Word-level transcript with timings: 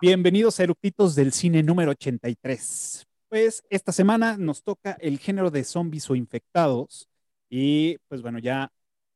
Bienvenidos 0.00 0.60
a 0.60 0.62
Eructitos 0.62 1.16
del 1.16 1.32
Cine 1.32 1.64
número 1.64 1.90
83. 1.90 3.04
Pues 3.28 3.64
esta 3.68 3.90
semana 3.90 4.36
nos 4.38 4.62
toca 4.62 4.92
el 5.00 5.18
género 5.18 5.50
de 5.50 5.64
zombies 5.64 6.08
o 6.08 6.14
infectados 6.14 7.08
y 7.50 7.98
pues 8.06 8.22
bueno, 8.22 8.38
ya 8.38 8.70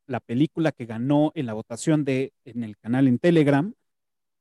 la 0.09 0.19
película 0.19 0.73
que 0.73 0.85
ganó 0.85 1.31
en 1.37 1.47
la 1.47 1.53
votación 1.53 2.05
de 2.05 2.33
en 2.45 2.65
el 2.65 2.77
canal 2.79 3.07
en 3.07 3.21
Telegram, 3.21 3.73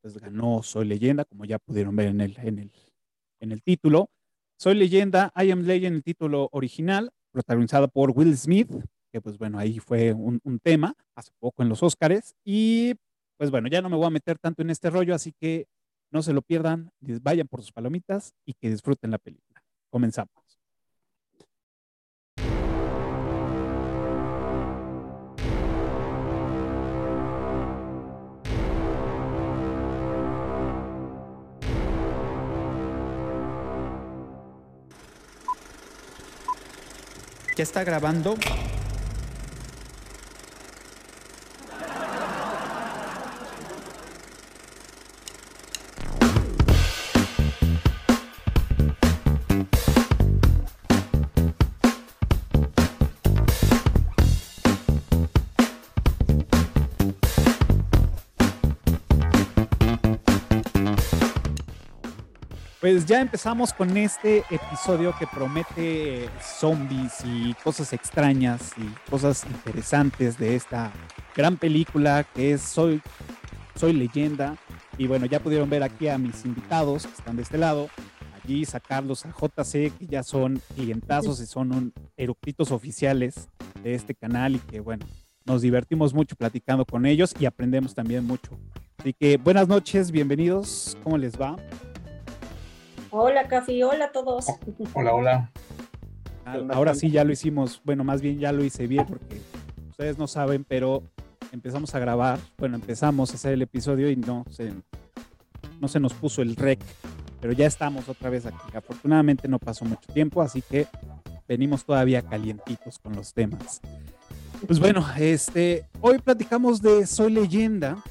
pues 0.00 0.18
ganó 0.18 0.64
Soy 0.64 0.84
Leyenda, 0.88 1.24
como 1.24 1.44
ya 1.44 1.60
pudieron 1.60 1.94
ver 1.94 2.08
en 2.08 2.20
el, 2.20 2.36
en 2.38 2.58
el, 2.58 2.72
en 3.38 3.52
el 3.52 3.62
título. 3.62 4.10
Soy 4.56 4.74
Leyenda, 4.74 5.32
I 5.36 5.52
Am 5.52 5.62
Legend, 5.62 5.94
el 5.94 6.02
título 6.02 6.48
original, 6.50 7.12
protagonizada 7.30 7.86
por 7.86 8.10
Will 8.10 8.36
Smith, 8.36 8.68
que 9.12 9.20
pues 9.20 9.38
bueno, 9.38 9.60
ahí 9.60 9.78
fue 9.78 10.12
un, 10.12 10.40
un 10.42 10.58
tema 10.58 10.96
hace 11.14 11.30
poco 11.38 11.62
en 11.62 11.68
los 11.68 11.84
Oscars. 11.84 12.34
Y 12.44 12.94
pues 13.36 13.52
bueno, 13.52 13.68
ya 13.68 13.80
no 13.80 13.88
me 13.88 13.96
voy 13.96 14.06
a 14.06 14.10
meter 14.10 14.40
tanto 14.40 14.62
en 14.62 14.70
este 14.70 14.90
rollo, 14.90 15.14
así 15.14 15.32
que 15.38 15.68
no 16.12 16.22
se 16.22 16.32
lo 16.32 16.42
pierdan, 16.42 16.92
vayan 17.00 17.48
por 17.48 17.62
sus 17.62 17.72
palomitas 17.72 18.34
y 18.44 18.54
que 18.54 18.70
disfruten 18.70 19.10
la 19.10 19.18
película. 19.18 19.62
Comenzamos. 19.90 20.30
¿Ya 37.56 37.64
está 37.64 37.84
grabando? 37.84 38.34
Pues 62.82 63.06
ya 63.06 63.20
empezamos 63.20 63.72
con 63.72 63.96
este 63.96 64.42
episodio 64.50 65.14
que 65.16 65.24
promete 65.24 66.28
zombies 66.40 67.12
y 67.24 67.54
cosas 67.62 67.92
extrañas 67.92 68.72
y 68.76 69.08
cosas 69.08 69.46
interesantes 69.46 70.36
de 70.36 70.56
esta 70.56 70.90
gran 71.36 71.56
película 71.58 72.26
que 72.34 72.54
es 72.54 72.60
Soy, 72.60 73.00
Soy 73.76 73.92
Leyenda. 73.92 74.56
Y 74.98 75.06
bueno, 75.06 75.26
ya 75.26 75.38
pudieron 75.38 75.70
ver 75.70 75.84
aquí 75.84 76.08
a 76.08 76.18
mis 76.18 76.44
invitados 76.44 77.06
que 77.06 77.12
están 77.12 77.36
de 77.36 77.42
este 77.42 77.56
lado. 77.56 77.88
Allí 78.42 78.64
sacarlos 78.64 79.24
a 79.26 79.28
JC, 79.28 79.96
que 79.96 80.08
ya 80.10 80.24
son 80.24 80.60
clientazos 80.74 81.40
y 81.40 81.46
son 81.46 81.72
un, 81.72 81.92
eructitos 82.16 82.72
oficiales 82.72 83.48
de 83.84 83.94
este 83.94 84.16
canal 84.16 84.56
y 84.56 84.58
que 84.58 84.80
bueno, 84.80 85.06
nos 85.44 85.62
divertimos 85.62 86.14
mucho 86.14 86.34
platicando 86.34 86.84
con 86.84 87.06
ellos 87.06 87.32
y 87.38 87.44
aprendemos 87.44 87.94
también 87.94 88.26
mucho. 88.26 88.58
Así 88.98 89.12
que 89.12 89.36
buenas 89.36 89.68
noches, 89.68 90.10
bienvenidos, 90.10 90.98
¿cómo 91.04 91.16
les 91.16 91.40
va? 91.40 91.54
Hola, 93.14 93.46
Cafi, 93.46 93.82
hola 93.82 94.06
a 94.06 94.10
todos. 94.10 94.46
Hola, 94.94 95.12
hola. 95.12 95.50
Ahora 96.70 96.94
sí 96.94 97.10
ya 97.10 97.24
lo 97.24 97.32
hicimos, 97.32 97.82
bueno, 97.84 98.04
más 98.04 98.22
bien 98.22 98.38
ya 98.38 98.52
lo 98.52 98.64
hice 98.64 98.86
bien 98.86 99.04
porque 99.04 99.38
ustedes 99.90 100.16
no 100.16 100.26
saben, 100.26 100.64
pero 100.64 101.02
empezamos 101.52 101.94
a 101.94 101.98
grabar, 101.98 102.38
bueno, 102.56 102.76
empezamos 102.76 103.30
a 103.30 103.34
hacer 103.34 103.52
el 103.52 103.60
episodio 103.60 104.08
y 104.10 104.16
no 104.16 104.46
se, 104.48 104.72
no 105.78 105.88
se 105.88 106.00
nos 106.00 106.14
puso 106.14 106.40
el 106.40 106.56
rec, 106.56 106.80
pero 107.38 107.52
ya 107.52 107.66
estamos 107.66 108.08
otra 108.08 108.30
vez 108.30 108.46
aquí. 108.46 108.74
Afortunadamente 108.74 109.46
no 109.46 109.58
pasó 109.58 109.84
mucho 109.84 110.10
tiempo, 110.10 110.40
así 110.40 110.62
que 110.62 110.86
venimos 111.46 111.84
todavía 111.84 112.22
calientitos 112.22 112.98
con 112.98 113.14
los 113.14 113.34
temas. 113.34 113.82
Pues 114.66 114.80
bueno, 114.80 115.06
este, 115.18 115.84
hoy 116.00 116.18
platicamos 116.18 116.80
de 116.80 117.06
Soy 117.06 117.30
Leyenda 117.30 118.02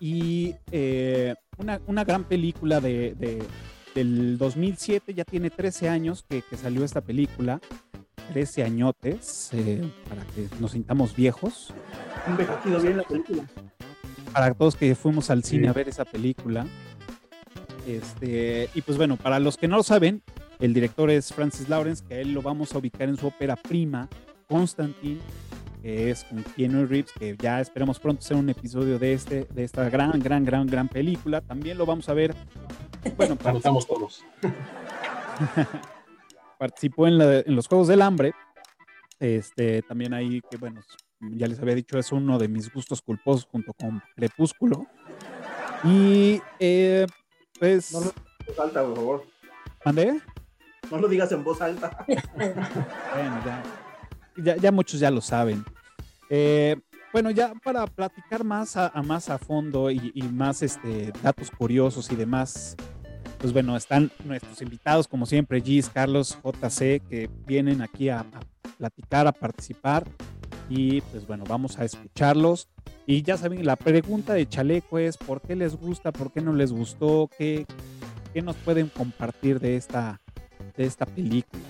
y 0.00 0.56
eh, 0.72 1.36
una, 1.58 1.80
una, 1.86 2.02
gran 2.02 2.24
película 2.24 2.80
de, 2.80 3.14
de 3.14 3.40
del 3.94 4.38
2007, 4.38 5.14
ya 5.14 5.24
tiene 5.24 5.50
13 5.50 5.88
años 5.88 6.24
que, 6.28 6.42
que 6.42 6.56
salió 6.56 6.84
esta 6.84 7.00
película, 7.00 7.60
13 8.32 8.62
añotes, 8.62 9.50
eh, 9.52 9.82
para 10.08 10.24
que 10.26 10.48
nos 10.60 10.72
sintamos 10.72 11.14
viejos. 11.14 11.74
Envejecido 12.26 12.80
bien 12.80 12.96
la 12.96 13.02
película. 13.02 13.44
Para 14.32 14.54
todos 14.54 14.76
que 14.76 14.94
fuimos 14.94 15.30
al 15.30 15.42
cine 15.42 15.64
sí. 15.64 15.68
a 15.68 15.72
ver 15.72 15.88
esa 15.88 16.04
película. 16.04 16.66
Este, 17.86 18.70
y 18.74 18.82
pues 18.82 18.96
bueno, 18.96 19.16
para 19.16 19.40
los 19.40 19.56
que 19.56 19.66
no 19.66 19.76
lo 19.76 19.82
saben, 19.82 20.22
el 20.60 20.74
director 20.74 21.10
es 21.10 21.32
Francis 21.32 21.68
Lawrence, 21.68 22.04
que 22.06 22.14
a 22.14 22.18
él 22.20 22.32
lo 22.32 22.42
vamos 22.42 22.74
a 22.74 22.78
ubicar 22.78 23.08
en 23.08 23.16
su 23.16 23.26
ópera 23.26 23.56
prima, 23.56 24.08
Constantine, 24.48 25.20
que 25.82 26.10
es 26.10 26.24
con 26.24 26.42
Keanu 26.42 26.86
Reeves, 26.86 27.12
que 27.18 27.36
ya 27.36 27.60
esperamos 27.60 27.98
pronto 27.98 28.20
hacer 28.20 28.36
un 28.36 28.48
episodio 28.50 28.98
de, 28.98 29.14
este, 29.14 29.46
de 29.52 29.64
esta 29.64 29.88
gran, 29.88 30.20
gran, 30.20 30.44
gran, 30.44 30.66
gran 30.66 30.88
película. 30.88 31.40
También 31.40 31.78
lo 31.78 31.86
vamos 31.86 32.08
a 32.08 32.14
ver 32.14 32.34
bueno, 33.16 33.36
estamos 33.56 33.86
todos. 33.86 34.24
Participó 36.58 37.06
en, 37.06 37.18
la, 37.18 37.38
en, 37.38 37.56
los 37.56 37.66
Juegos 37.66 37.88
del 37.88 38.02
Hambre. 38.02 38.34
Este, 39.18 39.82
también 39.82 40.14
ahí, 40.14 40.40
que 40.50 40.56
bueno, 40.56 40.80
ya 41.20 41.46
les 41.46 41.60
había 41.60 41.74
dicho, 41.74 41.98
es 41.98 42.12
uno 42.12 42.38
de 42.38 42.48
mis 42.48 42.72
gustos 42.72 43.02
culposos 43.02 43.46
junto 43.50 43.72
con 43.74 44.02
Crepúsculo. 44.16 44.86
Y 45.84 46.40
eh, 46.58 47.06
pues. 47.58 47.92
No 47.92 48.00
lo 48.00 48.06
digas 48.06 48.12
en 48.12 48.46
voz 48.46 48.60
alta, 48.60 48.82
por 48.82 48.96
favor. 48.96 49.26
¿Mandé? 49.84 50.20
No 50.90 50.98
lo 50.98 51.08
digas 51.08 51.32
en 51.32 51.44
voz 51.44 51.60
alta. 51.60 52.04
bueno, 52.36 53.42
ya, 53.44 53.62
ya, 54.36 54.56
ya, 54.56 54.72
muchos 54.72 55.00
ya 55.00 55.10
lo 55.10 55.20
saben. 55.20 55.64
Eh, 56.28 56.76
bueno, 57.12 57.30
ya 57.30 57.54
para 57.54 57.86
platicar 57.86 58.44
más 58.44 58.76
a, 58.76 58.88
a 58.88 59.02
más 59.02 59.30
a 59.30 59.38
fondo 59.38 59.90
y, 59.90 60.12
y, 60.14 60.22
más 60.22 60.62
este, 60.62 61.12
datos 61.22 61.50
curiosos 61.50 62.10
y 62.12 62.16
demás, 62.16 62.76
pues 63.40 63.54
bueno, 63.54 63.74
están 63.76 64.10
nuestros 64.24 64.60
invitados, 64.60 65.08
como 65.08 65.24
siempre, 65.24 65.62
Gis, 65.62 65.88
Carlos, 65.88 66.38
JC, 66.44 67.00
que 67.08 67.30
vienen 67.46 67.80
aquí 67.80 68.10
a, 68.10 68.20
a, 68.20 68.40
platicar, 68.76 69.26
a 69.26 69.32
participar. 69.32 70.06
Y 70.68 71.00
pues 71.00 71.26
bueno, 71.26 71.44
vamos 71.48 71.78
a 71.78 71.84
escucharlos. 71.84 72.68
Y 73.06 73.22
ya 73.22 73.38
saben, 73.38 73.64
la 73.64 73.76
pregunta 73.76 74.34
de 74.34 74.46
Chaleco 74.46 74.98
es, 74.98 75.16
¿por 75.16 75.40
qué 75.40 75.56
les 75.56 75.74
gusta? 75.74 76.12
¿Por 76.12 76.30
qué 76.32 76.42
no 76.42 76.52
les 76.52 76.70
gustó? 76.70 77.30
¿Qué, 77.38 77.66
qué 78.34 78.42
nos 78.42 78.56
pueden 78.56 78.88
compartir 78.88 79.58
de 79.58 79.76
esta, 79.76 80.20
de 80.76 80.84
esta 80.84 81.06
película? 81.06 81.62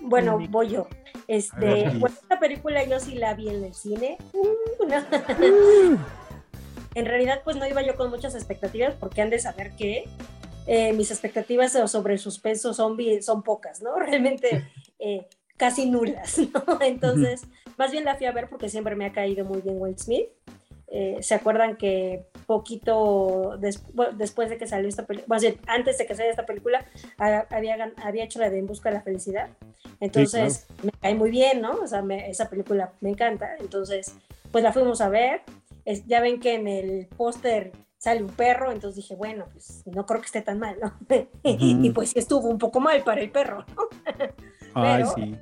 Bueno, 0.00 0.38
voy 0.50 0.70
yo. 0.70 0.88
Este, 1.28 1.86
esta 1.86 2.40
película 2.40 2.84
yo 2.84 2.98
sí 2.98 3.14
la 3.14 3.34
vi 3.34 3.48
en 3.48 3.62
el 3.62 3.74
cine. 3.74 4.18
Uh, 4.32 4.86
no. 4.88 4.96
uh. 4.98 5.98
en 6.96 7.06
realidad, 7.06 7.42
pues 7.44 7.56
no 7.56 7.66
iba 7.68 7.80
yo 7.82 7.94
con 7.94 8.10
muchas 8.10 8.34
expectativas 8.34 8.94
porque 8.98 9.22
han 9.22 9.30
de 9.30 9.38
saber 9.38 9.70
que 9.76 10.08
eh, 10.66 10.92
mis 10.92 11.10
expectativas 11.10 11.72
sobre 11.90 12.14
el 12.14 12.18
suspenso 12.18 12.74
zombie 12.74 13.22
son 13.22 13.42
pocas, 13.42 13.82
¿no? 13.82 13.94
Realmente 13.98 14.66
eh, 14.98 15.26
casi 15.56 15.86
nulas, 15.90 16.38
¿no? 16.38 16.80
Entonces, 16.80 17.42
más 17.76 17.90
bien 17.90 18.04
la 18.04 18.16
fui 18.16 18.26
a 18.26 18.32
ver 18.32 18.48
porque 18.48 18.68
siempre 18.68 18.96
me 18.96 19.06
ha 19.06 19.12
caído 19.12 19.44
muy 19.44 19.60
bien 19.60 19.80
Will 19.80 19.98
Smith. 19.98 20.28
Eh, 20.92 21.18
¿Se 21.20 21.36
acuerdan 21.36 21.76
que 21.76 22.26
poquito 22.46 23.56
des 23.60 23.80
bueno, 23.94 24.12
después 24.16 24.50
de 24.50 24.58
que 24.58 24.66
salió 24.66 24.88
esta 24.88 25.06
película, 25.06 25.38
bueno, 25.38 25.56
antes 25.68 25.98
de 25.98 26.06
que 26.06 26.14
saliera 26.14 26.32
esta 26.32 26.46
película, 26.46 26.84
había, 27.16 27.92
había 28.02 28.24
hecho 28.24 28.40
la 28.40 28.50
de 28.50 28.58
En 28.58 28.66
Busca 28.66 28.88
de 28.88 28.96
la 28.96 29.02
Felicidad? 29.02 29.50
Entonces, 30.00 30.54
sí, 30.54 30.66
claro. 30.66 30.82
me 30.84 30.92
cae 31.00 31.14
muy 31.14 31.30
bien, 31.30 31.60
¿no? 31.60 31.74
O 31.74 31.86
sea, 31.86 32.02
me, 32.02 32.28
esa 32.28 32.50
película 32.50 32.92
me 33.00 33.10
encanta. 33.10 33.54
Entonces, 33.60 34.16
pues 34.50 34.64
la 34.64 34.72
fuimos 34.72 35.00
a 35.00 35.08
ver. 35.08 35.42
Es, 35.84 36.06
ya 36.06 36.20
ven 36.20 36.40
que 36.40 36.54
en 36.54 36.66
el 36.66 37.06
póster 37.16 37.70
sale 38.00 38.22
un 38.22 38.30
perro, 38.30 38.72
entonces 38.72 38.96
dije, 38.96 39.14
bueno, 39.14 39.44
pues 39.52 39.82
no 39.86 40.06
creo 40.06 40.20
que 40.20 40.26
esté 40.26 40.40
tan 40.40 40.58
mal, 40.58 40.76
¿no? 40.80 40.86
Uh 40.88 41.28
-huh. 41.44 41.84
y 41.84 41.90
pues 41.90 42.10
sí 42.10 42.18
estuvo 42.18 42.48
un 42.48 42.58
poco 42.58 42.80
mal 42.80 43.04
para 43.04 43.20
el 43.20 43.30
perro, 43.30 43.64
¿no? 43.76 43.88
Ay, 44.74 45.02
Pero, 45.04 45.14
sí. 45.14 45.38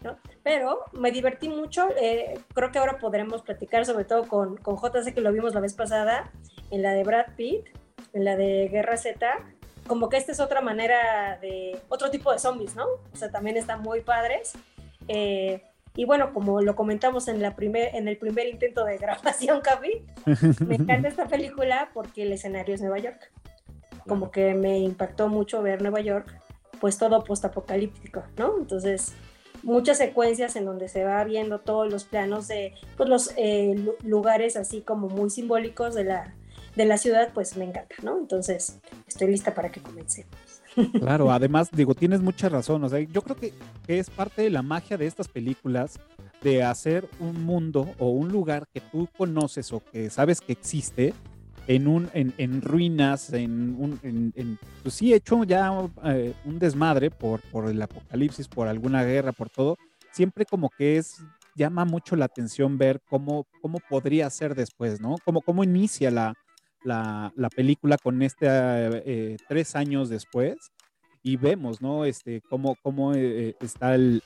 ¿no? 0.00 0.16
Pero 0.42 0.80
me 0.92 1.12
divertí 1.12 1.48
mucho, 1.48 1.88
eh, 2.00 2.40
creo 2.52 2.72
que 2.72 2.80
ahora 2.80 2.98
podremos 2.98 3.42
platicar 3.42 3.86
sobre 3.86 4.04
todo 4.04 4.26
con, 4.26 4.56
con 4.56 4.76
JC 4.76 5.14
que 5.14 5.20
lo 5.20 5.32
vimos 5.32 5.54
la 5.54 5.60
vez 5.60 5.74
pasada, 5.74 6.32
en 6.72 6.82
la 6.82 6.92
de 6.92 7.04
Brad 7.04 7.26
Pitt, 7.36 7.64
en 8.12 8.24
la 8.24 8.34
de 8.34 8.68
Guerra 8.68 8.96
Z, 8.96 9.24
como 9.86 10.08
que 10.08 10.16
esta 10.16 10.32
es 10.32 10.40
otra 10.40 10.62
manera 10.62 11.38
de, 11.40 11.80
otro 11.90 12.10
tipo 12.10 12.32
de 12.32 12.40
zombies, 12.40 12.74
¿no? 12.74 12.86
O 12.86 13.16
sea, 13.16 13.30
también 13.30 13.56
están 13.56 13.82
muy 13.82 14.00
padres. 14.00 14.54
Eh, 15.06 15.62
y 15.94 16.04
bueno, 16.06 16.32
como 16.32 16.62
lo 16.62 16.74
comentamos 16.74 17.28
en, 17.28 17.42
la 17.42 17.54
primer, 17.54 17.94
en 17.94 18.08
el 18.08 18.16
primer 18.16 18.46
intento 18.46 18.84
de 18.84 18.96
grabación, 18.96 19.60
Capi, 19.62 20.04
me 20.66 20.76
encanta 20.76 21.08
esta 21.08 21.26
película 21.26 21.90
porque 21.92 22.22
el 22.22 22.32
escenario 22.32 22.74
es 22.74 22.80
Nueva 22.80 22.98
York. 22.98 23.30
Como 24.08 24.30
que 24.30 24.54
me 24.54 24.78
impactó 24.78 25.28
mucho 25.28 25.62
ver 25.62 25.82
Nueva 25.82 26.00
York, 26.00 26.34
pues 26.80 26.98
todo 26.98 27.22
postapocalíptico, 27.22 28.24
¿no? 28.36 28.58
Entonces, 28.58 29.12
muchas 29.62 29.98
secuencias 29.98 30.56
en 30.56 30.64
donde 30.64 30.88
se 30.88 31.04
va 31.04 31.22
viendo 31.24 31.60
todos 31.60 31.90
los 31.90 32.04
planos 32.04 32.48
de 32.48 32.74
pues, 32.96 33.08
los 33.08 33.32
eh, 33.36 33.76
lugares 34.02 34.56
así 34.56 34.80
como 34.80 35.08
muy 35.08 35.30
simbólicos 35.30 35.94
de 35.94 36.04
la, 36.04 36.34
de 36.74 36.84
la 36.86 36.96
ciudad, 36.96 37.30
pues 37.32 37.56
me 37.56 37.64
encanta, 37.64 37.94
¿no? 38.02 38.18
Entonces, 38.18 38.80
estoy 39.06 39.28
lista 39.28 39.54
para 39.54 39.70
que 39.70 39.80
comencemos. 39.80 40.51
Claro, 41.00 41.30
además, 41.30 41.70
digo, 41.72 41.94
tienes 41.94 42.20
mucha 42.20 42.48
razón. 42.48 42.82
O 42.84 42.88
sea, 42.88 43.00
yo 43.00 43.22
creo 43.22 43.36
que, 43.36 43.52
es 43.88 44.10
parte 44.10 44.42
de 44.42 44.50
la 44.50 44.62
magia 44.62 44.96
de 44.96 45.06
estas 45.06 45.28
películas 45.28 45.98
de 46.42 46.62
hacer 46.62 47.08
un 47.20 47.44
mundo 47.44 47.94
o 47.98 48.10
un 48.10 48.28
lugar 48.28 48.66
que 48.72 48.80
tú 48.80 49.08
conoces 49.16 49.72
o 49.72 49.80
que 49.80 50.10
sabes 50.10 50.40
que 50.40 50.52
existe 50.52 51.14
en 51.68 51.86
un 51.86 52.10
en, 52.14 52.62
ruinas, 52.62 53.32
en 53.32 53.76
un 53.78 54.00
en, 54.02 54.58
pues 54.82 54.94
sí 54.94 55.14
hecho 55.14 55.44
ya 55.44 55.72
eh, 56.04 56.34
un 56.44 56.58
desmadre 56.58 57.10
por, 57.10 57.40
por 57.42 57.68
el 57.68 57.80
apocalipsis, 57.80 58.48
por 58.48 58.66
alguna 58.66 59.04
guerra, 59.04 59.32
por 59.32 59.50
todo. 59.50 59.76
Siempre 60.10 60.44
como 60.44 60.70
que 60.70 60.96
es 60.96 61.22
llama 61.54 61.84
mucho 61.84 62.16
la 62.16 62.24
atención 62.24 62.78
ver 62.78 63.00
cómo, 63.08 63.46
cómo 63.60 63.78
podría 63.88 64.28
ser 64.30 64.54
después, 64.54 65.00
¿no? 65.00 65.16
Cómo, 65.24 65.42
cómo 65.42 65.62
inicia 65.62 66.10
la, 66.10 66.34
la, 66.84 67.32
película 67.54 67.96
con 67.98 68.22
este 68.22 68.46
eh, 68.48 69.36
tres 69.48 69.76
años 69.76 70.08
después 70.08 70.72
y 71.22 71.36
vemos, 71.36 71.80
¿no? 71.80 72.04
Este, 72.04 72.42
cómo, 72.42 72.76
eh, 73.14 73.54
está 73.60 73.94
el, 73.94 74.22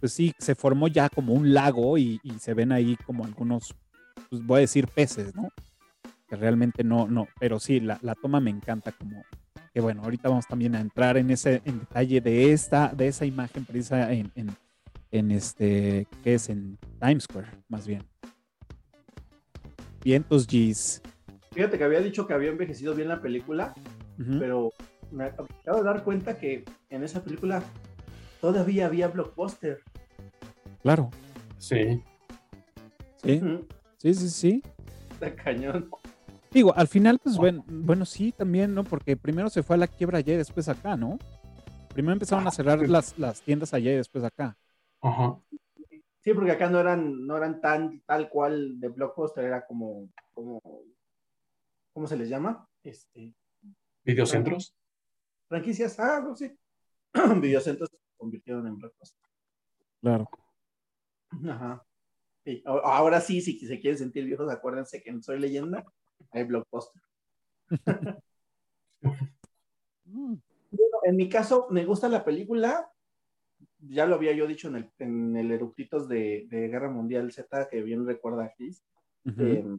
pues 0.00 0.12
sí, 0.12 0.34
se 0.38 0.54
formó 0.54 0.88
ya 0.88 1.08
como 1.08 1.32
un 1.32 1.54
lago 1.54 1.96
y, 1.96 2.20
se 2.40 2.54
ven 2.54 2.72
ahí 2.72 2.96
como 3.06 3.24
algunos, 3.24 3.74
pues 4.28 4.44
voy 4.44 4.58
a 4.58 4.60
decir 4.62 4.88
peces, 4.88 5.34
¿no? 5.34 5.48
Que 6.28 6.36
realmente 6.36 6.82
no, 6.82 7.06
no, 7.06 7.28
pero 7.38 7.60
sí, 7.60 7.80
la, 7.80 7.98
toma 8.20 8.40
me 8.40 8.50
encanta 8.50 8.90
como, 8.92 9.22
que 9.72 9.80
bueno, 9.80 10.02
ahorita 10.02 10.28
vamos 10.28 10.46
también 10.46 10.74
a 10.74 10.80
entrar 10.80 11.16
en 11.16 11.30
ese 11.30 11.62
en 11.64 11.80
detalle 11.80 12.20
de 12.20 12.52
esta, 12.52 12.88
de 12.88 13.08
esa 13.08 13.24
imagen 13.24 13.64
precisa 13.64 14.12
en, 14.12 14.32
en, 14.34 14.50
en 15.12 15.30
este, 15.30 16.08
que 16.24 16.34
es 16.34 16.48
en 16.48 16.78
Times 16.98 17.24
Square, 17.24 17.48
más 17.68 17.86
bien. 17.86 18.02
Vientos 20.02 20.46
G's. 20.46 21.02
Fíjate 21.52 21.78
que 21.78 21.84
había 21.84 22.00
dicho 22.00 22.26
que 22.26 22.32
había 22.32 22.50
envejecido 22.50 22.94
bien 22.94 23.08
la 23.08 23.20
película, 23.20 23.74
pero 24.38 24.72
me 25.10 25.24
acabo 25.24 25.78
de 25.78 25.84
dar 25.84 26.02
cuenta 26.02 26.38
que 26.38 26.64
en 26.90 27.04
esa 27.04 27.22
película 27.22 27.62
todavía 28.40 28.86
había 28.86 29.08
blockbuster. 29.08 29.80
Claro. 30.82 31.10
Sí. 31.58 32.02
Sí, 33.22 33.40
sí, 33.98 34.14
sí, 34.14 34.28
sí. 34.30 34.62
Está 35.12 35.34
cañón. 35.34 35.88
Digo, 36.50 36.74
al 36.76 36.88
final, 36.88 37.18
pues 37.18 37.36
bueno, 37.36 37.64
bueno, 37.68 38.04
sí, 38.04 38.32
también, 38.32 38.74
¿no? 38.74 38.84
Porque 38.84 39.16
primero 39.16 39.48
se 39.48 39.62
fue 39.62 39.76
a 39.76 39.78
la 39.78 39.86
quiebra 39.86 40.18
allá 40.18 40.34
y 40.34 40.38
después 40.38 40.68
acá, 40.68 40.96
¿no? 40.96 41.18
Primero 41.94 42.14
empezaron 42.14 42.46
a 42.46 42.48
ah, 42.48 42.52
cerrar 42.52 42.88
las, 42.88 43.18
las 43.18 43.42
tiendas 43.42 43.72
allá 43.74 43.92
y 43.92 43.96
después 43.96 44.24
acá. 44.24 44.56
Ajá. 45.00 45.36
Sí, 46.22 46.32
porque 46.34 46.52
acá 46.52 46.70
no 46.70 46.78
eran, 46.78 47.26
no 47.26 47.36
eran 47.36 47.60
tan 47.60 48.00
tal 48.02 48.28
cual 48.28 48.78
de 48.78 48.88
blockbuster, 48.88 49.44
era 49.44 49.66
como, 49.66 50.08
como, 50.32 50.62
¿cómo 51.92 52.06
se 52.06 52.16
les 52.16 52.28
llama? 52.28 52.68
Este. 52.84 53.34
¿Videocentros? 54.04 54.72
Franquicias, 55.48 55.98
ah, 55.98 56.20
no, 56.20 56.36
sí. 56.36 56.56
Videocentros 57.40 57.90
se 57.90 57.98
convirtieron 58.16 58.68
en 58.68 58.78
blockbuster. 58.78 59.20
Claro. 60.00 60.28
Ajá. 61.48 61.84
Ahora 62.64 63.20
sí, 63.20 63.40
si 63.40 63.58
se 63.58 63.80
quieren 63.80 63.98
sentir 63.98 64.24
viejos, 64.24 64.48
acuérdense 64.50 65.02
que 65.02 65.10
en 65.10 65.22
Soy 65.22 65.40
Leyenda 65.40 65.84
hay 66.30 66.44
blockbuster. 66.44 67.02
en 71.02 71.16
mi 71.16 71.28
caso, 71.28 71.66
me 71.70 71.84
gusta 71.84 72.08
la 72.08 72.24
película 72.24 72.91
ya 73.88 74.06
lo 74.06 74.14
había 74.14 74.32
yo 74.32 74.46
dicho 74.46 74.68
en 74.68 74.76
el, 74.76 74.90
en 74.98 75.36
el 75.36 75.50
Eructitos 75.50 76.08
de, 76.08 76.46
Guerra 76.50 76.90
Mundial 76.90 77.32
Z, 77.32 77.68
que 77.68 77.82
bien 77.82 78.06
recuerda 78.06 78.52
Chris, 78.56 78.84
em, 79.24 79.78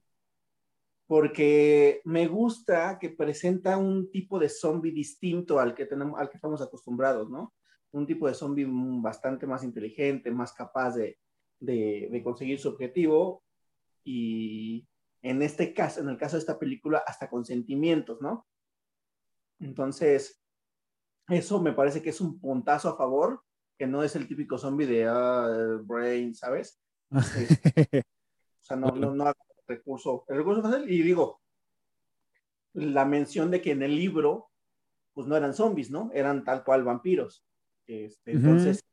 porque 1.07 2.01
me 2.05 2.27
gusta 2.27 2.97
que 2.99 3.09
presenta 3.09 3.77
un 3.77 4.11
tipo 4.11 4.39
de 4.39 4.49
zombie 4.49 4.91
distinto 4.91 5.59
al 5.59 5.73
que, 5.73 5.85
tenemos, 5.85 6.19
al 6.19 6.29
que 6.29 6.37
estamos 6.37 6.61
acostumbrados, 6.61 7.29
¿no? 7.29 7.53
Un 7.91 8.05
tipo 8.05 8.27
de 8.27 8.33
zombie 8.33 8.67
bastante 8.67 9.45
más 9.45 9.63
inteligente, 9.63 10.31
más 10.31 10.53
capaz 10.53 10.95
de, 10.95 11.17
de 11.59 12.21
conseguir 12.23 12.59
su 12.59 12.69
objetivo 12.69 13.43
y 14.03 14.87
en 15.21 15.41
este 15.41 15.73
caso, 15.73 16.01
en 16.01 16.09
el 16.09 16.17
caso 16.17 16.35
de 16.35 16.41
esta 16.41 16.59
película, 16.59 17.03
hasta 17.05 17.29
con 17.29 17.45
sentimientos, 17.45 18.21
¿no? 18.21 18.45
Entonces, 19.59 20.41
eso 21.29 21.61
me 21.61 21.71
parece 21.71 22.01
que 22.01 22.09
es 22.09 22.19
un 22.19 22.39
puntazo 22.39 22.89
a 22.89 22.97
favor 22.97 23.41
que 23.77 23.87
no 23.87 24.03
es 24.03 24.15
el 24.15 24.27
típico 24.27 24.57
zombie 24.57 24.85
de 24.85 25.05
ah, 25.07 25.79
brain, 25.83 26.33
¿sabes? 26.35 26.79
o 27.11 27.21
sea, 28.61 28.77
no, 28.77 28.91
no, 28.91 29.13
no 29.13 29.33
recurso, 29.67 30.25
el 30.27 30.37
recurso 30.37 30.61
fácil, 30.61 30.89
y 30.89 31.01
digo, 31.01 31.41
la 32.73 33.05
mención 33.05 33.51
de 33.51 33.61
que 33.61 33.71
en 33.71 33.83
el 33.83 33.95
libro, 33.95 34.49
pues 35.13 35.27
no 35.27 35.35
eran 35.35 35.53
zombies, 35.53 35.91
¿no? 35.91 36.11
Eran 36.13 36.43
tal 36.43 36.63
cual 36.63 36.83
vampiros. 36.83 37.45
Este, 37.85 38.31
entonces, 38.31 38.83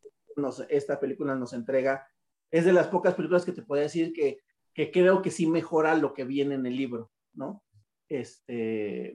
esta 0.68 1.00
película 1.00 1.34
nos 1.34 1.52
entrega, 1.52 2.06
es 2.50 2.64
de 2.64 2.72
las 2.72 2.88
pocas 2.88 3.14
películas 3.14 3.44
que 3.44 3.52
te 3.52 3.62
puedo 3.62 3.82
decir 3.82 4.12
que, 4.12 4.40
que 4.74 4.90
creo 4.90 5.22
que 5.22 5.30
sí 5.30 5.46
mejora 5.46 5.94
lo 5.94 6.14
que 6.14 6.24
viene 6.24 6.54
en 6.54 6.66
el 6.66 6.76
libro, 6.76 7.10
¿no? 7.32 7.62
Este, 8.08 9.14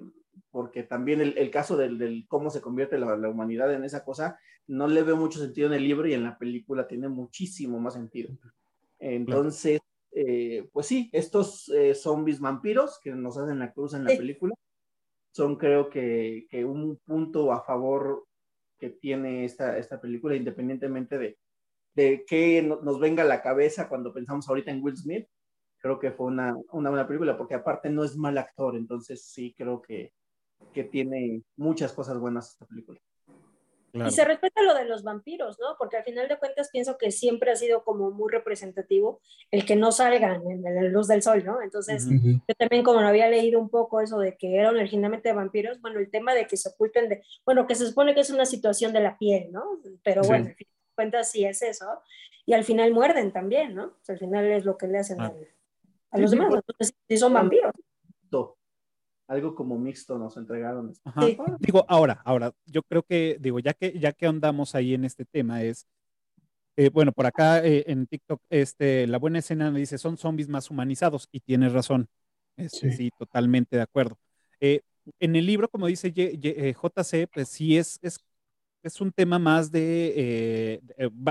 porque 0.52 0.84
también 0.84 1.22
el, 1.22 1.52
caso 1.52 1.78
del, 1.78 2.26
cómo 2.28 2.50
se 2.50 2.62
convierte 2.62 2.98
la, 2.98 3.30
humanidad 3.30 3.74
en 3.74 3.84
esa 3.84 4.04
cosa, 4.04 4.40
no 4.68 4.88
le 4.88 5.04
veo 5.04 5.18
mucho 5.18 5.40
sentido 5.40 5.68
en 5.68 5.74
el 5.74 5.84
libro 5.84 6.08
y 6.08 6.14
en 6.14 6.24
la 6.24 6.38
película 6.38 6.88
tiene 6.88 7.08
muchísimo 7.10 7.80
más 7.80 7.94
sentido. 7.94 8.30
Entonces, 9.00 9.80
eh, 10.12 10.70
pues 10.72 10.88
sí, 10.88 11.10
estos 11.12 11.70
eh, 11.70 11.94
zombies 11.94 12.40
vampiros 12.40 13.00
que 13.04 13.12
nos 13.12 13.38
hacen 13.38 13.60
la 13.60 13.74
cruz 13.74 13.94
en 13.94 14.06
la 14.06 14.16
película 14.16 14.56
son 15.32 15.58
creo 15.58 15.90
que, 15.90 16.48
un 16.66 16.98
punto 17.06 17.52
a 17.52 17.62
favor 17.62 18.26
que 18.80 18.90
tiene 18.90 19.44
esta, 19.44 19.78
esta 19.78 20.00
película, 20.00 20.36
independientemente 20.36 21.18
de, 21.18 21.38
de 21.94 22.24
qué 22.26 22.62
nos 22.62 23.00
venga 23.00 23.24
a 23.24 23.28
la 23.28 23.42
cabeza 23.42 23.90
cuando 23.90 24.14
pensamos 24.14 24.48
ahorita 24.48 24.72
en 24.72 24.82
Will 24.82 24.96
Smith, 24.96 25.28
creo 25.86 26.00
que 26.00 26.12
fue 26.12 26.28
una, 26.28 26.56
una 26.72 26.90
buena 26.90 27.08
película, 27.08 27.38
porque 27.38 27.54
aparte 27.54 27.90
no 27.90 28.04
es 28.04 28.18
mal 28.18 28.38
actor, 28.38 28.76
entonces 28.76 29.24
sí 29.24 29.54
creo 29.58 29.82
que, 29.82 30.14
que 30.74 30.84
tiene 30.84 31.44
muchas 31.56 31.94
cosas 31.94 32.20
buenas 32.20 32.52
esta 32.52 32.66
película. 32.66 33.00
Y 34.06 34.12
se 34.12 34.26
respeta 34.26 34.62
lo 34.62 34.74
de 34.74 34.86
los 34.86 35.04
vampiros, 35.04 35.58
¿no? 35.60 35.78
Porque 35.80 35.98
al 35.98 36.04
final 36.04 36.28
de 36.28 36.38
cuentas 36.38 36.70
pienso 36.70 36.98
que 36.98 37.12
siempre 37.12 37.52
ha 37.52 37.56
sido 37.56 37.84
como 37.84 38.12
muy 38.12 38.30
representativo 38.30 39.22
el 39.52 39.66
que 39.66 39.78
no 39.78 39.92
salgan 39.94 40.46
en 40.50 40.64
la 40.64 40.82
luz 40.84 41.08
del 41.08 41.22
sol, 41.22 41.46
¿no? 41.46 41.62
Entonces, 41.62 42.06
yo 42.10 42.56
también 42.58 42.84
como 42.84 43.02
lo 43.02 43.08
había 43.08 43.30
leído 43.30 43.60
un 43.60 43.70
poco 43.70 44.02
eso 44.02 44.20
de 44.20 44.36
que 44.36 44.58
eran 44.58 44.76
originalmente 44.76 45.32
vampiros, 45.32 45.80
bueno, 45.80 46.00
el 46.00 46.12
tema 46.12 46.34
de 46.34 46.46
que 46.46 46.58
se 46.58 46.70
oculten 46.70 47.08
de, 47.08 47.24
bueno, 47.46 47.68
que 47.68 47.76
se 47.76 47.88
supone 47.88 48.14
que 48.14 48.22
es 48.22 48.30
una 48.30 48.46
situación 48.46 48.92
de 48.92 49.00
la 49.00 49.18
piel, 49.18 49.52
¿no? 49.52 49.64
Pero 50.04 50.24
bueno, 50.24 50.48
al 50.48 50.56
fin 50.56 50.68
de 50.68 50.96
cuentas 50.96 51.32
sí 51.32 51.46
es 51.46 51.62
eso. 51.62 51.88
Y 52.46 52.54
al 52.54 52.66
final 52.66 52.92
muerden 52.92 53.32
también, 53.32 53.74
¿no? 53.74 53.94
al 54.08 54.20
final 54.20 54.46
es 54.46 54.66
lo 54.66 54.78
que 54.78 54.88
le 54.88 55.00
hacen 55.00 55.22
ah. 55.22 55.34
a 56.12 56.18
los 56.20 56.32
demás. 56.32 56.54
Entonces, 56.54 56.94
sí 57.08 57.18
son 57.18 57.34
vampiros 57.34 57.72
algo 59.28 59.56
como 59.56 59.78
mixto 59.78 60.18
nos 60.18 60.38
entregaron. 60.38 60.94
Digo, 61.60 61.86
ahora, 61.88 62.22
ahora, 62.24 62.54
yo 62.66 62.84
creo 62.84 63.04
que, 63.04 63.38
digo, 63.40 63.60
ya 63.60 63.74
que, 63.74 63.98
ya 64.00 64.14
que 64.14 64.28
andamos 64.28 64.76
ahí 64.76 64.94
en 64.94 65.06
este 65.06 65.26
tema, 65.26 65.64
es, 65.64 65.88
eh, 66.76 66.90
bueno, 66.90 67.12
por 67.12 67.26
acá 67.26 67.64
eh, 67.66 67.86
en 67.88 68.06
TikTok, 68.06 68.42
este, 68.50 69.08
la 69.08 69.18
buena 69.18 69.40
escena 69.40 69.72
me 69.72 69.80
dice, 69.80 69.98
son 69.98 70.18
zombies 70.18 70.50
más 70.50 70.70
humanizados, 70.70 71.28
y 71.32 71.40
tienes 71.40 71.74
razón. 71.74 72.08
sí. 72.68 73.10
totalmente 73.18 73.76
de 73.76 73.82
acuerdo. 73.82 74.18
Eh, 74.60 74.82
en 75.20 75.36
el 75.36 75.46
libro, 75.46 75.70
como 75.70 75.88
dice 75.88 76.12
JC, 76.12 77.28
pues 77.32 77.50
sí 77.50 77.78
es, 77.78 78.00
es, 78.02 78.20
es 78.82 79.02
un 79.02 79.12
tema 79.12 79.38
más 79.40 79.72
de, 79.72 80.82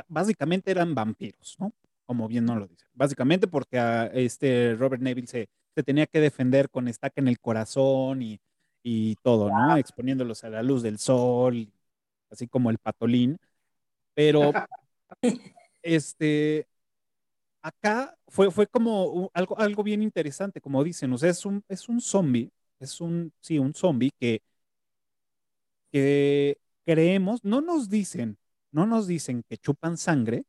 básicamente 0.08 0.70
eran 0.70 0.94
vampiros, 0.94 1.56
¿no? 1.58 1.72
Como 2.06 2.28
bien 2.28 2.44
no 2.44 2.56
lo 2.56 2.66
dice. 2.66 2.84
Básicamente 2.92 3.48
porque 3.48 3.78
a 3.78 4.06
este 4.06 4.76
Robert 4.76 5.02
Neville 5.02 5.26
se, 5.26 5.48
se 5.74 5.82
tenía 5.82 6.06
que 6.06 6.20
defender 6.20 6.70
con 6.70 6.88
estaca 6.88 7.20
en 7.20 7.28
el 7.28 7.40
corazón 7.40 8.22
y, 8.22 8.40
todo, 9.22 9.48
¿no? 9.48 9.76
Exponiéndolos 9.76 10.44
a 10.44 10.50
la 10.50 10.62
luz 10.62 10.82
del 10.82 10.98
sol, 10.98 11.72
así 12.30 12.46
como 12.46 12.70
el 12.70 12.78
patolín. 12.78 13.38
Pero, 14.14 14.52
este, 15.82 16.68
acá 17.62 18.16
fue, 18.28 18.50
fue 18.50 18.66
como 18.66 19.30
algo, 19.32 19.58
algo 19.58 19.82
bien 19.82 20.02
interesante, 20.02 20.60
como 20.60 20.84
dicen, 20.84 21.12
o 21.12 21.18
sea, 21.18 21.30
es 21.30 21.46
un, 21.46 21.64
es 21.68 21.88
un 21.88 22.00
zombie, 22.00 22.50
es 22.78 23.00
un, 23.00 23.32
sí, 23.40 23.58
un 23.58 23.74
zombie 23.74 24.10
que, 24.18 24.42
que 25.90 26.58
creemos, 26.84 27.42
no 27.44 27.62
nos 27.62 27.88
dicen, 27.88 28.36
no 28.70 28.86
nos 28.86 29.06
dicen 29.06 29.44
que 29.48 29.56
chupan 29.56 29.96
sangre, 29.96 30.44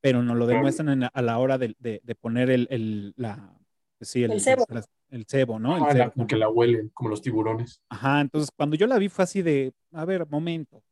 pero 0.00 0.22
nos 0.22 0.36
lo 0.36 0.46
demuestran 0.46 1.10
a 1.12 1.22
la 1.22 1.38
hora 1.38 1.58
de, 1.58 1.74
poner 2.20 2.50
el, 2.50 3.14
la, 3.16 3.59
Sí, 4.00 4.24
el, 4.24 4.40
cebo. 4.40 4.64
El, 5.10 5.26
cebo, 5.26 5.58
¿no? 5.58 5.78
como 6.14 6.26
que 6.26 6.36
la 6.36 6.48
huelen, 6.48 6.88
como 6.94 7.10
los 7.10 7.20
tiburones. 7.20 7.82
Ajá, 7.88 8.20
entonces 8.20 8.50
cuando 8.56 8.76
yo 8.76 8.86
la 8.86 8.98
vi 8.98 9.08
fue 9.08 9.24
así 9.24 9.42
de, 9.42 9.74
a 9.92 10.04
ver, 10.04 10.26
momento. 10.26 10.82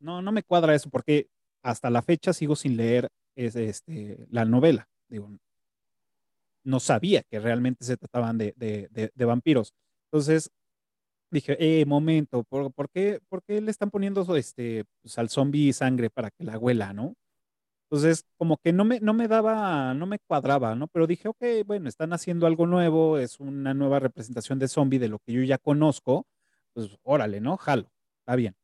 No, 0.00 0.22
no 0.22 0.32
me 0.32 0.42
cuadra 0.42 0.74
eso 0.74 0.90
porque 0.90 1.28
hasta 1.62 1.90
la 1.90 2.02
fecha 2.02 2.32
sigo 2.32 2.56
sin 2.56 2.76
leer 2.76 3.08
este, 3.36 4.26
la 4.30 4.44
novela. 4.44 4.88
Digo, 5.08 5.30
no 6.64 6.80
sabía 6.80 7.22
que 7.22 7.38
realmente 7.38 7.84
se 7.84 7.96
trataban 7.96 8.38
de, 8.38 8.54
de, 8.56 9.24
vampiros. 9.24 9.72
Entonces 10.06 10.50
dije, 11.30 11.56
eh, 11.58 11.84
momento, 11.86 12.42
¿por, 12.44 12.72
por, 12.72 12.90
qué, 12.90 13.20
¿por, 13.28 13.42
qué, 13.42 13.60
le 13.60 13.70
están 13.70 13.90
poniendo 13.90 14.36
este, 14.36 14.84
pues, 15.02 15.18
al 15.18 15.28
zombie 15.28 15.72
sangre 15.72 16.10
para 16.10 16.30
que 16.30 16.44
la 16.44 16.58
huela, 16.58 16.92
no? 16.92 17.14
Entonces, 17.90 18.26
como 18.36 18.58
que 18.58 18.72
no 18.72 18.84
me, 18.84 19.00
no 19.00 19.14
me 19.14 19.28
daba, 19.28 19.94
no 19.94 20.06
me 20.06 20.18
cuadraba, 20.18 20.74
¿no? 20.74 20.88
Pero 20.88 21.06
dije, 21.06 21.28
ok, 21.28 21.42
bueno, 21.66 21.88
están 21.88 22.12
haciendo 22.12 22.46
algo 22.46 22.66
nuevo, 22.66 23.18
es 23.18 23.40
una 23.40 23.72
nueva 23.74 23.98
representación 23.98 24.58
de 24.58 24.68
zombie 24.68 24.98
de 24.98 25.08
lo 25.08 25.18
que 25.20 25.32
yo 25.32 25.42
ya 25.42 25.56
conozco, 25.58 26.26
pues 26.74 26.90
órale, 27.02 27.40
¿no? 27.40 27.56
Jalo, 27.56 27.90
está 28.20 28.36
bien. 28.36 28.54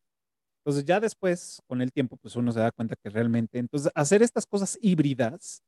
Entonces 0.64 0.84
ya 0.86 1.00
después, 1.00 1.62
con 1.66 1.82
el 1.82 1.92
tiempo, 1.92 2.16
pues 2.18 2.36
uno 2.36 2.52
se 2.52 2.60
da 2.60 2.72
cuenta 2.72 2.96
que 2.96 3.10
realmente, 3.10 3.58
entonces 3.58 3.92
hacer 3.94 4.22
estas 4.22 4.46
cosas 4.46 4.78
híbridas, 4.82 5.62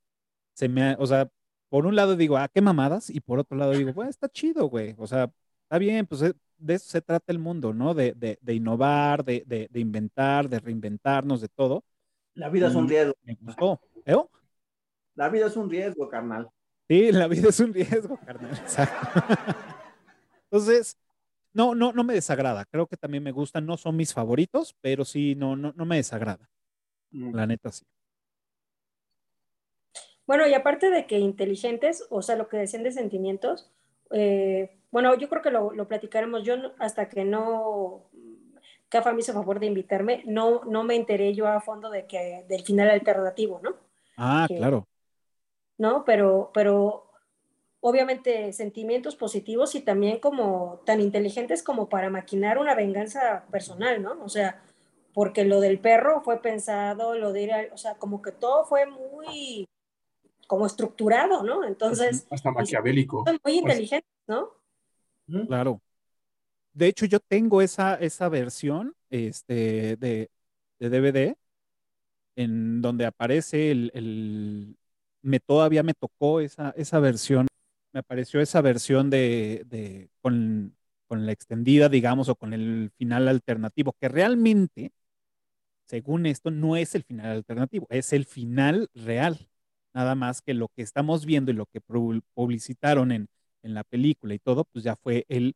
se 0.55 0.69
me, 0.69 0.97
o 0.99 1.07
sea, 1.07 1.29
por 1.69 1.87
un 1.87 1.97
lado 1.97 2.17
digo, 2.17 2.37
ah, 2.39 2.49
qué 2.53 2.61
mamadas, 2.63 3.11
y 3.11 3.21
por 3.21 3.39
otro 3.39 3.57
lado 3.59 3.73
digo, 3.73 3.93
bueno, 3.95 4.11
está 4.11 4.29
chido, 4.29 4.69
güey, 4.69 4.95
o 4.99 5.07
sea, 5.07 5.31
está 5.65 5.79
bien, 5.79 6.07
pues 6.07 6.23
eh, 6.23 6.35
de 6.59 6.75
eso 6.75 6.89
se 6.89 7.03
trata 7.03 7.33
el 7.33 7.39
mundo, 7.39 7.75
¿no? 7.75 7.95
De, 7.95 8.13
de, 8.15 8.39
de 8.41 8.55
innovar, 8.55 9.25
de, 9.25 9.45
de, 9.47 9.81
inventar, 9.81 10.49
de 10.49 10.61
reinventarnos, 10.61 11.41
de 11.41 11.49
todo. 11.49 11.85
La 12.37 12.51
vida 12.51 12.69
es 12.69 12.75
un 12.75 12.87
riesgo. 12.87 13.15
Me 13.25 13.35
gustó. 13.41 13.81
¿Eh? 14.05 14.15
La 15.15 15.31
vida 15.31 15.47
es 15.47 15.57
un 15.57 15.71
riesgo, 15.71 16.09
carnal. 16.09 16.49
Sí, 16.87 17.11
la 17.11 17.27
vida 17.27 17.49
es 17.49 17.59
un 17.61 17.73
riesgo, 17.73 18.19
carnal. 18.19 18.53
Exacto. 18.53 19.21
Entonces, 20.51 20.99
no, 21.55 21.75
no, 21.75 21.93
no 21.93 22.05
me 22.05 22.13
desagrada. 22.13 22.67
Creo 22.67 22.87
que 22.87 22.99
también 22.99 23.23
me 23.23 23.33
gustan. 23.33 23.65
No 23.65 23.79
son 23.79 23.97
mis 23.97 24.13
favoritos, 24.13 24.77
pero 24.83 25.07
sí, 25.07 25.35
no, 25.35 25.57
no, 25.57 25.73
no 25.75 25.87
me 25.87 25.97
desagrada. 25.97 26.51
Mm. 27.11 27.35
La 27.35 27.47
neta 27.47 27.73
sí. 27.73 27.87
Bueno, 30.27 30.47
y 30.47 30.53
aparte 30.53 30.91
de 30.91 31.07
que 31.07 31.19
inteligentes, 31.19 32.07
o 32.11 32.21
sea, 32.21 32.37
lo 32.37 32.49
que 32.49 32.59
decían 32.59 32.83
de 32.83 32.93
sentimientos, 32.93 33.73
eh, 34.11 34.79
bueno, 34.91 35.15
yo 35.17 35.31
creo 35.31 35.41
que 35.41 35.51
lo, 35.51 35.73
lo 35.73 35.89
platicaremos. 35.89 36.43
Yo 36.45 36.55
hasta 36.79 37.09
que 37.09 37.25
no 37.25 38.11
Cafa 38.97 39.13
me 39.13 39.21
hizo 39.21 39.35
favor 39.35 39.61
de 39.61 39.67
invitarme, 39.67 40.23
no, 40.25 40.65
no 40.65 40.83
me 40.83 40.97
enteré 40.97 41.35
yo 41.35 41.47
a 41.47 41.61
fondo 41.61 41.91
de 41.91 42.07
que, 42.07 42.47
del 42.49 42.63
final 42.63 42.89
alternativo, 42.89 43.61
¿no? 43.63 43.77
Ah, 44.17 44.47
claro. 44.49 44.87
¿No? 45.77 46.03
Pero, 46.07 46.51
pero 46.55 47.11
obviamente 47.81 48.55
sentimientos 48.55 49.15
positivos 49.15 49.75
y 49.75 49.83
también 49.83 50.19
como 50.19 50.81
tan 50.87 51.03
inteligentes 51.03 51.63
como 51.63 51.91
para 51.91 52.09
maquinar 52.09 52.57
una 52.57 52.75
venganza 52.75 53.45
personal, 53.51 54.03
¿no? 54.03 54.17
O 54.25 54.31
sea, 54.31 54.63
porque 55.13 55.45
lo 55.45 55.61
del 55.61 55.79
perro 55.79 56.23
fue 56.23 56.41
pensado, 56.41 57.19
lo 57.19 57.35
de 57.35 57.43
ir 57.43 57.53
o 57.75 57.77
sea, 57.77 57.97
como 57.97 58.23
que 58.23 58.33
todo 58.33 58.65
fue 58.65 58.87
muy 58.87 59.69
como 60.47 60.65
estructurado, 60.65 61.43
¿no? 61.43 61.65
Entonces... 61.65 62.27
Hasta 62.31 62.51
maquiavélico. 62.51 63.25
Son 63.27 63.39
muy 63.45 63.59
inteligentes, 63.59 64.11
¿no? 64.27 64.53
Claro 65.49 65.83
de 66.77 66.89
hecho, 66.89 67.07
yo 67.07 67.21
tengo 67.21 67.63
esa, 67.63 67.95
esa 67.97 68.29
versión 68.29 68.95
este, 69.11 69.97
de, 69.97 70.31
DVD 70.79 71.37
en 72.37 72.83
donde 72.83 73.07
aparece 73.07 73.71
el, 73.71 74.77
me 75.23 75.41
todavía 75.41 75.83
me 75.83 75.95
tocó 75.95 76.41
esa, 76.41 76.71
esa 76.77 77.01
versión, 77.01 77.47
me 77.93 78.01
apareció 78.01 78.41
esa 78.41 78.61
versión 78.63 79.11
de, 79.11 80.11
con, 80.21 80.77
con, 81.09 81.27
la 81.27 81.33
extendida, 81.33 81.89
digamos, 81.89 82.29
o 82.29 82.37
con 82.37 82.53
el 82.53 82.91
final 82.99 83.29
alternativo, 83.29 83.95
que 84.01 84.09
realmente, 84.09 84.93
según 85.87 86.27
esto, 86.27 86.51
no 86.51 86.77
es 86.77 86.95
el 86.95 87.05
final 87.05 87.33
alternativo, 87.33 87.87
es 87.91 88.13
el 88.13 88.27
final 88.27 88.89
real. 88.95 89.49
Nada 89.95 90.15
más 90.15 90.43
que 90.43 90.55
lo 90.55 90.69
que 90.69 90.83
estamos 90.83 91.25
viendo 91.27 91.51
y 91.51 91.55
lo 91.55 91.67
que 91.67 91.81
publicitaron 91.81 93.13
en, 93.13 93.29
en 93.63 93.75
la 93.75 93.85
película 93.85 94.35
y 94.35 94.39
todo, 94.39 94.65
pues 94.65 94.85
ya 94.85 94.97
fue 94.97 95.25
el 95.29 95.55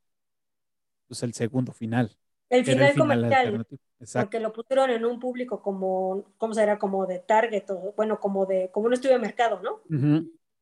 pues 1.11 1.25
el 1.25 1.35
segundo 1.35 1.73
final. 1.73 2.17
El 2.49 2.65
final, 2.65 2.95
comercial, 2.97 3.67
porque 4.13 4.39
lo 4.39 4.53
pusieron 4.53 4.91
en 4.91 5.05
un 5.05 5.19
público 5.19 5.61
como, 5.61 6.25
¿cómo 6.39 6.55
será? 6.55 6.79
Como 6.79 7.05
de 7.05 7.19
target, 7.19 7.69
o, 7.71 7.93
bueno, 7.97 8.21
como 8.21 8.47
de, 8.47 8.71
como 8.71 8.87
un 8.87 8.93
estudio 8.93 9.17
de 9.17 9.21
mercado, 9.21 9.61
¿no? 9.61 9.83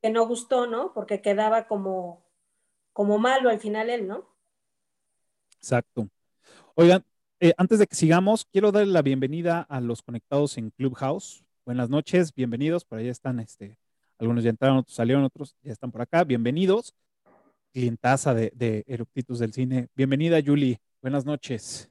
Que 0.00 0.08
no 0.08 0.26
gustó, 0.26 0.66
¿no? 0.66 0.94
Porque 0.94 1.20
quedaba 1.20 1.66
como, 1.66 2.24
como 2.94 3.18
malo 3.18 3.50
al 3.50 3.60
final 3.60 3.90
él, 3.90 4.06
¿no? 4.06 4.26
Exacto. 5.58 6.08
Oigan, 6.74 7.04
eh, 7.40 7.52
antes 7.58 7.78
de 7.78 7.86
que 7.86 7.94
sigamos, 7.94 8.46
quiero 8.50 8.72
darle 8.72 8.92
la 8.92 9.02
bienvenida 9.02 9.60
a 9.68 9.82
los 9.82 10.00
conectados 10.00 10.56
en 10.56 10.70
Clubhouse. 10.70 11.44
Buenas 11.66 11.90
noches, 11.90 12.34
bienvenidos. 12.34 12.86
Por 12.86 13.00
ahí 13.00 13.08
están, 13.08 13.38
este, 13.38 13.76
algunos 14.18 14.44
ya 14.44 14.50
entraron, 14.50 14.78
otros 14.78 14.94
salieron, 14.94 15.24
otros 15.24 15.54
ya 15.62 15.72
están 15.72 15.90
por 15.90 16.00
acá. 16.00 16.24
Bienvenidos 16.24 16.94
clientaza 17.72 18.34
de, 18.34 18.52
de 18.54 18.84
Eructitus 18.86 19.38
del 19.38 19.52
Cine. 19.52 19.88
Bienvenida, 19.94 20.40
Julie. 20.44 20.80
Buenas 21.00 21.24
noches. 21.24 21.88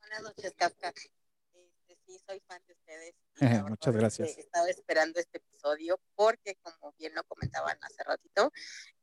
Buenas 0.00 0.22
noches, 0.22 0.54
Kafka. 0.56 0.88
Este, 0.88 1.98
sí, 2.06 2.18
soy 2.26 2.40
fan 2.40 2.62
de 2.66 2.72
ustedes. 2.72 3.14
Muchas 3.68 3.94
gracias. 3.94 4.36
He 4.36 4.40
estado 4.40 4.66
esperando 4.68 5.20
este 5.20 5.38
episodio 5.38 6.00
porque, 6.14 6.56
como 6.62 6.94
bien 6.98 7.14
lo 7.14 7.22
comentaban 7.24 7.76
hace 7.82 8.02
ratito, 8.02 8.52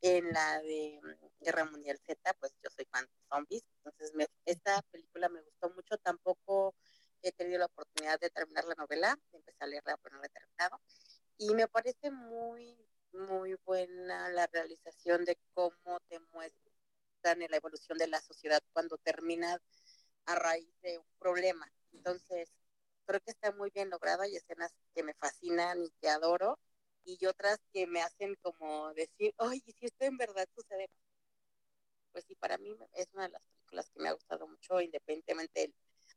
en 0.01 0.31
la 0.31 0.59
de 0.61 0.99
mm, 1.01 1.43
Guerra 1.43 1.65
Mundial 1.65 1.99
Z, 2.05 2.33
pues 2.39 2.53
yo 2.63 2.69
soy 2.75 2.85
fan 2.91 3.05
de 3.05 3.25
zombies. 3.29 3.63
Entonces, 3.83 4.11
esta 4.45 4.81
película 4.91 5.29
me 5.29 5.41
gustó 5.41 5.69
mucho. 5.69 5.97
Tampoco 5.99 6.73
he 7.21 7.31
tenido 7.31 7.59
la 7.59 7.65
oportunidad 7.67 8.19
de 8.19 8.29
terminar 8.29 8.65
la 8.65 8.75
novela. 8.75 9.17
Empecé 9.31 9.63
a 9.63 9.67
leerla, 9.67 9.97
pero 10.01 10.15
no 10.15 10.21
la 10.21 10.27
he 10.27 10.29
terminado. 10.29 10.81
Y 11.37 11.53
me 11.53 11.67
parece 11.67 12.11
muy 12.11 12.77
muy 13.13 13.55
buena 13.65 14.29
la 14.29 14.47
realización 14.47 15.25
de 15.25 15.37
cómo 15.53 15.99
te 16.09 16.19
muestran 16.33 17.41
en 17.41 17.51
la 17.51 17.57
evolución 17.57 17.97
de 17.97 18.07
la 18.07 18.21
sociedad 18.21 18.61
cuando 18.73 18.97
termina 18.97 19.59
a 20.25 20.35
raíz 20.35 20.69
de 20.81 20.97
un 20.97 21.05
problema. 21.19 21.71
Entonces, 21.91 22.49
creo 23.05 23.21
que 23.21 23.31
está 23.31 23.51
muy 23.51 23.69
bien 23.71 23.89
logrado. 23.89 24.23
Hay 24.23 24.35
escenas 24.35 24.73
que 24.93 25.03
me 25.03 25.13
fascinan 25.13 25.83
y 25.83 25.89
que 26.01 26.09
adoro 26.09 26.59
y 27.05 27.25
otras 27.25 27.59
que 27.71 27.87
me 27.87 28.01
hacen 28.01 28.35
como 28.41 28.93
decir, 28.93 29.33
oye, 29.37 29.61
si 29.77 29.85
esto 29.85 30.05
en 30.05 30.17
verdad 30.17 30.47
sucede. 30.55 30.89
Pues 32.11 32.25
sí, 32.25 32.35
para 32.35 32.57
mí 32.57 32.75
es 32.93 33.07
una 33.13 33.23
de 33.23 33.29
las 33.29 33.41
películas 33.41 33.89
que 33.89 33.99
me 33.99 34.09
ha 34.09 34.13
gustado 34.13 34.47
mucho, 34.47 34.79
independientemente 34.81 35.73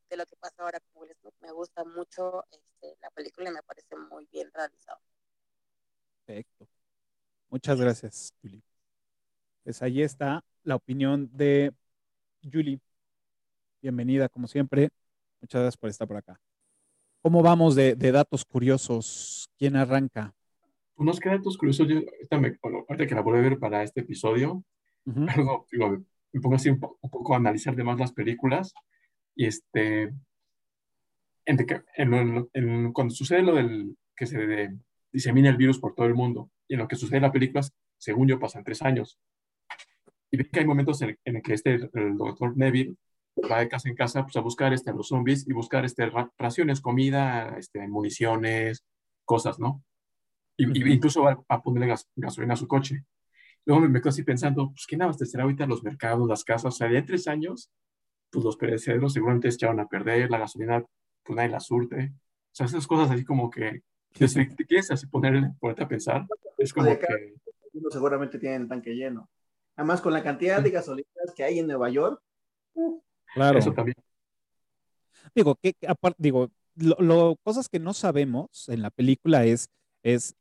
de, 0.09 0.17
lo 0.17 0.26
que 0.26 0.37
pasa 0.37 0.62
ahora 0.62 0.79
con 0.81 1.03
Will 1.03 1.17
Me 1.41 1.50
gusta 1.53 1.85
mucho 1.85 2.45
este, 2.50 2.97
la 3.00 3.11
película 3.11 3.50
y 3.50 3.53
me 3.53 3.62
parece 3.62 3.97
muy 3.97 4.26
bien 4.26 4.50
realizada. 4.53 5.00
Perfecto. 6.26 6.69
Muchas 7.50 7.81
gracias, 7.81 8.33
Julie. 8.43 8.62
Pues 9.62 9.83
ahí 9.83 10.03
está 10.03 10.45
la 10.62 10.76
opinión 10.76 11.31
de 11.33 11.73
Julie. 12.43 12.81
Bienvenida, 13.81 14.29
como 14.29 14.49
siempre. 14.49 14.91
Muchas 15.41 15.61
gracias 15.61 15.76
por 15.76 15.91
estar 15.91 16.09
por 16.09 16.17
acá. 16.17 16.41
¿Cómo 17.23 17.43
vamos 17.43 17.75
de, 17.75 17.95
datos 17.95 18.45
curiosos? 18.45 19.49
¿Quién 19.59 19.76
arranca? 19.76 20.33
Unos 20.97 21.19
que 21.21 21.29
datos 21.29 21.59
curiosos, 21.59 21.88
yo 21.88 21.97
ahorita, 21.97 23.07
que 23.07 23.15
la 23.15 23.21
voy 23.21 23.38
a 23.38 23.43
ver 23.43 23.59
para 23.59 23.83
este 23.83 24.00
episodio, 24.00 24.65
me 25.05 26.41
pongo 26.41 26.57
así 26.57 26.71
un, 26.71 26.79
poco 26.79 27.35
a 27.35 27.37
analizar 27.37 27.75
de 27.75 27.85
más 27.85 27.99
las 27.99 28.12
películas 28.12 28.73
y 29.35 29.47
este, 29.47 30.12
en, 31.45 32.93
cuando 32.93 33.15
sucede 33.15 33.43
lo 33.43 33.55
del 33.55 33.97
que 34.17 34.26
se 34.26 34.71
disemina 35.12 35.50
el 35.50 35.57
virus 35.57 35.79
por 35.79 35.95
todo 35.95 36.07
el 36.07 36.15
mundo, 36.15 36.50
en 36.68 36.78
lo 36.78 36.88
que 36.88 36.96
sucede 36.96 37.18
en 37.18 37.25
la 37.25 37.32
película, 37.32 37.62
según 37.99 38.28
yo, 38.28 38.38
pasan 38.38 38.64
tres 38.64 38.82
años. 38.82 39.18
Y 40.30 40.37
ve 40.37 40.49
que 40.49 40.61
hay 40.61 40.66
momentos 40.66 41.00
en, 41.02 41.18
en 41.25 41.42
que 41.42 41.54
este, 41.54 41.75
el 41.92 42.16
doctor 42.16 42.56
Neville 42.56 42.96
va 43.50 43.61
de 43.61 43.68
casa 43.68 43.88
en 43.88 43.94
casa 43.94 44.23
pues, 44.23 44.37
a 44.37 44.40
buscar 44.40 44.73
este, 44.73 44.90
a 44.90 44.94
los 44.94 45.08
zombies 45.08 45.46
y 45.46 45.52
buscar 45.52 45.85
este, 45.85 46.11
raciones, 46.38 46.80
comida, 46.80 47.56
este, 47.58 47.87
municiones, 47.88 48.85
cosas, 49.25 49.58
¿no? 49.58 49.82
Y, 50.56 50.92
incluso 50.92 51.23
va 51.23 51.44
a 51.49 51.62
ponerle 51.62 51.94
gasolina 52.16 52.54
a 52.54 52.56
su 52.56 52.66
coche. 52.66 53.04
Luego 53.66 53.87
me, 53.87 54.00
quedo 54.00 54.08
así 54.11 54.23
pensando, 54.23 54.70
pues, 54.70 54.87
¿quién 54.87 55.02
abastecerá 55.02 55.42
ahorita 55.42 55.66
los 55.66 55.82
mercados, 55.82 56.26
las 56.28 56.44
casas? 56.44 56.75
O 56.75 56.76
sea, 56.76 56.88
de 56.88 57.02
tres 57.02 57.28
años, 57.28 57.70
pues 58.30 58.44
los 58.44 58.56
perecederos 58.56 59.12
seguramente 59.12 59.50
se 59.50 59.56
echaron 59.56 59.80
a 59.80 59.87
perder, 59.87 60.30
la 60.30 60.38
gasolina, 60.38 60.85
pues 61.23 61.37
nadie 61.37 61.50
la 61.50 61.61
surte. 61.61 62.12
O 62.14 62.54
sea, 62.54 62.66
esas 62.66 62.87
cosas 62.87 63.11
así 63.11 63.25
como 63.25 63.50
que 63.50 63.82
te 64.18 64.66
quieres 64.66 64.90
así 64.90 65.06
poner, 65.06 65.52
ponerte 65.61 65.82
a 65.82 65.88
pensar, 65.88 66.26
es 66.58 66.73
como 66.73 66.99
que... 66.99 67.35
Seguramente 67.90 68.38
tienen 68.38 68.68
tanque 68.68 68.94
lleno. 68.94 69.28
Además, 69.76 70.00
con 70.00 70.12
la 70.12 70.23
cantidad 70.23 70.62
de 70.62 70.70
gasolinas 70.70 71.35
que 71.37 71.44
hay 71.44 71.58
en 71.58 71.66
Nueva 71.66 71.90
York. 71.90 72.23
Claro. 73.35 73.58
Eso 73.58 73.73
también. 73.73 73.96
Digo, 75.35 75.56
que 75.56 75.76
aparte, 75.87 76.16
digo, 76.18 76.50
lo, 76.76 77.37
cosas 77.42 77.68
que 77.68 77.78
no 77.78 77.92
sabemos 77.92 78.68
en 78.68 78.80
la 78.80 78.90
película 78.90 79.44
es, 79.44 79.68
es 80.02 80.35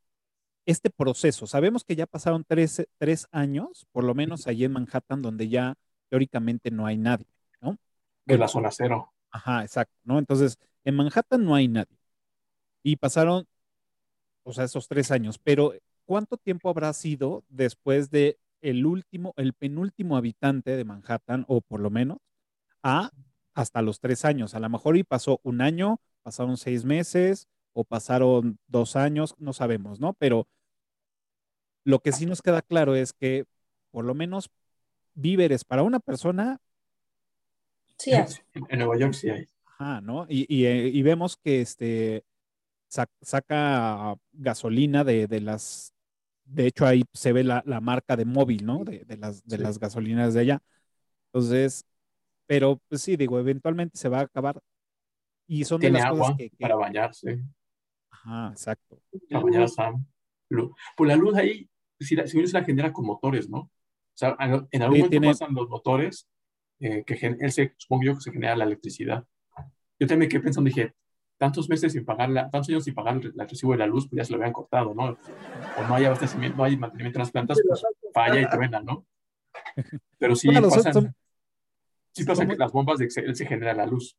este 0.64 0.90
proceso. 0.90 1.46
Sabemos 1.46 1.84
que 1.84 1.96
ya 1.96 2.06
pasaron 2.06 2.44
tres, 2.46 2.86
tres 2.98 3.26
años, 3.30 3.86
por 3.92 4.04
lo 4.04 4.14
menos 4.14 4.46
allí 4.46 4.64
en 4.64 4.72
Manhattan, 4.72 5.20
donde 5.20 5.48
ya 5.48 5.74
teóricamente 6.08 6.70
no 6.70 6.86
hay 6.86 6.96
nadie, 6.96 7.26
¿no? 7.60 7.78
De 8.24 8.38
la 8.38 8.48
zona 8.48 8.70
cero. 8.70 9.12
Ajá, 9.30 9.62
exacto, 9.62 9.94
¿no? 10.04 10.18
Entonces, 10.18 10.58
en 10.84 10.96
Manhattan 10.96 11.44
no 11.44 11.54
hay 11.54 11.68
nadie. 11.68 11.98
Y 12.82 12.96
pasaron 12.96 13.46
o 14.46 14.52
sea, 14.52 14.64
esos 14.64 14.86
tres 14.86 15.10
años, 15.10 15.38
pero 15.38 15.74
¿cuánto 16.04 16.36
tiempo 16.36 16.70
habrá 16.70 16.92
sido 16.92 17.44
después 17.48 18.10
de 18.10 18.38
el 18.60 18.86
último, 18.86 19.34
el 19.36 19.54
penúltimo 19.54 20.16
habitante 20.16 20.76
de 20.76 20.84
Manhattan, 20.84 21.44
o 21.48 21.60
por 21.60 21.80
lo 21.80 21.90
menos, 21.90 22.18
a 22.82 23.10
hasta 23.54 23.82
los 23.82 23.98
tres 23.98 24.24
años? 24.24 24.54
A 24.54 24.60
lo 24.60 24.68
mejor 24.68 24.96
y 24.96 25.02
pasó 25.02 25.40
un 25.42 25.62
año, 25.62 26.00
pasaron 26.22 26.56
seis 26.56 26.84
meses, 26.84 27.48
o 27.72 27.82
pasaron 27.82 28.58
dos 28.68 28.94
años, 28.94 29.34
no 29.38 29.52
sabemos, 29.52 29.98
¿no? 29.98 30.14
Pero 30.14 30.46
lo 31.82 31.98
que 31.98 32.12
sí 32.12 32.24
nos 32.24 32.40
queda 32.40 32.62
claro 32.62 32.94
es 32.94 33.12
que 33.12 33.46
por 33.90 34.04
lo 34.04 34.14
menos 34.14 34.48
víveres 35.14 35.64
para 35.64 35.82
una 35.82 35.98
persona. 35.98 36.60
Sí, 37.98 38.12
hay. 38.12 38.26
En 38.68 38.78
Nueva 38.78 38.96
York 38.96 39.12
sí 39.12 39.28
hay. 39.28 39.48
Ajá, 39.64 40.00
¿no? 40.00 40.24
Y, 40.28 40.46
y, 40.48 40.66
eh, 40.66 40.88
y 40.88 41.02
vemos 41.02 41.36
que 41.36 41.60
este 41.60 42.24
saca 42.88 44.16
gasolina 44.32 45.04
de, 45.04 45.26
de, 45.26 45.40
las. 45.40 45.92
De 46.44 46.66
hecho, 46.66 46.86
ahí 46.86 47.04
se 47.12 47.32
ve 47.32 47.44
la, 47.44 47.62
la 47.66 47.80
marca 47.80 48.16
de 48.16 48.24
móvil, 48.24 48.64
¿no? 48.64 48.84
De, 48.84 49.04
de 49.04 49.16
las, 49.16 49.44
de 49.44 49.56
sí. 49.56 49.62
las 49.62 49.78
gasolinas 49.78 50.34
de 50.34 50.40
allá. 50.40 50.62
Entonces, 51.32 51.84
pero 52.46 52.80
pues 52.88 53.02
sí, 53.02 53.16
digo, 53.16 53.38
eventualmente 53.38 53.98
se 53.98 54.08
va 54.08 54.20
a 54.20 54.22
acabar. 54.22 54.60
Y 55.46 55.64
son 55.64 55.80
Tiene 55.80 55.98
de 55.98 56.02
las 56.02 56.10
agua 56.10 56.20
cosas 56.20 56.36
que, 56.38 56.50
que... 56.50 56.56
para 56.56 56.76
bañarse. 56.76 57.42
Ajá, 58.10 58.50
exacto. 58.50 59.00
Para 59.30 59.44
bañar 59.44 59.62
a 59.62 59.68
Sam. 59.68 60.06
Pues 60.96 61.08
la 61.08 61.16
luz 61.16 61.36
ahí, 61.36 61.68
si 61.98 62.14
la, 62.14 62.26
si 62.26 62.40
la 62.46 62.64
genera 62.64 62.92
con 62.92 63.06
motores, 63.06 63.48
¿no? 63.48 63.58
O 63.58 63.70
sea, 64.18 64.36
en 64.38 64.50
algún 64.50 64.68
sí, 64.70 64.80
momento 64.80 65.08
tiene... 65.10 65.28
pasan 65.28 65.54
los 65.54 65.68
motores 65.68 66.28
eh, 66.80 67.04
que 67.04 67.36
él 67.40 67.52
se, 67.52 67.74
supongo 67.76 68.04
yo 68.04 68.14
que 68.14 68.20
se 68.20 68.32
genera 68.32 68.56
la 68.56 68.64
electricidad. 68.64 69.24
Yo 69.98 70.06
también 70.06 70.30
quedé 70.30 70.40
pensando, 70.40 70.68
dije, 70.68 70.94
tantos 71.38 71.68
meses 71.68 71.92
sin 71.92 72.04
pagar, 72.04 72.30
la, 72.30 72.50
tantos 72.50 72.68
años 72.68 72.84
sin 72.84 72.94
pagar 72.94 73.16
el 73.16 73.32
recibo 73.36 73.72
de 73.72 73.78
la 73.78 73.86
luz, 73.86 74.08
pues 74.08 74.18
ya 74.18 74.24
se 74.24 74.32
lo 74.32 74.38
habían 74.38 74.52
cortado, 74.52 74.94
¿no? 74.94 75.16
O 75.78 75.88
no 75.88 75.94
hay 75.94 76.04
abastecimiento, 76.04 76.56
no 76.56 76.64
hay 76.64 76.76
mantenimiento 76.76 77.18
de 77.18 77.22
las 77.24 77.30
plantas, 77.30 77.58
pues 77.66 77.82
falla 78.12 78.40
y 78.40 78.48
truena, 78.48 78.80
¿no? 78.80 79.06
Pero 80.18 80.34
sí 80.34 80.48
bueno, 80.48 80.68
pasan, 80.68 80.92
son, 80.92 81.14
sí 82.12 82.24
pasa 82.24 82.42
son, 82.42 82.48
que 82.48 82.56
las 82.56 82.72
bombas 82.72 82.98
de 82.98 83.08
él 83.14 83.36
se 83.36 83.46
genera 83.46 83.74
la 83.74 83.86
luz. 83.86 84.16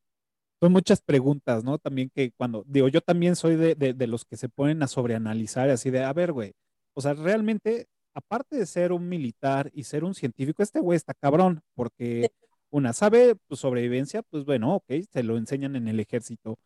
Son 0.59 0.71
muchas 0.71 1.01
preguntas, 1.01 1.63
¿no? 1.63 1.77
También 1.77 2.09
que 2.13 2.31
cuando, 2.31 2.63
digo, 2.67 2.87
yo 2.87 3.01
también 3.01 3.35
soy 3.35 3.55
de, 3.55 3.75
de, 3.75 3.93
de 3.93 4.07
los 4.07 4.25
que 4.25 4.37
se 4.37 4.49
ponen 4.49 4.81
a 4.83 4.87
sobreanalizar, 4.87 5.69
así 5.69 5.89
de, 5.91 6.03
a 6.03 6.13
ver, 6.13 6.31
güey, 6.31 6.53
o 6.93 7.01
sea, 7.01 7.13
realmente, 7.13 7.87
aparte 8.15 8.55
de 8.55 8.65
ser 8.65 8.91
un 8.91 9.07
militar 9.07 9.69
y 9.73 9.83
ser 9.83 10.03
un 10.03 10.15
científico, 10.15 10.63
este 10.63 10.79
güey 10.79 10.95
está 10.95 11.13
cabrón, 11.13 11.61
porque 11.75 12.31
una 12.71 12.93
sabe 12.93 13.35
pues, 13.47 13.59
sobrevivencia, 13.59 14.23
pues 14.23 14.45
bueno, 14.45 14.75
ok, 14.75 14.91
se 15.11 15.23
lo 15.23 15.37
enseñan 15.37 15.75
en 15.75 15.87
el 15.87 15.99
ejército, 15.99 16.57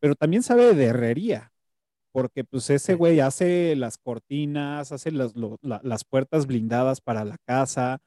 pero 0.00 0.14
también 0.16 0.42
sabe 0.42 0.74
de 0.74 0.86
herrería, 0.86 1.52
porque 2.12 2.44
pues 2.44 2.70
ese 2.70 2.94
güey 2.94 3.20
hace 3.20 3.76
las 3.76 3.98
cortinas, 3.98 4.92
hace 4.92 5.12
las, 5.12 5.36
lo, 5.36 5.58
la, 5.62 5.80
las 5.84 6.04
puertas 6.04 6.46
blindadas 6.46 7.00
para 7.00 7.24
la 7.24 7.38
casa, 7.46 8.00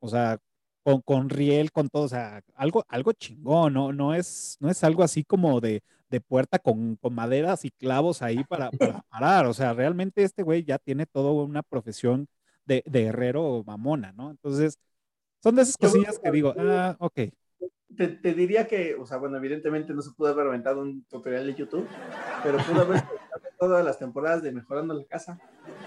o 0.00 0.08
sea, 0.08 0.38
con, 0.84 1.02
con, 1.02 1.30
riel, 1.30 1.72
con 1.72 1.88
todo, 1.88 2.04
o 2.04 2.08
sea, 2.08 2.42
algo, 2.54 2.84
algo 2.88 3.12
chingón, 3.12 3.74
¿no? 3.74 3.92
No 3.92 4.14
es, 4.14 4.56
no 4.60 4.70
es 4.70 4.84
algo 4.84 5.02
así 5.02 5.24
como 5.24 5.60
de, 5.60 5.82
de 6.10 6.20
puerta 6.20 6.58
con, 6.58 6.96
con, 6.96 7.14
maderas 7.14 7.64
y 7.64 7.70
clavos 7.70 8.22
ahí 8.22 8.44
para, 8.44 8.70
para 8.72 9.02
parar, 9.10 9.46
o 9.46 9.54
sea, 9.54 9.74
realmente 9.74 10.22
este 10.24 10.42
güey 10.42 10.64
ya 10.64 10.78
tiene 10.78 11.06
toda 11.06 11.32
una 11.32 11.62
profesión 11.62 12.28
de, 12.66 12.82
de 12.86 13.06
herrero 13.06 13.64
mamona, 13.66 14.12
¿no? 14.12 14.30
Entonces, 14.30 14.78
son 15.42 15.56
de 15.56 15.62
esas 15.62 15.76
cosillas 15.76 16.18
que 16.18 16.30
digo, 16.30 16.54
ah, 16.56 16.96
ok. 17.00 17.20
Te, 17.96 18.08
te, 18.08 18.34
diría 18.34 18.66
que, 18.66 18.94
o 18.94 19.06
sea, 19.06 19.18
bueno, 19.18 19.36
evidentemente 19.36 19.92
no 19.92 20.02
se 20.02 20.12
pudo 20.12 20.28
haber 20.28 20.46
aventado 20.46 20.82
un 20.82 21.04
tutorial 21.04 21.46
de 21.46 21.54
YouTube, 21.54 21.86
pero 22.42 22.58
pudo 22.58 22.82
haber 22.82 23.02
todas 23.58 23.84
las 23.84 23.98
temporadas 23.98 24.42
de 24.42 24.52
Mejorando 24.52 24.94
la 24.94 25.04
Casa. 25.04 25.38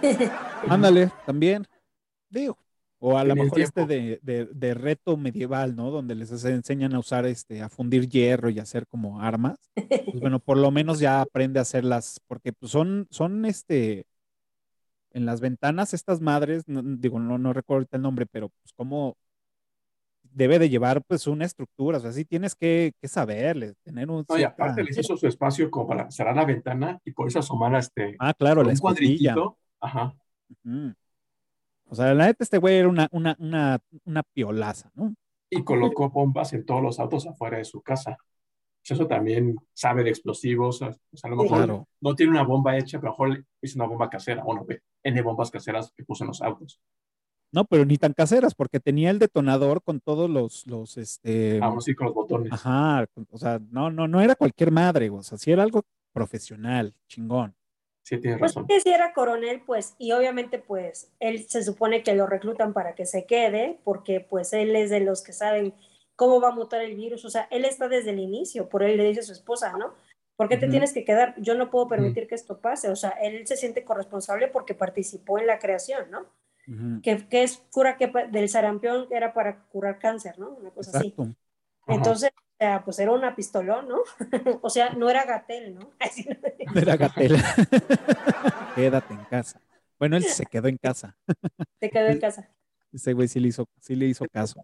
Ándale, 0.69 1.11
también. 1.25 1.65
Digo, 2.29 2.57
o 2.99 3.17
a 3.17 3.23
lo 3.23 3.35
mejor 3.35 3.59
este 3.59 3.85
de, 3.85 4.19
de, 4.23 4.45
de, 4.45 4.73
reto 4.73 5.17
medieval, 5.17 5.75
¿no? 5.75 5.91
Donde 5.91 6.15
les 6.15 6.31
enseñan 6.45 6.95
a 6.95 6.99
usar, 6.99 7.25
este, 7.25 7.61
a 7.61 7.69
fundir 7.69 8.07
hierro 8.09 8.49
y 8.49 8.59
hacer 8.59 8.87
como 8.87 9.21
armas. 9.21 9.59
Pues 9.75 10.19
bueno, 10.19 10.39
por 10.39 10.57
lo 10.57 10.71
menos 10.71 10.99
ya 10.99 11.21
aprende 11.21 11.59
a 11.59 11.63
hacerlas, 11.63 12.19
porque 12.27 12.53
pues 12.53 12.71
son, 12.71 13.07
son 13.11 13.45
este, 13.45 14.05
en 15.11 15.25
las 15.25 15.39
ventanas 15.39 15.93
estas 15.93 16.19
madres, 16.19 16.63
no, 16.67 16.81
digo, 16.83 17.19
no, 17.19 17.37
no 17.37 17.53
recuerdo 17.53 17.87
el 17.91 18.01
nombre, 18.01 18.25
pero 18.25 18.49
pues 18.49 18.73
como 18.73 19.17
debe 20.35 20.59
de 20.59 20.69
llevar 20.69 21.01
pues 21.03 21.27
una 21.27 21.45
estructura, 21.45 21.97
o 21.97 22.01
sea, 22.01 22.11
sí 22.11 22.25
tienes 22.25 22.55
que, 22.55 22.93
que 23.01 23.07
saberle, 23.07 23.73
tener 23.83 24.09
un... 24.09 24.25
No, 24.27 24.37
y 24.37 24.43
aparte 24.43 24.83
les 24.83 24.97
hizo 24.97 25.15
su 25.15 25.27
espacio 25.27 25.71
como 25.71 25.87
para 25.87 26.11
cerrar 26.11 26.35
la 26.35 26.45
ventana 26.45 26.99
y 27.05 27.11
por 27.11 27.27
eso 27.27 27.39
asomar 27.39 27.73
a 27.73 27.79
este... 27.79 28.15
Ah, 28.19 28.33
claro, 28.33 28.61
la 28.61 28.71
un 28.71 28.77
cuadritito. 28.77 29.57
Ajá. 29.79 30.13
Uh 30.65 30.69
-huh. 30.69 30.95
O 31.85 31.95
sea, 31.95 32.13
la 32.13 32.25
neta, 32.25 32.43
este 32.43 32.57
güey 32.57 32.75
era 32.75 32.89
una, 32.89 33.07
una, 33.11 33.35
una, 33.39 33.79
una 34.03 34.23
piolaza, 34.23 34.91
¿no? 34.93 35.15
Y 35.49 35.63
colocó 35.63 36.09
bombas 36.09 36.51
en 36.53 36.65
todos 36.65 36.81
los 36.81 36.99
autos 36.99 37.25
afuera 37.27 37.57
de 37.57 37.65
su 37.65 37.81
casa. 37.81 38.17
Eso 38.83 39.07
también 39.07 39.55
sabe 39.73 40.03
de 40.03 40.09
explosivos. 40.09 40.81
O 40.81 40.91
sea, 41.13 41.29
a 41.29 41.29
lo 41.29 41.37
mejor 41.37 41.57
claro. 41.57 41.87
no 42.01 42.13
tiene 42.13 42.31
una 42.31 42.43
bomba 42.43 42.77
hecha, 42.77 42.99
pero 42.99 43.13
a 43.13 43.15
lo 43.17 43.25
mejor 43.29 43.45
hizo 43.61 43.79
una 43.79 43.87
bomba 43.87 44.09
casera. 44.09 44.43
Bueno, 44.43 44.65
ve, 44.65 44.81
N 45.03 45.21
bombas 45.21 45.49
caseras 45.49 45.93
que 45.95 46.03
puso 46.03 46.23
en 46.23 46.29
los 46.29 46.41
autos. 46.41 46.81
No, 47.55 47.63
pero 47.63 47.85
ni 47.85 47.97
tan 47.97 48.11
caseras, 48.11 48.53
porque 48.53 48.81
tenía 48.81 49.09
el 49.11 49.17
detonador 49.17 49.81
con 49.81 50.01
todos 50.01 50.29
los, 50.29 50.67
los, 50.67 50.97
este... 50.97 51.61
Ah, 51.63 51.73
sí, 51.79 51.95
con 51.95 52.07
los 52.07 52.13
botones. 52.13 52.51
Ajá, 52.51 53.07
o 53.31 53.37
sea, 53.37 53.61
no, 53.71 53.89
no, 53.89 54.09
no 54.09 54.19
era 54.19 54.35
cualquier 54.35 54.71
madre, 54.71 55.09
o 55.09 55.23
sea, 55.23 55.37
sí 55.37 55.53
era 55.53 55.63
algo 55.63 55.85
profesional, 56.11 56.93
chingón. 57.07 57.55
Sí, 58.03 58.17
tienes 58.17 58.39
pues 58.39 58.51
razón. 58.51 58.67
que 58.67 58.81
si 58.81 58.89
era 58.89 59.13
coronel, 59.13 59.61
pues, 59.65 59.95
y 59.97 60.11
obviamente, 60.11 60.59
pues, 60.59 61.13
él 61.21 61.47
se 61.47 61.63
supone 61.63 62.03
que 62.03 62.13
lo 62.13 62.27
reclutan 62.27 62.73
para 62.73 62.93
que 62.93 63.05
se 63.05 63.25
quede, 63.25 63.79
porque, 63.85 64.19
pues, 64.19 64.51
él 64.51 64.75
es 64.75 64.89
de 64.89 64.99
los 64.99 65.23
que 65.23 65.31
saben 65.31 65.73
cómo 66.17 66.41
va 66.41 66.49
a 66.49 66.55
mutar 66.55 66.81
el 66.81 66.95
virus, 66.97 67.23
o 67.23 67.29
sea, 67.29 67.47
él 67.51 67.63
está 67.63 67.87
desde 67.87 68.09
el 68.09 68.19
inicio, 68.19 68.67
por 68.67 68.83
él 68.83 68.97
le 68.97 69.05
dice 69.05 69.21
a 69.21 69.23
su 69.23 69.31
esposa, 69.31 69.71
¿no? 69.77 69.93
¿Por 70.35 70.49
qué 70.49 70.57
te 70.57 70.65
uh 70.65 70.67
-huh. 70.67 70.71
tienes 70.71 70.91
que 70.91 71.05
quedar? 71.05 71.33
Yo 71.37 71.55
no 71.55 71.69
puedo 71.69 71.87
permitir 71.87 72.23
uh 72.23 72.25
-huh. 72.25 72.29
que 72.29 72.35
esto 72.35 72.59
pase, 72.59 72.89
o 72.89 72.97
sea, 72.97 73.11
él 73.11 73.47
se 73.47 73.55
siente 73.55 73.85
corresponsable 73.85 74.49
porque 74.49 74.73
participó 74.73 75.39
en 75.39 75.47
la 75.47 75.57
creación, 75.57 76.11
¿no? 76.11 76.25
Uh 76.67 76.71
-huh. 76.71 77.01
que, 77.01 77.27
que, 77.27 77.43
es 77.43 77.63
cura 77.71 77.97
que 77.97 78.11
del 78.31 78.49
sarampión 78.49 79.07
era 79.11 79.33
para 79.33 79.63
curar 79.65 79.99
cáncer, 79.99 80.39
¿no? 80.39 80.49
Una 80.49 80.71
cosa 80.71 80.97
Exacto. 80.97 81.23
así. 81.23 81.35
Entonces, 81.87 82.31
o 82.35 82.57
sea, 82.57 82.83
pues 82.83 82.99
era 82.99 83.11
una 83.11 83.35
pistolón, 83.35 83.87
¿no? 83.87 83.99
o 84.61 84.69
sea, 84.69 84.91
no 84.93 85.09
era 85.09 85.25
Gatel, 85.25 85.75
¿no? 85.75 85.91
no 86.73 86.81
era 86.81 86.97
Gatel. 86.97 87.35
Quédate 88.75 89.13
en 89.13 89.23
casa. 89.25 89.61
Bueno, 89.99 90.17
él 90.17 90.23
se 90.23 90.45
quedó 90.45 90.67
en 90.67 90.77
casa. 90.77 91.15
se 91.79 91.89
quedó 91.89 92.07
en 92.07 92.19
casa. 92.19 92.49
Ese 92.91 93.13
güey 93.13 93.27
sí 93.27 93.39
le 93.39 93.49
hizo, 93.49 93.67
sí 93.79 93.95
le 93.95 94.05
hizo 94.05 94.25
caso. 94.31 94.63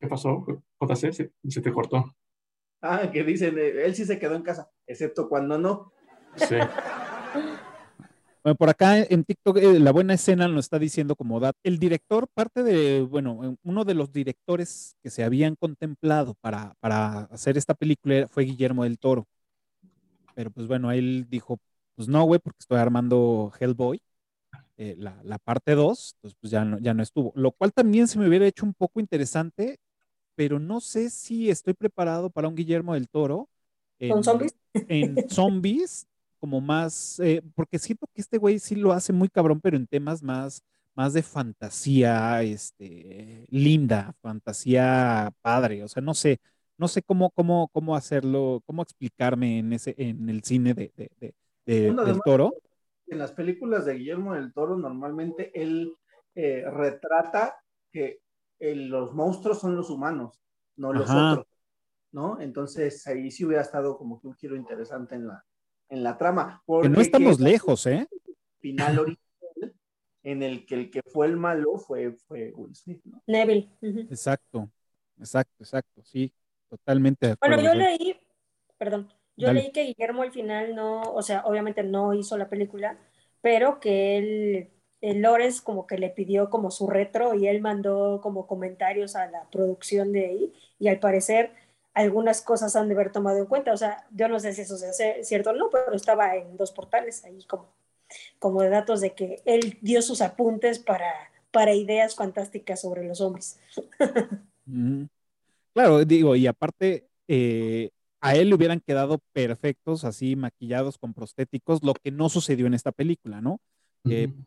¿Qué 0.00 0.06
pasó, 0.06 0.44
JC? 0.80 1.12
Se, 1.12 1.32
se 1.48 1.60
te 1.60 1.72
cortó. 1.72 2.14
Ah, 2.80 3.10
que 3.10 3.24
dicen, 3.24 3.58
eh, 3.58 3.86
él 3.86 3.94
sí 3.94 4.04
se 4.04 4.18
quedó 4.18 4.34
en 4.34 4.42
casa, 4.42 4.70
excepto 4.86 5.28
cuando 5.28 5.58
no. 5.58 5.92
Sí. 6.36 6.56
Bueno, 8.44 8.56
por 8.56 8.68
acá 8.68 8.98
en 8.98 9.24
TikTok 9.24 9.56
eh, 9.56 9.80
la 9.80 9.90
buena 9.90 10.12
escena 10.12 10.46
nos 10.48 10.66
está 10.66 10.78
diciendo 10.78 11.16
como 11.16 11.40
dato. 11.40 11.58
El 11.62 11.78
director, 11.78 12.28
parte 12.28 12.62
de, 12.62 13.00
bueno, 13.00 13.56
uno 13.62 13.84
de 13.86 13.94
los 13.94 14.12
directores 14.12 14.96
que 15.02 15.08
se 15.08 15.24
habían 15.24 15.56
contemplado 15.56 16.34
para, 16.42 16.74
para 16.80 17.20
hacer 17.30 17.56
esta 17.56 17.72
película 17.72 18.28
fue 18.28 18.44
Guillermo 18.44 18.84
del 18.84 18.98
Toro. 18.98 19.26
Pero 20.34 20.50
pues 20.50 20.66
bueno, 20.66 20.92
él 20.92 21.26
dijo, 21.30 21.58
pues 21.94 22.06
no, 22.06 22.22
güey, 22.24 22.38
porque 22.38 22.58
estoy 22.60 22.76
armando 22.78 23.50
Hellboy, 23.58 24.02
eh, 24.76 24.94
la, 24.98 25.18
la, 25.24 25.38
parte 25.38 25.74
2, 25.74 26.16
entonces 26.16 26.36
pues 26.38 26.50
ya 26.50 26.66
no, 26.66 26.78
ya 26.80 26.92
no 26.92 27.02
estuvo. 27.02 27.32
Lo 27.36 27.50
cual 27.52 27.72
también 27.72 28.08
se 28.08 28.18
me 28.18 28.28
hubiera 28.28 28.46
hecho 28.46 28.66
un 28.66 28.74
poco 28.74 29.00
interesante, 29.00 29.78
pero 30.34 30.58
no 30.58 30.82
sé 30.82 31.08
si 31.08 31.48
estoy 31.48 31.72
preparado 31.72 32.28
para 32.28 32.48
un 32.48 32.56
Guillermo 32.56 32.92
del 32.92 33.08
Toro. 33.08 33.48
En, 33.98 34.10
¿Con 34.10 34.22
zombies? 34.24 34.54
En 34.74 35.30
zombies 35.30 36.06
como 36.44 36.60
más, 36.60 37.18
eh, 37.20 37.40
porque 37.54 37.78
siento 37.78 38.06
que 38.12 38.20
este 38.20 38.36
güey 38.36 38.58
sí 38.58 38.74
lo 38.74 38.92
hace 38.92 39.14
muy 39.14 39.30
cabrón, 39.30 39.62
pero 39.62 39.78
en 39.78 39.86
temas 39.86 40.22
más, 40.22 40.62
más 40.94 41.14
de 41.14 41.22
fantasía, 41.22 42.42
este, 42.42 43.46
linda, 43.48 44.14
fantasía 44.20 45.32
padre, 45.40 45.82
o 45.82 45.88
sea, 45.88 46.02
no 46.02 46.12
sé, 46.12 46.42
no 46.76 46.86
sé 46.86 47.02
cómo, 47.02 47.30
cómo, 47.30 47.68
cómo 47.68 47.96
hacerlo, 47.96 48.60
cómo 48.66 48.82
explicarme 48.82 49.60
en 49.60 49.72
ese, 49.72 49.94
en 49.96 50.28
el 50.28 50.44
cine 50.44 50.74
de, 50.74 50.92
de, 50.94 51.10
de, 51.18 51.34
de 51.64 51.86
bueno, 51.86 52.04
del 52.04 52.20
Toro. 52.22 52.52
En 53.06 53.16
las 53.20 53.32
películas 53.32 53.86
de 53.86 53.94
Guillermo 53.94 54.34
del 54.34 54.52
Toro, 54.52 54.76
normalmente 54.76 55.50
él 55.54 55.94
eh, 56.34 56.62
retrata 56.70 57.56
que 57.90 58.20
el, 58.58 58.88
los 58.88 59.14
monstruos 59.14 59.60
son 59.60 59.76
los 59.76 59.88
humanos, 59.88 60.42
no 60.76 60.92
los 60.92 61.08
Ajá. 61.08 61.32
otros, 61.32 61.46
¿no? 62.12 62.38
Entonces 62.38 63.06
ahí 63.06 63.30
sí 63.30 63.46
hubiera 63.46 63.62
estado 63.62 63.96
como 63.96 64.20
que 64.20 64.26
un 64.26 64.34
giro 64.34 64.56
interesante 64.56 65.14
en 65.14 65.28
la, 65.28 65.42
en 65.88 66.02
la 66.02 66.16
trama. 66.18 66.62
Porque 66.66 66.88
que 66.88 66.94
no 66.94 67.00
estamos 67.00 67.38
que 67.38 67.44
lejos, 67.44 67.86
¿eh? 67.86 68.06
Final 68.60 68.98
original 68.98 69.20
en 70.22 70.42
el 70.42 70.64
que 70.64 70.74
el 70.74 70.90
que 70.90 71.02
fue 71.02 71.26
el 71.26 71.36
malo 71.36 71.76
fue, 71.76 72.12
fue 72.12 72.52
Will 72.54 72.74
Smith, 72.74 73.02
¿no? 73.04 73.22
Neville. 73.26 73.68
Uh 73.82 73.86
-huh. 73.86 74.10
Exacto, 74.10 74.70
exacto, 75.18 75.54
exacto, 75.62 76.02
sí, 76.02 76.32
totalmente. 76.70 77.34
Bueno, 77.40 77.60
yo 77.60 77.74
leí, 77.74 78.16
perdón, 78.78 79.12
yo 79.36 79.48
Dale. 79.48 79.60
leí 79.60 79.72
que 79.72 79.84
Guillermo 79.84 80.22
al 80.22 80.32
final 80.32 80.74
no, 80.74 81.02
o 81.02 81.20
sea, 81.20 81.42
obviamente 81.44 81.82
no 81.82 82.14
hizo 82.14 82.38
la 82.38 82.48
película 82.48 82.98
pero 83.44 83.78
que 83.78 84.16
él, 84.16 84.70
el 85.02 85.20
Lores 85.20 85.60
como 85.60 85.86
que 85.86 85.98
le 85.98 86.08
pidió 86.08 86.48
como 86.48 86.70
su 86.70 86.86
retro 86.86 87.34
y 87.34 87.46
él 87.46 87.60
mandó 87.60 88.22
como 88.22 88.46
comentarios 88.46 89.16
a 89.16 89.30
la 89.30 89.50
producción 89.50 90.12
de 90.12 90.24
ahí 90.24 90.54
y 90.78 90.88
al 90.88 90.98
parecer 90.98 91.50
algunas 91.94 92.42
cosas 92.42 92.76
han 92.76 92.88
de 92.88 92.94
haber 92.94 93.12
tomado 93.12 93.38
en 93.38 93.46
cuenta. 93.46 93.72
O 93.72 93.76
sea, 93.76 94.06
yo 94.10 94.28
no 94.28 94.38
sé 94.40 94.52
si 94.52 94.62
eso 94.62 94.76
es 94.76 95.26
cierto 95.26 95.50
o 95.50 95.52
no, 95.54 95.70
pero 95.70 95.94
estaba 95.94 96.36
en 96.36 96.56
dos 96.56 96.72
portales 96.72 97.24
ahí 97.24 97.44
como, 97.44 97.72
como 98.38 98.62
de 98.62 98.68
datos 98.68 99.00
de 99.00 99.14
que 99.14 99.40
él 99.44 99.78
dio 99.80 100.02
sus 100.02 100.20
apuntes 100.20 100.80
para, 100.80 101.12
para 101.50 101.72
ideas 101.72 102.16
fantásticas 102.16 102.80
sobre 102.80 103.06
los 103.06 103.20
hombres. 103.20 103.58
Claro, 105.74 106.04
digo, 106.04 106.36
y 106.36 106.46
aparte, 106.46 107.08
eh, 107.26 107.90
a 108.20 108.36
él 108.36 108.48
le 108.48 108.54
hubieran 108.54 108.80
quedado 108.80 109.18
perfectos, 109.32 110.04
así 110.04 110.36
maquillados 110.36 110.96
con 110.96 111.12
prostéticos, 111.12 111.82
lo 111.82 111.94
que 111.94 112.12
no 112.12 112.28
sucedió 112.28 112.66
en 112.66 112.74
esta 112.74 112.92
película, 112.92 113.40
¿no? 113.40 113.60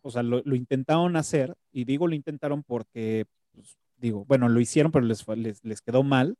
o 0.02 0.10
sea, 0.10 0.24
lo, 0.24 0.56
intentaron 0.56 1.16
hacer, 1.18 1.54
y 1.72 1.84
digo 1.84 2.08
lo 2.08 2.16
intentaron 2.16 2.64
porque, 2.64 3.26
pues, 3.54 3.78
digo, 3.98 4.24
bueno, 4.26 4.48
lo 4.50 4.60
hicieron, 4.60 4.92
pero 4.92 5.06
les, 5.06 5.28
les, 5.28 5.64
les, 5.66 5.82
quedó 5.82 6.02
mal, 6.02 6.38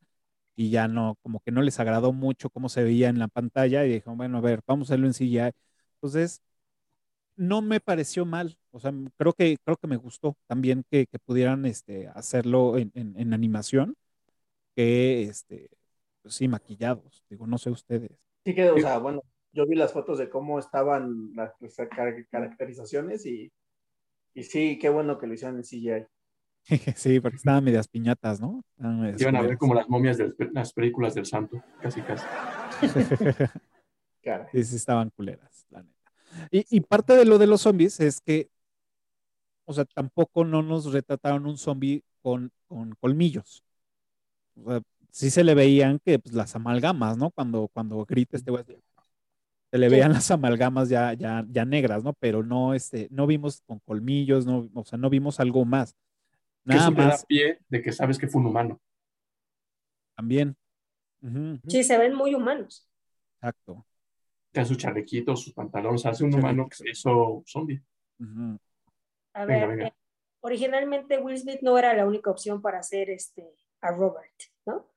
y 0.58 0.72
ya 0.72 0.88
no, 0.88 1.18
como 1.22 1.40
que 1.40 1.52
no 1.52 1.62
les 1.62 1.80
agradó 1.80 2.12
mucho 2.14 2.50
cómo 2.50 2.68
se 2.68 2.84
veía 2.84 3.10
en 3.10 3.20
la 3.20 3.28
pantalla, 3.30 3.86
y 3.86 3.94
dijeron, 3.94 4.18
bueno, 4.18 4.40
a 4.40 4.42
ver, 4.42 4.62
vamos 4.68 4.90
a 4.90 4.94
hacerlo 4.94 5.08
en 5.08 5.14
CGI. 5.14 5.52
Entonces, 5.96 6.42
no 7.36 7.62
me 7.62 7.80
pareció 7.80 8.26
mal, 8.26 8.58
o 8.72 8.80
sea, 8.80 8.92
creo 9.18 9.34
que, 9.34 9.58
creo 9.64 9.78
que 9.78 9.88
me 9.88 9.98
gustó 9.98 10.36
también 10.48 10.84
que, 10.90 11.06
que 11.06 11.20
pudieran 11.20 11.66
este, 11.68 12.08
hacerlo 12.08 12.78
en, 12.78 12.92
en, 12.96 13.34
animación, 13.34 13.96
que, 14.76 15.24
este, 15.24 15.70
pues 16.24 16.36
sí, 16.36 16.48
maquillados, 16.48 17.24
digo, 17.30 17.46
no 17.46 17.60
sé 17.60 17.70
ustedes. 17.70 18.18
Sí 18.44 18.56
que, 18.56 18.72
o 18.72 18.80
sea, 18.80 18.98
bueno, 18.98 19.22
yo 19.54 19.68
vi 19.68 19.76
las 19.76 19.94
fotos 19.94 20.18
de 20.18 20.30
cómo 20.30 20.58
estaban 20.58 21.34
las, 21.36 21.54
caracterizaciones 22.32 23.28
y, 23.28 23.52
y 24.34 24.44
sí, 24.44 24.80
qué 24.80 24.90
bueno 24.90 25.20
que 25.20 25.28
lo 25.28 25.36
hicieron 25.36 25.58
en 25.58 25.64
CGI. 25.64 26.08
sí, 26.96 27.20
porque 27.20 27.38
estaban 27.38 27.64
medias 27.64 27.88
piñatas, 27.88 28.42
¿no? 28.42 28.64
Iban 29.18 29.36
a 29.36 29.42
ver 29.42 29.58
como 29.58 29.74
las 29.74 29.88
momias 29.88 30.18
de 30.18 30.34
las 30.54 30.74
películas 30.74 31.16
del 31.16 31.26
santo, 31.26 31.64
casi 31.82 32.02
casi. 32.02 32.26
sí, 34.52 34.64
sí, 34.64 34.76
estaban 34.76 35.10
culeras, 35.12 35.66
la 35.70 35.84
neta. 35.84 36.12
Y, 36.52 36.82
parte 36.82 37.14
de 37.14 37.26
lo 37.26 37.38
de 37.38 37.48
los 37.48 37.62
zombies 37.62 38.00
es 38.00 38.20
que, 38.22 38.50
o 39.66 39.74
sea, 39.74 39.86
tampoco 39.86 40.44
no 40.44 40.62
nos 40.62 40.92
retrataron 40.92 41.46
un 41.46 41.58
zombie 41.58 42.04
con, 42.22 42.52
con 42.68 42.94
colmillos. 42.96 43.64
O 44.56 44.72
sea, 44.72 44.82
sí 45.12 45.30
se 45.30 45.44
le 45.44 45.56
veían 45.56 46.00
que 46.00 46.20
pues, 46.20 46.36
las 46.36 46.56
amalgamas, 46.56 47.18
¿no? 47.18 47.32
Cuando, 47.32 47.70
cuando 47.70 48.06
grita 48.06 48.38
este 48.38 48.52
güey, 48.52 48.66
se 49.72 49.78
le 49.78 49.90
veían 49.90 50.14
las 50.14 50.30
amalgamas 50.32 50.90
ya, 50.90 51.14
ya, 51.14 51.46
ya 51.50 51.66
negras, 51.66 52.04
¿no? 52.04 52.14
Pero 52.14 52.44
no, 52.44 52.74
este, 52.74 53.08
no 53.10 53.26
vimos 53.26 53.62
con 53.66 53.80
colmillos, 53.80 54.46
no, 54.46 54.70
o 54.74 54.84
sea, 54.84 54.98
no 54.98 55.10
vimos 55.10 55.40
algo 55.40 55.66
más. 55.66 55.96
Nada 56.76 56.90
que 56.90 56.96
más. 56.96 57.22
Da 57.22 57.28
pie 57.28 57.60
de 57.70 57.82
que 57.82 57.92
sabes 57.92 58.18
que 58.18 58.28
fue 58.28 58.42
un 58.42 58.48
humano. 58.48 58.82
También. 60.16 60.56
Sí, 61.68 61.84
se 61.84 61.98
ven 61.98 62.14
muy 62.14 62.36
humanos. 62.36 62.90
Exacto 63.42 63.86
su 64.66 64.76
chalequito, 64.76 65.36
sus 65.36 65.54
pantalones, 65.54 66.06
hace 66.06 66.24
un 66.24 66.34
humano 66.34 66.68
que 66.70 66.76
se 66.76 66.90
hizo 66.90 67.44
zombie. 67.46 67.82
A 69.34 69.46
ver, 69.46 69.82
eh, 69.82 69.94
originalmente 70.42 71.20
Will 71.20 71.38
Smith 71.38 71.60
no 71.62 71.78
era 71.78 71.94
la 71.94 72.06
única 72.06 72.32
opción 72.32 72.62
para 72.62 72.80
hacer 72.80 73.10
este 73.10 73.44
a 73.82 73.92
Robert, 73.92 74.34
¿no? 74.66 74.88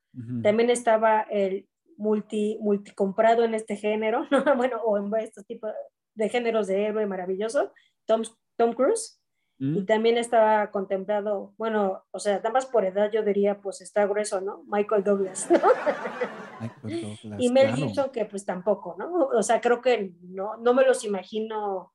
También 0.42 0.70
estaba 0.70 1.22
el 1.22 1.68
multi, 1.96 2.58
multi 2.60 2.92
comprado 2.92 3.44
en 3.44 3.54
este 3.54 3.76
género, 3.76 4.26
bueno, 4.56 4.80
o 4.82 4.98
en 4.98 5.14
estos 5.22 5.46
tipos 5.46 5.70
de 6.14 6.28
géneros 6.28 6.66
de 6.66 6.86
héroe 6.86 7.06
maravilloso, 7.06 7.72
Tom, 8.06 8.22
Tom 8.56 8.72
Cruise. 8.72 9.19
Y 9.62 9.84
también 9.84 10.16
estaba 10.16 10.70
contemplado, 10.70 11.52
bueno, 11.58 12.02
o 12.12 12.18
sea, 12.18 12.36
nada 12.36 12.48
más 12.48 12.64
por 12.64 12.86
edad 12.86 13.10
yo 13.12 13.22
diría, 13.22 13.60
pues 13.60 13.82
está 13.82 14.06
grueso, 14.06 14.40
¿no? 14.40 14.64
Michael 14.66 15.04
Douglas, 15.04 15.50
y 17.38 17.50
Mel 17.50 17.74
Gibson, 17.74 18.10
que 18.10 18.24
pues 18.24 18.46
tampoco, 18.46 18.96
¿no? 18.98 19.26
O 19.26 19.42
sea, 19.42 19.60
creo 19.60 19.82
que 19.82 20.14
no, 20.22 20.56
no 20.56 20.72
me 20.72 20.86
los 20.86 21.04
imagino 21.04 21.92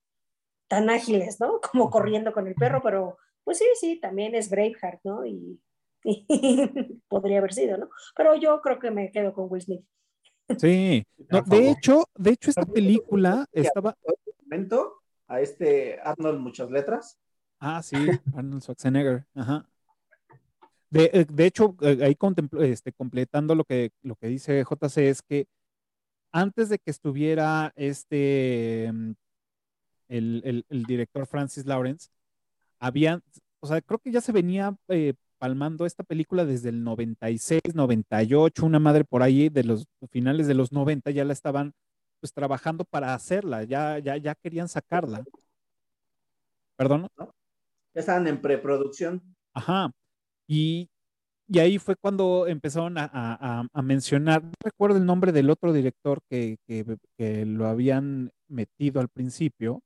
tan 0.68 0.92
ágiles, 0.92 1.40
¿no? 1.40 1.60
Como 1.72 1.90
corriendo 1.90 2.34
con 2.34 2.46
el 2.46 2.54
perro, 2.54 2.82
pero 2.84 3.18
pues 3.44 3.58
sí, 3.58 3.66
sí, 3.80 4.00
también 4.00 4.36
es 4.36 4.52
Braveheart, 4.52 5.00
¿no? 5.04 5.24
Y, 6.08 7.02
podría 7.08 7.40
haber 7.40 7.52
sido, 7.52 7.80
¿no? 7.80 7.90
Pero 8.16 8.36
yo 8.36 8.62
creo 8.62 8.78
que 8.78 8.92
me 8.92 9.12
quedo 9.12 9.34
con 9.34 9.48
Will 9.50 9.64
Smith. 9.64 9.84
Sí, 10.60 11.04
de 11.18 11.70
hecho, 11.72 12.04
de 12.14 12.30
hecho 12.30 12.52
esta 12.52 12.64
película 12.64 13.48
estaba... 13.52 13.96
A 15.28 15.42
este 15.42 16.00
Arnold 16.04 16.40
muchas 16.40 16.70
letras 16.70 17.20
Ah, 17.60 17.82
sí, 17.82 17.96
Arnold 18.36 18.62
Schwarzenegger. 18.62 19.26
Ajá. 19.34 19.66
De, 20.90 21.10
eh, 21.14 21.26
de 21.26 21.46
hecho, 21.46 21.76
eh, 21.82 22.00
ahí 22.04 22.18
este, 22.62 22.94
completando 22.94 23.56
lo 23.56 23.64
que, 23.66 23.92
lo 24.02 24.16
que 24.16 24.28
dice 24.28 24.64
JC 24.64 25.10
es 25.10 25.22
que 25.22 25.48
antes 26.32 26.70
de 26.70 26.80
que 26.80 26.92
estuviera 26.92 27.74
este, 27.76 28.92
mm, 28.94 29.12
el, 30.10 30.66
el, 30.70 30.84
director 30.84 31.26
Francis 31.28 31.66
Lawrence, 31.66 32.10
habían, 32.80 33.24
o 33.62 33.68
sea, 33.68 33.82
creo 33.82 34.00
que 34.00 34.12
ya 34.12 34.22
se 34.22 34.32
venía 34.32 34.76
eh, 34.90 35.14
palmando 35.38 35.86
esta 35.86 36.04
película 36.04 36.46
desde 36.46 36.70
el 36.70 36.84
96, 36.84 37.62
98, 37.74 38.66
una 38.66 38.80
madre 38.80 39.04
por 39.06 39.24
ahí 39.24 39.50
de 39.50 39.64
los 39.64 39.86
finales 40.12 40.48
de 40.48 40.56
los 40.56 40.72
90 40.72 41.12
ya 41.12 41.26
la 41.26 41.34
estaban 41.34 41.74
pues 42.20 42.34
trabajando 42.34 42.86
para 42.86 43.14
hacerla, 43.14 43.64
ya, 43.64 44.00
ya, 44.00 44.18
ya 44.18 44.36
querían 44.36 44.68
sacarla. 44.70 45.24
¿Perdón? 46.78 47.08
Ya 47.96 48.02
estaban 48.02 48.28
en 48.28 48.42
preproducción. 48.42 49.22
Ajá. 49.54 49.90
Y, 50.48 50.90
y 51.48 51.60
ahí 51.60 51.80
fue 51.80 51.96
cuando 51.96 52.46
empezaron 52.46 52.98
a, 52.98 53.10
a, 53.12 53.66
a, 53.72 53.82
mencionar, 53.82 54.44
no 54.44 54.52
recuerdo 54.62 54.98
el 54.98 55.06
nombre 55.06 55.32
del 55.32 55.50
otro 55.50 55.72
director 55.72 56.20
que, 56.30 56.58
que, 56.68 57.46
lo 57.46 57.66
habían 57.68 58.32
metido 58.48 59.00
al 59.00 59.08
principio. 59.08 59.82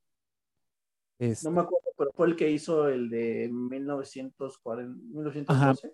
No 1.19 1.51
me 1.51 1.61
acuerdo, 1.61 1.87
pero 1.97 2.11
fue 2.13 2.27
el 2.27 2.35
que 2.35 2.49
hizo 2.49 2.89
el 2.89 3.09
de 3.09 3.49
1940, 3.51 4.99
1912. 5.13 5.93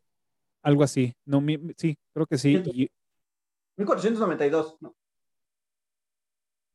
algo 0.62 0.84
así. 0.84 1.14
No, 1.26 1.44
sí, 1.76 1.98
creo 2.14 2.28
que 2.28 2.38
sí. 2.38 2.90
1492, 3.78 4.78
no. 4.80 4.96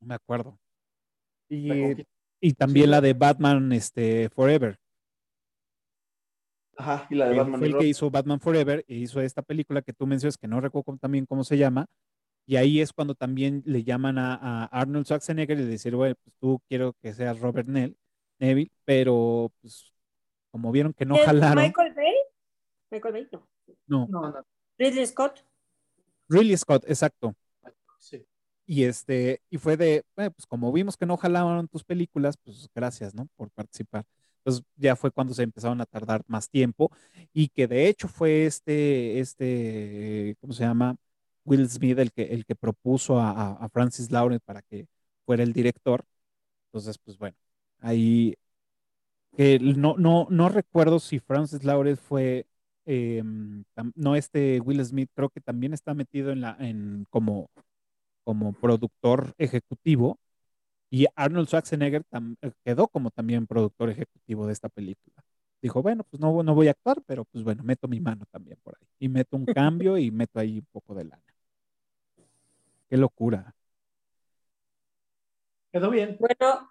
No 0.01 0.07
me 0.07 0.15
acuerdo. 0.15 0.59
Y, 1.49 2.05
y 2.41 2.53
también 2.53 2.91
la 2.91 3.01
de 3.01 3.13
Batman 3.13 3.71
este, 3.71 4.29
Forever. 4.29 4.80
Ajá, 6.81 7.07
y 7.11 7.15
la 7.15 7.29
de 7.29 7.37
Batman. 7.37 7.59
Fue 7.59 7.67
el 7.67 7.77
que 7.77 7.85
hizo 7.85 8.09
Batman 8.09 8.39
Forever 8.39 8.83
e 8.87 8.95
hizo 8.95 9.21
esta 9.21 9.43
película 9.43 9.83
que 9.83 9.93
tú 9.93 10.07
mencionas, 10.07 10.37
que 10.37 10.47
no 10.47 10.59
recuerdo 10.59 10.97
también 10.97 11.27
cómo 11.27 11.43
se 11.43 11.57
llama. 11.57 11.85
Y 12.47 12.55
ahí 12.55 12.81
es 12.81 12.91
cuando 12.91 13.13
también 13.13 13.61
le 13.65 13.83
llaman 13.83 14.17
a, 14.17 14.65
Arnold 14.65 15.05
Schwarzenegger 15.05 15.59
y 15.59 15.63
le 15.63 15.69
dicen, 15.69 15.95
bueno, 15.95 16.15
pues 16.23 16.35
tú 16.39 16.59
quiero 16.67 16.93
que 16.99 17.13
seas 17.13 17.39
Robert 17.39 17.67
Neville, 17.67 18.71
pero 18.83 19.51
pues 19.61 19.93
como 20.49 20.71
vieron 20.71 20.93
que 20.93 21.05
no 21.05 21.17
jalaron. 21.17 21.63
¿Michael 21.63 21.93
Bay? 21.93 22.13
Michael 22.89 23.13
Bay, 23.13 23.27
no. 23.31 23.47
No. 23.85 24.07
no. 24.07 24.45
Ridley 24.79 25.05
Scott. 25.05 25.45
Ridley 26.29 26.57
Scott, 26.57 26.83
exacto. 26.87 27.35
Sí. 27.99 28.25
Y 28.65 28.85
este, 28.85 29.39
y 29.51 29.59
fue 29.59 29.77
de, 29.77 30.03
bueno, 30.15 30.31
pues 30.31 30.47
como 30.47 30.71
vimos 30.71 30.97
que 30.97 31.05
no 31.05 31.15
jalaron 31.15 31.67
tus 31.67 31.83
películas, 31.83 32.37
pues 32.43 32.67
gracias, 32.73 33.13
¿no? 33.13 33.27
Por 33.35 33.51
participar. 33.51 34.03
Entonces 34.41 34.63
ya 34.75 34.95
fue 34.95 35.11
cuando 35.11 35.33
se 35.33 35.43
empezaron 35.43 35.81
a 35.81 35.85
tardar 35.85 36.23
más 36.27 36.49
tiempo 36.49 36.91
y 37.33 37.49
que 37.49 37.67
de 37.67 37.87
hecho 37.87 38.07
fue 38.07 38.45
este, 38.45 39.19
este, 39.19 40.35
¿cómo 40.41 40.53
se 40.53 40.63
llama? 40.63 40.95
Will 41.45 41.69
Smith 41.69 41.99
el 41.99 42.11
que, 42.11 42.23
el 42.23 42.45
que 42.45 42.55
propuso 42.55 43.19
a, 43.19 43.67
Francis 43.73 44.11
Lawrence 44.11 44.43
para 44.45 44.61
que 44.63 44.87
fuera 45.25 45.43
el 45.43 45.53
director. 45.53 46.05
Entonces, 46.67 46.97
pues 46.99 47.17
bueno, 47.17 47.37
ahí 47.79 48.35
no, 49.37 49.95
no, 49.97 50.27
no 50.29 50.49
recuerdo 50.49 50.99
si 50.99 51.19
Francis 51.19 51.63
Lawrence 51.63 52.01
fue, 52.01 52.47
em, 52.85 53.63
no 53.95 54.15
este 54.15 54.59
Will 54.61 54.83
Smith, 54.85 55.09
creo 55.13 55.29
que 55.29 55.41
también 55.41 55.73
está 55.73 55.93
metido 55.93 56.31
en 56.31 56.41
la, 56.41 56.57
en 56.59 57.05
como, 57.09 57.49
como 58.23 58.53
productor 58.53 59.33
ejecutivo 59.37 60.19
y 60.93 61.07
Arnold 61.15 61.47
Schwarzenegger 61.47 62.03
eh, 62.41 62.51
quedó 62.65 62.89
como 62.89 63.11
también 63.11 63.47
productor 63.47 63.89
ejecutivo 63.89 64.45
de 64.45 64.53
esta 64.53 64.67
película. 64.67 65.23
Dijo, 65.61 65.81
bueno, 65.81 66.03
pues 66.03 66.19
no, 66.19 66.43
no 66.43 66.53
voy 66.53 66.67
a 66.67 66.71
actuar, 66.71 67.01
pero 67.05 67.23
pues 67.23 67.45
bueno, 67.45 67.63
meto 67.63 67.87
mi 67.87 68.01
mano 68.01 68.25
también 68.29 68.59
por 68.61 68.75
ahí. 68.75 68.87
Y 68.99 69.07
meto 69.07 69.37
un 69.37 69.45
cambio 69.45 69.97
y 69.97 70.11
meto 70.11 70.37
ahí 70.37 70.59
un 70.59 70.67
poco 70.69 70.93
de 70.93 71.05
lana. 71.05 71.23
Qué 72.89 72.97
locura. 72.97 73.55
Quedó 75.71 75.89
bien. 75.89 76.17
Bueno. 76.19 76.69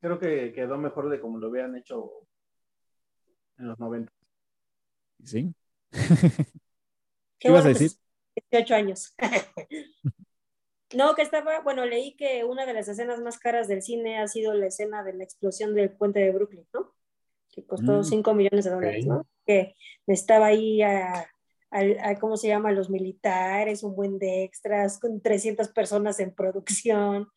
Creo 0.00 0.18
que 0.18 0.52
quedó 0.52 0.76
mejor 0.76 1.08
de 1.08 1.20
como 1.20 1.38
lo 1.38 1.46
habían 1.46 1.76
hecho 1.76 2.10
en 3.58 3.68
los 3.68 3.78
90. 3.78 4.12
Sí. 5.22 5.54
¿Qué, 7.38 7.48
ibas 7.48 7.64
a 7.64 7.68
decir? 7.68 7.92
18 8.50 8.74
años. 8.74 9.14
No, 10.96 11.14
que 11.14 11.22
estaba, 11.22 11.60
bueno, 11.60 11.84
leí 11.84 12.16
que 12.16 12.44
una 12.44 12.66
de 12.66 12.74
las 12.74 12.88
escenas 12.88 13.20
más 13.20 13.38
caras 13.38 13.68
del 13.68 13.82
cine 13.82 14.18
ha 14.18 14.28
sido 14.28 14.54
la 14.54 14.66
escena 14.66 15.02
de 15.02 15.14
la 15.14 15.24
explosión 15.24 15.74
del 15.74 15.90
puente 15.90 16.20
de 16.20 16.30
Brooklyn, 16.30 16.66
¿no? 16.72 16.92
Que 17.50 17.64
costó 17.64 18.02
5 18.02 18.32
mm, 18.32 18.36
millones 18.36 18.64
de 18.64 18.70
dólares, 18.70 19.06
¿no? 19.06 19.26
Que 19.46 19.74
estaba 20.06 20.46
ahí 20.46 20.82
a, 20.82 21.28
¿cómo 22.20 22.36
se 22.36 22.48
llama? 22.48 22.72
Los 22.72 22.90
militares, 22.90 23.82
un 23.82 23.94
buen 23.94 24.18
de 24.18 24.44
extras, 24.44 24.98
con 24.98 25.20
300 25.20 25.68
personas 25.68 26.20
en 26.20 26.34
producción. 26.34 27.28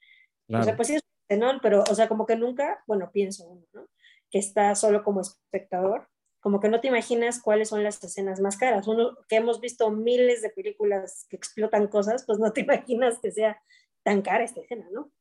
O 0.49 0.63
sea, 0.63 0.75
pues 0.75 0.87
sí 0.87 0.95
es 0.95 1.37
¿no? 1.37 1.59
pero, 1.61 1.83
o 1.89 1.95
sea, 1.95 2.07
como 2.07 2.25
que 2.25 2.35
nunca, 2.35 2.83
bueno, 2.87 3.11
pienso 3.11 3.47
uno, 3.47 3.65
¿no? 3.73 3.87
Que 4.29 4.39
está 4.39 4.75
solo 4.75 5.03
como 5.03 5.21
espectador, 5.21 6.07
como 6.39 6.59
que 6.59 6.69
no 6.69 6.79
te 6.79 6.87
imaginas 6.87 7.41
cuáles 7.41 7.69
son 7.69 7.83
las 7.83 8.03
escenas 8.03 8.39
más 8.39 8.57
caras. 8.57 8.87
Uno 8.87 9.17
que 9.27 9.37
hemos 9.37 9.59
visto 9.59 9.89
miles 9.91 10.41
de 10.41 10.49
películas 10.49 11.25
que 11.29 11.35
explotan 11.35 11.87
cosas, 11.87 12.25
pues 12.25 12.39
no 12.39 12.51
te 12.51 12.61
imaginas 12.61 13.19
que 13.19 13.31
sea 13.31 13.61
tan 14.03 14.21
cara 14.21 14.43
esta 14.43 14.61
escena, 14.61 14.87
¿no? 14.91 15.11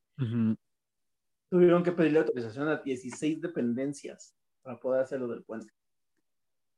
Tuvieron 1.50 1.83
que 1.83 1.92
pedirle 1.92 2.20
autorización 2.20 2.68
a 2.68 2.76
16 2.79 3.40
dependencias 3.40 4.35
para 4.62 4.79
poder 4.79 5.02
hacer 5.02 5.20
lo 5.20 5.29
del 5.29 5.42
puente. 5.44 5.72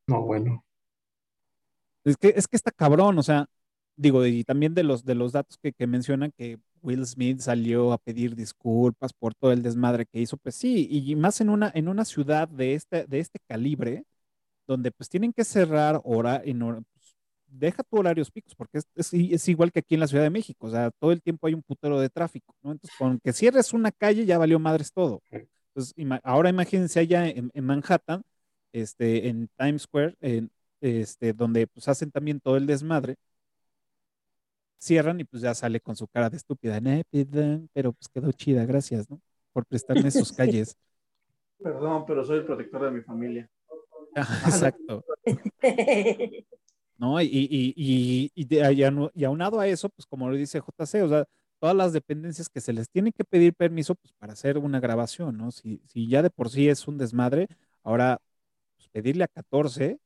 No, 0.06 0.22
bueno. 0.22 0.64
Es 2.04 2.16
que, 2.16 2.28
es 2.28 2.48
que 2.48 2.56
está 2.56 2.70
cabrón, 2.70 3.18
o 3.18 3.22
sea, 3.22 3.46
digo, 3.96 4.24
y 4.24 4.44
también 4.44 4.74
de 4.74 4.82
los, 4.82 5.04
de 5.04 5.14
los 5.14 5.32
datos 5.32 5.58
que, 5.58 5.72
que 5.72 5.86
mencionan 5.86 6.32
que 6.32 6.58
Will 6.80 7.04
Smith 7.06 7.40
salió 7.40 7.92
a 7.92 7.98
pedir 7.98 8.34
disculpas 8.34 9.12
por 9.12 9.34
todo 9.34 9.52
el 9.52 9.62
desmadre 9.62 10.06
que 10.06 10.20
hizo, 10.20 10.36
pues 10.36 10.54
sí, 10.54 10.88
y 10.90 11.14
más 11.16 11.40
en 11.40 11.50
una, 11.50 11.70
en 11.74 11.88
una 11.88 12.04
ciudad 12.04 12.48
de 12.48 12.74
este, 12.74 13.06
de 13.06 13.18
este 13.18 13.38
calibre, 13.46 14.04
donde 14.68 14.92
pues 14.92 15.08
tienen 15.08 15.32
que 15.32 15.44
cerrar 15.44 16.00
hora 16.04 16.40
en 16.44 16.62
hora, 16.62 16.82
pues, 16.92 17.16
deja 17.48 17.82
tu 17.82 17.96
horarios 17.96 18.30
picos, 18.30 18.54
porque 18.54 18.78
es, 18.78 19.12
es, 19.12 19.48
igual 19.48 19.72
que 19.72 19.80
aquí 19.80 19.94
en 19.94 20.00
la 20.00 20.06
Ciudad 20.06 20.22
de 20.22 20.30
México, 20.30 20.66
o 20.66 20.70
sea, 20.70 20.90
todo 20.90 21.10
el 21.10 21.22
tiempo 21.22 21.46
hay 21.46 21.54
un 21.54 21.62
putero 21.62 21.98
de 21.98 22.10
tráfico, 22.10 22.54
¿no? 22.62 22.72
Entonces, 22.72 22.96
con 22.98 23.18
que 23.18 23.32
cierres 23.32 23.72
una 23.72 23.90
calle 23.90 24.26
ya 24.26 24.38
valió 24.38 24.58
madres 24.58 24.92
todo. 24.92 25.22
Entonces, 25.30 25.94
ahora 26.22 26.50
imagínense 26.50 27.00
allá 27.00 27.26
en, 27.28 27.50
en, 27.54 27.64
Manhattan, 27.64 28.22
este, 28.72 29.28
en 29.28 29.48
Times 29.56 29.82
Square, 29.82 30.16
en, 30.20 30.50
este, 30.80 31.32
donde 31.32 31.66
pues 31.66 31.88
hacen 31.88 32.10
también 32.10 32.38
todo 32.40 32.56
el 32.56 32.66
desmadre, 32.66 33.16
cierran 34.78 35.18
y 35.18 35.24
pues 35.24 35.42
ya 35.42 35.54
sale 35.54 35.80
con 35.80 35.96
su 35.96 36.06
cara 36.06 36.30
de 36.30 36.36
estúpida, 36.36 36.80
pero 37.72 37.92
pues 37.92 38.08
quedó 38.08 38.30
chida, 38.32 38.64
gracias, 38.66 39.08
¿no? 39.10 39.20
Por 39.52 39.64
prestarme 39.64 40.10
sus 40.10 40.30
calles. 40.36 40.76
Perdón, 41.58 42.04
pero 42.06 42.24
soy 42.24 42.38
el 42.38 42.44
protector 42.44 42.84
de 42.84 42.90
mi 42.90 43.00
familia. 43.00 43.50
Exacto. 44.14 45.04
¿No? 46.96 47.20
Y, 47.20 47.26
y, 47.26 48.30
y, 48.34 48.48
y, 49.14 49.24
aunado 49.24 49.60
a 49.60 49.68
eso, 49.68 49.88
pues 49.88 50.06
como 50.06 50.28
lo 50.28 50.36
dice 50.36 50.60
JC, 50.60 51.02
o 51.02 51.08
sea, 51.08 51.24
todas 51.60 51.76
las 51.76 51.92
dependencias 51.92 52.48
que 52.48 52.60
se 52.60 52.72
les 52.72 52.88
tiene 52.88 53.12
que 53.12 53.24
pedir 53.24 53.54
permiso 53.54 53.94
pues, 53.94 54.12
para 54.18 54.32
hacer 54.32 54.58
una 54.58 54.80
grabación, 54.80 55.36
¿no? 55.36 55.50
Si, 55.52 55.80
si 55.86 56.08
ya 56.08 56.22
de 56.22 56.30
por 56.30 56.50
sí 56.50 56.68
es 56.68 56.88
un 56.88 56.98
desmadre, 56.98 57.46
ahora 57.82 58.18
pues, 58.76 58.88
pedirle 58.88 59.24
a 59.24 59.28
14 59.28 59.98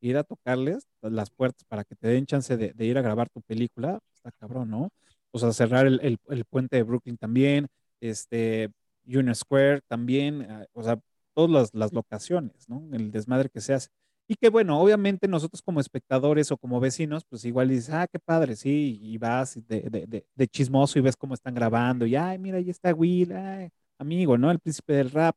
ir 0.00 0.16
a 0.18 0.24
tocarles 0.24 0.86
las 1.00 1.30
puertas 1.30 1.64
para 1.64 1.84
que 1.84 1.94
te 1.96 2.08
den 2.08 2.26
chance 2.26 2.56
de, 2.56 2.74
ir 2.84 2.98
a 2.98 3.02
grabar 3.02 3.30
tu 3.30 3.40
película, 3.42 4.00
está 4.14 4.30
cabrón, 4.32 4.70
¿no? 4.70 4.90
O 5.30 5.38
sea, 5.38 5.52
cerrar 5.52 5.86
el, 5.86 6.18
puente 6.50 6.76
de 6.76 6.82
Brooklyn 6.82 7.16
también, 7.16 7.68
este, 8.00 8.70
Union 9.06 9.34
Square 9.34 9.80
también, 9.88 10.42
ah, 10.50 10.66
o 10.72 10.82
sea, 10.82 10.98
todas 11.34 11.70
las, 11.74 11.92
locaciones, 11.92 12.68
¿no? 12.68 12.82
El 12.92 13.10
desmadre 13.10 13.48
que 13.50 13.60
se 13.60 13.74
hace. 13.74 13.88
Y 14.26 14.36
que 14.36 14.48
bueno, 14.48 14.80
obviamente 14.80 15.28
nosotros 15.28 15.60
como 15.62 15.80
espectadores 15.80 16.50
o 16.50 16.56
como 16.56 16.80
vecinos, 16.80 17.24
pues 17.28 17.44
igual 17.44 17.68
dices, 17.68 17.90
ah, 17.90 18.06
qué 18.10 18.18
padre, 18.18 18.56
sí, 18.56 18.98
y 19.02 19.18
vas 19.18 19.54
de, 19.66 20.24
de, 20.34 20.48
chismoso 20.48 20.98
y 20.98 21.02
ves 21.02 21.16
cómo 21.16 21.34
están 21.34 21.54
grabando, 21.54 22.06
y 22.06 22.16
ay, 22.16 22.38
mira, 22.38 22.58
ahí 22.58 22.70
está 22.70 22.94
Will, 22.94 23.32
ay, 23.32 23.68
amigo, 23.98 24.38
¿no? 24.38 24.50
El 24.50 24.60
príncipe 24.60 24.94
del 24.94 25.10
rap. 25.10 25.36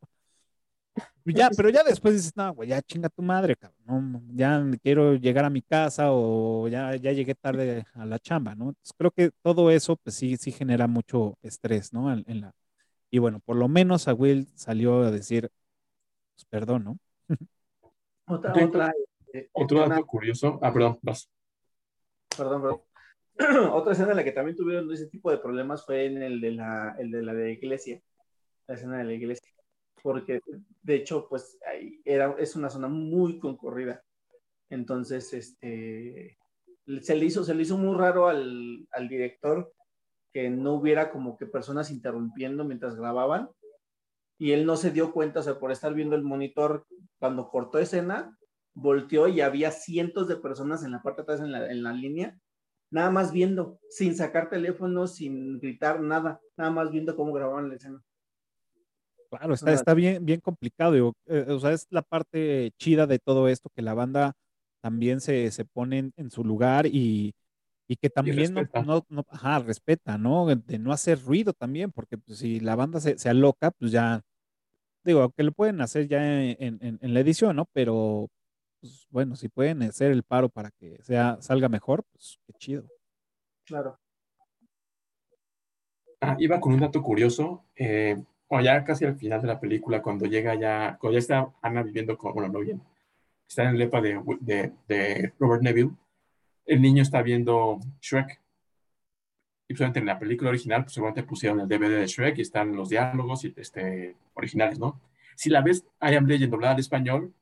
Ya, 1.25 1.49
pero 1.55 1.69
ya 1.69 1.83
después 1.83 2.15
dices, 2.15 2.31
no, 2.35 2.53
güey, 2.53 2.69
ya 2.69 2.81
chinga 2.81 3.09
tu 3.09 3.21
madre, 3.21 3.55
cabrón, 3.55 4.23
ya 4.33 4.63
quiero 4.81 5.15
llegar 5.15 5.43
a 5.45 5.49
mi 5.49 5.61
casa 5.61 6.11
o 6.11 6.67
ya, 6.69 6.95
ya 6.95 7.11
llegué 7.11 7.35
tarde 7.35 7.85
a 7.93 8.05
la 8.05 8.17
chamba, 8.17 8.55
¿no? 8.55 8.69
Entonces 8.69 8.93
creo 8.97 9.11
que 9.11 9.31
todo 9.41 9.69
eso, 9.69 9.97
pues 9.97 10.15
sí, 10.15 10.37
sí 10.37 10.51
genera 10.51 10.87
mucho 10.87 11.37
estrés, 11.41 11.91
¿no? 11.91 12.11
En, 12.13 12.41
la... 12.41 12.53
Y 13.11 13.19
bueno, 13.19 13.41
por 13.41 13.57
lo 13.57 13.67
menos 13.67 14.07
a 14.07 14.13
Will 14.13 14.47
salió 14.55 15.03
a 15.03 15.11
decir, 15.11 15.49
pues 16.37 16.45
perdón, 16.49 16.83
¿no? 16.83 16.99
otra, 18.27 18.53
otra, 18.65 18.93
eh, 19.33 19.49
otro 19.51 19.87
dato 19.87 20.05
curioso, 20.05 20.59
ah, 20.61 20.71
perdón, 20.71 20.99
vas. 21.01 21.29
Perdón, 22.37 22.61
perdón. 22.61 22.81
otra 23.73 23.91
escena 23.91 24.11
en 24.11 24.17
la 24.17 24.23
que 24.23 24.31
también 24.31 24.55
tuvieron 24.55 24.91
ese 24.91 25.07
tipo 25.07 25.29
de 25.31 25.39
problemas 25.39 25.85
fue 25.85 26.05
en 26.05 26.23
el 26.23 26.39
de 26.39 26.51
la, 26.51 26.95
el 26.97 27.11
de 27.11 27.21
la 27.23 27.33
de 27.33 27.51
iglesia, 27.51 28.01
la 28.67 28.75
escena 28.75 28.97
de 28.99 29.03
la 29.03 29.13
iglesia 29.13 29.51
porque 30.07 30.39
de 30.83 30.95
hecho, 30.95 31.27
pues 31.27 31.59
ahí 31.65 32.01
era, 32.05 32.33
es 32.39 32.55
una 32.55 32.69
zona 32.69 32.87
muy 32.87 33.39
concurrida. 33.39 34.01
Entonces, 34.69 35.33
este, 35.33 36.37
se 37.01 37.15
le 37.15 37.25
hizo, 37.25 37.43
se 37.43 37.53
le 37.53 37.63
hizo 37.63 37.77
muy 37.77 37.93
raro 37.93 38.27
al, 38.27 38.87
al 38.91 39.09
director 39.09 39.73
que 40.31 40.49
no 40.49 40.75
hubiera 40.75 41.11
como 41.11 41.37
que 41.37 41.45
personas 41.45 41.91
interrumpiendo 41.91 42.63
mientras 42.63 42.95
grababan 42.95 43.49
y 44.37 44.51
él 44.51 44.65
no 44.65 44.77
se 44.77 44.91
dio 44.91 45.11
cuenta, 45.11 45.39
o 45.39 45.43
sea, 45.43 45.59
por 45.59 45.71
estar 45.71 45.93
viendo 45.93 46.15
el 46.15 46.23
monitor, 46.23 46.85
cuando 47.19 47.49
cortó 47.49 47.79
escena, 47.79 48.37
volteó 48.73 49.27
y 49.27 49.41
había 49.41 49.71
cientos 49.71 50.27
de 50.27 50.35
personas 50.35 50.83
en 50.83 50.91
la 50.91 51.01
parte 51.01 51.21
de 51.21 51.23
atrás 51.23 51.39
en 51.41 51.51
la, 51.51 51.71
en 51.71 51.83
la 51.83 51.93
línea, 51.93 52.39
nada 52.91 53.09
más 53.09 53.31
viendo, 53.31 53.79
sin 53.89 54.15
sacar 54.15 54.49
teléfono, 54.49 55.07
sin 55.07 55.59
gritar 55.59 55.99
nada, 56.01 56.39
nada 56.55 56.71
más 56.71 56.91
viendo 56.91 57.15
cómo 57.15 57.33
grababan 57.33 57.69
la 57.69 57.75
escena. 57.75 58.03
Claro, 59.29 59.53
está, 59.53 59.73
está 59.73 59.93
bien, 59.93 60.23
bien 60.23 60.39
complicado. 60.39 61.13
Eh, 61.25 61.45
o 61.49 61.59
sea, 61.59 61.73
es 61.73 61.87
la 61.89 62.01
parte 62.01 62.71
chida 62.77 63.07
de 63.07 63.19
todo 63.19 63.49
esto, 63.49 63.69
que 63.75 63.81
la 63.81 63.93
banda 63.93 64.33
también 64.81 65.19
se, 65.19 65.51
se 65.51 65.65
pone 65.65 66.11
en, 66.15 66.31
su 66.31 66.43
lugar 66.43 66.85
y, 66.85 67.33
que 67.95 68.09
también 68.09 68.53
no, 68.53 68.67
no, 68.85 69.05
no, 69.09 69.25
ajá, 69.29 69.59
respeta, 69.59 70.17
¿no? 70.17 70.45
De 70.45 70.77
no 70.77 70.91
hacer 70.91 71.21
ruido 71.21 71.53
también, 71.53 71.91
porque 71.91 72.17
pues, 72.17 72.39
si 72.39 72.59
la 72.59 72.75
banda 72.75 72.99
se, 72.99 73.17
se 73.17 73.29
aloca, 73.29 73.71
pues 73.71 73.91
ya, 73.91 74.21
digo, 75.03 75.31
que 75.31 75.43
lo 75.43 75.53
pueden 75.53 75.79
hacer 75.81 76.07
ya 76.07 76.43
en, 76.43 76.79
en, 76.81 77.13
la 77.13 77.19
edición, 77.21 77.55
¿no? 77.55 77.65
Pero, 77.71 78.29
pues 78.81 79.07
bueno, 79.09 79.35
si 79.35 79.47
pueden 79.47 79.81
hacer 79.83 80.11
el 80.11 80.23
paro 80.23 80.49
para 80.49 80.71
que 80.71 81.01
sea, 81.01 81.37
salga 81.41 81.69
mejor, 81.69 82.03
pues 82.11 82.39
qué 82.45 82.53
chido. 82.59 82.83
Claro. 83.65 83.97
Ah, 86.19 86.35
iba 86.39 86.59
con 86.59 86.73
un 86.73 86.81
dato 86.81 87.01
curioso. 87.01 87.63
Eh, 87.75 88.21
o 88.49 88.61
ya 88.61 88.83
casi 88.83 89.05
al 89.05 89.17
final 89.17 89.41
de 89.41 89.47
la 89.47 89.59
película, 89.59 90.01
cuando 90.01 90.25
llega 90.25 90.55
ya, 90.55 90.97
cuando 90.99 91.13
ya 91.13 91.19
está 91.19 91.53
Ana 91.61 91.83
viviendo 91.83 92.17
con, 92.17 92.33
bueno, 92.33 92.49
no 92.49 92.59
bien, 92.59 92.81
está 93.47 93.63
en 93.63 93.69
el 93.69 93.77
lepa 93.77 94.01
de, 94.01 94.21
de, 94.39 94.73
de 94.87 95.33
Robert 95.39 95.61
Neville, 95.61 95.91
el 96.67 96.81
niño 96.81 97.01
está 97.01 97.21
viendo 97.21 97.79
Shrek. 98.01 98.39
Y 99.69 99.73
pues, 99.73 99.95
en 99.95 100.05
la 100.05 100.19
película 100.19 100.49
original, 100.49 100.83
pues 100.83 100.93
seguramente 100.93 101.23
pusieron 101.23 101.59
el 101.59 101.67
DVD 101.67 101.99
de 101.99 102.07
Shrek 102.07 102.37
y 102.37 102.41
están 102.41 102.75
los 102.75 102.89
diálogos 102.89 103.43
y, 103.45 103.53
este, 103.57 104.15
originales, 104.33 104.79
¿no? 104.79 105.01
Si 105.35 105.49
la 105.49 105.61
ves, 105.61 105.85
I 106.01 106.15
Am 106.15 106.25
Legend 106.25 106.51
doblada 106.51 106.73
al 106.73 106.79
español, 106.79 107.33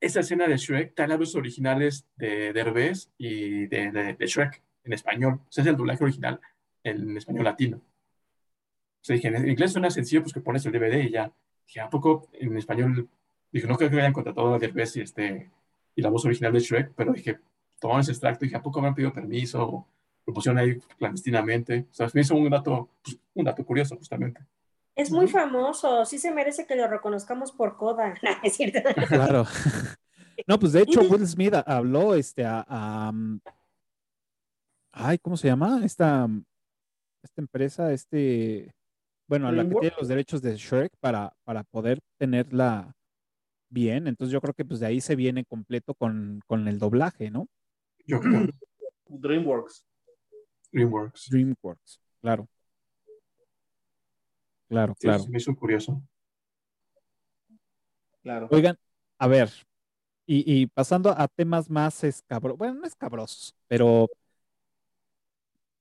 esa 0.00 0.20
escena 0.20 0.46
de 0.46 0.56
Shrek 0.56 0.98
en 0.98 1.18
los 1.18 1.34
originales 1.34 2.06
de 2.16 2.52
Derbez 2.52 3.10
y 3.18 3.66
de, 3.66 4.16
de, 4.18 4.26
Shrek 4.26 4.62
en 4.84 4.92
español. 4.92 5.34
O 5.34 5.52
sea, 5.52 5.62
es 5.62 5.68
el 5.68 5.76
doblaje 5.76 6.02
original 6.04 6.40
en 6.82 7.16
español 7.16 7.44
latino. 7.44 7.76
O 7.76 9.04
sea, 9.04 9.14
dije, 9.14 9.28
en 9.28 9.48
inglés 9.48 9.72
suena 9.72 9.90
sencillo, 9.90 10.22
pues 10.22 10.32
que 10.32 10.40
pones 10.40 10.64
el 10.66 10.72
DVD 10.72 11.02
y 11.04 11.10
ya. 11.10 11.32
Dije, 11.66 11.80
¿a 11.80 11.90
poco 11.90 12.28
en 12.32 12.56
español? 12.56 13.08
Dije, 13.52 13.66
no 13.66 13.76
creo 13.76 13.90
que 13.90 13.96
hayan 13.96 14.12
contratado 14.12 14.54
a 14.54 14.58
Derbez 14.58 14.96
y, 14.96 15.02
este, 15.02 15.50
y 15.94 16.02
la 16.02 16.10
voz 16.10 16.24
original 16.24 16.52
de 16.52 16.60
Shrek, 16.60 16.92
pero 16.96 17.12
dije, 17.12 17.38
tomaron 17.82 18.00
ese 18.00 18.12
extracto 18.12 18.44
y 18.44 18.48
dije, 18.48 18.56
¿a 18.56 18.62
poco 18.62 18.80
me 18.80 18.88
han 18.88 18.94
pedido 18.94 19.12
permiso? 19.12 19.68
O 19.68 19.88
lo 20.24 20.32
pusieron 20.32 20.58
ahí 20.58 20.78
clandestinamente. 20.96 21.88
O 21.90 21.94
sea, 21.94 22.08
me 22.14 22.20
hizo 22.20 22.36
un 22.36 22.48
dato, 22.48 22.88
pues, 23.02 23.18
un 23.34 23.44
dato 23.44 23.64
curioso, 23.66 23.96
justamente. 23.96 24.40
Es 24.94 25.10
muy 25.10 25.26
famoso, 25.26 26.04
sí 26.04 26.18
se 26.18 26.30
merece 26.32 26.66
que 26.66 26.76
lo 26.76 26.86
reconozcamos 26.86 27.50
por 27.50 27.76
coda, 27.76 28.14
es 28.42 28.54
cierto? 28.54 28.80
Claro. 29.08 29.44
No, 30.46 30.58
pues 30.58 30.72
de 30.72 30.80
hecho 30.80 31.02
Will 31.02 31.26
Smith 31.26 31.54
habló 31.66 32.14
este 32.14 32.42
a, 32.44 33.12
ay, 34.90 35.18
¿cómo 35.18 35.36
se 35.36 35.46
llama? 35.46 35.82
Esta 35.84 36.26
esta 37.22 37.40
empresa, 37.40 37.92
este 37.92 38.74
bueno, 39.28 39.46
a 39.46 39.52
la 39.52 39.62
que 39.62 39.74
tiene 39.76 39.96
los 39.98 40.08
derechos 40.08 40.42
de 40.42 40.56
Shrek 40.56 40.92
para, 41.00 41.32
para 41.44 41.64
poder 41.64 42.00
tenerla 42.18 42.96
bien. 43.70 44.06
Entonces 44.06 44.32
yo 44.32 44.40
creo 44.40 44.54
que 44.54 44.64
pues 44.64 44.80
de 44.80 44.86
ahí 44.86 45.00
se 45.00 45.16
viene 45.16 45.44
completo 45.44 45.94
con, 45.94 46.42
el 46.50 46.78
doblaje, 46.78 47.30
¿no? 47.30 47.46
Yo 48.06 48.20
creo. 48.20 48.48
DreamWorks. 49.08 49.84
DreamWorks. 50.72 51.28
DreamWorks, 51.30 52.00
claro. 52.20 52.48
Claro, 54.68 54.94
claro. 54.98 55.24
me 55.28 55.36
hizo 55.36 55.54
curioso. 55.54 56.02
Claro. 58.22 58.48
Oigan, 58.50 58.78
a 59.18 59.26
ver, 59.26 59.50
y, 60.26 60.66
pasando 60.68 61.10
a 61.10 61.28
temas 61.28 61.68
más 61.68 62.04
escabrosos, 62.04 62.58
bueno, 62.58 62.74
no 62.74 62.86
escabrosos, 62.86 63.54
pero 63.68 64.08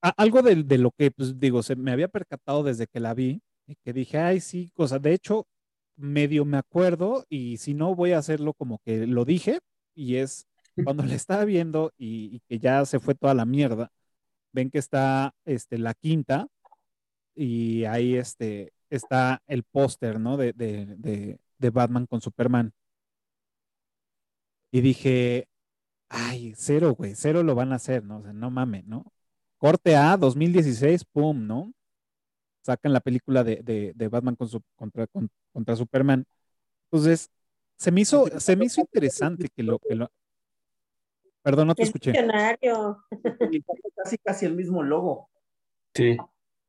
algo 0.01 0.41
de, 0.41 0.63
de, 0.63 0.77
lo 0.77 0.91
que, 0.91 1.11
pues 1.11 1.39
digo, 1.39 1.63
se 1.63 1.75
me 1.75 1.91
había 1.91 2.07
percatado 2.07 2.63
desde 2.63 2.87
que 2.87 2.99
la 2.99 3.13
vi, 3.13 3.41
y 3.67 3.75
que 3.75 3.93
dije, 3.93 4.17
ay, 4.17 4.41
sí, 4.41 4.71
cosa, 4.73 4.99
de 4.99 5.13
hecho, 5.13 5.47
medio 5.95 6.43
me 6.43 6.57
acuerdo, 6.57 7.25
y 7.29 7.57
si 7.57 7.73
no, 7.73 7.95
voy 7.95 8.11
a 8.11 8.17
hacerlo 8.17 8.53
como 8.53 8.79
que 8.79 9.07
lo 9.07 9.23
dije, 9.23 9.59
y 9.95 10.15
es 10.15 10.47
cuando 10.83 11.03
la 11.03 11.15
estaba 11.15 11.45
viendo 11.45 11.93
y, 11.97 12.39
que 12.47 12.59
ya 12.59 12.85
se 12.85 12.99
fue 12.99 13.15
toda 13.15 13.33
la 13.33 13.45
mierda, 13.45 13.91
ven 14.53 14.69
que 14.71 14.79
está 14.79 15.33
este, 15.45 15.77
la 15.77 15.93
quinta, 15.93 16.47
y 17.35 17.85
ahí 17.85 18.15
este, 18.15 18.73
está 18.89 19.41
el 19.47 19.63
póster, 19.63 20.19
¿no? 20.19 20.37
De, 20.37 21.39
Batman 21.59 22.05
con 22.07 22.21
Superman. 22.21 22.73
Y 24.71 24.81
dije, 24.81 25.47
ay, 26.09 26.53
cero, 26.57 26.95
güey, 26.97 27.15
cero 27.15 27.43
lo 27.43 27.55
van 27.55 27.73
a 27.73 27.75
hacer, 27.75 28.03
¿no? 28.03 28.19
O 28.19 28.23
sea, 28.23 28.33
no 28.33 28.51
mames, 28.51 28.85
¿no? 28.85 29.11
Corte 29.57 29.95
A, 29.95 30.17
2016, 30.17 31.05
pum, 31.05 31.47
¿no? 31.47 31.73
Sacan 32.63 32.93
la 32.93 33.01
película 33.01 33.43
de, 33.43 33.93
Batman 34.11 34.35
contra, 34.75 35.07
con, 35.07 35.29
contra 35.53 35.75
Superman. 35.75 36.25
Entonces, 36.91 37.29
se 37.77 37.91
me 37.91 38.01
hizo, 38.01 38.27
se 38.39 38.55
me 38.55 38.65
hizo 38.65 38.81
interesante 38.81 39.49
que 39.49 39.55
que 39.55 39.63
lo... 39.95 40.11
Perdón, 41.43 41.67
no 41.67 41.75
te 41.75 41.83
El 41.83 41.87
escuché. 41.87 42.13
casi, 43.95 44.17
casi 44.17 44.45
el 44.45 44.55
mismo 44.55 44.83
logo. 44.83 45.29
Sí, 45.95 46.17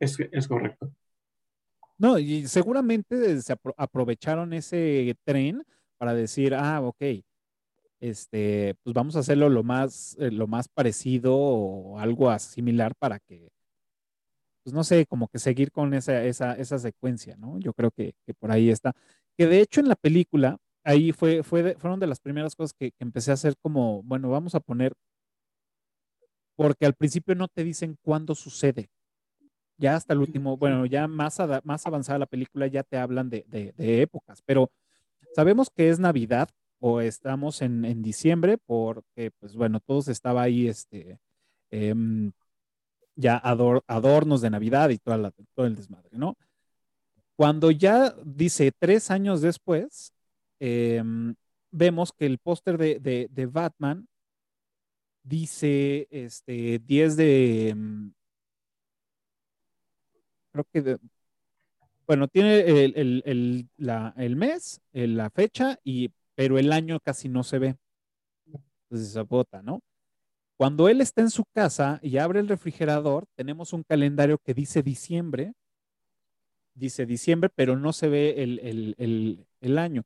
es, 0.01 0.19
es 0.33 0.49
correcto. 0.49 0.91
No, 1.99 2.19
y 2.19 2.49
seguramente 2.49 3.41
se 3.43 3.55
apro- 3.57 3.75
aprovecharon 3.77 4.53
ese 4.53 5.15
tren 5.25 5.63
para 5.99 6.15
decir, 6.15 6.55
ah, 6.55 6.81
ok, 6.81 7.23
este, 8.01 8.75
pues 8.83 8.95
vamos 8.95 9.15
a 9.15 9.21
hacerlo 9.21 9.49
lo 9.49 9.63
más, 9.63 10.17
eh, 10.19 10.31
lo 10.33 10.49
más 10.49 10.69
parecido 10.69 11.37
o 11.37 11.99
algo 11.99 12.37
similar 12.41 12.95
para 12.99 13.21
que, 13.21 13.51
pues 14.65 14.75
no 14.75 14.85
sé, 14.85 15.07
como 15.07 15.29
que 15.29 15.39
seguir 15.39 15.73
con 15.73 15.93
esa, 15.95 16.23
esa, 16.25 16.55
esa 16.55 16.79
secuencia, 16.79 17.37
¿no? 17.37 17.59
Yo 17.59 17.73
creo 17.73 17.91
que, 17.91 18.15
que 18.27 18.35
por 18.35 18.51
ahí 18.53 18.71
está. 18.71 18.93
Que 19.37 19.47
de 19.47 19.61
hecho 19.61 19.81
en 19.81 19.89
la 19.89 19.97
película, 19.97 20.59
ahí 20.85 21.13
fue, 21.13 21.43
fue 21.43 21.63
de- 21.63 21.75
fueron 21.77 22.01
de 22.01 22.07
las 22.07 22.21
primeras 22.21 22.55
cosas 22.57 22.73
que, 22.75 22.91
que 22.93 23.05
empecé 23.05 23.31
a 23.31 23.35
hacer 23.35 23.55
como, 23.63 24.03
bueno, 24.05 24.31
vamos 24.31 24.55
a 24.55 24.61
poner, 24.61 24.95
porque 26.57 26.87
al 26.87 26.95
principio 26.95 27.35
no 27.35 27.49
te 27.49 27.65
dicen 27.65 27.97
cuándo 28.03 28.35
sucede. 28.35 28.89
Ya 29.79 29.97
hasta 29.97 30.13
el 30.15 30.21
último, 30.21 30.57
bueno, 30.57 30.87
ya 30.87 31.09
más, 31.09 31.39
más 31.65 31.87
avanzada 31.87 32.19
la 32.21 32.27
película 32.27 32.67
ya 32.69 32.83
te 32.83 32.99
hablan 32.99 33.31
de, 33.31 33.45
de- 33.49 33.73
de 33.77 34.03
épocas, 34.03 34.43
pero 34.45 34.71
sabemos 35.35 35.71
que 35.71 35.91
es 35.91 35.99
Navidad 35.99 36.51
o 36.81 37.01
estamos 37.01 37.63
en, 37.63 37.85
en 37.85 38.03
diciembre 38.03 38.59
porque, 38.59 39.33
pues 39.41 39.57
bueno, 39.57 39.81
todos 39.81 40.09
estaba 40.09 40.43
ahí, 40.43 40.69
este, 40.69 41.19
em, 41.71 42.33
ya 43.17 43.39
ador- 43.39 43.85
adornos 43.89 44.41
de 44.43 44.51
Navidad 44.51 44.91
y 44.91 44.99
toda 44.99 45.19
la- 45.19 45.33
todo 45.55 45.67
el 45.67 45.77
desmadre, 45.77 46.11
¿no? 46.19 46.37
Cuando 47.37 47.71
ya 47.71 48.15
dice 48.25 48.73
tres 48.79 49.11
años 49.11 49.41
después, 49.41 50.12
em, 50.63 51.35
vemos 51.71 52.13
que 52.13 52.27
el 52.27 52.39
póster 52.39 52.79
de, 52.79 52.99
de- 53.01 53.29
Batman 53.47 54.07
dice, 55.23 56.09
este, 56.11 56.79
10 56.81 57.17
de, 57.17 57.69
em, 57.71 58.13
creo 60.53 60.65
que, 60.73 60.99
bueno, 62.07 62.29
tiene 62.29 62.61
el, 62.61 63.23
el- 63.25 63.69
la- 63.77 64.15
el 64.17 64.37
mes, 64.37 64.81
la 64.93 65.31
fecha, 65.31 65.79
y, 65.85 66.11
pero 66.35 66.59
el 66.59 66.73
año 66.73 66.99
casi 67.01 67.29
no 67.29 67.43
se 67.45 67.59
ve. 67.59 67.77
Entonces 68.91 69.13
se 69.13 69.21
bota, 69.23 69.63
¿no? 69.63 69.81
Cuando 70.59 70.89
él 70.89 71.01
está 71.03 71.23
en 71.23 71.31
su 71.31 71.45
casa 71.55 72.01
y 72.03 72.19
abre 72.19 72.41
el 72.41 72.49
refrigerador, 72.49 73.27
tenemos 73.37 73.73
un 73.73 73.83
calendario 73.85 74.39
que 74.39 74.55
dice 74.55 74.83
diciembre, 74.83 75.53
dice 76.75 77.07
diciembre, 77.07 77.51
pero 77.55 77.77
no 77.77 77.93
se 77.93 78.09
ve 78.09 78.43
el 79.61 79.79
año. 79.79 80.05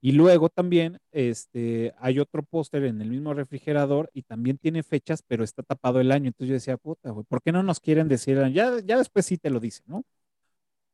Y 0.00 0.12
luego 0.12 0.48
también 0.48 0.98
este, 1.10 1.92
hay 1.98 2.20
otro 2.20 2.42
póster 2.44 2.84
en 2.84 3.00
el 3.02 3.10
mismo 3.10 3.34
refrigerador 3.34 4.10
y 4.12 4.22
también 4.22 4.56
tiene 4.58 4.82
fechas, 4.84 5.22
pero 5.26 5.42
está 5.42 5.62
tapado 5.64 6.00
el 6.00 6.12
año. 6.12 6.28
Entonces 6.28 6.48
yo 6.48 6.54
decía, 6.54 6.76
puta, 6.76 7.10
güey, 7.10 7.24
¿por 7.28 7.42
qué 7.42 7.50
no 7.50 7.62
nos 7.64 7.80
quieren 7.80 8.06
decir? 8.08 8.36
el 8.38 8.44
año? 8.44 8.54
Ya, 8.54 8.80
ya 8.84 8.96
después 8.98 9.26
sí 9.26 9.38
te 9.38 9.50
lo 9.50 9.58
dicen, 9.58 9.84
¿no? 9.88 10.04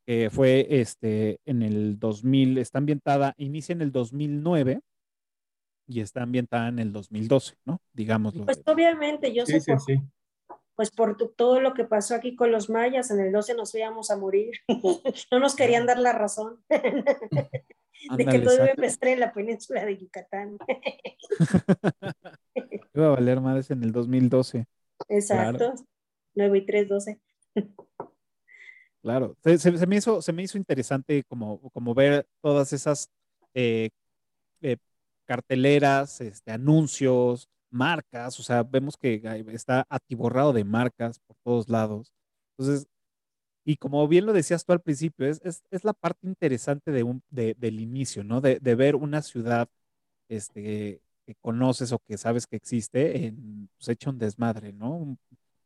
Que 0.06 0.30
fue 0.30 0.66
este, 0.70 1.38
en 1.44 1.62
el 1.62 1.98
2000, 1.98 2.58
está 2.58 2.78
ambientada, 2.78 3.34
inicia 3.36 3.74
en 3.74 3.82
el 3.82 3.92
2009 3.92 4.80
y 5.86 6.00
está 6.00 6.22
ambientada 6.22 6.68
en 6.68 6.78
el 6.78 6.92
2012, 6.92 7.56
¿no? 7.66 7.80
Digámoslo. 7.92 8.46
Pues 8.46 8.62
obviamente, 8.66 9.34
yo 9.34 9.44
Sí, 9.44 9.52
sé 9.52 9.60
sí, 9.60 9.70
por, 9.72 9.80
sí. 9.82 10.00
pues 10.76 10.90
por 10.90 11.16
tu- 11.18 11.28
todo 11.28 11.60
lo 11.60 11.74
que 11.74 11.84
pasó 11.84 12.14
aquí 12.14 12.36
con 12.36 12.50
los 12.50 12.70
mayas, 12.70 13.10
en 13.10 13.20
el 13.20 13.32
12 13.32 13.54
nos 13.54 13.74
íbamos 13.74 14.10
a 14.10 14.16
morir. 14.16 14.52
no 15.30 15.38
nos 15.40 15.54
querían 15.54 15.84
dar 15.86 15.98
la 15.98 16.12
razón 16.12 16.64
de 18.16 18.26
que 18.26 18.38
todo 18.40 18.54
iba 18.54 18.64
a 18.64 18.70
empezar 18.70 19.08
en 19.08 19.20
la 19.20 19.32
península 19.32 19.84
de 19.84 19.98
Yucatán. 19.98 20.56
Iba 22.94 23.06
a 23.06 23.10
valer 23.10 23.40
madres 23.40 23.70
en 23.70 23.82
el 23.82 23.92
2012. 23.92 24.66
Exacto. 25.08 25.74
9 26.34 26.58
y 26.58 26.66
3, 26.66 26.88
12. 26.88 27.20
Claro, 29.02 29.36
se, 29.42 29.58
se- 29.58 29.76
se 29.76 29.86
me 29.86 29.96
hizo, 29.96 30.22
se 30.22 30.32
me 30.32 30.42
hizo 30.42 30.56
interesante 30.56 31.22
como, 31.24 31.60
como 31.72 31.94
ver 31.94 32.26
todas 32.40 32.72
esas 32.72 33.10
eh, 33.52 33.90
eh, 34.62 34.76
carteleras, 35.26 36.20
este, 36.20 36.52
anuncios, 36.52 37.48
marcas, 37.70 38.38
o 38.40 38.42
sea, 38.42 38.62
vemos 38.62 38.96
que 38.96 39.20
está 39.52 39.84
atiborrado 39.90 40.52
de 40.52 40.64
marcas 40.64 41.18
por 41.20 41.36
todos 41.44 41.68
lados. 41.68 42.12
Entonces, 42.56 42.86
y 43.64 43.76
como 43.76 44.06
bien 44.08 44.26
lo 44.26 44.32
decías 44.32 44.64
tú 44.64 44.72
al 44.72 44.80
principio, 44.82 45.26
es, 45.28 45.40
es, 45.44 45.64
es 45.70 45.84
la 45.84 45.92
parte 45.94 46.26
interesante 46.26 46.90
de 46.92 47.02
un, 47.02 47.22
de- 47.30 47.54
del 47.58 47.80
inicio, 47.80 48.24
¿no? 48.24 48.40
De, 48.40 48.58
de 48.60 48.74
ver 48.74 48.96
una 48.96 49.22
ciudad 49.22 49.68
este, 50.28 51.02
que 51.26 51.34
conoces 51.40 51.92
o 51.92 51.98
que 52.00 52.18
sabes 52.18 52.46
que 52.46 52.56
existe, 52.56 53.26
en, 53.26 53.68
pues 53.78 53.88
hecha 53.90 54.10
un 54.10 54.18
desmadre, 54.18 54.72
¿no? 54.72 54.92
Un- 54.96 55.18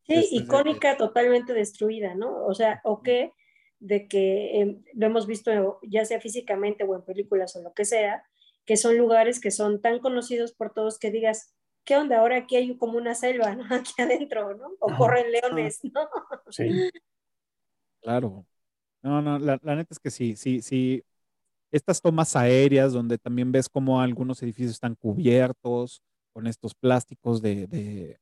Sí, 0.07 0.15
Este, 0.21 0.33
icónica, 0.33 0.97
totalmente 0.97 1.53
destruida, 1.53 2.15
¿no? 2.15 2.47
O 2.47 2.55
sea, 2.55 2.81
o 2.85 3.03
que 3.03 3.33
de 3.81 4.09
que 4.09 4.61
eh, 4.63 4.79
lo 4.95 5.07
hemos 5.07 5.27
visto 5.27 5.79
ya 5.83 6.05
sea 6.05 6.21
físicamente 6.21 6.83
o 6.85 6.95
en 6.97 7.03
películas 7.05 7.55
o 7.57 7.63
lo 7.63 7.75
que 7.75 7.85
sea, 7.85 8.25
que 8.65 8.77
son 8.77 8.97
lugares 8.99 9.39
que 9.41 9.51
son 9.51 9.81
tan 9.83 10.01
conocidos 10.01 10.53
por 10.53 10.73
todos 10.73 10.99
que 10.99 11.11
digas, 11.11 11.55
¿qué 11.85 11.97
onda? 11.97 12.19
Ahora 12.21 12.39
aquí 12.39 12.57
hay 12.57 12.77
como 12.79 12.97
una 12.99 13.15
selva, 13.15 13.55
¿no? 13.55 13.65
Aquí 13.75 13.93
adentro, 14.03 14.55
¿no? 14.57 14.71
O 14.81 14.97
corren 14.97 15.31
leones, 15.31 15.81
¿no? 15.85 16.09
Sí. 16.49 16.83
Claro. 18.09 18.47
No, 19.03 19.23
no, 19.23 19.39
la, 19.39 19.59
la 19.63 19.77
neta 19.77 19.89
es 19.95 20.01
que 20.01 20.11
sí, 20.11 20.37
sí, 20.37 20.63
sí. 20.63 21.05
Estas 21.73 22.01
tomas 22.01 22.37
aéreas 22.37 22.93
donde 22.93 23.19
también 23.19 23.53
ves 23.53 23.69
cómo 23.69 24.01
algunos 24.01 24.43
edificios 24.43 24.73
están 24.73 24.95
cubiertos 24.97 26.03
con 26.33 26.47
estos 26.47 26.75
plásticos 26.75 27.43
de, 27.43 27.67
de 27.67 28.19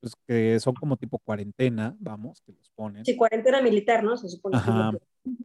pues 0.00 0.14
que 0.26 0.60
son 0.60 0.74
como 0.74 0.96
tipo 0.96 1.18
cuarentena, 1.18 1.96
vamos, 2.00 2.40
que 2.42 2.52
los 2.52 2.70
ponen. 2.70 3.04
Sí, 3.04 3.16
cuarentena 3.16 3.62
militar, 3.62 4.04
¿no? 4.04 4.16
Se 4.16 4.28
supone 4.28 4.56
Ajá. 4.58 4.92
que 4.92 4.98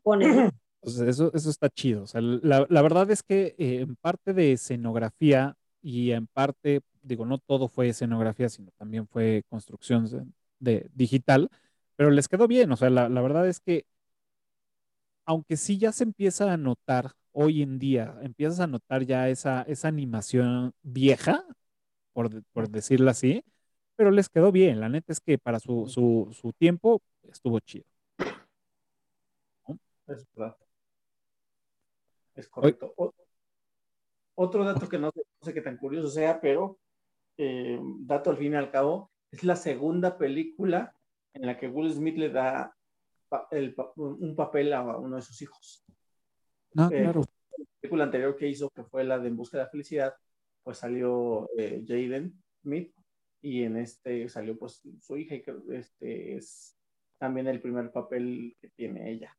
ponen. 0.04 0.52
Entonces, 0.82 1.08
eso, 1.08 1.32
eso 1.34 1.50
está 1.50 1.70
chido. 1.70 2.04
O 2.04 2.08
sea, 2.08 2.22
la, 2.22 2.66
la 2.70 2.82
verdad 2.82 3.10
es 3.12 3.24
que 3.24 3.56
eh, 3.58 3.82
en 3.82 3.96
parte 3.96 4.34
de 4.34 4.54
escenografía 4.54 5.56
y 5.82 6.12
en 6.12 6.28
parte, 6.28 6.82
digo, 7.02 7.26
no 7.26 7.38
todo 7.38 7.68
fue 7.68 7.90
escenografía, 7.90 8.50
sino 8.50 8.72
también 8.78 9.08
fue 9.08 9.44
construcción 9.50 10.06
de, 10.10 10.26
de 10.60 10.90
digital, 10.94 11.50
pero 11.96 12.12
les 12.12 12.28
quedó 12.28 12.48
bien. 12.48 12.72
O 12.72 12.78
sea, 12.78 12.90
la, 12.90 13.10
la 13.10 13.22
verdad 13.22 13.48
es 13.48 13.60
que, 13.60 13.86
aunque 15.26 15.58
sí 15.58 15.78
ya 15.78 15.92
se 15.92 16.04
empieza 16.04 16.52
a 16.52 16.58
notar 16.58 17.12
hoy 17.32 17.62
en 17.62 17.80
día, 17.80 18.16
empiezas 18.22 18.60
a 18.60 18.68
notar 18.68 19.06
ya 19.06 19.30
esa, 19.30 19.64
esa 19.64 19.88
animación 19.88 20.74
vieja, 20.82 21.46
por, 22.14 22.44
por 22.54 22.70
decirlo 22.70 23.12
así, 23.12 23.44
pero 23.96 24.12
les 24.12 24.30
quedó 24.30 24.52
bien. 24.52 24.80
La 24.80 24.90
neta 24.90 25.14
es 25.14 25.22
que 25.22 25.38
para 25.40 25.60
su, 25.60 25.88
su, 25.88 26.30
su 26.34 26.54
tiempo 26.54 27.02
estuvo 27.24 27.60
chido. 27.62 27.86
Es 30.08 30.26
verdad. 30.36 30.56
Es 32.36 32.48
correcto. 32.48 32.94
Otro 34.36 34.64
dato 34.66 34.90
que 34.90 34.98
no 34.98 35.12
sé, 35.12 35.22
no 35.42 35.46
sé 35.46 35.54
qué 35.54 35.62
tan 35.62 35.78
curioso 35.78 36.10
sea, 36.10 36.42
pero 36.42 36.80
eh, 37.38 37.80
dato 38.02 38.32
al 38.32 38.38
fin 38.38 38.54
y 38.54 38.56
al 38.56 38.72
cabo, 38.72 39.12
es 39.32 39.44
la 39.44 39.56
segunda 39.56 40.18
película 40.18 40.96
en 41.34 41.46
la 41.46 41.58
que 41.58 41.68
Will 41.68 41.92
Smith 41.94 42.18
le 42.18 42.30
da 42.30 42.76
pa- 43.30 43.48
el 43.52 43.74
pa- 43.74 43.92
un 43.96 44.36
papel 44.36 44.74
a 44.74 44.82
uno 44.98 45.16
de 45.16 45.22
sus 45.22 45.42
hijos. 45.42 45.84
No, 46.74 46.88
Eh, 46.92 47.02
claro. 47.04 47.22
La 47.58 47.66
película 47.82 48.04
anterior 48.06 48.36
que 48.38 48.48
hizo, 48.48 48.70
que 48.70 48.84
fue 48.84 49.04
la 49.04 49.20
de 49.20 49.28
En 49.28 49.36
Busca 49.36 49.58
de 49.58 49.64
la 49.66 49.70
Felicidad, 49.70 50.14
pues 50.64 50.78
salió 50.78 51.50
eh, 51.58 51.84
Jaden 51.86 52.34
Smith 52.62 52.94
y 53.42 53.64
en 53.64 53.78
este 53.78 54.30
salió 54.30 54.58
pues 54.58 54.82
su 55.02 55.18
hija 55.18 55.36
y 55.36 55.44
creo 55.44 55.64
que 55.66 55.78
este 55.78 56.36
es 56.38 56.78
también 57.20 57.48
el 57.48 57.62
primer 57.62 57.92
papel 57.92 58.56
que 58.62 58.70
tiene 58.70 59.12
ella 59.12 59.38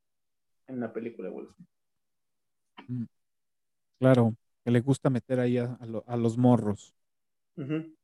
en 0.66 0.76
una 0.76 0.92
película 0.92 1.28
de 1.28 1.34
Will 1.34 1.48
Smith. 1.48 3.08
Claro, 3.98 4.34
que 4.64 4.70
le 4.70 4.80
gusta 4.80 5.08
meter 5.10 5.40
ahí 5.40 5.58
a, 5.58 5.74
a 5.80 5.86
lo- 5.86 6.04
a 6.06 6.16
los 6.16 6.36
morros, 6.36 6.94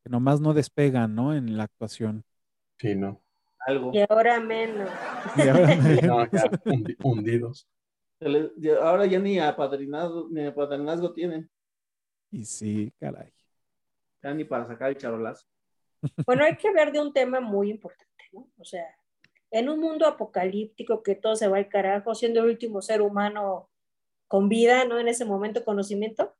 que 0.02 0.08
nomás 0.08 0.40
no 0.40 0.54
despegan, 0.54 1.14
¿no? 1.14 1.34
En 1.34 1.56
la 1.56 1.64
actuación. 1.64 2.24
Sí, 2.78 2.94
no. 2.94 3.20
Algo. 3.66 3.90
Y 3.92 4.00
ahora 4.08 4.40
menos. 4.40 4.88
Y 5.36 5.48
ahora 5.48 5.66
menos. 5.76 6.02
No, 6.02 6.24
ya, 6.30 6.44
hundi- 6.64 6.96
hundidos. 7.02 7.68
Ahora 8.82 9.06
ya 9.06 9.18
ni 9.18 9.38
apadrinado, 9.38 10.28
ni 10.30 10.44
apadrinazgo 10.46 11.12
tienen, 11.12 11.50
Y 12.30 12.44
sí, 12.44 12.92
caray. 13.00 13.32
ya 14.22 14.34
ni 14.34 14.44
para 14.44 14.66
sacar 14.66 14.90
el 14.90 14.96
charolazo. 14.98 15.46
Bueno, 16.26 16.44
hay 16.44 16.56
que 16.56 16.68
hablar 16.68 16.92
de 16.92 17.00
un 17.00 17.12
tema 17.12 17.40
muy 17.40 17.70
importante, 17.70 18.24
¿no? 18.32 18.48
O 18.58 18.64
sea, 18.64 18.84
en 19.50 19.68
un 19.68 19.80
mundo 19.80 20.06
apocalíptico 20.06 21.02
que 21.02 21.14
todo 21.14 21.34
se 21.36 21.48
va 21.48 21.56
al 21.58 21.68
carajo, 21.68 22.14
siendo 22.14 22.40
el 22.40 22.46
último 22.46 22.82
ser 22.82 23.00
humano 23.02 23.70
con 24.28 24.48
vida, 24.48 24.84
¿no? 24.84 24.98
En 25.00 25.08
ese 25.08 25.24
momento, 25.24 25.64
conocimiento, 25.64 26.36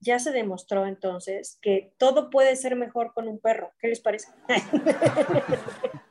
ya 0.00 0.18
se 0.18 0.32
demostró 0.32 0.86
entonces 0.86 1.58
que 1.62 1.92
todo 1.98 2.30
puede 2.30 2.56
ser 2.56 2.74
mejor 2.76 3.12
con 3.14 3.28
un 3.28 3.38
perro. 3.38 3.72
¿Qué 3.78 3.88
les 3.88 4.00
parece? 4.00 4.28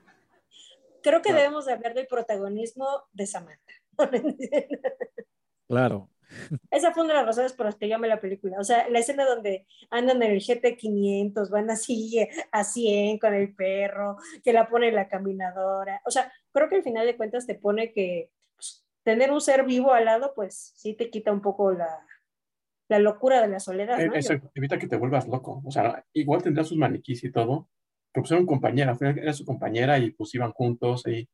Creo 1.02 1.22
que 1.22 1.30
Claro. 1.30 1.38
debemos 1.44 1.66
de 1.66 1.74
hablar 1.74 1.94
del 1.94 2.08
protagonismo 2.08 2.88
de 3.14 3.26
Samantha. 3.28 3.74
Claro. 5.68 6.10
Esa 6.72 6.92
fue 6.94 7.04
una 7.04 7.14
de 7.14 7.20
las 7.20 7.26
razones 7.28 7.54
por 7.54 7.66
las 7.68 7.76
que 7.76 7.88
yo 7.88 7.96
amé 7.96 8.08
la 8.08 8.20
película. 8.22 8.58
O 8.60 8.64
sea, 8.64 8.88
la 8.90 9.00
escena 9.00 9.26
donde 9.26 9.68
andan 9.90 10.22
en 10.24 10.32
el 10.32 10.40
GT500, 10.40 11.50
van 11.50 11.70
así 11.70 12.28
a 12.52 12.64
100 12.64 13.20
con 13.20 13.34
el 13.34 13.54
perro, 13.56 14.18
que 14.44 14.54
la 14.54 14.68
pone 14.68 14.92
la 14.92 15.08
caminadora. 15.08 16.02
O 16.06 16.12
sea, 16.12 16.32
creo 16.52 16.70
que 16.70 16.76
al 16.78 16.84
final 16.84 17.06
de 17.06 17.18
cuentas 17.18 17.46
te 17.48 17.56
pone 17.56 17.92
que 17.94 18.32
pues, 18.56 18.84
tener 19.04 19.32
un 19.32 19.42
ser 19.42 19.64
vivo 19.64 19.94
al 19.94 20.06
lado, 20.06 20.34
pues 20.36 20.74
sí 20.76 20.94
te 20.96 21.10
quita 21.10 21.32
un 21.32 21.42
poco 21.42 21.72
la, 21.72 22.06
la 22.90 23.00
locura 23.00 23.42
de 23.42 23.48
la 23.48 23.60
soledad, 23.60 24.00
Eh, 24.00 24.08
¿no? 24.08 24.14
Eso 24.16 24.34
evita 24.56 24.78
que 24.80 24.88
te 24.88 24.98
vuelvas 24.98 25.28
loco. 25.28 25.62
O 25.66 25.72
sea, 25.72 26.04
igual 26.14 26.42
tendrá 26.44 26.64
sus 26.64 26.78
maniquís 26.78 27.24
y 27.24 27.32
todo, 27.32 27.70
pero 28.12 28.24
pues 28.24 28.32
eran 28.32 28.46
compañera, 28.46 28.92
al 28.92 28.98
final 28.98 29.20
era 29.20 29.34
su 29.34 29.46
compañera 29.46 29.98
y 30.00 30.12
pues 30.12 30.34
iban 30.36 30.52
juntos 30.52 31.06
y 31.08 31.28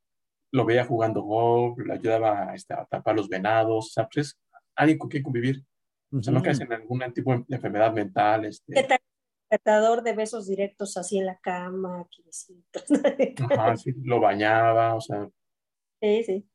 lo 0.52 0.66
veía 0.66 0.86
jugando 0.86 1.22
golf, 1.22 1.78
le 1.80 1.94
ayudaba 1.94 2.54
este, 2.54 2.74
a 2.74 2.86
tapar 2.86 3.16
los 3.16 3.30
venados, 3.30 3.88
o 3.88 3.90
sea, 3.90 4.08
pues 4.08 4.28
es 4.28 4.40
alguien 4.76 4.98
con 4.98 5.10
quien 5.10 5.24
convivir. 5.24 5.64
O 6.12 6.22
sea, 6.22 6.32
no 6.32 6.42
caes 6.42 6.62
en 6.62 6.72
algún 6.72 7.02
tipo 7.14 7.36
de 7.36 7.56
enfermedad 7.56 7.92
mental, 7.92 8.42
¿Qué 8.42 8.48
este, 8.48 8.84
tal? 8.84 9.00
Tratador 9.50 10.02
de 10.02 10.14
besos 10.14 10.48
directos 10.48 10.98
así 10.98 11.18
en 11.18 11.26
la 11.26 11.38
cama, 11.40 12.02
aquí 12.02 12.24
ajá, 13.52 13.76
sí, 13.78 13.94
lo 14.04 14.20
bañaba, 14.20 14.96
o 14.96 15.02
sea, 15.02 15.30
Sí, 16.02 16.24
sí. 16.24 16.50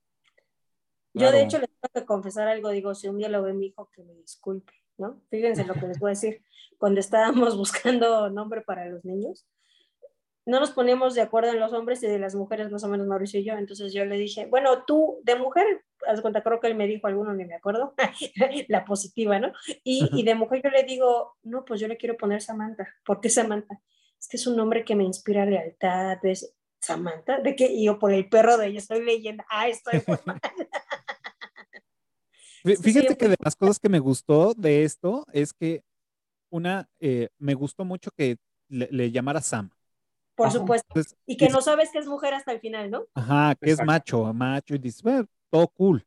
Yo 1.12 1.32
de 1.32 1.42
hecho 1.42 1.58
les 1.58 1.68
tengo 1.68 1.92
que 1.92 2.06
confesar 2.06 2.46
algo, 2.46 2.70
digo, 2.70 2.94
si 2.94 3.08
un 3.08 3.18
día 3.18 3.28
lo 3.28 3.42
ve 3.42 3.52
mi 3.52 3.66
hijo, 3.66 3.90
que 3.92 4.04
me 4.04 4.14
disculpe, 4.14 4.72
¿no? 4.96 5.20
Fíjense 5.28 5.64
lo 5.64 5.74
que 5.74 5.88
les 5.88 5.98
voy 5.98 6.10
a 6.10 6.14
decir. 6.14 6.44
Cuando 6.78 7.00
estábamos 7.00 7.56
buscando 7.58 8.30
nombre 8.30 8.62
para 8.62 8.86
los 8.86 9.04
niños, 9.04 9.46
no 10.47 10.59
nos 10.59 10.70
poníamos 10.70 11.14
de 11.14 11.20
acuerdo 11.20 11.51
en 11.51 11.61
los 11.61 11.72
hombres 11.72 12.03
y 12.03 12.07
de 12.07 12.18
las 12.18 12.34
mujeres, 12.34 12.70
más 12.70 12.82
o 12.84 12.88
menos 12.88 13.07
Mauricio 13.07 13.41
y 13.41 13.45
yo. 13.45 13.55
Entonces 13.55 13.93
yo 13.93 14.05
le 14.05 14.16
dije, 14.16 14.47
bueno, 14.47 14.84
tú 14.84 15.20
de 15.22 15.36
mujer, 15.36 15.84
haz 16.07 16.16
de 16.16 16.22
cuenta, 16.22 16.43
creo 16.43 16.61
que 16.61 16.66
él 16.68 16.74
me 16.74 16.86
dijo 16.86 17.07
alguno, 17.07 17.32
ni 17.34 17.45
me 17.45 17.55
acuerdo, 17.55 17.95
la 18.68 18.84
positiva, 18.84 19.38
¿no? 19.38 19.53
Y, 19.84 20.09
y 20.12 20.22
de 20.22 20.34
mujer 20.34 20.62
yo 20.64 20.70
le 20.70 20.84
digo, 20.84 21.36
no, 21.43 21.64
pues 21.64 21.80
yo 21.80 21.88
le 21.88 21.97
quiero 21.97 22.16
poner 22.16 22.43
Samantha. 22.43 22.88
¿Por 23.05 23.20
qué 23.20 23.28
Samantha? 23.28 23.80
Es 24.18 24.28
que 24.28 24.36
es 24.36 24.47
un 24.47 24.57
nombre 24.57 24.84
que 24.84 24.95
me 24.95 25.05
inspira 25.05 25.47
lealtad, 25.47 26.18
es 26.24 26.55
Samantha, 26.80 27.41
de 27.41 27.55
que 27.55 27.66
y 27.66 27.84
yo 27.84 27.99
por 27.99 28.12
el 28.12 28.28
perro 28.28 28.57
de 28.57 28.68
ella 28.68 28.78
estoy 28.78 29.05
leyendo, 29.05 29.45
ah, 29.49 29.68
estoy 29.68 30.03
muy 30.07 30.18
mal. 30.24 30.41
Fíjate 32.82 33.16
que 33.16 33.28
de 33.28 33.36
las 33.43 33.57
cosas 33.57 33.78
que 33.78 33.88
me 33.88 33.99
gustó 33.99 34.53
de 34.55 34.84
esto 34.84 35.26
es 35.32 35.53
que 35.53 35.82
una, 36.51 36.88
eh, 36.99 37.28
me 37.38 37.55
gustó 37.55 37.84
mucho 37.84 38.11
que 38.11 38.36
le, 38.68 38.88
le 38.91 39.11
llamara 39.11 39.41
Sam. 39.41 39.70
Por 40.41 40.49
Ajá. 40.49 40.59
supuesto. 40.59 40.86
Entonces, 40.88 41.16
Y 41.26 41.36
que 41.36 41.51
no 41.51 41.61
sabes 41.61 41.91
que 41.93 41.99
es 41.99 42.07
mujer 42.07 42.32
hasta 42.32 42.51
el 42.53 42.61
final, 42.61 42.91
¿no? 42.91 43.05
Ajá, 43.14 43.55
que 43.61 43.70
es 43.72 43.84
macho, 43.84 44.32
macho, 44.32 44.74
y 44.74 44.78
dices, 44.78 45.03
bueno, 45.03 45.26
todo 45.51 45.68
cool. 45.68 46.07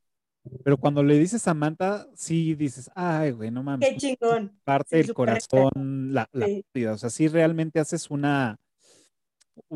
Pero 0.64 0.76
cuando 0.78 1.04
le 1.04 1.20
dices 1.20 1.44
Samantha, 1.44 2.08
sí 2.16 2.56
dices, 2.56 2.90
ay, 2.96 3.30
güey, 3.32 3.52
no 3.52 3.62
mames, 3.62 3.88
Qué 3.88 3.96
chingón. 3.98 4.60
parte 4.64 4.90
sí, 5.02 5.06
del 5.08 5.14
corazón, 5.14 6.14
la, 6.14 6.28
la 6.32 6.48
Sí. 6.48 6.66
pérdida. 6.72 6.94
O 6.94 6.98
sea, 6.98 7.12
sí 7.12 7.28
realmente 7.28 7.80
haces 7.80 8.10
una, 8.10 8.58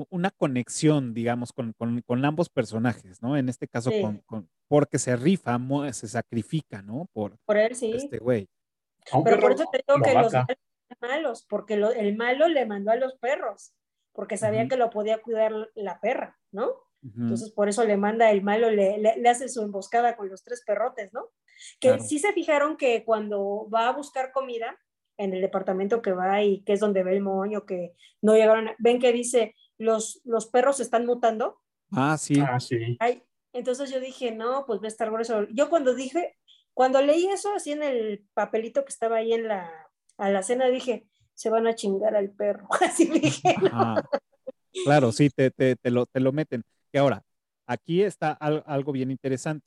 una 0.10 0.32
conexión, 0.32 1.14
digamos, 1.14 1.54
con, 1.54 1.74
con- 1.74 2.02
con 2.02 2.26
ambos 2.26 2.50
personajes, 2.50 3.22
¿no? 3.22 3.38
En 3.38 3.48
este 3.48 3.68
caso, 3.68 3.92
Sí. 3.92 4.02
con, 4.02 4.18
con- 4.26 4.50
porque 4.68 4.98
se 4.98 5.16
rifa, 5.16 5.60
se 5.94 6.08
sacrifica, 6.08 6.82
¿no? 6.82 7.08
Por 7.14 7.38
Por 7.46 7.58
él 7.58 7.76
sí. 7.76 7.92
este 7.94 8.18
güey. 8.18 8.50
Pero 9.24 9.40
por 9.40 9.52
eso 9.52 9.66
te 9.72 9.78
digo 9.88 10.00
lo 10.00 10.04
que 10.04 10.14
los 10.16 10.34
mata. 10.34 10.56
malos 11.00 11.46
porque 11.48 11.78
lo- 11.78 11.92
el 11.94 12.18
malo 12.18 12.48
le 12.48 12.66
mandó 12.66 12.92
a 12.92 12.96
los 12.96 13.16
perros, 13.20 13.72
porque 14.18 14.36
sabía 14.36 14.62
Ujú. 14.62 14.70
que 14.70 14.78
lo 14.78 14.90
podía 14.90 15.20
cuidar 15.22 15.54
la 15.76 16.02
perra, 16.02 16.40
¿no? 16.52 16.70
Ujú. 17.04 17.22
Entonces 17.22 17.52
por 17.52 17.70
eso 17.70 17.84
le 17.86 17.98
manda 17.98 18.32
el 18.32 18.42
malo, 18.42 18.72
le, 18.72 18.98
le- 18.98 19.16
le 19.18 19.30
hace 19.30 19.48
su 19.48 19.62
emboscada 19.62 20.18
con 20.18 20.28
los 20.28 20.44
tres 20.44 20.64
perrotes, 20.66 21.14
¿no? 21.14 21.30
Que 21.80 21.90
Claro. 21.90 22.04
sí 22.04 22.18
se 22.18 22.34
fijaron 22.34 22.78
que 22.78 23.06
cuando 23.06 23.70
va 23.70 23.88
a 23.88 23.94
buscar 23.94 24.32
comida 24.32 24.76
en 25.18 25.34
el 25.36 25.42
departamento 25.42 26.02
que 26.02 26.14
va 26.14 26.42
y 26.42 26.64
que 26.64 26.74
es 26.74 26.80
donde 26.80 27.04
ve 27.04 27.14
el 27.14 27.22
moño, 27.22 27.64
que 27.68 27.94
no 28.24 28.34
llegaron, 28.34 28.70
a- 28.70 28.76
ven 28.80 29.00
que 29.00 29.14
dice, 29.14 29.54
los, 29.78 30.20
los 30.26 30.48
perros 30.48 30.80
están 30.80 31.06
mutando. 31.06 31.60
Ah, 31.92 32.18
sí. 32.18 32.40
Ah, 32.42 32.60
sí. 32.60 32.98
Ay, 33.00 33.22
entonces 33.54 33.92
yo 33.92 34.00
dije, 34.00 34.32
no, 34.32 34.66
pues 34.66 34.80
va 34.82 34.86
a 34.86 34.88
estar 34.88 35.12
grueso. 35.12 35.46
Yo 35.52 35.70
cuando 35.70 35.94
dije, 35.94 36.36
cuando 36.74 37.04
leí 37.04 37.28
eso 37.28 37.54
así 37.54 37.72
en 37.72 37.84
el 37.84 38.26
papelito 38.34 38.84
que 38.84 38.90
estaba 38.90 39.18
ahí 39.18 39.34
en 39.34 39.48
la, 39.48 39.72
a 40.18 40.30
la 40.32 40.42
cena, 40.42 40.68
dije, 40.70 41.08
se 41.38 41.50
van 41.52 41.68
a 41.68 41.76
chingar 41.76 42.16
al 42.16 42.32
perro. 42.32 42.68
Así 42.82 43.06
dije. 43.06 43.56
Ajá. 43.72 44.10
Claro, 44.84 45.12
sí, 45.12 45.30
te, 45.30 45.52
te, 45.52 45.76
te 45.76 45.92
lo, 45.92 46.06
te 46.08 46.20
lo 46.20 46.32
meten. 46.32 46.64
Y 46.92 46.98
ahora, 46.98 47.24
aquí 47.68 48.02
está 48.04 48.32
al- 48.32 48.64
algo 48.66 48.92
bien 48.92 49.12
interesante, 49.12 49.66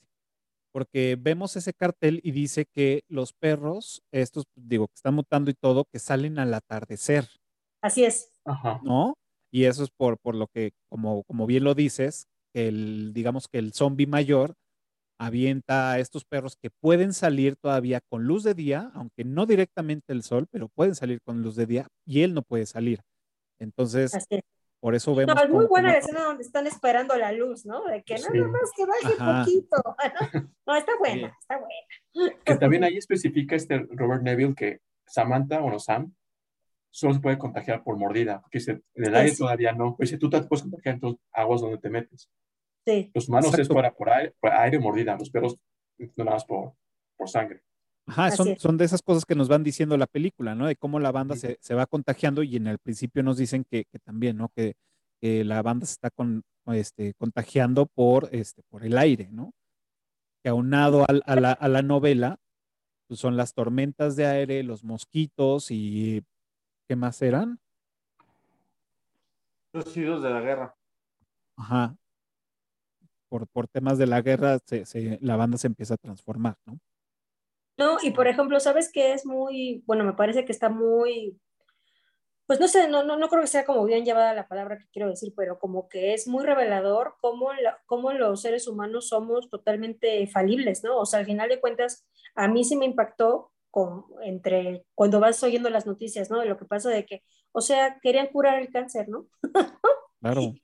porque 0.73 1.17
vemos 1.19 1.55
ese 1.55 1.73
cartel 1.73 2.19
y 2.23 2.31
dice 2.31 2.65
que 2.65 3.03
los 3.07 3.33
perros, 3.33 4.03
estos, 4.11 4.45
digo, 4.55 4.87
que 4.87 4.95
están 4.95 5.13
mutando 5.15 5.49
y 5.49 5.53
todo, 5.53 5.85
que 5.85 5.99
salen 5.99 6.39
al 6.39 6.53
atardecer, 6.53 7.27
Así 7.81 8.03
es. 8.03 8.31
Ajá. 8.45 8.79
¿no? 8.83 9.15
Y 9.49 9.65
eso 9.65 9.83
es 9.83 9.89
por, 9.91 10.17
por 10.19 10.35
lo 10.35 10.47
que, 10.47 10.71
como, 10.89 11.23
como 11.23 11.45
bien 11.47 11.63
lo 11.63 11.73
dices, 11.73 12.27
que 12.53 12.67
el, 12.67 13.11
digamos 13.13 13.47
que 13.47 13.57
el 13.59 13.73
zombie 13.73 14.07
mayor 14.07 14.55
avienta 15.21 15.91
a 15.91 15.99
estos 15.99 16.25
perros 16.25 16.55
que 16.55 16.71
pueden 16.71 17.13
salir 17.13 17.55
todavía 17.55 18.01
con 18.09 18.23
luz 18.25 18.43
de 18.43 18.55
día, 18.55 18.91
aunque 18.95 19.23
no 19.23 19.45
directamente 19.45 20.13
el 20.13 20.23
sol, 20.23 20.47
pero 20.49 20.67
pueden 20.67 20.95
salir 20.95 21.21
con 21.21 21.43
luz 21.43 21.55
de 21.55 21.67
día 21.67 21.87
y 22.05 22.23
él 22.23 22.33
no 22.33 22.41
puede 22.41 22.65
salir. 22.65 23.01
Entonces, 23.59 24.15
es. 24.15 24.41
por 24.79 24.95
eso 24.95 25.13
vemos. 25.13 25.35
No, 25.35 25.43
es 25.43 25.49
muy 25.51 25.65
buena 25.67 25.91
la 25.91 25.99
escena 25.99 26.23
donde 26.23 26.41
están 26.43 26.65
esperando 26.65 27.15
la 27.17 27.31
luz, 27.31 27.67
¿no? 27.67 27.85
De 27.85 28.01
que 28.01 28.17
Sí. 28.17 28.25
nada 28.33 28.47
más 28.47 28.71
que 28.75 28.85
baje 28.85 29.13
Ajá. 29.19 29.43
poquito. 29.45 29.77
No, 30.65 30.75
está 30.75 30.91
buena, 30.97 31.27
Sí. 31.29 31.35
está 31.39 31.57
buena. 31.59 32.35
Que 32.43 32.55
también 32.55 32.83
ahí 32.83 32.97
especifica 32.97 33.55
este 33.55 33.77
Robert 33.91 34.23
Neville 34.23 34.55
que 34.55 34.79
Samantha, 35.05 35.61
o 35.61 35.69
no 35.69 35.77
Sam, 35.79 36.15
solo 36.89 37.13
se 37.13 37.19
puede 37.19 37.37
contagiar 37.37 37.83
por 37.83 37.95
mordida, 37.97 38.41
porque 38.41 38.57
dice, 38.57 38.71
en 38.95 39.03
el 39.05 39.11
Sí, 39.11 39.15
aire 39.17 39.31
sí. 39.33 39.37
todavía 39.37 39.71
no. 39.73 39.95
Dice, 39.99 40.17
tú 40.17 40.29
te 40.31 40.41
puedes 40.41 40.63
contagiar 40.63 40.95
en 40.95 41.01
tus 41.01 41.15
aguas 41.31 41.61
donde 41.61 41.77
te 41.77 41.89
metes. 41.91 42.27
Sí, 42.85 43.11
Los 43.13 43.29
humanos 43.29 43.47
es 43.49 43.53
Exacto. 43.59 43.75
para 43.75 43.93
por 43.93 44.09
aire, 44.09 44.33
por 44.39 44.51
aire 44.51 44.77
o 44.77 44.81
mordida, 44.81 45.15
los 45.17 45.29
perros 45.29 45.57
no 45.99 46.23
nada 46.23 46.31
más 46.31 46.45
por, 46.45 46.73
por 47.15 47.29
sangre. 47.29 47.61
Ajá, 48.07 48.31
son, 48.31 48.47
es. 48.49 48.61
son 48.61 48.77
de 48.77 48.85
esas 48.85 49.01
cosas 49.03 49.23
que 49.25 49.35
nos 49.35 49.47
van 49.47 49.63
diciendo 49.63 49.95
la 49.97 50.07
película, 50.07 50.55
¿no? 50.55 50.65
De 50.65 50.75
cómo 50.75 50.99
la 50.99 51.11
banda 51.11 51.35
se, 51.35 51.57
se 51.61 51.75
va 51.75 51.85
contagiando 51.85 52.41
y 52.41 52.55
en 52.55 52.65
el 52.67 52.79
principio 52.79 53.21
nos 53.21 53.37
dicen 53.37 53.63
que, 53.69 53.85
que 53.85 53.99
también, 53.99 54.37
¿no? 54.37 54.49
Que, 54.49 54.73
que 55.21 55.43
la 55.43 55.61
banda 55.61 55.85
se 55.85 55.93
está 55.93 56.09
con, 56.09 56.41
este, 56.73 57.13
contagiando 57.13 57.85
por, 57.85 58.29
este, 58.31 58.63
por 58.63 58.83
el 58.83 58.97
aire, 58.97 59.29
¿no? 59.31 59.53
Que 60.43 60.49
aunado 60.49 61.05
al- 61.07 61.21
a, 61.27 61.35
la, 61.35 61.51
a 61.51 61.67
la 61.67 61.83
novela, 61.83 62.39
pues 63.07 63.19
son 63.19 63.37
las 63.37 63.53
tormentas 63.53 64.15
de 64.15 64.25
aire, 64.25 64.63
los 64.63 64.83
mosquitos 64.83 65.67
y 65.69 66.23
¿qué 66.89 66.95
más 66.95 67.21
eran? 67.21 67.59
Los 69.73 69.95
hijos 69.95 70.23
de 70.23 70.29
la 70.31 70.41
guerra. 70.41 70.75
Ajá. 71.57 71.95
Por, 73.31 73.47
por 73.49 73.67
temas 73.67 73.97
de 73.99 74.07
la 74.07 74.21
guerra, 74.21 74.59
se, 74.65 74.85
se- 74.85 75.19
la 75.21 75.37
banda 75.37 75.57
se 75.57 75.67
empieza 75.67 75.95
a 75.95 75.97
transformar, 75.97 76.57
¿no? 76.67 76.79
No, 77.77 77.97
y 78.03 78.11
por 78.11 78.27
ejemplo, 78.27 78.59
¿sabes 78.59 78.91
qué 78.93 79.13
es 79.13 79.25
muy, 79.25 79.83
bueno, 79.87 80.03
me 80.05 80.13
parece 80.13 80.45
que 80.45 80.51
está 80.51 80.69
muy, 80.69 81.39
pues 82.47 82.59
no 82.59 82.67
sé, 82.67 82.89
no, 82.89 83.03
no, 83.03 83.17
no 83.17 83.29
creo 83.29 83.41
que 83.41 83.47
sea 83.47 83.65
como 83.65 83.85
bien 83.85 84.03
llevada 84.03 84.33
la 84.33 84.47
palabra 84.47 84.77
que 84.77 84.85
quiero 84.91 85.09
decir, 85.09 85.33
pero 85.37 85.57
como 85.57 85.87
que 85.87 86.13
es 86.13 86.27
muy 86.27 86.45
revelador 86.45 87.15
cómo, 87.21 87.53
la- 87.53 87.79
cómo 87.85 88.11
los 88.13 88.41
seres 88.41 88.67
humanos 88.67 89.07
somos 89.09 89.49
totalmente 89.49 90.27
falibles, 90.27 90.83
¿no? 90.83 90.97
O 90.99 91.05
sea, 91.05 91.19
al 91.21 91.25
final 91.25 91.47
de 91.49 91.61
cuentas, 91.61 92.05
a 92.35 92.47
mí 92.49 92.63
sí 92.65 92.75
me 92.75 92.85
impactó 92.85 93.51
con, 93.69 94.03
entre 94.23 94.85
cuando 94.95 95.19
vas 95.21 95.41
oyendo 95.43 95.69
las 95.69 95.85
noticias, 95.85 96.29
¿no? 96.29 96.39
De 96.39 96.45
lo 96.47 96.57
que 96.57 96.65
pasa 96.65 96.89
de 96.89 97.05
que, 97.05 97.23
o 97.53 97.61
sea, 97.61 97.99
querían 98.01 98.27
curar 98.27 98.59
el 98.61 98.69
cáncer, 98.71 99.07
¿no? 99.09 99.27
Claro. 100.19 100.57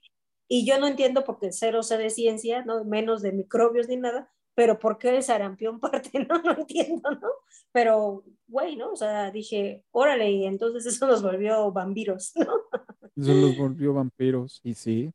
Y 0.47 0.65
yo 0.65 0.79
no 0.79 0.87
entiendo 0.87 1.23
porque 1.23 1.51
cero 1.51 1.83
sé 1.83 1.97
de 1.97 2.09
ciencia, 2.09 2.63
¿no? 2.63 2.83
Menos 2.85 3.21
de 3.21 3.33
microbios 3.33 3.87
ni 3.87 3.97
nada, 3.97 4.31
pero 4.55 4.79
¿por 4.79 4.97
qué 4.97 5.15
el 5.15 5.23
sarampión 5.23 5.79
parte? 5.79 6.25
No, 6.27 6.41
no 6.41 6.51
entiendo, 6.57 7.11
¿no? 7.11 7.29
Pero, 7.71 8.23
güey, 8.47 8.75
¿no? 8.75 8.91
O 8.91 8.95
sea, 8.95 9.29
dije, 9.29 9.83
órale, 9.91 10.31
y 10.31 10.45
entonces 10.45 10.85
eso 10.85 11.05
nos 11.05 11.21
volvió 11.21 11.71
vampiros, 11.71 12.33
¿no? 12.35 12.47
Eso 13.15 13.33
los 13.33 13.57
volvió 13.57 13.93
vampiros, 13.93 14.61
y 14.63 14.73
sí. 14.73 15.13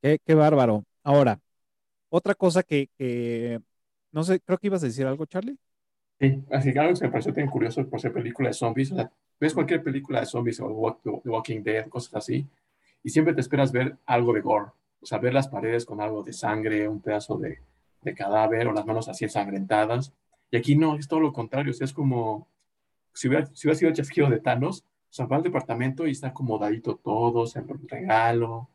Qué, 0.00 0.34
bárbaro. 0.34 0.84
Ahora, 1.02 1.38
otra 2.08 2.34
cosa 2.34 2.62
que, 2.62 2.88
no 4.12 4.24
sé, 4.24 4.40
creo 4.40 4.58
que 4.58 4.68
ibas 4.68 4.82
a 4.82 4.86
decir 4.86 5.06
algo, 5.06 5.26
Charlie. 5.26 5.58
Sí, 6.18 6.42
así 6.50 6.72
que 6.72 6.78
algo 6.78 6.98
que 6.98 7.06
me 7.06 7.10
pareció 7.10 7.32
tan 7.32 7.46
curioso 7.46 7.86
por 7.88 8.00
ser 8.00 8.12
película 8.12 8.48
de 8.48 8.54
zombies. 8.54 8.92
O 8.92 8.96
sea, 8.96 9.10
ves 9.38 9.54
cualquier 9.54 9.82
película 9.82 10.20
de 10.20 10.26
zombies 10.26 10.60
o 10.60 11.00
The 11.02 11.28
Walking 11.28 11.62
Dead, 11.62 11.88
cosas 11.88 12.14
así, 12.14 12.46
y 13.02 13.10
siempre 13.10 13.34
te 13.34 13.40
esperas 13.40 13.72
ver 13.72 13.98
algo 14.06 14.32
de 14.32 14.40
gore. 14.40 14.72
O 15.00 15.06
sea, 15.06 15.18
ver 15.18 15.32
las 15.32 15.48
paredes 15.48 15.84
con 15.86 16.00
algo 16.00 16.22
de 16.22 16.32
sangre, 16.32 16.88
un 16.88 17.00
pedazo 17.00 17.38
de, 17.38 17.60
de 18.02 18.14
cadáver 18.14 18.68
o 18.68 18.72
las 18.72 18.86
manos 18.86 19.08
así 19.08 19.24
ensangrentadas. 19.24 20.12
Y 20.50 20.56
aquí 20.56 20.76
no, 20.76 20.96
es 20.96 21.08
todo 21.08 21.20
lo 21.20 21.32
contrario. 21.32 21.70
O 21.70 21.74
sea, 21.74 21.86
es 21.86 21.92
como 21.92 22.48
si 23.12 23.28
hubiera, 23.28 23.46
si 23.46 23.66
hubiera 23.66 23.78
sido 23.78 23.88
el 23.90 23.96
chasquido 23.96 24.28
de 24.28 24.40
Thanos, 24.40 24.84
o 25.10 25.12
sea, 25.12 25.26
va 25.26 25.36
al 25.36 25.42
departamento 25.42 26.06
y 26.06 26.12
está 26.12 26.28
acomodadito 26.28 26.96
todo, 26.96 27.46
se 27.46 27.58
el 27.58 27.88
regalo, 27.88 28.68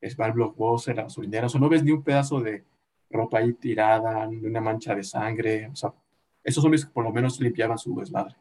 es 0.00 0.18
va 0.18 0.26
al 0.26 0.32
blockbuster, 0.32 0.96
la 0.96 1.04
gasolinera, 1.04 1.46
o 1.46 1.48
sea, 1.48 1.60
no 1.60 1.68
ves 1.68 1.82
ni 1.82 1.90
un 1.90 2.02
pedazo 2.02 2.40
de 2.40 2.64
ropa 3.10 3.38
ahí 3.38 3.54
tirada, 3.54 4.26
ni 4.26 4.36
una 4.46 4.60
mancha 4.60 4.94
de 4.94 5.02
sangre, 5.02 5.68
o 5.68 5.76
sea, 5.76 5.92
esos 6.44 6.62
zombies 6.62 6.86
por 6.86 7.04
lo 7.04 7.12
menos 7.12 7.40
limpiaban 7.40 7.78
su 7.78 7.94
desmadre. 7.98 8.36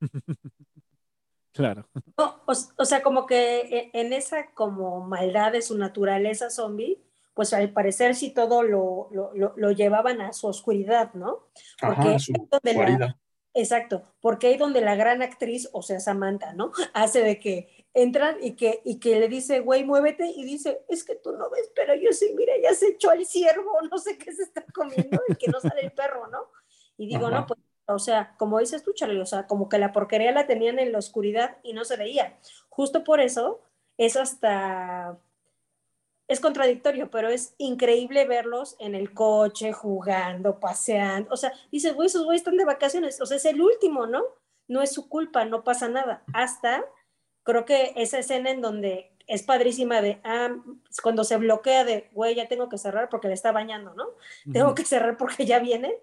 Claro. 1.56 1.88
o, 2.16 2.84
sea, 2.84 3.02
como 3.02 3.24
que 3.24 3.60
e, 3.60 3.90
en 3.94 4.12
esa 4.12 4.52
como 4.52 5.00
maldad 5.00 5.52
de 5.52 5.62
su 5.62 5.78
naturaleza 5.78 6.50
zombie, 6.50 7.02
pues 7.32 7.54
al 7.54 7.70
parecer 7.70 8.14
sí 8.14 8.30
todo 8.30 8.62
lo, 8.62 9.08
lo, 9.10 9.70
llevaban 9.72 10.20
a 10.20 10.34
su 10.34 10.46
oscuridad, 10.46 11.14
¿no? 11.14 11.48
Porque 11.80 12.18
su 12.18 12.32
exacto, 13.54 14.02
porque 14.20 14.48
ahí 14.48 14.56
donde 14.58 14.82
la 14.82 14.96
gran 14.96 15.22
actriz, 15.22 15.68
o 15.72 15.80
sea, 15.80 15.98
Samantha, 15.98 16.52
¿no? 16.52 16.72
Hace 16.92 17.22
de 17.22 17.38
que 17.38 17.86
entran 17.94 18.36
y 18.42 18.54
que, 18.54 18.82
y 18.84 18.98
que 18.98 19.18
le 19.18 19.28
dice, 19.28 19.60
güey, 19.60 19.82
muévete, 19.82 20.26
y 20.26 20.44
dice, 20.44 20.84
es 20.88 21.04
que 21.04 21.14
tú 21.14 21.32
no 21.32 21.48
ves, 21.48 21.70
pero 21.74 21.94
yo 21.94 22.12
sí, 22.12 22.34
mira, 22.36 22.52
ya 22.62 22.74
se 22.74 22.88
echó 22.88 23.12
el 23.12 23.24
ciervo, 23.24 23.72
no 23.90 23.96
sé 23.98 24.18
qué 24.18 24.32
se 24.32 24.42
está 24.42 24.62
comiendo, 24.74 25.22
y 25.28 25.36
que 25.36 25.50
no 25.50 25.58
sale 25.60 25.80
el 25.80 25.92
perro, 25.92 26.26
¿no? 26.28 26.50
Y 26.98 27.06
digo, 27.06 27.30
no, 27.30 27.46
pues, 27.46 27.60
o 27.86 27.98
sea, 27.98 28.34
como 28.36 28.58
dices 28.58 28.82
tú, 28.82 28.92
Charlie, 28.92 29.20
o 29.20 29.26
sea, 29.26 29.46
como 29.46 29.68
que 29.68 29.78
la 29.78 29.92
porquería 29.92 30.32
la 30.32 30.46
tenían 30.46 30.78
en 30.78 30.92
la 30.92 30.98
oscuridad 30.98 31.58
y 31.62 31.72
no 31.72 31.84
se 31.84 31.96
veía. 31.96 32.38
Justo 32.68 33.04
por 33.04 33.20
eso 33.20 33.60
es 33.96 34.16
hasta, 34.16 35.18
es 36.28 36.40
contradictorio, 36.40 37.10
pero 37.10 37.28
es 37.28 37.54
increíble 37.58 38.26
verlos 38.26 38.76
en 38.80 38.94
el 38.94 39.14
coche, 39.14 39.72
jugando, 39.72 40.58
paseando. 40.58 41.32
O 41.32 41.36
sea, 41.36 41.52
dices, 41.70 41.94
güey, 41.94 42.06
esos 42.06 42.24
güeyes 42.24 42.40
están 42.40 42.56
de 42.56 42.64
vacaciones. 42.64 43.20
O 43.20 43.26
sea, 43.26 43.36
es 43.36 43.44
el 43.44 43.60
último, 43.60 44.06
¿no? 44.06 44.24
No 44.66 44.82
es 44.82 44.92
su 44.92 45.08
culpa, 45.08 45.44
no 45.44 45.62
pasa 45.62 45.88
nada. 45.88 46.24
Hasta, 46.34 46.84
creo 47.44 47.64
que 47.64 47.92
esa 47.96 48.18
escena 48.18 48.50
en 48.50 48.60
donde 48.60 49.12
es 49.28 49.44
padrísima 49.44 50.00
de, 50.00 50.20
ah, 50.24 50.56
cuando 51.02 51.22
se 51.22 51.36
bloquea 51.36 51.84
de, 51.84 52.10
güey, 52.12 52.34
ya 52.34 52.48
tengo 52.48 52.68
que 52.68 52.78
cerrar 52.78 53.08
porque 53.08 53.28
le 53.28 53.34
está 53.34 53.52
bañando, 53.52 53.94
¿no? 53.94 54.08
Tengo 54.52 54.74
que 54.74 54.84
cerrar 54.84 55.16
porque 55.16 55.46
ya 55.46 55.60
viene 55.60 55.96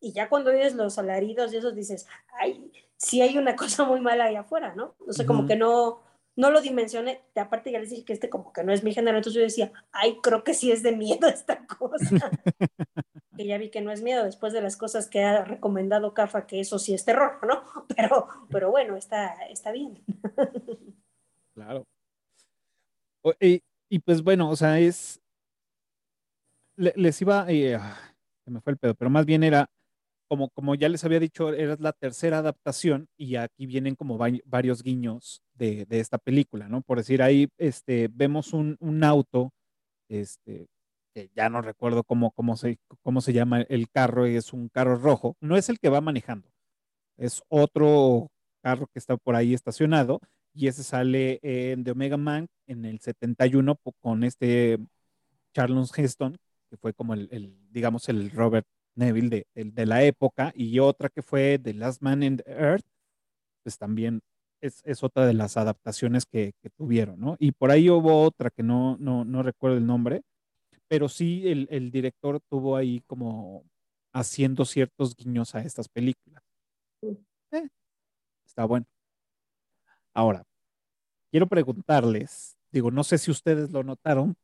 y 0.00 0.12
ya 0.12 0.28
cuando 0.28 0.50
oyes 0.50 0.74
los 0.74 0.98
alaridos 0.98 1.52
y 1.52 1.56
esos 1.56 1.74
dices, 1.74 2.06
ay, 2.40 2.72
sí 2.96 3.22
hay 3.22 3.38
una 3.38 3.56
cosa 3.56 3.84
muy 3.84 4.00
mala 4.00 4.24
ahí 4.24 4.36
afuera, 4.36 4.74
¿no? 4.74 4.94
O 5.06 5.12
sea, 5.12 5.26
como 5.26 5.46
que 5.46 5.56
no, 5.56 6.00
no 6.36 6.50
lo 6.50 6.60
dimensioné, 6.60 7.22
aparte 7.36 7.72
ya 7.72 7.80
les 7.80 7.90
dije 7.90 8.04
que 8.04 8.12
este 8.12 8.28
como 8.28 8.52
que 8.52 8.62
no 8.62 8.72
es 8.72 8.84
mi 8.84 8.92
género, 8.92 9.16
entonces 9.16 9.34
yo 9.34 9.42
decía, 9.42 9.72
ay, 9.92 10.18
creo 10.22 10.44
que 10.44 10.54
sí 10.54 10.70
es 10.70 10.82
de 10.82 10.92
miedo 10.92 11.26
esta 11.28 11.66
cosa. 11.66 12.30
que 13.36 13.46
ya 13.46 13.56
vi 13.56 13.70
que 13.70 13.80
no 13.80 13.92
es 13.92 14.02
miedo 14.02 14.24
después 14.24 14.52
de 14.52 14.60
las 14.60 14.76
cosas 14.76 15.08
que 15.08 15.22
ha 15.22 15.44
recomendado 15.44 16.12
Cafa, 16.12 16.46
que 16.46 16.58
eso 16.58 16.78
sí 16.78 16.92
es 16.92 17.04
terror, 17.04 17.38
¿no? 17.46 17.62
Pero, 17.96 18.28
pero 18.50 18.70
bueno, 18.70 18.96
está, 18.96 19.34
está 19.46 19.70
bien. 19.70 20.02
claro. 21.54 21.86
Y, 23.40 23.62
y, 23.88 23.98
pues 24.00 24.22
bueno, 24.22 24.50
o 24.50 24.56
sea, 24.56 24.80
es... 24.80 25.20
les 26.76 27.20
iba... 27.20 27.46
Eh, 27.48 27.76
ah, 27.76 27.96
se 28.44 28.50
me 28.50 28.60
fue 28.60 28.72
el 28.72 28.78
pedo, 28.78 28.94
pero 28.94 29.10
más 29.10 29.26
bien 29.26 29.44
era 29.44 29.68
como, 30.28 30.50
como 30.50 30.74
ya 30.74 30.88
les 30.88 31.04
había 31.04 31.20
dicho, 31.20 31.52
era 31.52 31.76
la 31.80 31.92
tercera 31.92 32.38
adaptación 32.38 33.08
y 33.16 33.36
aquí 33.36 33.66
vienen 33.66 33.94
como 33.96 34.18
varios 34.18 34.82
guiños 34.82 35.42
de, 35.54 35.86
de, 35.86 36.00
esta 36.00 36.18
película, 36.18 36.68
¿no? 36.68 36.82
Por 36.82 36.98
decir, 36.98 37.22
ahí 37.22 37.48
este, 37.58 38.08
vemos 38.12 38.52
un, 38.52 38.76
un 38.80 39.02
auto, 39.04 39.52
este, 40.08 40.68
que 41.14 41.30
ya 41.34 41.48
no 41.48 41.62
recuerdo 41.62 42.04
cómo, 42.04 42.30
cómo, 42.32 42.56
se, 42.56 42.78
cómo 43.02 43.20
se 43.20 43.32
llama 43.32 43.62
el 43.62 43.90
carro, 43.90 44.26
es 44.26 44.52
un 44.52 44.68
carro 44.68 44.96
rojo, 44.96 45.36
no 45.40 45.56
es 45.56 45.68
el 45.68 45.78
que 45.78 45.88
va 45.88 46.00
manejando, 46.00 46.48
es 47.16 47.42
otro 47.48 48.30
carro 48.62 48.86
que 48.92 48.98
está 48.98 49.16
por 49.16 49.34
ahí 49.34 49.54
estacionado 49.54 50.20
y 50.54 50.68
ese 50.68 50.82
sale 50.84 51.40
The 51.42 51.90
Omega 51.90 52.16
Man 52.16 52.48
en 52.66 52.84
el 52.84 53.00
71 53.00 53.78
con 54.00 54.24
este 54.24 54.78
Charles 55.54 55.90
Heston, 55.96 56.38
que 56.70 56.76
fue 56.76 56.92
como 56.92 57.14
el, 57.14 57.28
el 57.32 57.56
digamos, 57.70 58.08
el 58.08 58.30
Robert 58.30 58.66
Neville 58.98 59.46
de, 59.54 59.64
de, 59.64 59.86
la 59.86 60.02
época, 60.02 60.52
y 60.54 60.78
otra 60.80 61.08
que 61.08 61.22
fue 61.22 61.58
The 61.58 61.74
Last 61.74 62.02
Man 62.02 62.22
in 62.22 62.38
the 62.38 62.44
Earth, 62.50 62.84
pues 63.62 63.78
también 63.78 64.20
es, 64.60 64.82
es 64.84 65.02
otra 65.04 65.26
de 65.26 65.34
las 65.34 65.56
adaptaciones 65.56 66.26
que, 66.26 66.54
que, 66.60 66.70
tuvieron, 66.70 67.20
¿no? 67.20 67.36
Y 67.38 67.52
por 67.52 67.70
ahí 67.70 67.90
hubo 67.90 68.22
otra 68.22 68.50
que 68.50 68.62
no, 68.62 68.96
no, 68.98 69.24
no 69.24 69.42
recuerdo 69.42 69.76
el 69.76 69.86
nombre, 69.86 70.22
pero 70.88 71.08
sí 71.08 71.48
el, 71.48 71.68
el, 71.70 71.90
director 71.90 72.40
tuvo 72.48 72.76
ahí 72.76 73.02
como 73.06 73.64
haciendo 74.12 74.64
ciertos 74.64 75.14
guiños 75.14 75.54
a 75.54 75.60
estas 75.60 75.88
películas. 75.88 76.42
Eh, 77.02 77.68
está 78.46 78.64
bueno. 78.64 78.86
Ahora, 80.14 80.44
quiero 81.30 81.46
preguntarles, 81.46 82.56
digo, 82.72 82.90
no 82.90 83.04
sé 83.04 83.18
si 83.18 83.30
ustedes 83.30 83.70
lo 83.70 83.84
notaron, 83.84 84.36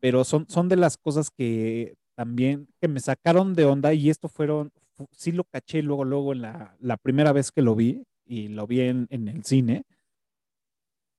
pero 0.00 0.24
son, 0.24 0.48
son 0.48 0.68
de 0.68 0.76
las 0.76 0.96
cosas 0.96 1.30
que 1.30 1.96
también 2.14 2.68
que 2.80 2.88
me 2.88 3.00
sacaron 3.00 3.54
de 3.54 3.64
onda 3.64 3.94
y 3.94 4.10
esto 4.10 4.28
fueron, 4.28 4.72
sí 5.12 5.32
lo 5.32 5.44
caché 5.44 5.82
luego, 5.82 6.04
luego 6.04 6.32
en 6.32 6.42
la, 6.42 6.76
la 6.80 6.96
primera 6.96 7.32
vez 7.32 7.50
que 7.52 7.62
lo 7.62 7.74
vi 7.74 8.04
y 8.24 8.48
lo 8.48 8.66
vi 8.66 8.80
en, 8.82 9.06
en 9.10 9.28
el 9.28 9.44
cine 9.44 9.84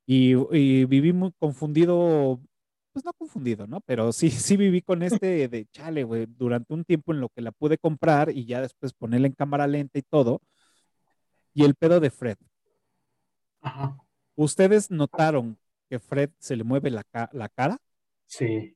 y, 0.05 0.33
y, 0.55 0.85
viví 0.85 1.13
muy 1.13 1.31
confundido, 1.39 2.41
pues 2.91 3.05
no 3.05 3.13
confundido, 3.13 3.67
¿no? 3.67 3.79
Pero 3.81 4.11
sí, 4.11 4.29
sí 4.31 4.57
viví 4.57 4.81
con 4.81 5.03
este 5.03 5.47
de 5.47 5.65
chale, 5.67 6.03
güey, 6.03 6.25
durante 6.27 6.73
un 6.73 6.83
tiempo 6.83 7.13
en 7.13 7.21
lo 7.21 7.29
que 7.29 7.41
la 7.41 7.51
pude 7.51 7.77
comprar 7.77 8.29
y 8.29 8.45
ya 8.45 8.61
después 8.61 8.93
ponerla 8.93 9.27
en 9.27 9.33
cámara 9.33 9.67
lenta 9.67 9.99
y 9.99 10.03
todo. 10.03 10.41
Y 11.53 11.63
el 11.63 11.75
pedo 11.75 11.99
de 11.99 12.09
Fred. 12.09 12.37
Ajá. 13.61 13.97
¿Ustedes 14.35 14.89
notaron 14.89 15.57
que 15.89 15.99
Fred 15.99 16.31
se 16.39 16.55
le 16.55 16.63
mueve 16.63 16.89
la, 16.89 17.05
la 17.31 17.49
cara? 17.49 17.77
Sí. 18.25 18.75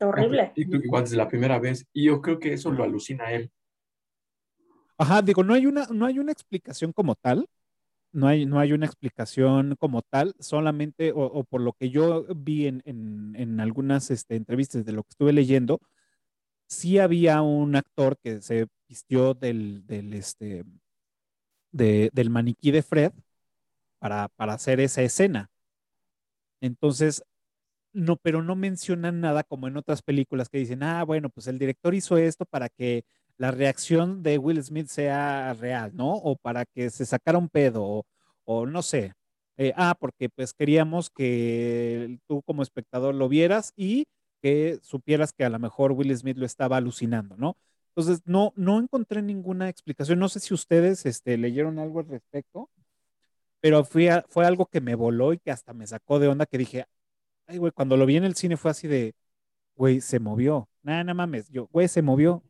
Horrible. 0.00 0.52
Igual 0.56 1.04
desde 1.04 1.16
la 1.16 1.28
primera 1.28 1.58
vez. 1.58 1.86
Y 1.92 2.06
yo 2.06 2.20
creo 2.22 2.38
que 2.38 2.54
eso 2.54 2.70
lo 2.70 2.84
alucina 2.84 3.32
él. 3.32 3.50
Ajá, 4.96 5.22
digo, 5.22 5.42
no 5.44 5.54
hay 5.54 5.66
una, 5.66 5.86
no 5.86 6.06
hay 6.06 6.18
una 6.18 6.32
explicación 6.32 6.92
como 6.92 7.14
tal. 7.14 7.48
No 8.12 8.26
hay, 8.26 8.44
no 8.44 8.58
hay 8.58 8.72
una 8.72 8.86
explicación 8.86 9.76
como 9.78 10.02
tal, 10.02 10.34
solamente, 10.40 11.12
o, 11.14 11.44
por 11.44 11.60
lo 11.60 11.74
que 11.74 11.90
yo 11.90 12.26
vi 12.34 12.66
en, 12.66 12.82
en, 12.84 13.60
algunas 13.60 14.10
este, 14.10 14.34
entrevistas 14.34 14.84
de 14.84 14.90
lo 14.90 15.04
que 15.04 15.10
estuve 15.10 15.32
leyendo, 15.32 15.80
sí 16.66 16.98
había 16.98 17.40
un 17.42 17.76
actor 17.76 18.18
que 18.18 18.42
se 18.42 18.66
vistió 18.88 19.34
del, 19.34 19.86
del, 19.86 20.14
este, 20.14 20.64
del 21.70 22.30
maniquí 22.30 22.72
de 22.72 22.82
Fred 22.82 23.12
para, 24.00 24.28
para 24.28 24.54
hacer 24.54 24.80
esa 24.80 25.02
escena. 25.02 25.50
Entonces, 26.60 27.22
no, 27.92 28.16
pero 28.16 28.42
no 28.42 28.56
mencionan 28.56 29.20
nada 29.20 29.44
como 29.44 29.68
en 29.68 29.76
otras 29.76 30.02
películas 30.02 30.48
que 30.48 30.58
dicen, 30.58 30.82
ah, 30.82 31.04
bueno, 31.04 31.30
pues 31.30 31.46
el 31.46 31.58
director 31.58 31.94
hizo 31.94 32.16
esto 32.18 32.44
para 32.46 32.68
que 32.68 33.04
la 33.36 33.50
reacción 33.50 34.22
de 34.22 34.38
Will 34.38 34.62
Smith 34.62 34.88
sea 34.88 35.54
real, 35.54 35.92
¿no? 35.94 36.12
O 36.14 36.36
para 36.36 36.64
que 36.66 36.90
se 36.90 37.06
sacara 37.06 37.38
un 37.38 37.48
pedo, 37.48 38.04
o, 38.44 38.66
no 38.66 38.82
sé. 38.82 39.14
Eh, 39.56 39.72
ah, 39.76 39.94
porque 39.98 40.28
pues 40.28 40.52
queríamos 40.54 41.10
que 41.10 42.18
tú 42.26 42.42
como 42.42 42.62
espectador 42.62 43.14
lo 43.14 43.28
vieras 43.28 43.72
y 43.76 44.06
que 44.42 44.78
supieras 44.82 45.32
que 45.32 45.44
a 45.44 45.50
lo 45.50 45.58
mejor 45.58 45.92
Will 45.92 46.16
Smith 46.16 46.36
lo 46.38 46.46
estaba 46.46 46.76
alucinando, 46.78 47.36
¿no? 47.36 47.56
Entonces, 47.88 48.22
no, 48.26 48.52
no 48.56 48.78
encontré 48.78 49.22
ninguna 49.22 49.68
explicación. 49.68 50.18
No 50.18 50.28
sé 50.28 50.40
si 50.40 50.54
ustedes 50.54 51.06
este, 51.06 51.36
leyeron 51.36 51.78
algo 51.78 52.00
al 52.00 52.08
respecto, 52.08 52.70
pero 53.60 53.84
fue, 53.84 54.24
fue 54.28 54.46
algo 54.46 54.66
que 54.66 54.80
me 54.80 54.94
voló 54.94 55.32
y 55.32 55.38
que 55.38 55.50
hasta 55.50 55.72
me 55.74 55.86
sacó 55.86 56.18
de 56.18 56.28
onda, 56.28 56.46
que 56.46 56.58
dije, 56.58 56.86
Ay, 57.50 57.58
güey, 57.58 57.72
cuando 57.72 57.96
lo 57.96 58.06
vi 58.06 58.16
en 58.16 58.22
el 58.22 58.36
cine 58.36 58.56
fue 58.56 58.70
así 58.70 58.86
de, 58.86 59.12
güey, 59.74 60.00
se 60.00 60.20
movió. 60.20 60.68
Nada, 60.82 61.02
nada 61.02 61.14
mames. 61.14 61.48
Yo, 61.50 61.66
güey, 61.72 61.88
se 61.88 62.00
movió. 62.00 62.44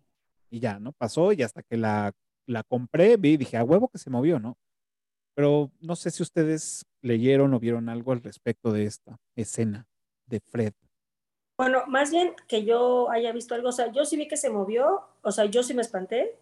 Y 0.51 0.61
ya, 0.61 0.79
¿no? 0.79 0.93
Pasó 0.93 1.33
y 1.33 1.43
hasta 1.43 1.63
que 1.63 1.79
la, 1.79 2.13
la 2.45 2.63
compré, 2.65 3.17
vi 3.17 3.39
dije, 3.39 3.57
a 3.57 3.65
huevo 3.65 3.89
que 3.89 3.97
se 3.97 4.11
movió, 4.11 4.39
¿no? 4.39 4.59
Pero 5.35 5.71
no 5.81 5.97
sé 5.97 6.11
si 6.11 6.23
ustedes 6.23 6.85
leyeron 7.01 7.55
o 7.55 7.61
vieron 7.61 7.89
algo 7.89 8.13
al 8.13 8.23
respecto 8.23 8.73
de 8.73 8.85
esta 8.85 9.17
escena 9.37 9.87
de 10.27 10.41
Fred. 10.41 10.75
Bueno, 11.57 11.85
más 11.87 12.11
bien 12.11 12.35
que 12.47 12.67
yo 12.67 13.11
haya 13.11 13.33
visto 13.33 13.55
algo, 13.55 13.71
o 13.71 13.73
sea, 13.73 13.91
yo 13.91 14.05
sí 14.05 14.19
vi 14.19 14.29
que 14.29 14.37
se 14.37 14.51
movió, 14.51 15.03
o 15.23 15.33
sea, 15.33 15.47
yo 15.47 15.63
sí 15.63 15.73
me 15.73 15.81
espanté. 15.81 16.39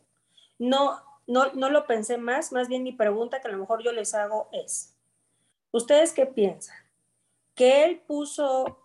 No, 0.58 1.00
no, 1.28 1.52
no 1.52 1.70
lo 1.70 1.86
pensé 1.86 2.18
más, 2.18 2.50
más 2.50 2.66
bien 2.66 2.82
mi 2.82 2.92
pregunta 2.92 3.40
que 3.40 3.46
a 3.46 3.52
lo 3.52 3.58
mejor 3.58 3.84
yo 3.84 3.92
les 3.92 4.14
hago 4.14 4.48
es, 4.50 4.96
¿ustedes 5.70 6.12
qué 6.12 6.26
piensan? 6.26 6.87
Que 7.58 7.84
él 7.84 8.00
puso 8.06 8.78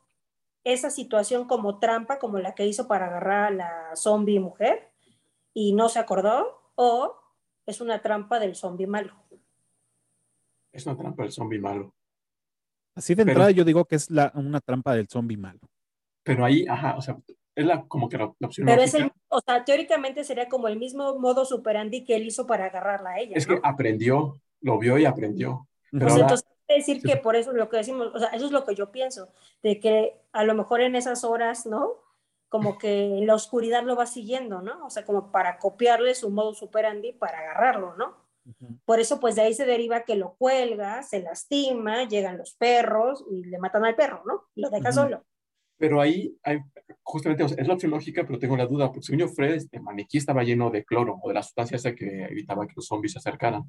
esa 0.63 0.89
situación 0.89 1.45
como 1.45 1.77
trampa, 1.77 2.17
como 2.17 2.39
la 2.39 2.55
que 2.55 2.65
hizo 2.65 2.87
para 2.87 3.05
agarrar 3.05 3.45
a 3.45 3.51
la 3.51 3.95
zombie 3.95 4.39
mujer 4.39 4.91
y 5.53 5.73
no 5.73 5.89
se 5.89 5.99
acordó, 5.99 6.71
o 6.73 7.15
es 7.67 7.81
una 7.81 8.01
trampa 8.01 8.39
del 8.39 8.55
zombie 8.55 8.87
malo. 8.87 9.13
Es 10.71 10.87
una 10.87 10.97
trampa 10.97 11.21
del 11.21 11.31
zombie 11.31 11.59
malo. 11.59 11.93
Así 12.95 13.13
de 13.13 13.21
entrada 13.21 13.51
yo 13.51 13.63
digo 13.63 13.85
que 13.85 13.95
es 13.95 14.09
la, 14.09 14.31
una 14.33 14.59
trampa 14.59 14.95
del 14.95 15.07
zombie 15.07 15.37
malo. 15.37 15.59
Pero 16.23 16.43
ahí, 16.43 16.65
ajá, 16.67 16.95
o 16.97 17.01
sea, 17.01 17.17
es 17.53 17.65
la, 17.65 17.83
como 17.83 18.09
que 18.09 18.17
la, 18.17 18.33
opción 18.41 18.65
Pero 18.65 18.81
es 18.81 18.95
el, 18.95 19.11
o 19.27 19.41
sea, 19.41 19.63
teóricamente 19.63 20.23
sería 20.23 20.49
como 20.49 20.67
el 20.67 20.79
mismo 20.79 21.19
modo 21.19 21.45
superandi 21.45 22.03
que 22.03 22.15
él 22.15 22.25
hizo 22.25 22.47
para 22.47 22.65
agarrarla 22.65 23.11
a 23.11 23.19
ella. 23.19 23.35
Es 23.35 23.45
que 23.45 23.59
aprendió, 23.61 24.41
lo 24.61 24.79
vio 24.79 24.97
y 24.97 25.05
aprendió. 25.05 25.67
Pero 25.91 26.07
pues 26.07 26.19
entonces, 26.19 26.52
decir 26.75 27.01
que 27.01 27.17
por 27.17 27.35
eso 27.35 27.53
lo 27.53 27.69
que 27.69 27.77
decimos, 27.77 28.11
o 28.13 28.19
sea, 28.19 28.29
eso 28.29 28.45
es 28.45 28.51
lo 28.51 28.65
que 28.65 28.75
yo 28.75 28.91
pienso, 28.91 29.29
de 29.61 29.79
que 29.79 30.15
a 30.31 30.43
lo 30.43 30.53
mejor 30.55 30.81
en 30.81 30.95
esas 30.95 31.23
horas, 31.23 31.65
¿no? 31.65 31.93
Como 32.49 32.77
que 32.77 33.19
la 33.23 33.35
oscuridad 33.35 33.83
lo 33.83 33.95
va 33.95 34.05
siguiendo, 34.05 34.61
¿no? 34.61 34.85
O 34.85 34.89
sea, 34.89 35.05
como 35.05 35.31
para 35.31 35.57
copiarle 35.57 36.15
su 36.15 36.29
modo 36.29 36.53
superandi 36.53 37.13
para 37.13 37.39
agarrarlo, 37.39 37.95
¿no? 37.95 38.23
Por 38.85 38.99
eso, 38.99 39.19
pues 39.19 39.35
de 39.35 39.41
ahí 39.41 39.53
se 39.53 39.65
deriva 39.65 40.03
que 40.03 40.15
lo 40.15 40.35
cuelga, 40.35 41.01
se 41.01 41.21
lastima, 41.21 42.07
llegan 42.07 42.37
los 42.37 42.53
perros 42.55 43.23
y 43.31 43.45
le 43.45 43.57
matan 43.57 43.85
al 43.85 43.95
perro, 43.95 44.21
¿no? 44.25 44.43
Lo 44.55 44.69
deja 44.69 44.91
solo. 44.91 45.23
Pero 45.77 46.01
ahí 46.01 46.37
hay, 46.43 46.59
justamente, 47.01 47.43
es 47.43 47.67
la 47.67 47.73
opción 47.73 47.91
lógica, 47.91 48.25
pero 48.25 48.39
tengo 48.39 48.57
la 48.57 48.65
duda, 48.65 48.87
porque 48.87 49.05
según 49.05 49.21
yo, 49.21 49.27
Fred, 49.29 49.55
este 49.55 49.79
maniquí 49.79 50.17
estaba 50.17 50.43
lleno 50.43 50.69
de 50.69 50.83
cloro 50.83 51.19
o 51.21 51.27
de 51.29 51.33
la 51.33 51.43
sustancia 51.43 51.77
esa 51.77 51.95
que 51.95 52.25
evitaba 52.25 52.67
que 52.67 52.73
los 52.75 52.87
zombies 52.87 53.13
se 53.13 53.19
acercaran. 53.19 53.63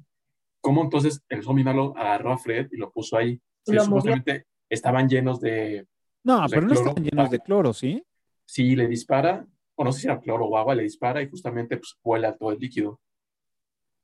¿Cómo 0.65 0.81
entonces 0.81 1.23
el 1.29 1.43
zombie 1.43 1.63
malo 1.63 1.93
agarró 1.95 2.33
a 2.33 2.39
Fred 2.39 2.69
y 2.71 2.77
lo 2.77 2.91
puso 2.91 3.15
ahí? 3.15 3.39
Si 3.63 3.77
supuestamente 3.77 4.47
estaban 4.67 5.07
llenos 5.07 5.39
de. 5.39 5.85
No, 6.23 6.43
pero 6.49 6.63
no 6.63 6.73
estaban 6.73 7.03
llenos 7.03 7.29
de 7.29 7.39
cloro, 7.39 7.71
¿sí? 7.71 8.03
Sí, 8.47 8.75
le 8.75 8.87
dispara, 8.87 9.45
o 9.75 9.83
no 9.83 9.91
sé 9.91 9.99
si 9.99 10.07
era 10.07 10.19
cloro 10.19 10.47
o 10.47 10.57
agua, 10.57 10.73
le 10.73 10.81
dispara 10.81 11.21
y 11.21 11.29
justamente 11.29 11.77
pues, 11.77 11.95
vuela 12.03 12.35
todo 12.35 12.51
el 12.51 12.57
líquido. 12.57 12.99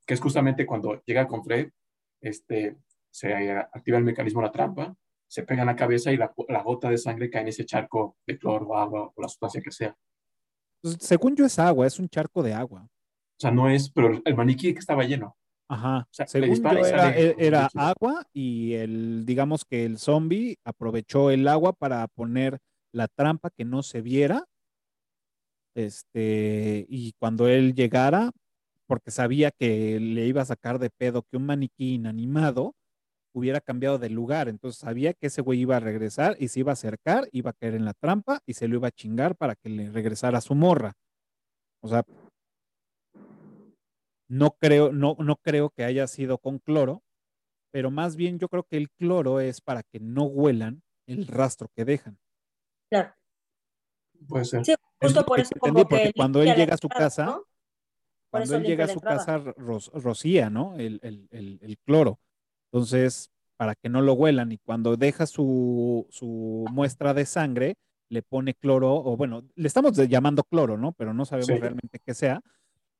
Que 0.05 0.13
es 0.13 0.21
justamente 0.21 0.67
cuando 0.67 1.01
llega 1.03 1.27
con 1.27 1.43
Fred, 1.43 1.71
este, 2.21 2.77
se 3.09 3.33
activa 3.51 3.97
el 3.97 4.03
mecanismo 4.03 4.41
de 4.41 4.45
la 4.45 4.51
trampa, 4.51 4.95
se 5.27 5.41
pega 5.41 5.61
en 5.61 5.67
la 5.67 5.75
cabeza 5.75 6.11
y 6.11 6.17
la, 6.17 6.31
gota 6.63 6.91
de 6.91 6.99
sangre 6.99 7.31
cae 7.31 7.41
en 7.41 7.47
ese 7.47 7.65
charco 7.65 8.17
de 8.27 8.37
cloro 8.37 8.67
o 8.67 8.77
agua 8.77 9.11
o 9.15 9.19
la 9.19 9.27
sustancia 9.27 9.63
que 9.63 9.71
sea. 9.71 9.97
Pues, 10.79 10.95
según 10.99 11.35
yo 11.35 11.43
es 11.43 11.57
agua, 11.57 11.87
es 11.87 11.97
un 11.97 12.07
charco 12.07 12.43
de 12.43 12.53
agua. 12.53 12.83
O 12.83 13.39
sea, 13.39 13.49
no 13.49 13.67
es, 13.67 13.89
pero 13.89 14.21
el 14.23 14.35
maniquí 14.35 14.73
que 14.73 14.79
estaba 14.79 15.03
lleno. 15.05 15.35
Ajá. 15.71 16.05
Según 16.11 16.61
yo 16.61 16.85
era, 16.85 17.17
e, 17.17 17.33
era 17.39 17.69
agua 17.75 18.27
y 18.33 18.73
el, 18.73 19.25
digamos 19.25 19.63
que 19.63 19.85
el 19.85 19.99
zombie 19.99 20.57
aprovechó 20.65 21.31
el 21.31 21.47
agua 21.47 21.71
para 21.71 22.05
poner 22.09 22.59
la 22.91 23.07
trampa 23.07 23.49
que 23.51 23.63
no 23.63 23.81
se 23.81 24.01
viera. 24.01 24.43
Este, 25.73 26.85
y 26.89 27.13
cuando 27.13 27.47
él 27.47 27.73
llegara, 27.73 28.31
porque 28.85 29.11
sabía 29.11 29.51
que 29.51 29.97
le 30.01 30.25
iba 30.25 30.41
a 30.41 30.45
sacar 30.45 30.77
de 30.77 30.89
pedo 30.89 31.23
que 31.23 31.37
un 31.37 31.45
maniquí 31.45 31.93
inanimado 31.93 32.75
hubiera 33.33 33.61
cambiado 33.61 33.97
de 33.97 34.09
lugar. 34.09 34.49
Entonces 34.49 34.77
sabía 34.77 35.13
que 35.13 35.27
ese 35.27 35.41
güey 35.41 35.61
iba 35.61 35.77
a 35.77 35.79
regresar 35.79 36.35
y 36.37 36.49
se 36.49 36.59
iba 36.59 36.71
a 36.71 36.73
acercar, 36.73 37.29
iba 37.31 37.51
a 37.51 37.53
caer 37.53 37.75
en 37.75 37.85
la 37.85 37.93
trampa 37.93 38.41
y 38.45 38.55
se 38.55 38.67
lo 38.67 38.75
iba 38.75 38.89
a 38.89 38.91
chingar 38.91 39.37
para 39.37 39.55
que 39.55 39.69
le 39.69 39.89
regresara 39.89 40.39
a 40.39 40.41
su 40.41 40.53
morra. 40.53 40.91
O 41.81 41.87
sea, 41.87 42.03
no 44.31 44.51
creo, 44.51 44.93
no, 44.93 45.17
no 45.19 45.35
creo 45.35 45.71
que 45.71 45.83
haya 45.83 46.07
sido 46.07 46.37
con 46.37 46.59
cloro, 46.59 47.03
pero 47.69 47.91
más 47.91 48.15
bien 48.15 48.39
yo 48.39 48.47
creo 48.47 48.63
que 48.63 48.77
el 48.77 48.89
cloro 48.89 49.41
es 49.41 49.59
para 49.59 49.83
que 49.83 49.99
no 49.99 50.23
huelan 50.23 50.83
el 51.05 51.27
rastro 51.27 51.69
que 51.75 51.83
dejan. 51.83 52.17
Claro. 52.89 53.13
Puede 54.29 54.45
ser. 54.45 54.63
Sí, 54.63 54.73
justo 55.01 55.25
por 55.25 55.41
eso 55.41 55.51
como 55.59 55.85
porque 55.85 56.13
cuando 56.15 56.41
él 56.41 56.55
llega 56.55 56.75
a 56.75 56.77
su 56.77 56.87
casa, 56.87 57.41
cuando 58.29 58.55
él 58.55 58.63
llega 58.63 58.85
a 58.85 58.87
su 58.87 59.01
casa, 59.01 59.37
rocía, 59.37 60.49
¿no? 60.49 60.77
El, 60.77 61.01
el, 61.01 61.77
cloro. 61.85 62.17
Entonces, 62.71 63.31
para 63.57 63.75
que 63.75 63.89
no 63.89 64.01
lo 64.01 64.13
huelan, 64.13 64.53
y 64.53 64.59
cuando 64.59 64.95
deja 64.95 65.25
su, 65.25 66.07
su, 66.09 66.65
muestra 66.71 67.13
de 67.13 67.25
sangre, 67.25 67.75
le 68.07 68.21
pone 68.21 68.53
cloro, 68.53 68.93
o 68.93 69.17
bueno, 69.17 69.43
le 69.55 69.67
estamos 69.67 69.91
llamando 70.07 70.45
cloro, 70.45 70.77
¿no? 70.77 70.93
Pero 70.93 71.13
no 71.13 71.25
sabemos 71.25 71.59
realmente 71.59 71.99
qué 71.99 72.13
sea 72.13 72.41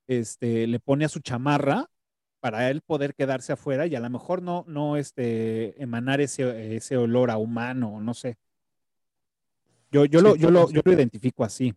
este, 0.08 0.68
le 0.68 0.80
pone 0.80 1.06
a 1.06 1.10
su 1.10 1.20
chamarra 1.20 1.90
para 2.40 2.70
él 2.70 2.82
poder 2.82 3.14
quedarse 3.14 3.54
afuera 3.54 3.86
y 3.86 3.96
a 3.96 4.00
lo 4.00 4.10
mejor 4.10 4.42
no, 4.42 4.66
no 4.68 4.98
este, 4.98 5.82
emanar 5.82 6.22
ese, 6.22 6.76
ese 6.76 6.98
olor 6.98 7.30
a 7.32 7.38
humano, 7.38 8.02
no 8.02 8.14
sé. 8.14 8.38
Yo, 9.92 10.06
yo, 10.06 10.22
lo, 10.22 10.36
yo, 10.36 10.50
lo, 10.50 10.70
yo 10.72 10.82
lo 10.84 10.94
identifico 10.94 11.44
así. 11.44 11.74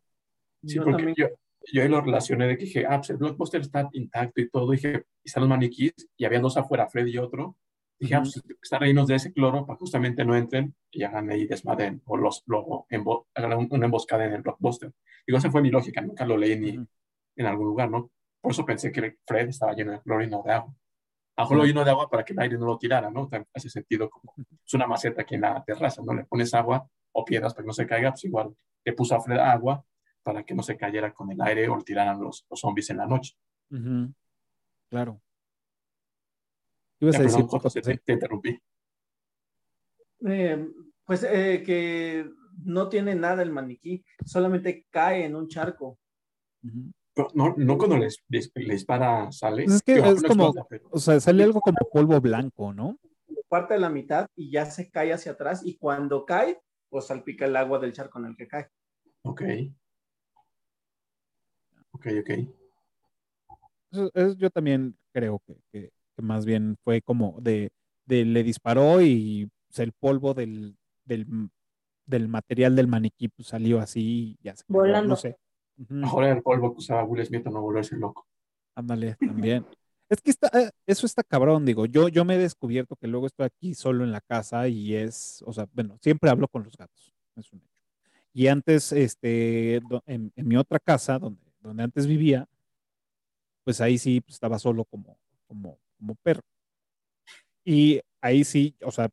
Sí, 0.64 0.78
porque 0.80 1.12
yo, 1.16 1.28
yo 1.72 1.88
lo 1.88 2.00
relacioné 2.00 2.46
de 2.46 2.56
que 2.56 2.64
dije, 2.64 2.86
ah, 2.88 2.98
pues 2.98 3.10
el 3.10 3.16
blockbuster 3.18 3.60
está 3.60 3.88
intacto 3.92 4.40
y 4.40 4.48
todo, 4.48 4.70
dije, 4.70 5.04
y 5.22 5.28
están 5.28 5.42
los 5.42 5.50
maniquís, 5.50 5.92
y 6.16 6.24
había 6.24 6.40
dos 6.40 6.56
afuera, 6.56 6.88
Fred 6.88 7.06
y 7.06 7.18
otro. 7.18 7.56
Dije, 7.98 8.14
ah, 8.14 8.22
pues 8.22 8.40
están 8.62 8.80
rellenos 8.80 9.06
de 9.06 9.16
ese 9.16 9.32
cloro 9.32 9.66
para 9.66 9.78
justamente 9.78 10.24
no 10.24 10.34
entren 10.34 10.74
y 10.90 11.04
hagan 11.04 11.30
ahí 11.30 11.46
desmadren 11.46 12.02
o 12.06 12.16
los, 12.16 12.42
lo, 12.46 12.86
hagan 13.34 13.68
una 13.70 13.84
emboscada 13.84 14.24
en 14.24 14.32
el 14.32 14.42
blockbuster. 14.42 14.92
Digo, 15.26 15.38
esa 15.38 15.50
fue 15.50 15.62
mi 15.62 15.70
lógica, 15.70 16.00
nunca 16.00 16.24
lo 16.24 16.36
leí 16.36 16.58
ni 16.58 16.86
en 17.36 17.46
algún 17.46 17.66
lugar, 17.66 17.90
¿no? 17.90 18.10
Por 18.40 18.52
eso 18.52 18.64
pensé 18.64 18.92
que 18.92 19.18
Fred 19.26 19.48
estaba 19.48 19.74
lleno 19.74 19.92
de 19.92 20.00
cloro 20.00 20.22
y 20.22 20.28
no 20.28 20.42
de 20.42 20.52
agua. 20.52 20.74
A 21.36 21.52
lo 21.52 21.64
lleno 21.64 21.84
de 21.84 21.90
agua 21.90 22.08
para 22.08 22.24
que 22.24 22.32
el 22.32 22.40
aire 22.40 22.56
no 22.58 22.66
lo 22.66 22.78
tirara, 22.78 23.10
¿no? 23.10 23.28
Hace 23.52 23.68
sentido 23.68 24.08
como 24.08 24.34
es 24.64 24.74
una 24.74 24.86
maceta 24.86 25.22
aquí 25.22 25.34
en 25.34 25.40
la 25.40 25.64
terraza, 25.64 26.02
¿no? 26.04 26.14
Le 26.14 26.24
pones 26.24 26.54
agua 26.54 26.88
o 27.12 27.24
piedras 27.24 27.54
para 27.54 27.64
que 27.64 27.66
no 27.68 27.72
se 27.72 27.86
caiga, 27.86 28.10
pues 28.10 28.24
igual 28.24 28.54
le 28.84 28.92
puso 28.92 29.16
a 29.16 29.20
Fred 29.20 29.38
agua 29.38 29.84
para 30.22 30.44
que 30.44 30.54
no 30.54 30.62
se 30.62 30.76
cayera 30.76 31.12
con 31.12 31.30
el 31.30 31.40
aire 31.40 31.68
o 31.68 31.76
le 31.76 31.82
tiraran 31.82 32.20
los, 32.20 32.46
los 32.48 32.60
zombies 32.60 32.90
en 32.90 32.98
la 32.98 33.06
noche. 33.06 33.34
Claro. 34.88 35.20
¿Qué 36.98 37.06
ibas 37.06 37.16
a 37.18 37.22
decir? 37.22 38.00
te, 38.04 38.12
interrumpí. 38.12 38.58
Eh, 40.26 40.68
pues 41.04 41.24
eh, 41.24 41.62
que 41.64 42.30
no 42.64 42.88
tiene 42.88 43.14
nada 43.14 43.42
el 43.42 43.50
maniquí, 43.50 44.04
solamente 44.24 44.86
cae 44.90 45.24
en 45.24 45.34
un 45.34 45.48
charco 45.48 45.98
no, 47.34 47.54
no 47.56 47.78
cuando 47.78 47.96
les, 47.96 48.22
les, 48.28 48.52
dispara 48.54 49.30
sale. 49.30 49.64
Es 49.64 49.82
que 49.82 49.94
es 49.98 50.22
como, 50.22 50.52
o 50.90 50.98
sea, 50.98 51.20
sale 51.20 51.44
algo 51.44 51.60
como 51.60 51.78
polvo 51.92 52.20
blanco, 52.20 52.72
¿no? 52.72 52.98
Parte 53.48 53.74
de 53.74 53.80
la 53.80 53.90
mitad 53.90 54.28
y 54.34 54.50
ya 54.50 54.66
se 54.66 54.90
cae 54.90 55.12
hacia 55.12 55.32
atrás 55.32 55.62
y 55.64 55.76
cuando 55.76 56.24
cae, 56.24 56.60
pues 56.88 57.06
salpica 57.06 57.44
el 57.44 57.56
agua 57.56 57.78
del 57.78 57.92
charco 57.92 58.18
en 58.18 58.26
el 58.26 58.36
que 58.36 58.48
cae. 58.48 58.68
Ok. 59.22 59.42
Ok, 61.92 62.06
ok. 62.20 62.30
yo 64.36 64.50
también 64.50 64.96
creo 65.12 65.40
que, 65.46 65.56
que, 65.70 65.92
más 66.16 66.44
bien 66.44 66.76
fue 66.82 67.00
como 67.00 67.38
de, 67.40 67.70
de 68.06 68.24
le 68.24 68.42
disparó 68.42 69.00
y 69.00 69.48
pues, 69.68 69.78
el 69.78 69.92
polvo 69.92 70.34
del, 70.34 70.76
del, 71.04 71.26
del 72.06 72.28
material 72.28 72.74
del 72.74 72.88
maniquí 72.88 73.28
pues, 73.28 73.48
salió 73.48 73.78
así 73.78 74.36
y 74.40 74.44
ya 74.44 74.56
se 74.56 74.64
Volando. 74.66 75.10
no 75.10 75.16
sé. 75.16 75.38
Ahora 76.04 76.30
el 76.30 76.42
polvo 76.42 76.72
que 76.72 76.78
usaba 76.78 77.04
Will 77.04 77.24
Smith 77.24 77.46
no 77.46 77.60
volverse 77.60 77.96
loco. 77.96 78.26
Ándale, 78.74 79.16
también. 79.16 79.66
es 80.08 80.20
que 80.20 80.30
está, 80.30 80.48
eh, 80.58 80.70
eso 80.86 81.06
está 81.06 81.22
cabrón, 81.22 81.64
digo. 81.64 81.86
Yo, 81.86 82.08
yo 82.08 82.24
me 82.24 82.36
he 82.36 82.38
descubierto 82.38 82.96
que 82.96 83.06
luego 83.06 83.26
estoy 83.26 83.46
aquí 83.46 83.74
solo 83.74 84.04
en 84.04 84.12
la 84.12 84.20
casa 84.20 84.68
y 84.68 84.94
es, 84.94 85.42
o 85.46 85.52
sea, 85.52 85.66
bueno, 85.72 85.98
siempre 86.00 86.30
hablo 86.30 86.48
con 86.48 86.64
los 86.64 86.76
gatos, 86.76 87.12
es 87.36 87.52
un 87.52 87.60
hecho. 87.60 87.68
Y 88.32 88.48
antes, 88.48 88.92
este, 88.92 89.76
en, 90.06 90.32
mi 90.36 90.56
otra 90.56 90.80
casa, 90.80 91.18
donde, 91.18 91.40
donde 91.60 91.84
antes 91.84 92.06
vivía, 92.06 92.48
pues 93.64 93.80
ahí 93.80 93.96
sí 93.96 94.20
pues, 94.20 94.34
estaba 94.34 94.58
solo 94.58 94.84
como, 94.84 95.16
como, 95.46 95.78
como 95.98 96.14
perro. 96.16 96.42
Y 97.64 98.00
ahí 98.20 98.44
sí, 98.44 98.76
o 98.82 98.90
sea, 98.90 99.08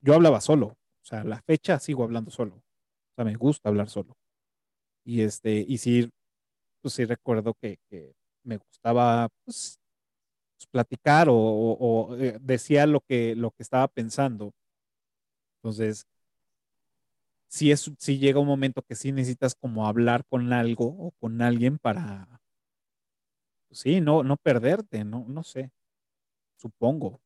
yo 0.00 0.14
hablaba 0.14 0.40
solo. 0.40 0.66
O 0.66 1.06
sea, 1.06 1.24
la 1.24 1.42
fecha 1.42 1.78
sigo 1.78 2.04
hablando 2.04 2.30
solo. 2.30 2.54
O 2.56 3.14
sea, 3.16 3.24
me 3.24 3.34
gusta 3.34 3.68
hablar 3.68 3.88
solo. 3.88 4.16
Y 5.04 5.22
este, 5.22 5.64
y 5.66 5.78
sí, 5.78 6.10
pues 6.80 6.94
sí 6.94 7.04
recuerdo 7.04 7.54
que, 7.54 7.78
me 8.42 8.58
gustaba 8.58 9.28
pues, 9.44 9.78
pues, 10.56 10.66
platicar 10.70 11.28
o, 11.30 12.16
eh, 12.18 12.38
decía 12.40 12.86
lo 12.86 13.00
que, 13.00 13.34
lo 13.36 13.50
que 13.52 13.62
estaba 13.62 13.88
pensando. 13.88 14.52
Entonces, 15.62 16.06
sí, 17.48 17.70
es, 17.70 17.90
sí 17.98 18.18
llega 18.18 18.40
un 18.40 18.46
momento 18.46 18.82
que 18.82 18.94
sí 18.94 19.12
necesitas 19.12 19.54
como 19.54 19.86
hablar 19.86 20.24
con 20.26 20.52
algo 20.52 20.86
o 20.86 21.12
con 21.20 21.40
alguien 21.42 21.78
para, 21.78 22.40
pues 23.68 23.80
sí, 23.80 24.00
no, 24.00 24.22
no 24.22 24.36
perderte, 24.36 25.04
no, 25.04 25.24
no 25.28 25.42
sé, 25.42 25.70
supongo. 26.56 27.20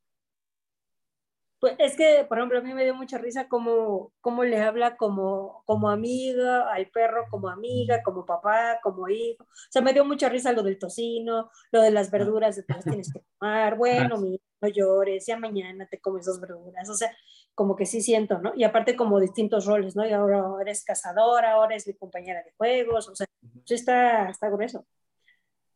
Pues 1.60 1.74
es 1.78 1.96
que, 1.96 2.24
por 2.28 2.38
ejemplo, 2.38 2.58
a 2.58 2.62
mí 2.62 2.72
me 2.72 2.84
dio 2.84 2.94
mucha 2.94 3.18
risa 3.18 3.48
cómo, 3.48 4.12
cómo 4.20 4.44
le 4.44 4.60
habla 4.60 4.96
como, 4.96 5.64
como 5.66 5.90
amiga, 5.90 6.72
al 6.72 6.88
perro 6.90 7.26
como 7.30 7.48
amiga, 7.48 8.02
como 8.04 8.24
papá, 8.24 8.78
como 8.82 9.08
hijo. 9.08 9.42
O 9.44 9.70
sea, 9.70 9.82
me 9.82 9.92
dio 9.92 10.04
mucha 10.04 10.28
risa 10.28 10.52
lo 10.52 10.62
del 10.62 10.78
tocino, 10.78 11.50
lo 11.72 11.80
de 11.80 11.90
las 11.90 12.10
verduras 12.12 12.56
de 12.56 12.64
las 12.68 12.84
tienes 12.84 13.12
que 13.12 13.20
tomar. 13.38 13.76
Bueno, 13.78 14.18
mi 14.18 14.40
no 14.60 14.68
llores, 14.68 15.26
ya 15.26 15.36
mañana 15.38 15.86
te 15.88 16.00
comes 16.00 16.26
dos 16.26 16.40
verduras. 16.40 16.88
O 16.88 16.94
sea, 16.94 17.10
como 17.54 17.76
que 17.76 17.86
sí 17.86 18.02
siento, 18.02 18.38
¿no? 18.38 18.52
Y 18.54 18.64
aparte 18.64 18.96
como 18.96 19.20
distintos 19.20 19.66
roles, 19.66 19.96
¿no? 19.96 20.06
Y 20.06 20.12
ahora 20.12 20.44
eres 20.60 20.84
cazadora, 20.84 21.52
ahora 21.52 21.74
eres 21.74 21.86
mi 21.86 21.94
compañera 21.94 22.42
de 22.42 22.52
juegos, 22.56 23.08
o 23.08 23.16
sea, 23.16 23.26
sí 23.64 23.74
está, 23.74 24.30
está 24.30 24.48
grueso. 24.48 24.86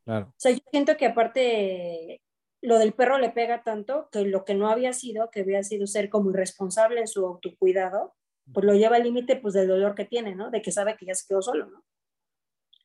Claro. 0.04 0.26
O 0.28 0.34
sea, 0.36 0.52
yo 0.52 0.60
siento 0.70 0.96
que 0.96 1.06
aparte 1.06 2.22
lo 2.62 2.78
del 2.78 2.94
perro 2.94 3.18
le 3.18 3.30
pega 3.30 3.62
tanto 3.62 4.08
que 4.10 4.22
lo 4.24 4.44
que 4.44 4.54
no 4.54 4.68
había 4.68 4.92
sido, 4.92 5.30
que 5.30 5.40
había 5.40 5.62
sido 5.64 5.86
ser 5.86 6.08
como 6.08 6.30
irresponsable 6.30 7.00
en 7.00 7.08
su 7.08 7.26
autocuidado, 7.26 8.14
pues 8.54 8.64
lo 8.64 8.74
lleva 8.74 8.96
al 8.96 9.02
límite 9.02 9.36
pues 9.36 9.54
del 9.54 9.68
dolor 9.68 9.94
que 9.94 10.04
tiene, 10.04 10.34
¿no? 10.34 10.50
De 10.50 10.62
que 10.62 10.70
sabe 10.70 10.96
que 10.96 11.06
ya 11.06 11.14
se 11.14 11.26
quedó 11.28 11.42
solo, 11.42 11.66
¿no? 11.66 11.84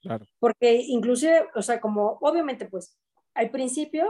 Claro. 0.01 0.25
Porque 0.39 0.75
inclusive, 0.87 1.47
o 1.55 1.61
sea, 1.61 1.79
como 1.79 2.17
obviamente 2.21 2.67
pues 2.67 2.97
al 3.35 3.51
principio 3.51 4.07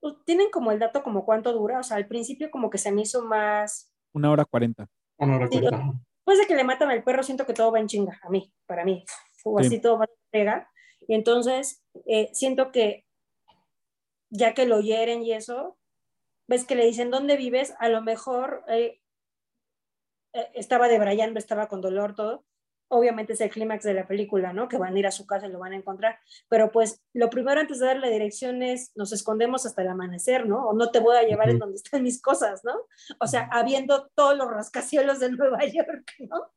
pues, 0.00 0.14
tienen 0.24 0.50
como 0.50 0.72
el 0.72 0.78
dato 0.78 1.02
como 1.02 1.26
cuánto 1.26 1.52
dura, 1.52 1.80
o 1.80 1.82
sea, 1.82 1.98
al 1.98 2.08
principio 2.08 2.50
como 2.50 2.70
que 2.70 2.78
se 2.78 2.90
me 2.90 3.02
hizo 3.02 3.22
más... 3.22 3.92
Una 4.14 4.30
hora 4.30 4.44
cuarenta. 4.46 4.88
Una 5.18 5.36
hora 5.36 5.48
cuarenta. 5.48 5.92
Después 6.16 6.38
de 6.38 6.46
que 6.46 6.56
le 6.56 6.64
matan 6.64 6.90
al 6.90 7.04
perro, 7.04 7.22
siento 7.22 7.44
que 7.44 7.52
todo 7.52 7.70
va 7.70 7.80
en 7.80 7.86
chinga, 7.86 8.18
a 8.22 8.30
mí, 8.30 8.50
para 8.64 8.84
mí, 8.84 9.04
o 9.44 9.58
así 9.58 9.78
todo 9.78 9.98
va 9.98 10.06
en 10.06 10.10
pega. 10.30 10.70
Y 11.06 11.14
entonces, 11.14 11.84
eh, 12.06 12.30
siento 12.32 12.72
que 12.72 13.03
ya 14.34 14.52
que 14.52 14.66
lo 14.66 14.80
hieren 14.80 15.22
y 15.22 15.32
eso, 15.32 15.78
ves 16.48 16.64
que 16.66 16.74
le 16.74 16.84
dicen, 16.84 17.10
¿dónde 17.10 17.36
vives? 17.36 17.74
A 17.78 17.88
lo 17.88 18.02
mejor 18.02 18.64
eh, 18.68 19.00
eh, 20.32 20.50
estaba 20.54 20.88
debrayando, 20.88 21.38
estaba 21.38 21.68
con 21.68 21.80
dolor, 21.80 22.14
todo, 22.14 22.44
obviamente 22.88 23.34
es 23.34 23.40
el 23.40 23.50
clímax 23.50 23.84
de 23.84 23.94
la 23.94 24.06
película, 24.06 24.52
¿no? 24.52 24.68
Que 24.68 24.76
van 24.76 24.94
a 24.94 24.98
ir 24.98 25.06
a 25.06 25.12
su 25.12 25.24
casa 25.24 25.46
y 25.46 25.52
lo 25.52 25.60
van 25.60 25.72
a 25.72 25.76
encontrar. 25.76 26.18
Pero 26.48 26.72
pues 26.72 27.00
lo 27.12 27.30
primero 27.30 27.60
antes 27.60 27.78
de 27.78 27.86
darle 27.86 28.10
dirección 28.10 28.62
es, 28.62 28.90
nos 28.96 29.12
escondemos 29.12 29.66
hasta 29.66 29.82
el 29.82 29.88
amanecer, 29.88 30.46
¿no? 30.46 30.68
O 30.68 30.74
no 30.74 30.90
te 30.90 30.98
voy 30.98 31.16
a 31.16 31.22
llevar 31.22 31.50
en 31.50 31.58
donde 31.58 31.76
están 31.76 32.02
mis 32.02 32.20
cosas, 32.20 32.64
¿no? 32.64 32.74
O 33.20 33.26
sea, 33.26 33.48
habiendo 33.52 34.08
todos 34.14 34.36
los 34.36 34.50
rascacielos 34.50 35.20
de 35.20 35.30
Nueva 35.30 35.58
York, 35.72 36.12
¿no? 36.18 36.52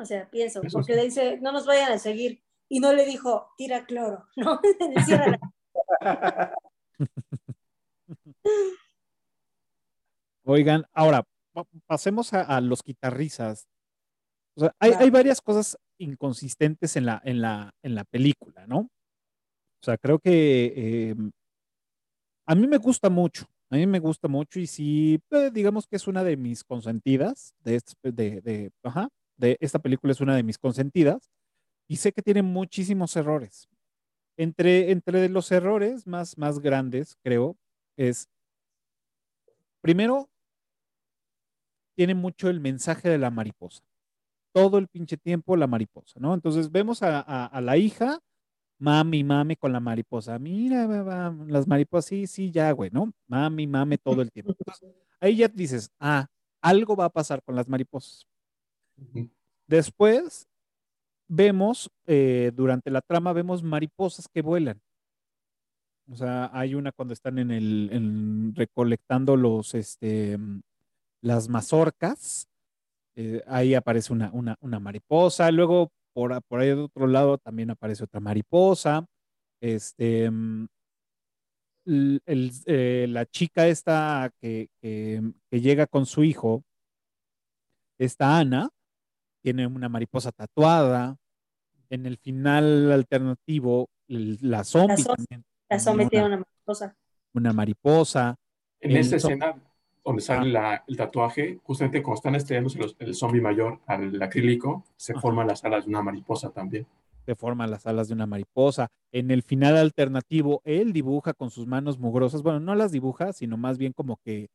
O 0.00 0.04
sea, 0.04 0.28
pienso, 0.30 0.60
porque 0.72 0.96
le 0.96 1.04
dice, 1.04 1.38
no 1.40 1.52
nos 1.52 1.64
vayan 1.64 1.92
a 1.92 1.98
seguir. 1.98 2.42
Y 2.68 2.80
no 2.80 2.92
le 2.92 3.06
dijo, 3.06 3.48
tira 3.56 3.86
cloro, 3.86 4.26
¿no? 4.36 4.60
Oigan, 10.44 10.84
ahora 10.92 11.24
pasemos 11.86 12.32
a, 12.32 12.60
los 12.60 12.82
guitarrizas. 12.82 13.66
O 14.56 14.60
sea, 14.60 14.74
hay, 14.78 15.10
varias 15.10 15.40
cosas 15.40 15.78
inconsistentes 15.98 16.96
en 16.96 17.06
la, 17.06 17.20
en, 17.24 17.40
la, 17.40 17.72
en 17.82 17.94
la 17.94 18.04
película, 18.04 18.66
¿no? 18.66 18.78
O 18.78 19.84
sea, 19.84 19.96
creo 19.98 20.18
que 20.18 21.10
em, 21.10 21.30
a 22.46 22.54
mí 22.54 22.66
me 22.66 22.78
gusta 22.78 23.10
mucho, 23.10 23.46
a 23.70 23.76
mí 23.76 23.86
me 23.86 23.98
gusta 24.00 24.28
mucho 24.28 24.60
y 24.60 24.66
sí, 24.66 25.20
pues, 25.28 25.52
digamos 25.52 25.86
que 25.86 25.96
es 25.96 26.06
una 26.06 26.22
de 26.24 26.36
mis 26.36 26.62
consentidas, 26.64 27.54
de, 27.60 27.80
de, 28.02 28.40
de, 28.40 28.70
ajá, 28.82 29.08
de 29.36 29.56
esta 29.60 29.78
película 29.78 30.12
es 30.12 30.20
una 30.20 30.36
de 30.36 30.42
mis 30.42 30.58
consentidas 30.58 31.30
y 31.88 31.96
sé 31.96 32.12
que 32.12 32.22
tiene 32.22 32.42
muchísimos 32.42 33.16
errores. 33.16 33.68
Entre, 34.36 34.90
entre 34.90 35.28
los 35.28 35.52
errores 35.52 36.06
más, 36.06 36.36
más 36.38 36.58
grandes, 36.58 37.16
creo, 37.22 37.56
es, 37.96 38.28
primero, 39.80 40.28
tiene 41.96 42.14
mucho 42.14 42.48
el 42.48 42.60
mensaje 42.60 43.08
de 43.08 43.18
la 43.18 43.30
mariposa 43.30 43.84
todo 44.54 44.78
el 44.78 44.86
pinche 44.86 45.16
tiempo 45.16 45.56
la 45.56 45.66
mariposa, 45.66 46.20
¿no? 46.20 46.32
Entonces 46.32 46.70
vemos 46.70 47.02
a, 47.02 47.60
la 47.60 47.76
hija, 47.76 48.20
mami, 48.78 49.24
mami 49.24 49.56
con 49.56 49.72
la 49.72 49.80
mariposa. 49.80 50.38
Mira, 50.38 50.86
las 51.48 51.66
mariposas, 51.66 52.06
sí, 52.06 52.26
sí, 52.28 52.52
ya, 52.52 52.70
güey, 52.70 52.88
¿no? 52.92 53.12
Mami, 53.26 53.66
mami 53.66 53.98
todo 53.98 54.22
el 54.22 54.30
tiempo. 54.30 54.54
ahí 55.20 55.36
ya 55.38 55.48
dices, 55.48 55.90
ah, 55.98 56.28
algo 56.62 56.94
va 56.94 57.06
a 57.06 57.10
pasar 57.10 57.42
con 57.42 57.56
las 57.56 57.68
mariposas. 57.68 58.28
Después 59.66 60.46
vemos, 61.28 61.90
eh, 62.06 62.52
durante 62.54 62.90
la 62.90 63.00
trama, 63.00 63.32
vemos 63.32 63.62
mariposas 63.62 64.28
que 64.28 64.42
vuelan. 64.42 64.80
O 66.10 66.16
sea, 66.16 66.50
hay 66.52 66.74
una 66.74 66.92
cuando 66.92 67.14
están 67.14 67.38
en 67.38 67.50
el, 67.50 68.52
recolectando 68.54 69.36
los, 69.36 69.74
este, 69.74 70.38
las 71.22 71.48
mazorcas, 71.48 72.46
eh, 73.16 73.42
ahí 73.46 73.74
aparece 73.74 74.12
una, 74.12 74.30
una, 74.32 74.80
mariposa, 74.80 75.50
luego 75.50 75.90
por, 76.12 76.42
por, 76.42 76.60
ahí 76.60 76.68
de 76.68 76.74
otro 76.74 77.06
lado 77.06 77.38
también 77.38 77.70
aparece 77.70 78.04
otra 78.04 78.20
mariposa, 78.20 79.06
este, 79.60 80.30
mm, 80.30 80.66
eh, 81.86 83.06
la 83.08 83.26
chica 83.26 83.68
esta 83.68 84.30
que, 84.40 84.68
llega 85.50 85.86
con 85.86 86.06
su 86.06 86.24
hijo, 86.24 86.64
esta 87.98 88.38
Ana, 88.38 88.68
tiene 89.44 89.66
una 89.66 89.90
mariposa 89.90 90.32
tatuada, 90.32 91.18
en 91.90 92.06
el 92.06 92.16
final 92.16 92.90
alternativo, 92.90 93.90
la 94.08 94.64
zombie 94.64 95.04
la 95.68 95.78
zombie 95.78 96.08
tiene 96.08 96.26
una 96.26 96.36
mariposa. 96.38 96.96
Una 97.34 97.52
mariposa. 97.52 98.36
En 98.80 98.96
esa 98.96 99.16
escena 99.16 99.54
donde 100.02 100.22
sale 100.22 100.80
el 100.86 100.96
tatuaje, 100.96 101.60
justamente 101.62 102.02
cuando 102.02 102.16
están 102.16 102.34
estrellándose 102.36 102.78
el 102.98 103.14
zombie 103.14 103.42
mayor 103.42 103.80
al 103.86 104.20
acrílico, 104.22 104.84
se 104.96 105.12
forman 105.12 105.46
las 105.46 105.62
alas 105.62 105.84
de 105.84 105.90
una 105.90 106.02
mariposa 106.02 106.48
también. 106.48 106.86
Se 107.26 107.34
forman 107.34 107.70
las 107.70 107.86
alas 107.86 108.08
de 108.08 108.14
una 108.14 108.26
mariposa. 108.26 108.88
En 109.12 109.30
el 109.30 109.42
final 109.42 109.76
alternativo, 109.76 110.62
él 110.64 110.94
dibuja 110.94 111.34
con 111.34 111.50
sus 111.50 111.66
manos 111.66 111.98
mugrosas, 111.98 112.42
bueno, 112.42 112.60
no 112.60 112.74
las 112.74 112.92
dibuja, 112.92 113.34
sino 113.34 113.58
más 113.58 113.76
bien 113.76 113.92
como 113.92 114.18
que 114.24 114.48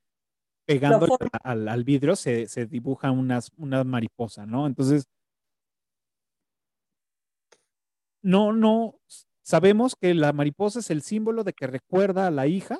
pegando 0.69 1.17
al, 1.43 1.83
vidrio 1.83 2.15
se, 2.15 2.45
dibuja 2.67 3.11
unas, 3.11 3.51
una 3.57 3.83
mariposa, 3.83 4.45
¿no? 4.45 4.67
Entonces, 4.67 5.07
no, 8.21 8.53
no, 8.53 8.99
sabemos 9.41 9.95
que 9.95 10.13
la 10.13 10.33
mariposa 10.33 10.79
es 10.79 10.89
el 10.91 11.01
símbolo 11.01 11.43
de 11.43 11.53
que 11.53 11.67
recuerda 11.67 12.27
a 12.27 12.31
la 12.31 12.47
hija 12.47 12.79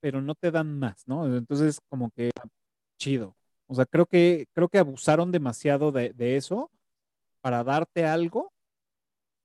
pero 0.00 0.22
no 0.22 0.34
te 0.34 0.50
dan 0.50 0.78
más, 0.78 1.06
¿no? 1.06 1.26
Entonces, 1.36 1.78
como 1.88 2.10
que 2.10 2.30
chido. 2.98 3.36
O 3.66 3.74
sea, 3.74 3.84
creo 3.86 4.06
que, 4.06 4.46
creo 4.52 4.68
que 4.68 4.78
abusaron 4.78 5.30
demasiado 5.30 5.92
de, 5.92 6.12
eso 6.36 6.70
para 7.40 7.62
darte 7.62 8.06
algo. 8.06 8.50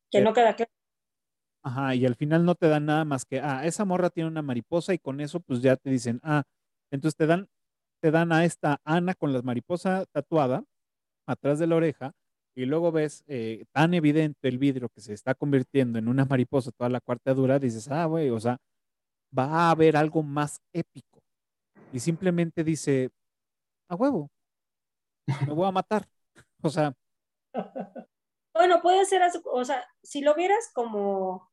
Que 0.09 0.21
no 0.21 0.33
queda 0.33 0.55
claro. 0.55 0.71
Ajá, 1.61 1.95
y 1.95 2.05
al 2.05 2.15
final 2.15 2.45
no 2.45 2.55
te 2.55 2.67
dan 2.67 2.85
nada 2.85 3.05
más 3.05 3.25
que, 3.25 3.39
ah, 3.39 3.65
esa 3.65 3.85
morra 3.85 4.09
tiene 4.09 4.29
una 4.29 4.41
mariposa 4.41 4.93
y 4.93 4.99
con 4.99 5.19
eso 5.19 5.39
pues 5.39 5.61
ya 5.61 5.75
te 5.75 5.89
dicen, 5.89 6.19
ah, 6.23 6.43
entonces 6.95 7.15
te 7.15 7.27
dan, 7.27 7.47
te 8.01 8.11
dan 8.11 8.31
a 8.31 8.45
esta 8.45 8.81
Ana 8.83 9.13
con 9.13 9.33
la 9.33 9.41
mariposa 9.41 10.05
tatuada 10.11 10.63
atrás 11.27 11.59
de 11.59 11.67
la 11.67 11.75
oreja 11.75 12.13
y 12.55 12.65
luego 12.65 12.91
ves 12.91 13.23
eh, 13.27 13.65
tan 13.73 13.93
evidente 13.93 14.47
el 14.47 14.57
vidrio 14.57 14.89
que 14.89 15.01
se 15.01 15.13
está 15.13 15.35
convirtiendo 15.35 15.99
en 15.99 16.07
una 16.07 16.25
mariposa 16.25 16.71
toda 16.71 16.89
la 16.89 17.01
cuarta 17.01 17.33
dura, 17.33 17.59
dices, 17.59 17.91
ah, 17.91 18.05
güey, 18.05 18.29
o 18.29 18.39
sea, 18.39 18.57
va 19.37 19.67
a 19.67 19.71
haber 19.71 19.97
algo 19.97 20.23
más 20.23 20.61
épico. 20.71 21.21
Y 21.91 21.99
simplemente 21.99 22.63
dice, 22.63 23.09
a 23.89 23.95
huevo, 23.95 24.29
me 25.45 25.53
voy 25.53 25.67
a 25.67 25.71
matar. 25.71 26.07
O 26.61 26.69
sea. 26.69 26.95
Bueno, 28.53 28.81
puede 28.81 29.05
ser, 29.05 29.21
o 29.51 29.65
sea, 29.65 29.85
si 30.01 30.21
lo 30.21 30.33
vieras 30.33 30.71
como, 30.73 31.51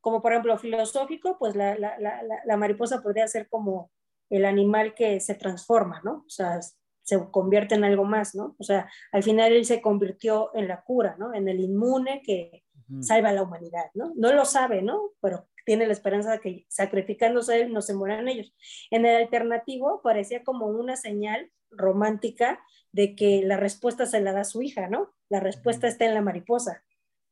como 0.00 0.22
por 0.22 0.30
ejemplo 0.30 0.56
filosófico, 0.58 1.38
pues 1.38 1.56
la, 1.56 1.76
la, 1.76 1.98
la, 1.98 2.22
la 2.44 2.56
mariposa 2.56 3.02
podría 3.02 3.26
ser 3.26 3.48
como 3.48 3.90
el 4.32 4.46
animal 4.46 4.94
que 4.94 5.20
se 5.20 5.34
transforma, 5.34 6.00
¿no? 6.04 6.24
O 6.26 6.30
sea, 6.30 6.58
se 7.02 7.30
convierte 7.30 7.74
en 7.74 7.84
algo 7.84 8.04
más, 8.04 8.34
¿no? 8.34 8.56
O 8.58 8.64
sea, 8.64 8.90
al 9.12 9.22
final 9.22 9.52
él 9.52 9.66
se 9.66 9.82
convirtió 9.82 10.50
en 10.54 10.68
la 10.68 10.82
cura, 10.82 11.16
¿no? 11.18 11.34
En 11.34 11.48
el 11.48 11.60
inmune 11.60 12.22
que 12.24 12.64
salva 13.00 13.28
a 13.28 13.32
la 13.32 13.42
humanidad, 13.42 13.90
¿no? 13.94 14.12
No 14.16 14.32
lo 14.32 14.44
sabe, 14.44 14.82
¿no? 14.82 15.10
Pero 15.20 15.48
tiene 15.66 15.86
la 15.86 15.92
esperanza 15.92 16.32
de 16.32 16.40
que 16.40 16.66
sacrificándose 16.68 17.60
él 17.60 17.72
no 17.72 17.82
se 17.82 17.94
mueran 17.94 18.28
ellos. 18.28 18.54
En 18.90 19.04
el 19.04 19.16
alternativo 19.16 20.00
parecía 20.02 20.42
como 20.44 20.66
una 20.66 20.96
señal 20.96 21.50
romántica 21.70 22.58
de 22.90 23.14
que 23.14 23.42
la 23.44 23.58
respuesta 23.58 24.06
se 24.06 24.20
la 24.20 24.32
da 24.32 24.44
su 24.44 24.62
hija, 24.62 24.88
¿no? 24.88 25.14
La 25.28 25.40
respuesta 25.40 25.86
está 25.88 26.06
en 26.06 26.14
la 26.14 26.22
mariposa, 26.22 26.82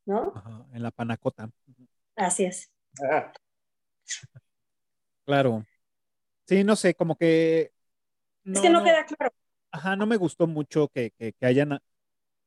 ¿no? 0.04 0.34
en 0.72 0.82
la 0.82 0.90
panacota. 0.90 1.50
Así 2.16 2.44
es. 2.44 2.70
Ah. 3.10 3.32
Claro. 5.24 5.64
Sí, 6.50 6.64
no 6.64 6.74
sé, 6.74 6.94
como 6.96 7.14
que... 7.14 7.70
es 8.44 8.60
que 8.60 8.70
no, 8.70 8.82
queda 8.82 9.04
claro. 9.04 9.32
Ajá, 9.70 9.94
no 9.94 10.04
me 10.04 10.16
gustó 10.16 10.48
mucho 10.48 10.88
que, 10.88 11.12
que, 11.12 11.32
que 11.32 11.46
hayan 11.46 11.78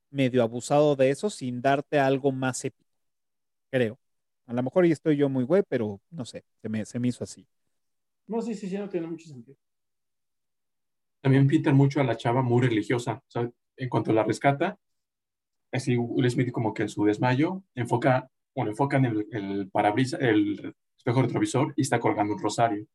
medio 0.09 0.43
abusado 0.43 0.97
de 0.97 1.09
eso 1.09 1.29
sin 1.29 1.61
darte 1.61 1.99
algo 1.99 2.33
más 2.33 2.65
épico, 2.65 2.91
creo. 3.71 3.97
A 4.45 4.53
lo 4.53 4.61
mejor 4.61 4.85
y 4.85 4.91
estoy 4.91 5.15
yo 5.15 5.29
muy 5.29 5.45
güey, 5.45 5.63
pero 5.69 6.01
no 6.11 6.25
sé, 6.25 6.43
se 6.61 6.67
me, 6.67 6.83
se 6.85 6.99
me 6.99 7.07
hizo 7.07 7.23
así. 7.23 7.47
No, 8.27 8.41
sí, 8.41 8.55
sí, 8.55 8.67
sí, 8.69 8.77
no 8.77 8.89
tiene 8.89 9.07
mucho 9.07 9.29
sentido. 9.29 9.57
También 11.21 11.47
pintan 11.47 11.77
mucho 11.77 12.01
a 12.01 12.03
la 12.03 12.17
chava 12.17 12.41
muy 12.41 12.61
religiosa. 12.61 13.23
O 13.25 13.31
sea, 13.31 13.49
en 13.77 13.89
cuanto 13.89 14.11
la 14.11 14.25
rescata, 14.25 14.77
así 15.71 15.97
Will 15.97 16.29
Smith 16.29 16.51
como 16.51 16.73
que 16.73 16.83
en 16.83 16.89
su 16.89 17.05
desmayo 17.05 17.63
enfoca, 17.75 18.29
bueno, 18.55 18.71
enfoca 18.71 18.97
en 18.97 19.05
el, 19.05 19.27
el 19.31 19.69
parabrisas, 19.71 20.21
el 20.21 20.75
espejo 20.97 21.21
retrovisor 21.21 21.73
y 21.77 21.83
está 21.83 21.99
colgando 22.01 22.33
un 22.33 22.41
rosario. 22.41 22.85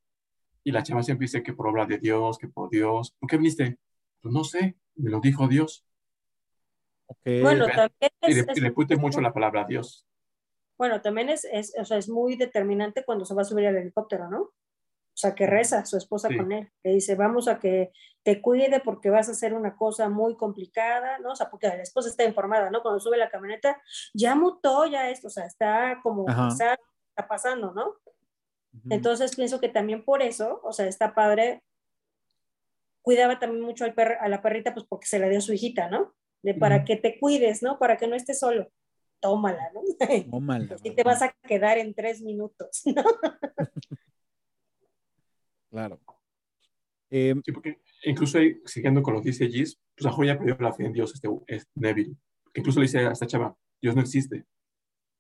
Y 0.64 0.72
la 0.72 0.82
chava 0.82 1.02
siempre 1.02 1.24
dice 1.24 1.42
que 1.42 1.52
por 1.52 1.68
obra 1.68 1.86
de 1.86 1.98
Dios, 1.98 2.38
que 2.38 2.48
por 2.48 2.70
Dios. 2.70 3.14
¿Por 3.18 3.28
qué 3.28 3.36
viniste? 3.36 3.78
Pues 4.20 4.34
no 4.34 4.44
sé, 4.44 4.76
me 4.96 5.10
lo 5.10 5.20
dijo 5.20 5.48
Dios. 5.48 5.84
Okay. 7.06 7.40
Bueno, 7.40 7.66
también 7.66 8.12
y, 8.22 8.38
es, 8.38 8.46
le, 8.46 8.52
y 8.54 8.60
repite 8.60 8.96
mucho 8.96 9.20
la 9.20 9.32
palabra 9.32 9.64
Dios. 9.64 10.06
Bueno, 10.76 11.00
también 11.00 11.28
es, 11.28 11.44
es, 11.44 11.74
o 11.78 11.84
sea, 11.84 11.96
es 11.96 12.08
muy 12.08 12.36
determinante 12.36 13.04
cuando 13.04 13.24
se 13.24 13.34
va 13.34 13.42
a 13.42 13.44
subir 13.44 13.66
al 13.66 13.76
helicóptero, 13.76 14.28
¿no? 14.28 14.40
O 14.42 15.20
sea, 15.20 15.34
que 15.34 15.46
reza 15.46 15.84
su 15.84 15.96
esposa 15.96 16.28
Sí. 16.28 16.36
con 16.36 16.52
él. 16.52 16.70
Le 16.84 16.92
dice, 16.92 17.16
vamos 17.16 17.48
a 17.48 17.58
que 17.58 17.90
te 18.22 18.40
cuide 18.40 18.80
porque 18.80 19.10
vas 19.10 19.28
a 19.28 19.32
hacer 19.32 19.54
una 19.54 19.74
cosa 19.74 20.08
muy 20.08 20.36
complicada, 20.36 21.18
¿no? 21.18 21.32
O 21.32 21.36
sea, 21.36 21.50
porque 21.50 21.66
la 21.66 21.82
esposa 21.82 22.08
está 22.08 22.24
informada, 22.24 22.70
¿no? 22.70 22.82
Cuando 22.82 23.00
sube 23.00 23.16
la 23.16 23.30
camioneta, 23.30 23.80
ya 24.14 24.36
mutó, 24.36 24.86
ya 24.86 25.10
esto, 25.10 25.26
o 25.26 25.30
sea, 25.30 25.46
está 25.46 25.98
como, 26.02 26.26
está 26.28 26.78
pasando, 27.28 27.72
¿no? 27.72 27.94
Entonces 28.90 29.34
pienso 29.36 29.60
que 29.60 29.68
también 29.68 30.04
por 30.04 30.22
eso, 30.22 30.60
o 30.62 30.72
sea, 30.72 30.86
esta 30.86 31.14
padre 31.14 31.62
cuidaba 33.02 33.38
también 33.38 33.64
mucho 33.64 33.84
al 33.84 33.94
perro, 33.94 34.16
a 34.20 34.28
la 34.28 34.42
perrita, 34.42 34.74
pues 34.74 34.86
porque 34.88 35.06
se 35.06 35.18
la 35.18 35.28
dio 35.28 35.40
su 35.40 35.52
hijita, 35.52 35.88
¿no? 35.88 36.14
De 36.42 36.54
para 36.54 36.76
Ujú. 36.76 36.84
que 36.84 36.96
te 36.96 37.18
cuides, 37.18 37.62
¿no? 37.62 37.78
Para 37.78 37.96
que 37.96 38.06
no 38.06 38.14
estés 38.14 38.38
solo. 38.38 38.70
Tómala, 39.20 39.70
¿no? 39.72 39.80
Tómala, 40.30 40.76
Y 40.82 40.90
te 40.90 41.02
vas 41.02 41.22
a 41.22 41.34
quedar 41.46 41.78
en 41.78 41.94
tres 41.94 42.20
minutos, 42.22 42.82
¿no? 42.94 43.02
Claro. 45.70 46.00
Eh, 47.10 47.34
Sí, 47.44 47.52
porque 47.52 47.78
incluso 48.04 48.38
ahí, 48.38 48.58
siguiendo 48.64 49.02
con 49.02 49.14
lo 49.14 49.20
que 49.20 49.28
dice 49.28 49.48
Gis, 49.48 49.78
pues 49.96 50.06
a 50.06 50.24
ya 50.24 50.38
perdió 50.38 50.56
la 50.60 50.72
fe 50.72 50.86
en 50.86 50.92
Dios, 50.92 51.12
este, 51.14 51.28
este 51.46 51.70
Neville. 51.74 52.16
Que 52.54 52.60
incluso 52.60 52.80
le 52.80 52.84
dice 52.86 52.98
a 53.00 53.12
esta 53.12 53.26
chava, 53.26 53.54
Dios 53.80 53.94
no 53.94 54.00
existe. 54.00 54.46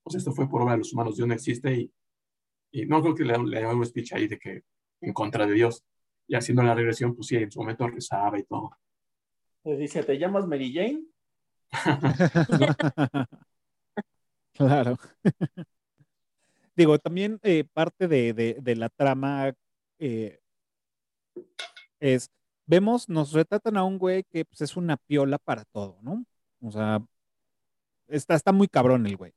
O 0.04 0.10
sea, 0.10 0.18
esto 0.18 0.32
fue 0.32 0.48
por 0.48 0.62
obra 0.62 0.72
de 0.72 0.78
los 0.78 0.92
humanos, 0.92 1.16
Dios 1.16 1.28
no 1.28 1.34
existe 1.34 1.70
y, 1.74 1.92
y 2.70 2.86
no 2.86 3.00
creo 3.02 3.14
que 3.14 3.24
le, 3.24 3.38
le 3.38 3.58
haga 3.58 3.74
un 3.74 3.84
speech 3.86 4.12
ahí 4.12 4.28
de 4.28 4.38
que 4.38 4.62
en 5.00 5.12
contra 5.12 5.46
de 5.46 5.54
Dios. 5.54 5.84
Y 6.26 6.34
haciendo 6.36 6.62
la 6.62 6.74
regresión, 6.74 7.14
pues 7.14 7.28
sí, 7.28 7.36
en 7.36 7.50
su 7.50 7.60
momento 7.60 7.88
rezaba 7.88 8.38
y 8.38 8.44
todo. 8.44 8.70
Le 9.64 9.76
dice, 9.76 10.02
¿te 10.02 10.18
llamas 10.18 10.46
Mary 10.46 10.72
Jane? 10.72 11.04
claro. 14.52 14.96
Digo, 16.76 16.98
también 16.98 17.40
eh, 17.42 17.64
parte 17.72 18.06
de, 18.08 18.32
de- 18.32 18.58
de 18.60 18.76
la 18.76 18.88
trama 18.88 19.52
eh, 19.98 20.38
es, 22.00 22.30
vemos, 22.66 23.08
nos 23.08 23.32
retratan 23.32 23.76
a 23.76 23.84
un 23.84 23.98
güey 23.98 24.24
que 24.24 24.44
pues, 24.44 24.60
es 24.60 24.76
una 24.76 24.96
piola 24.96 25.38
para 25.38 25.64
todo, 25.64 25.98
¿no? 26.02 26.24
O 26.60 26.70
sea, 26.70 27.00
está, 28.06 28.34
está 28.34 28.52
muy 28.52 28.68
cabrón 28.68 29.06
el 29.06 29.16
güey. 29.16 29.32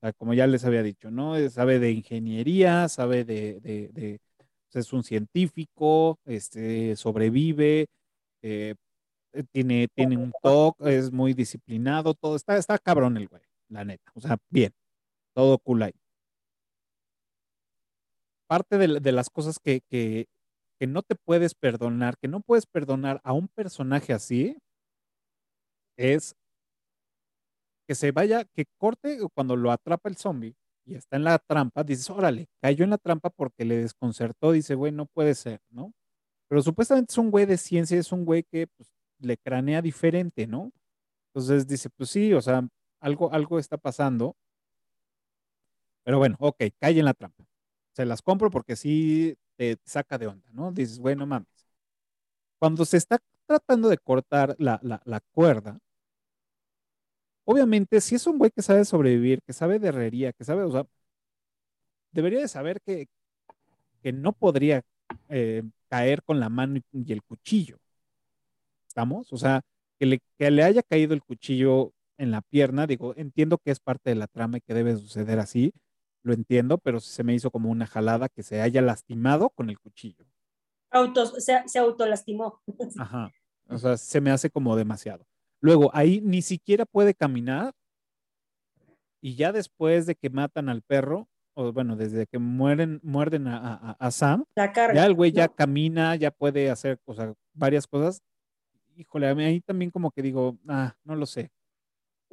Sea, 0.00 0.12
como 0.14 0.34
ya 0.34 0.46
les 0.46 0.64
había 0.64 0.82
dicho, 0.82 1.10
¿no? 1.10 1.36
Eh, 1.36 1.50
Sabe 1.50 1.78
de 1.78 1.90
ingeniería, 1.92 2.88
sabe 2.88 3.24
de, 3.24 4.18
pues, 4.72 4.86
es 4.86 4.92
un 4.92 5.02
científico, 5.04 6.18
este, 6.24 6.96
sobrevive, 6.96 7.86
eh, 8.42 8.74
eh, 9.34 9.44
tiene, 9.52 9.88
tiene 9.94 10.16
un 10.18 10.32
toque, 10.42 10.96
es 10.98 11.12
muy 11.12 11.34
disciplinado, 11.34 12.14
todo, 12.14 12.36
está, 12.36 12.56
está 12.58 12.78
cabrón 12.78 13.16
el 13.18 13.28
güey, 13.28 13.42
la 13.68 13.84
neta. 13.84 14.12
O 14.14 14.20
sea, 14.20 14.38
bien, 14.50 14.72
todo 15.34 15.58
cool 15.58 15.82
ahí. 15.84 15.92
Parte 18.48 18.78
de, 18.78 19.00
de 19.00 19.12
las 19.12 19.30
cosas 19.30 19.58
que, 19.58 19.80
que, 19.88 20.26
que 20.78 20.86
no 20.86 21.02
te 21.02 21.14
puedes 21.14 21.54
perdonar, 21.54 22.16
que 22.18 22.28
no 22.28 22.40
puedes 22.40 22.66
perdonar 22.66 23.20
a 23.24 23.32
un 23.32 23.48
personaje 23.48 24.12
así, 24.12 24.56
es 25.96 26.34
que 27.90 27.96
se 27.96 28.12
vaya, 28.12 28.44
que 28.44 28.66
corte 28.78 29.18
cuando 29.34 29.56
lo 29.56 29.72
atrapa 29.72 30.08
el 30.08 30.16
zombie 30.16 30.54
y 30.84 30.94
está 30.94 31.16
en 31.16 31.24
la 31.24 31.40
trampa, 31.40 31.82
dices, 31.82 32.08
órale, 32.08 32.46
cayó 32.60 32.84
en 32.84 32.90
la 32.90 32.98
trampa 32.98 33.30
porque 33.30 33.64
le 33.64 33.78
desconcertó, 33.78 34.52
dice, 34.52 34.76
güey, 34.76 34.92
no 34.92 35.06
puede 35.06 35.34
ser, 35.34 35.60
¿no? 35.70 35.92
Pero 36.46 36.62
supuestamente 36.62 37.10
es 37.10 37.18
un 37.18 37.32
güey 37.32 37.46
de 37.46 37.56
ciencia, 37.56 37.98
es 37.98 38.12
un 38.12 38.24
güey 38.24 38.44
que 38.44 38.68
pues, 38.68 38.92
le 39.18 39.36
cranea 39.38 39.82
diferente, 39.82 40.46
¿no? 40.46 40.70
Entonces 41.30 41.66
dice, 41.66 41.90
pues 41.90 42.10
sí, 42.10 42.32
o 42.32 42.40
sea, 42.40 42.64
algo, 43.00 43.32
algo 43.32 43.58
está 43.58 43.76
pasando. 43.76 44.36
Pero 46.04 46.18
bueno, 46.18 46.36
ok, 46.38 46.62
cae 46.78 46.96
en 46.96 47.06
la 47.06 47.14
trampa. 47.14 47.44
Se 47.96 48.06
las 48.06 48.22
compro 48.22 48.50
porque 48.52 48.76
sí 48.76 49.36
te 49.56 49.78
saca 49.84 50.16
de 50.16 50.28
onda, 50.28 50.48
¿no? 50.52 50.70
Dices, 50.70 51.00
bueno, 51.00 51.26
mames. 51.26 51.66
Cuando 52.60 52.84
se 52.84 52.98
está 52.98 53.18
tratando 53.46 53.88
de 53.88 53.98
cortar 53.98 54.54
la, 54.60 54.78
la, 54.80 55.02
la 55.04 55.18
cuerda, 55.32 55.80
obviamente, 57.50 58.00
si 58.00 58.14
es 58.14 58.26
un 58.26 58.38
güey 58.38 58.50
que 58.52 58.62
sabe 58.62 58.84
sobrevivir, 58.84 59.42
que 59.42 59.52
sabe 59.52 59.78
de 59.80 59.88
herrería, 59.88 60.32
que 60.32 60.44
sabe, 60.44 60.62
o 60.62 60.70
sea, 60.70 60.86
debería 62.12 62.40
de 62.40 62.48
saber 62.48 62.80
que, 62.80 63.08
que 64.02 64.12
no 64.12 64.32
podría 64.32 64.82
eh, 65.28 65.62
caer 65.88 66.22
con 66.22 66.38
la 66.38 66.48
mano 66.48 66.80
y, 66.92 67.12
el 67.12 67.22
cuchillo. 67.24 67.78
¿Estamos? 68.86 69.32
O 69.32 69.36
sea, 69.36 69.62
que 69.98 70.06
le, 70.06 70.20
que 70.38 70.50
le 70.50 70.62
haya 70.62 70.82
caído 70.82 71.12
el 71.14 71.22
cuchillo 71.22 71.92
en 72.18 72.30
la 72.30 72.40
pierna, 72.40 72.86
digo, 72.86 73.14
entiendo 73.16 73.58
que 73.58 73.72
es 73.72 73.80
parte 73.80 74.10
de 74.10 74.16
la 74.16 74.28
trama 74.28 74.58
y 74.58 74.60
que 74.60 74.74
debe 74.74 74.96
suceder 74.96 75.40
así, 75.40 75.72
lo 76.22 76.32
entiendo, 76.32 76.78
pero 76.78 77.00
se 77.00 77.24
me 77.24 77.34
hizo 77.34 77.50
como 77.50 77.70
una 77.70 77.86
jalada 77.86 78.28
que 78.28 78.44
se 78.44 78.60
haya 78.60 78.80
lastimado 78.80 79.50
con 79.50 79.70
el 79.70 79.78
cuchillo. 79.80 80.24
Autos, 80.90 81.42
se, 81.44 81.66
se 81.66 81.78
autolastimó. 81.80 82.60
Ajá. 82.98 83.32
O 83.68 83.78
sea, 83.78 83.96
se 83.96 84.20
me 84.20 84.30
hace 84.30 84.50
como 84.50 84.76
demasiado. 84.76 85.26
Luego, 85.60 85.90
ahí 85.92 86.20
ni 86.22 86.42
siquiera 86.42 86.86
puede 86.86 87.14
caminar 87.14 87.72
y 89.20 89.34
ya 89.34 89.52
después 89.52 90.06
de 90.06 90.14
que 90.14 90.30
matan 90.30 90.68
al 90.68 90.82
perro, 90.82 91.28
o 91.54 91.72
bueno, 91.72 91.96
desde 91.96 92.26
que 92.26 92.38
mueren, 92.38 93.00
muerden 93.02 93.46
a, 93.48 93.74
a- 93.74 93.96
a 93.98 94.10
Sam, 94.10 94.44
ya 94.94 95.04
el 95.06 95.14
güey 95.14 95.32
ya 95.32 95.46
¿no? 95.48 95.54
camina, 95.54 96.16
ya 96.16 96.30
puede 96.30 96.70
hacer 96.70 96.98
o 97.04 97.14
sea, 97.14 97.34
varias 97.52 97.86
cosas. 97.86 98.22
Híjole, 98.96 99.28
a 99.28 99.34
mí 99.34 99.44
ahí 99.44 99.60
también 99.60 99.90
como 99.90 100.10
que 100.10 100.22
digo, 100.22 100.58
ah, 100.68 100.94
no 101.04 101.16
lo 101.16 101.26
sé. 101.26 101.50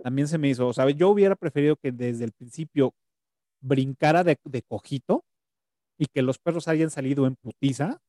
También 0.03 0.27
se 0.27 0.37
me 0.37 0.49
hizo, 0.49 0.67
o 0.67 0.73
sea, 0.73 0.89
yo 0.89 1.09
hubiera 1.09 1.35
preferido 1.35 1.75
que 1.75 1.91
desde 1.91 2.23
el 2.23 2.31
principio 2.31 2.93
brincara 3.61 4.23
de, 4.23 4.37
de 4.45 4.61
cojito 4.61 5.25
y 5.97 6.05
que 6.05 6.21
los 6.21 6.37
perros 6.39 6.67
hayan 6.67 6.91
salido 6.91 7.25
en 7.27 7.35
putiza 7.35 7.99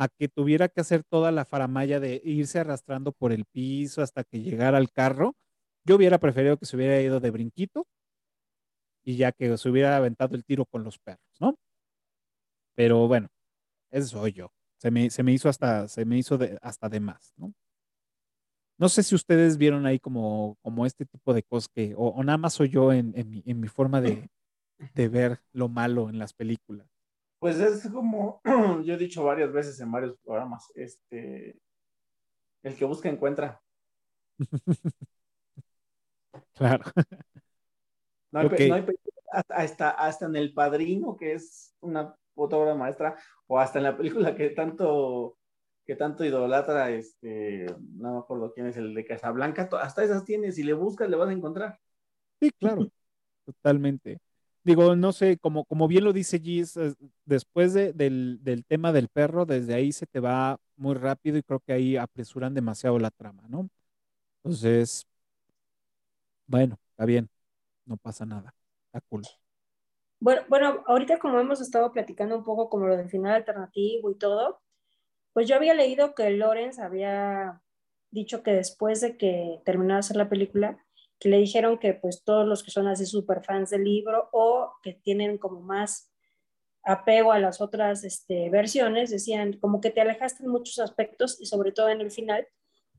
a 0.00 0.08
que 0.08 0.28
tuviera 0.28 0.70
que 0.70 0.80
hacer 0.80 1.04
toda 1.04 1.30
la 1.30 1.44
faramaya 1.44 2.00
de 2.00 2.22
irse 2.24 2.58
arrastrando 2.58 3.12
por 3.12 3.32
el 3.32 3.44
piso 3.44 4.00
hasta 4.00 4.24
que 4.24 4.40
llegara 4.40 4.78
al 4.78 4.90
carro. 4.90 5.36
Yo 5.84 5.96
hubiera 5.96 6.18
preferido 6.18 6.56
que 6.56 6.64
se 6.64 6.74
hubiera 6.74 6.98
ido 7.02 7.20
de 7.20 7.30
brinquito 7.30 7.86
y 9.04 9.16
ya 9.18 9.30
que 9.32 9.58
se 9.58 9.68
hubiera 9.68 9.94
aventado 9.98 10.36
el 10.36 10.44
tiro 10.46 10.64
con 10.64 10.84
los 10.84 10.98
perros, 10.98 11.20
¿no? 11.38 11.54
Pero 12.74 13.06
bueno, 13.08 13.28
eso 13.90 14.20
soy 14.20 14.32
yo. 14.32 14.50
Se 14.78 14.90
me, 14.90 15.10
se 15.10 15.22
me 15.22 15.32
hizo 15.32 15.50
hasta, 15.50 15.86
se 15.86 16.06
me 16.06 16.16
hizo 16.16 16.38
de, 16.38 16.58
hasta 16.62 16.88
de 16.88 17.00
más, 17.00 17.34
¿no? 17.36 17.52
No 18.78 18.88
sé 18.88 19.02
si 19.02 19.14
ustedes 19.14 19.58
vieron 19.58 19.84
ahí 19.84 19.98
como, 19.98 20.56
como 20.62 20.86
este 20.86 21.04
tipo 21.04 21.34
de 21.34 21.42
cosas 21.42 21.68
que, 21.68 21.94
o, 21.94 22.08
o 22.08 22.24
nada 22.24 22.38
más 22.38 22.54
soy 22.54 22.70
yo 22.70 22.90
en, 22.94 23.12
en 23.14 23.28
mi, 23.28 23.42
en 23.44 23.60
mi 23.60 23.68
forma 23.68 24.00
de, 24.00 24.30
de 24.94 25.08
ver 25.08 25.40
lo 25.52 25.68
malo 25.68 26.08
en 26.08 26.18
las 26.18 26.32
películas. 26.32 26.89
Pues 27.40 27.58
es 27.58 27.90
como 27.90 28.40
yo 28.84 28.94
he 28.94 28.98
dicho 28.98 29.24
varias 29.24 29.52
veces 29.52 29.80
en 29.80 29.90
varios 29.90 30.16
programas, 30.24 30.70
este, 30.76 31.58
el 32.62 32.74
que 32.74 32.86
busca 32.86 33.10
encuentra. 33.10 33.60
Claro. 36.54 36.84
No 38.32 38.40
hay, 38.40 38.46
pe- 38.46 38.56
Ok. 38.56 38.60
no 38.62 38.74
hay 38.74 38.86
hasta, 39.50 39.90
hasta, 39.90 40.26
en 40.26 40.36
El 40.36 40.52
Padrino, 40.52 41.16
que 41.16 41.34
es 41.34 41.74
una 41.80 42.14
puta 42.34 42.56
obra 42.56 42.74
maestra, 42.74 43.16
o 43.46 43.58
hasta 43.58 43.78
en 43.78 43.84
la 43.84 43.96
película 43.96 44.34
que 44.34 44.50
tanto 44.50 45.36
que 45.86 45.96
tanto 45.96 46.24
idolatra, 46.24 46.90
este, 46.90 47.66
no 47.96 48.12
me 48.14 48.18
acuerdo 48.20 48.52
quién 48.54 48.66
es 48.68 48.76
el 48.76 48.94
de 48.94 49.04
Casablanca, 49.04 49.68
hasta 49.82 50.04
esas 50.04 50.24
tienes, 50.24 50.54
si 50.56 50.62
le 50.62 50.72
buscas 50.74 51.08
le 51.10 51.16
vas 51.16 51.28
a 51.30 51.32
encontrar. 51.32 51.80
Sí, 52.40 52.50
claro, 52.58 52.90
totalmente. 53.46 54.20
Digo, 54.62 54.94
no 54.96 55.12
sé, 55.12 55.38
como, 55.38 55.64
como 55.64 55.88
bien 55.88 56.04
lo 56.04 56.12
dice 56.12 56.38
Gis, 56.40 56.76
es- 56.76 56.96
después 57.24 57.72
de- 57.74 57.92
del, 57.94 58.38
del 58.42 58.64
tema 58.66 58.92
del 58.92 59.08
perro, 59.08 59.46
desde 59.46 59.74
ahí 59.74 59.92
se 59.92 60.06
te 60.06 60.20
va 60.20 60.58
muy 60.76 60.94
rápido 60.94 61.38
y 61.38 61.42
creo 61.42 61.60
que 61.60 61.72
ahí 61.72 61.96
apresuran 61.96 62.54
demasiado 62.54 62.98
la 62.98 63.10
trama, 63.10 63.44
¿no? 63.48 63.68
Entonces, 64.44 65.06
bueno, 66.46 66.78
está 66.90 67.04
bien, 67.06 67.30
no 67.86 67.96
pasa 67.96 68.26
nada, 68.26 68.54
está 68.86 69.00
cool. 69.08 69.28
Bueno, 70.20 70.42
bueno, 70.48 70.82
ahorita 70.86 71.18
como 71.18 71.40
hemos 71.40 71.60
estado 71.60 71.92
platicando 71.92 72.36
un 72.36 72.44
poco 72.44 72.68
como 72.68 72.86
lo 72.86 72.96
del 72.96 73.08
final 73.08 73.34
alternativo 73.34 74.10
y 74.10 74.16
todo, 74.18 74.60
pues 75.34 75.48
yo 75.48 75.56
había 75.56 75.74
leído 75.74 76.14
que 76.14 76.30
Lawrence 76.30 76.82
había 76.82 77.62
dicho 78.10 78.42
que 78.42 78.52
después 78.52 79.00
de 79.02 79.16
que 79.18 79.60
terminó 79.64 79.94
de 79.94 80.00
hacer 80.00 80.16
la 80.16 80.28
película, 80.30 80.78
que 81.20 81.28
le 81.28 81.36
dijeron 81.36 81.78
que 81.78 81.94
pues 81.94 82.24
todos 82.24 82.48
los 82.48 82.64
que 82.64 82.70
son 82.70 82.88
así 82.88 83.06
super 83.06 83.44
fans 83.44 83.70
del 83.70 83.84
libro 83.84 84.30
o 84.32 84.72
que 84.82 84.94
tienen 84.94 85.38
como 85.38 85.60
más 85.60 86.10
apego 86.82 87.32
a 87.32 87.38
las 87.38 87.60
otras 87.60 88.04
este, 88.04 88.48
versiones, 88.48 89.10
decían 89.10 89.52
como 89.60 89.82
que 89.82 89.90
te 89.90 90.00
alejaste 90.00 90.44
en 90.44 90.50
muchos 90.50 90.78
aspectos 90.78 91.38
y 91.40 91.46
sobre 91.46 91.72
todo 91.72 91.90
en 91.90 92.00
el 92.00 92.10
final, 92.10 92.48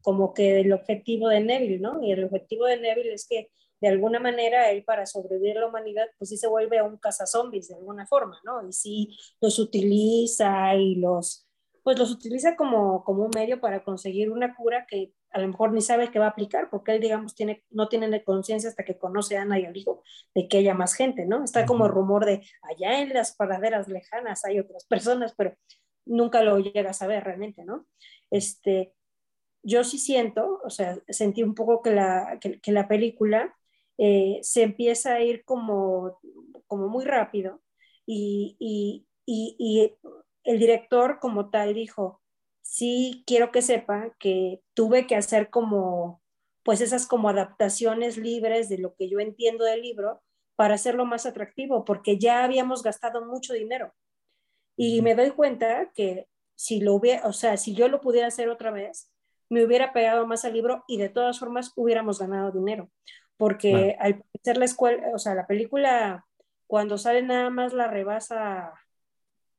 como 0.02 0.34
que 0.34 0.60
el 0.60 0.72
objetivo 0.72 1.30
de 1.30 1.42
Neville, 1.42 1.80
¿no? 1.80 2.02
Y 2.04 2.12
el 2.12 2.24
objetivo 2.24 2.66
de 2.66 2.80
Neville 2.80 3.14
es 3.14 3.28
que 3.28 3.52
de 3.82 3.88
alguna 3.88 4.20
manera 4.20 4.70
él 4.70 4.84
para 4.84 5.08
sobrevivir 5.08 5.58
a 5.58 5.62
la 5.62 5.68
humanidad, 5.68 6.08
pues 6.20 6.30
sí 6.30 6.38
se 6.38 6.48
vuelve 6.48 6.78
a 6.78 6.84
un 6.84 6.98
cazazombies 6.98 7.70
de 7.70 7.76
alguna 7.76 8.06
forma, 8.06 8.40
¿no? 8.44 8.68
Y 8.68 8.72
sí 8.72 9.18
los 9.42 9.58
utiliza 9.58 10.76
y 10.76 10.96
los, 10.96 11.48
pues 11.84 11.98
los 11.98 12.12
utiliza 12.12 12.56
como, 12.56 13.04
como 13.04 13.24
un 13.24 13.32
medio 13.34 13.60
para 13.60 13.84
conseguir 13.84 14.30
una 14.30 14.56
cura 14.56 14.86
que 14.88 15.14
a 15.32 15.40
lo 15.40 15.48
mejor 15.48 15.72
ni 15.72 15.82
sabe 15.82 16.12
que 16.12 16.20
va 16.20 16.26
a 16.26 16.30
aplicar, 16.30 16.70
porque 16.70 16.94
él, 16.94 17.02
digamos, 17.02 17.36
tiene, 17.36 17.64
no 17.70 17.88
tiene 17.88 18.24
conciencia 18.24 18.70
hasta 18.70 18.84
que 18.84 18.98
conoce 18.98 19.38
a 19.38 19.44
Ana 19.44 19.60
y 19.60 19.66
al 19.66 19.76
hijo 19.76 20.04
de 20.36 20.48
que 20.48 20.58
haya 20.58 20.74
más 20.74 20.94
gente, 20.94 21.26
¿no? 21.26 21.44
Está 21.44 21.66
como 21.66 21.88
rumor 21.88 22.26
de 22.26 22.42
allá 22.64 23.02
en 23.02 23.10
las 23.14 23.36
paraderas 23.36 23.88
lejanas 23.88 24.46
hay 24.46 24.60
otras 24.60 24.86
personas, 24.86 25.34
pero 25.38 25.56
nunca 26.06 26.42
lo 26.44 26.60
llega 26.60 26.90
a 26.92 26.94
saber 26.94 27.24
realmente, 27.24 27.64
¿no? 27.64 27.86
Este, 28.30 28.94
yo 29.64 29.84
sí 29.84 29.98
siento, 29.98 30.62
o 30.64 30.70
sea, 30.70 30.98
sentí 31.08 31.44
un 31.44 31.56
poco 31.56 31.82
que 31.82 31.92
la, 31.92 32.40
que, 32.40 32.72
la 32.72 32.88
película 32.88 33.56
eh, 33.98 34.40
se 34.42 34.64
empieza 34.64 35.16
a 35.16 35.22
ir 35.22 35.44
como, 35.46 36.20
como 36.68 36.88
muy 36.88 37.06
rápido 37.06 37.62
y, 38.06 38.56
y, 38.60 39.06
y, 39.26 39.94
el 40.44 40.58
director 40.58 41.20
como 41.20 41.52
tal 41.52 41.76
dijo, 41.76 42.21
sí 42.62 43.24
quiero 43.28 43.52
que 43.52 43.62
sepa 43.62 44.14
que 44.20 44.62
tuve 44.74 45.08
que 45.08 45.16
hacer 45.16 45.50
como, 45.50 46.22
pues 46.64 46.82
esas 46.82 47.08
como 47.08 47.30
adaptaciones 47.30 48.18
libres 48.18 48.70
de 48.70 48.78
lo 48.78 48.96
que 48.96 49.10
yo 49.10 49.20
entiendo 49.20 49.66
del 49.66 49.82
libro 49.82 50.22
para 50.56 50.76
hacerlo 50.76 51.06
más 51.06 51.26
atractivo, 51.26 51.86
porque 51.86 52.18
ya 52.18 52.44
habíamos 52.44 52.84
gastado 52.84 53.26
mucho 53.26 53.54
dinero. 53.54 53.94
Y 54.78 55.02
me 55.02 55.16
doy 55.16 55.32
cuenta 55.32 55.92
que 55.94 56.28
si 56.56 56.80
lo 56.80 56.94
hubiera, 56.94 57.28
o 57.28 57.34
sea, 57.34 57.58
si 57.58 57.74
yo 57.74 57.88
lo 57.88 58.02
pudiera 58.02 58.28
hacer 58.28 58.50
otra 58.50 58.72
vez, 58.72 59.12
me 59.50 59.66
hubiera 59.66 59.92
pegado 59.92 60.26
más 60.28 60.46
al 60.46 60.54
libro 60.54 60.84
y 60.88 60.98
de 60.98 61.10
todas 61.10 61.40
formas 61.40 61.74
hubiéramos 61.76 62.20
ganado 62.20 62.52
dinero. 62.52 62.90
Porque 63.38 63.98
al 64.00 64.24
ser 64.44 64.58
la 64.58 64.66
escuela, 64.66 65.10
o 65.14 65.18
sea, 65.18 65.34
la 65.34 65.48
película, 65.48 66.26
cuando 66.68 66.98
sale 66.98 67.24
nada 67.24 67.50
más 67.50 67.74
la 67.74 67.88
rebasa 67.88 68.74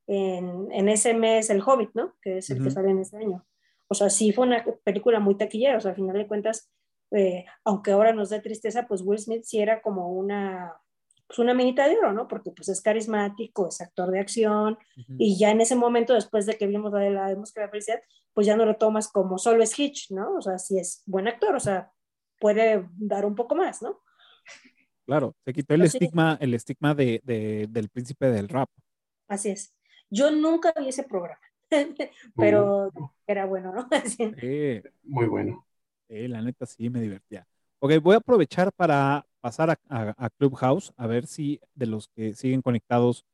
en, 0.06 0.70
en 0.72 0.88
ese 0.88 1.14
mes 1.14 1.50
El 1.50 1.62
Hobbit, 1.62 1.90
¿no? 1.94 2.14
Que 2.20 2.38
es 2.38 2.50
el 2.50 2.62
que 2.62 2.70
sale 2.70 2.90
en 2.90 2.98
este 2.98 3.16
año. 3.16 3.46
O 3.88 3.94
sea, 3.94 4.10
sí 4.10 4.32
fue 4.32 4.46
una 4.46 4.64
película 4.84 5.20
muy 5.20 5.36
taquillera, 5.36 5.76
o 5.76 5.80
sea, 5.80 5.90
al 5.90 5.96
final 5.96 6.16
de 6.16 6.26
cuentas, 6.26 6.72
eh, 7.10 7.44
aunque 7.64 7.92
ahora 7.92 8.12
nos 8.12 8.30
da 8.30 8.40
tristeza, 8.40 8.86
pues 8.86 9.02
Will 9.02 9.18
Smith 9.18 9.42
sí 9.44 9.60
era 9.60 9.82
como 9.82 10.08
una, 10.12 10.74
pues 11.26 11.38
una 11.38 11.52
minita 11.52 11.88
de 11.88 11.98
oro, 11.98 12.12
¿no? 12.12 12.26
Porque 12.26 12.50
pues 12.52 12.68
es 12.70 12.80
carismático, 12.80 13.68
es 13.68 13.80
actor 13.80 14.10
de 14.10 14.20
acción, 14.20 14.78
y 15.18 15.38
ya 15.38 15.50
en 15.50 15.60
ese 15.60 15.76
momento, 15.76 16.14
después 16.14 16.46
de 16.46 16.54
que 16.54 16.66
vimos 16.66 16.92
la 16.92 17.00
de 17.00 17.10
la 17.10 17.28
de 17.28 17.36
la 17.36 17.68
felicidad, 17.68 18.00
pues 18.32 18.46
ya 18.46 18.56
no 18.56 18.64
lo 18.64 18.76
tomas 18.76 19.08
como 19.08 19.36
solo 19.36 19.62
es 19.62 19.78
Hitch, 19.78 20.10
¿no? 20.10 20.36
O 20.36 20.40
sea, 20.40 20.58
sí 20.58 20.78
es 20.78 21.02
buen 21.04 21.28
actor, 21.28 21.54
o 21.54 21.60
sea, 21.60 21.92
puede 22.40 22.88
dar 22.96 23.26
un 23.26 23.34
poco 23.34 23.54
más, 23.54 23.82
¿no? 23.82 24.00
Claro, 25.04 25.34
se 25.44 25.52
quitó 25.52 25.74
el 25.74 25.82
estigma, 25.82 26.38
el 26.40 26.54
estigma 26.54 26.94
de, 26.94 27.20
de, 27.24 27.66
del 27.68 27.90
príncipe 27.90 28.30
del 28.30 28.48
rap. 28.48 28.70
Así 29.28 29.50
es. 29.50 29.74
Yo 30.12 30.30
nunca 30.30 30.74
vi 30.78 30.88
ese 30.88 31.04
programa, 31.04 31.40
pero 32.36 32.90
era 33.26 33.46
bueno, 33.46 33.72
¿no? 33.72 33.88
sí, 34.38 34.82
muy 35.04 35.26
bueno. 35.26 35.66
Sí, 36.06 36.28
la 36.28 36.42
neta 36.42 36.66
sí 36.66 36.90
me 36.90 37.00
divertía. 37.00 37.46
Ok, 37.78 37.92
voy 38.02 38.14
a 38.14 38.18
aprovechar 38.18 38.70
para 38.74 39.24
pasar 39.40 39.70
a, 39.70 39.78
a, 39.88 40.28
Clubhouse, 40.28 40.92
a 40.98 41.06
ver 41.06 41.26
si 41.26 41.62
de 41.74 41.86
los 41.86 42.08
que 42.08 42.34
siguen 42.34 42.60
conectados 42.60 43.24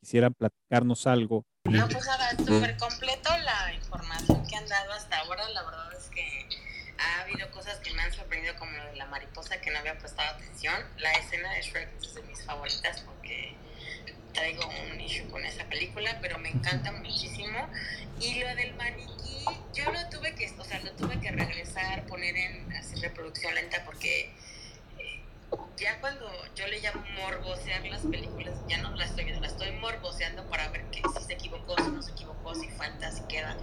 quisieran 0.00 0.34
platicarnos 0.34 1.06
algo. 1.06 1.46
No, 1.70 1.88
pues 1.88 2.04
nada, 2.04 2.30
súper 2.32 2.76
completo 2.78 3.30
la 3.44 3.72
información 3.72 4.44
que 4.48 4.56
han 4.56 4.66
dado 4.66 4.92
hasta 4.92 5.20
ahora. 5.20 5.48
La 5.50 5.62
verdad 5.62 5.94
es 5.96 6.08
que 6.10 6.48
ha 6.98 7.22
habido 7.22 7.48
cosas 7.52 7.78
que 7.78 7.94
me 7.94 8.02
han 8.02 8.12
sorprendido, 8.12 8.56
como 8.58 8.72
lo 8.72 8.84
de 8.86 8.96
la 8.96 9.06
mariposa 9.06 9.60
que 9.60 9.70
no 9.70 9.78
había 9.78 9.96
prestado 9.98 10.34
atención. 10.34 10.74
La 10.98 11.12
escena 11.12 11.52
de 11.54 11.62
Shrek 11.62 11.88
es 12.02 12.14
de 12.16 12.22
mis 12.24 12.42
favoritas 12.44 13.02
porque 13.02 13.54
traigo 14.34 14.68
un 14.92 15.00
issue 15.00 15.26
con 15.30 15.44
esa 15.46 15.64
película, 15.64 16.18
pero 16.20 16.38
me 16.38 16.50
encanta 16.50 16.92
muchísimo. 16.92 17.68
Y 18.20 18.40
lo 18.40 18.54
del 18.54 18.74
maniquí, 18.74 19.44
yo 19.72 19.90
lo 19.90 20.08
tuve 20.10 20.34
que, 20.34 20.52
o 20.58 20.64
sea, 20.64 20.80
lo 20.80 20.92
tuve 20.92 21.18
que 21.20 21.30
regresar, 21.30 22.04
poner 22.06 22.36
en 22.36 22.72
así, 22.72 23.00
reproducción 23.00 23.54
lenta 23.54 23.82
porque 23.84 24.30
eh, 24.98 25.20
ya 25.76 25.98
cuando 26.00 26.30
yo 26.54 26.66
le 26.68 26.80
llamo 26.80 27.02
morbosear 27.16 27.84
las 27.86 28.02
películas, 28.02 28.54
ya 28.68 28.78
no 28.78 28.90
las 28.94 29.10
estoy 29.10 29.24
viendo, 29.24 29.40
las 29.42 29.52
estoy 29.52 29.72
morboseando 29.72 30.46
para 30.48 30.68
ver 30.68 30.84
que 30.90 31.02
si 31.08 31.26
se 31.26 31.32
equivocó, 31.32 31.76
si 31.82 31.90
no 31.90 32.02
se 32.02 32.12
equivocó, 32.12 32.54
si 32.54 32.68
falta, 32.68 33.10
si 33.10 33.22
queda. 33.24 33.56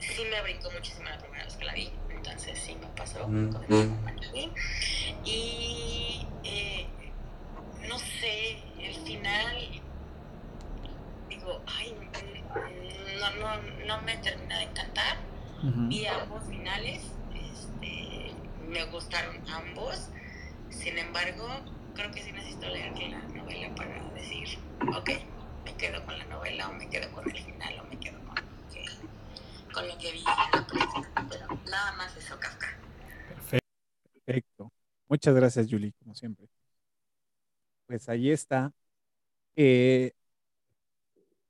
Sí 0.00 0.22
me 0.30 0.42
brincó 0.42 0.70
muchísimo 0.70 1.08
la 1.08 1.18
primera 1.18 1.44
vez 1.44 1.54
que 1.54 1.64
la 1.64 1.72
vi, 1.72 1.90
entonces 2.10 2.58
sí 2.58 2.76
me 2.76 2.86
pasó 2.88 3.20
con 3.22 3.64
el 3.68 3.88
maniquí. 4.02 4.50
Y 5.24 6.26
eh, 6.44 6.86
no 7.88 7.98
sé, 7.98 8.58
el 8.78 8.94
final, 9.04 9.82
digo, 11.28 11.62
ay, 11.66 11.94
no, 13.18 13.30
no, 13.36 13.86
no 13.86 14.02
me 14.02 14.16
termina 14.18 14.58
de 14.58 14.64
encantar. 14.64 15.16
Vi 15.62 16.06
ambos 16.06 16.44
finales, 16.44 17.00
este, 17.34 18.32
me 18.68 18.84
gustaron 18.86 19.36
ambos. 19.48 20.10
Sin 20.68 20.98
embargo, 20.98 21.48
creo 21.94 22.10
que 22.10 22.22
sí 22.22 22.32
necesito 22.32 22.68
leer 22.68 22.92
la 22.98 23.20
novela 23.28 23.74
para 23.74 24.02
decir, 24.10 24.58
ok, 24.94 25.10
me 25.64 25.74
quedo 25.76 26.04
con 26.04 26.18
la 26.18 26.24
novela 26.26 26.68
o 26.68 26.74
me 26.74 26.88
quedo 26.90 27.10
con 27.12 27.30
el 27.30 27.42
final 27.42 27.80
o 27.80 27.84
me 27.84 27.98
quedo 27.98 28.18
con, 28.26 28.36
con 29.72 29.88
lo 29.88 29.96
que 29.96 30.12
vi 30.12 30.18
en 30.18 30.24
la 30.24 30.66
película. 30.66 31.26
Pero 31.30 31.46
nada 31.70 31.92
más 31.92 32.14
eso, 32.16 32.38
Kafka. 32.38 32.66
Perfecto. 34.26 34.70
Muchas 35.08 35.34
gracias, 35.34 35.66
Julie, 35.70 35.94
como 35.98 36.14
siempre 36.14 36.46
pues 37.86 38.08
ahí 38.08 38.30
está. 38.30 38.72
Eh, 39.56 40.12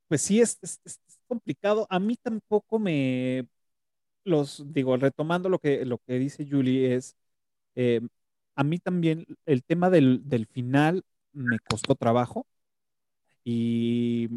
pues 0.07 0.21
sí, 0.21 0.41
es, 0.41 0.59
complicado. 1.27 1.87
A 1.89 1.99
mí 1.99 2.15
tampoco 2.17 2.79
me, 2.79 3.47
los 4.25 4.65
digo, 4.73 4.97
retomando 4.97 5.49
lo 5.49 5.59
que, 5.59 5.85
lo 5.85 5.99
que 5.99 6.19
dice 6.19 6.47
Julie, 6.49 6.95
es, 6.95 7.15
eh, 7.75 8.01
a 8.55 8.63
mí 8.63 8.79
también 8.79 9.25
el 9.45 9.63
tema 9.63 9.89
del, 9.91 10.21
del, 10.29 10.47
final 10.47 11.03
me 11.33 11.59
costó 11.59 11.95
trabajo 11.95 12.47
y 13.43 14.29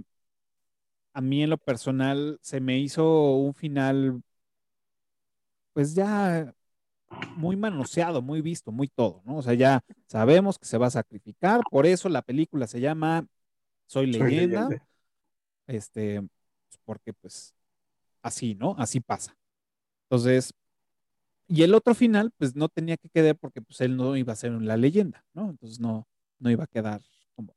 a 1.12 1.20
mí 1.20 1.42
en 1.42 1.51
lo 1.51 1.59
personal 1.59 2.38
se 2.42 2.61
me 2.61 2.78
hizo 2.78 3.32
un 3.36 3.55
final, 3.55 4.22
pues 5.72 5.94
ya 5.94 6.55
muy 7.39 7.57
manoseado, 7.57 8.20
muy 8.20 8.43
visto, 8.43 8.72
muy 8.72 8.89
todo, 8.89 9.22
¿no? 9.24 9.36
O 9.39 9.43
sea, 9.43 9.55
ya 9.55 9.84
sabemos 10.07 10.59
que 10.59 10.66
se 10.66 10.76
va 10.76 10.89
a 10.89 10.91
sacrificar, 10.91 11.61
por 11.70 11.86
eso 11.86 12.09
la 12.09 12.22
película 12.22 12.66
se 12.66 12.80
llama 12.80 13.26
Soy 13.86 14.09
leyenda, 14.09 14.68
este, 15.68 16.26
porque 16.84 17.12
pues 17.12 17.55
así, 18.22 18.57
¿no? 18.57 18.74
Así 18.76 19.01
pasa. 19.01 19.36
Entonces, 20.05 20.53
y 21.47 21.62
el 21.62 21.74
otro 21.74 21.95
final, 21.95 22.32
pues 22.36 22.57
no 22.57 22.68
tenía 22.68 22.97
que 22.97 23.09
quedar 23.09 23.36
porque 23.36 23.62
pues 23.62 23.80
él 23.80 23.97
no 23.97 24.16
iba 24.16 24.32
a 24.32 24.36
ser 24.36 24.51
la 24.53 24.76
leyenda, 24.76 25.24
¿no? 25.32 25.49
Entonces 25.51 25.78
no, 25.78 26.09
no 26.41 26.51
iba 26.51 26.64
a 26.64 26.66
quedar 26.66 27.01
como, 27.36 27.55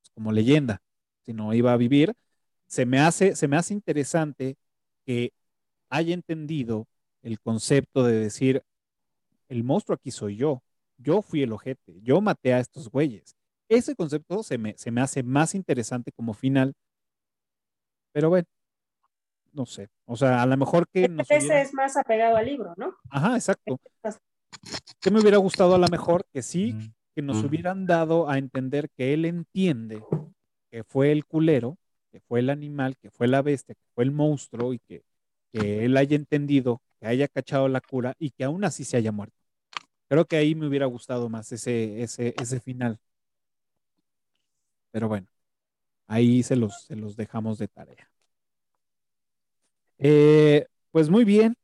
pues, 0.00 0.10
como 0.10 0.32
leyenda, 0.32 0.82
sino 1.24 1.54
iba 1.54 1.72
a 1.72 1.76
vivir. 1.78 2.14
Se 2.66 2.84
me 2.84 3.00
hace, 3.00 3.34
se 3.36 3.48
me 3.48 3.56
hace 3.56 3.72
interesante 3.72 4.58
que 5.06 5.32
haya 5.88 6.12
entendido 6.12 6.86
el 7.22 7.40
concepto 7.40 8.04
de 8.04 8.18
decir, 8.18 8.62
el 9.48 9.64
monstruo 9.64 9.96
aquí 9.96 10.10
soy 10.10 10.36
yo, 10.36 10.62
yo 10.96 11.22
fui 11.22 11.42
el 11.42 11.52
ojete, 11.52 12.00
yo 12.02 12.20
maté 12.20 12.52
a 12.54 12.60
estos 12.60 12.90
güeyes. 12.90 13.36
Ese 13.68 13.94
concepto 13.94 14.42
se 14.42 14.58
me, 14.58 14.76
se 14.78 14.90
me 14.90 15.00
hace 15.00 15.22
más 15.22 15.54
interesante 15.54 16.10
como 16.12 16.34
final, 16.34 16.74
pero 18.12 18.30
bueno, 18.30 18.46
no 19.52 19.66
sé, 19.66 19.88
o 20.06 20.16
sea, 20.16 20.42
a 20.42 20.46
lo 20.46 20.56
mejor 20.56 20.88
que... 20.88 21.08
Ese 21.28 21.60
es 21.60 21.74
más 21.74 21.96
apegado 21.96 22.36
al 22.36 22.46
libro, 22.46 22.74
¿no? 22.76 22.94
Ajá, 23.10 23.34
exacto. 23.34 23.78
Que 25.00 25.10
me 25.10 25.20
hubiera 25.20 25.36
gustado 25.38 25.74
a 25.74 25.78
lo 25.78 25.88
mejor 25.88 26.24
que 26.32 26.42
sí, 26.42 26.74
que 27.14 27.22
nos 27.22 27.42
hubieran 27.44 27.86
dado 27.86 28.28
a 28.28 28.38
entender 28.38 28.88
que 28.96 29.12
él 29.12 29.24
entiende 29.24 30.02
que 30.70 30.84
fue 30.84 31.12
el 31.12 31.24
culero, 31.24 31.76
que 32.10 32.20
fue 32.20 32.40
el 32.40 32.50
animal, 32.50 32.96
que 32.96 33.10
fue 33.10 33.28
la 33.28 33.42
bestia, 33.42 33.74
que 33.74 33.88
fue 33.94 34.04
el 34.04 34.12
monstruo 34.12 34.72
y 34.72 34.78
que, 34.78 35.02
que 35.52 35.84
él 35.84 35.96
haya 35.96 36.16
entendido 36.16 36.80
que 37.00 37.06
haya 37.06 37.28
cachado 37.28 37.68
la 37.68 37.80
cura 37.80 38.14
y 38.18 38.30
que 38.30 38.44
aún 38.44 38.64
así 38.64 38.84
se 38.84 38.96
haya 38.96 39.12
muerto. 39.12 39.36
Creo 40.08 40.26
que 40.26 40.36
ahí 40.36 40.54
me 40.54 40.66
hubiera 40.68 40.86
gustado 40.86 41.28
más 41.28 41.52
ese, 41.52 42.02
ese, 42.02 42.34
ese 42.38 42.60
final. 42.60 42.98
Pero 44.90 45.08
bueno, 45.08 45.26
ahí 46.08 46.42
se 46.42 46.56
los, 46.56 46.84
se 46.84 46.96
los 46.96 47.16
dejamos 47.16 47.58
de 47.58 47.68
tarea. 47.68 48.10
Eh, 49.98 50.66
pues 50.90 51.10
muy 51.10 51.24
bien, 51.24 51.56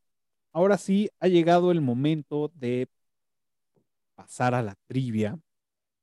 ahora 0.53 0.79
sí 0.79 1.11
ha 1.21 1.29
llegado 1.29 1.73
el 1.73 1.81
momento 1.81 2.53
de 2.55 2.89
pasar 4.15 4.55
a 4.55 4.63
la 4.63 4.77
trivia. 4.87 5.39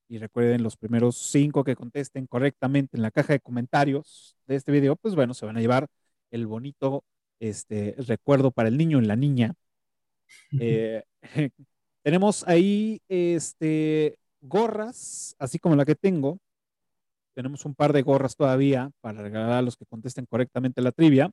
Y 0.09 0.17
recuerden, 0.19 0.63
los 0.63 0.77
primeros 0.77 1.17
cinco 1.17 1.63
que 1.63 1.75
contesten 1.75 2.27
correctamente 2.27 2.97
en 2.97 3.03
la 3.03 3.11
caja 3.11 3.33
de 3.33 3.39
comentarios 3.39 4.35
de 4.47 4.55
este 4.55 4.71
video, 4.71 4.95
pues 4.97 5.15
bueno, 5.15 5.33
se 5.33 5.45
van 5.45 5.57
a 5.57 5.61
llevar 5.61 5.87
el 6.31 6.47
bonito 6.47 7.05
este, 7.41 7.95
recuerdo 7.97 8.51
para 8.51 8.69
el 8.69 8.77
niño 8.77 9.01
y 9.01 9.05
la 9.05 9.15
niña. 9.15 9.55
Eh, 10.59 11.03
tenemos 12.03 12.47
ahí 12.47 13.01
este, 13.09 14.17
gorras, 14.39 15.35
así 15.39 15.59
como 15.59 15.75
la 15.75 15.83
que 15.83 15.95
tengo. 15.95 16.39
Tenemos 17.33 17.65
un 17.65 17.75
par 17.75 17.93
de 17.93 18.03
gorras 18.03 18.35
todavía 18.35 18.91
para 19.01 19.21
regalar 19.21 19.51
a 19.53 19.61
los 19.61 19.75
que 19.75 19.85
contesten 19.85 20.25
correctamente 20.25 20.81
la 20.81 20.91
trivia. 20.91 21.31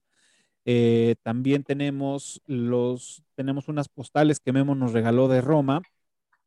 Eh, 0.64 1.16
también 1.22 1.62
tenemos 1.62 2.40
los, 2.46 3.22
tenemos 3.34 3.68
unas 3.68 3.88
postales 3.88 4.40
que 4.40 4.52
Memo 4.52 4.74
nos 4.74 4.92
regaló 4.92 5.28
de 5.28 5.40
Roma 5.40 5.82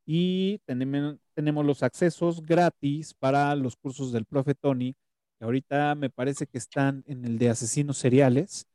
y 0.05 0.59
tenemos, 0.65 1.17
tenemos 1.33 1.65
los 1.65 1.83
accesos 1.83 2.41
gratis 2.41 3.13
para 3.13 3.55
los 3.55 3.75
cursos 3.75 4.11
del 4.11 4.25
profe 4.25 4.55
Tony, 4.55 4.95
que 5.37 5.45
ahorita 5.45 5.95
me 5.95 6.09
parece 6.09 6.47
que 6.47 6.57
están 6.57 7.03
en 7.07 7.25
el 7.25 7.37
de 7.37 7.49
asesinos 7.49 7.97
seriales. 7.97 8.67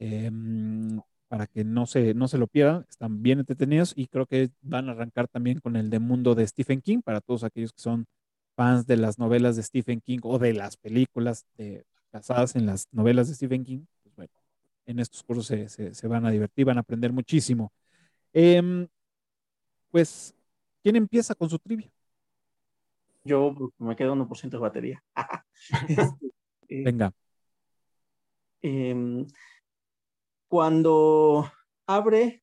Em, 0.00 0.98
para 1.28 1.46
que 1.46 1.62
no 1.62 1.86
se, 1.86 2.14
no 2.14 2.26
se 2.26 2.38
lo 2.38 2.46
pierdan, 2.46 2.86
están 2.88 3.22
bien 3.22 3.38
entretenidos 3.38 3.92
y 3.94 4.08
creo 4.08 4.26
que 4.26 4.50
van 4.62 4.88
a 4.88 4.92
arrancar 4.92 5.28
también 5.28 5.60
con 5.60 5.76
el 5.76 5.90
de 5.90 5.98
mundo 5.98 6.34
de 6.34 6.46
Stephen 6.46 6.80
King 6.80 7.02
para 7.02 7.20
todos 7.20 7.44
aquellos 7.44 7.72
que 7.72 7.82
son 7.82 8.06
fans 8.56 8.86
de 8.86 8.96
las 8.96 9.18
novelas 9.18 9.56
de 9.56 9.62
Stephen 9.62 10.00
King 10.00 10.20
o 10.22 10.38
de 10.38 10.54
las 10.54 10.78
películas 10.78 11.46
basadas 12.12 12.56
en 12.56 12.66
las 12.66 12.88
novelas 12.92 13.28
de 13.28 13.34
Stephen 13.34 13.62
King. 13.62 13.84
Pues 14.02 14.16
bueno, 14.16 14.32
en 14.86 14.98
estos 14.98 15.22
cursos 15.22 15.46
se, 15.46 16.08
van 16.08 16.24
a 16.24 16.30
divertir, 16.30 16.64
van 16.64 16.78
a 16.78 16.80
aprender 16.80 17.12
muchísimo. 17.12 17.70
Em, 18.32 18.88
pues, 19.90 20.34
¿quién 20.82 20.96
empieza 20.96 21.34
con 21.34 21.50
su 21.50 21.58
trivia? 21.58 21.92
Yo 23.22 23.54
me 23.78 23.94
quedo 23.96 24.14
1% 24.14 24.56
de 24.56 24.62
batería. 24.62 25.04
Este, 26.70 26.84
Venga. 26.84 27.12
Eh, 28.62 29.26
cuando 30.50 31.48
abre, 31.86 32.42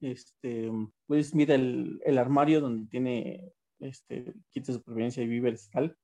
este, 0.00 0.68
pues 1.06 1.32
mira 1.32 1.54
el, 1.54 2.18
armario 2.18 2.60
donde 2.60 2.90
tiene 2.90 3.52
este, 3.78 4.34
kit 4.50 4.66
de 4.66 4.72
supervivencia 4.72 5.22
y 5.22 5.28
víveres 5.28 5.70
tal. 5.70 5.96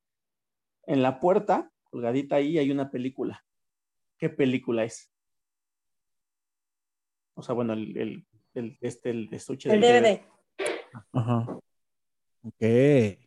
En 0.84 1.02
la 1.02 1.18
puerta, 1.18 1.72
colgadita 1.90 2.36
ahí, 2.36 2.58
hay 2.58 2.70
una 2.70 2.92
película. 2.92 3.44
¿Qué 4.18 4.30
película 4.30 4.84
es? 4.84 5.10
O 7.34 7.42
sea, 7.42 7.56
bueno, 7.56 7.72
el, 7.72 7.96
el, 7.96 8.26
el 8.54 8.78
este, 8.80 9.10
el 9.10 9.28
estuche. 9.32 9.68
El 9.72 9.80
DVD. 9.80 10.24
Ajá. 11.12 11.58
Ok. 12.42 13.18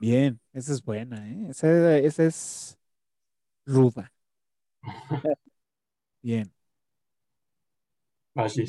Bien, 0.00 0.40
esa 0.52 0.72
es 0.72 0.82
buena, 0.82 1.30
¿eh? 1.30 1.46
Esa, 1.50 1.96
esa 1.98 2.24
es 2.24 2.76
ruda. 3.66 4.12
Bien. 6.22 6.52
Así 8.34 8.64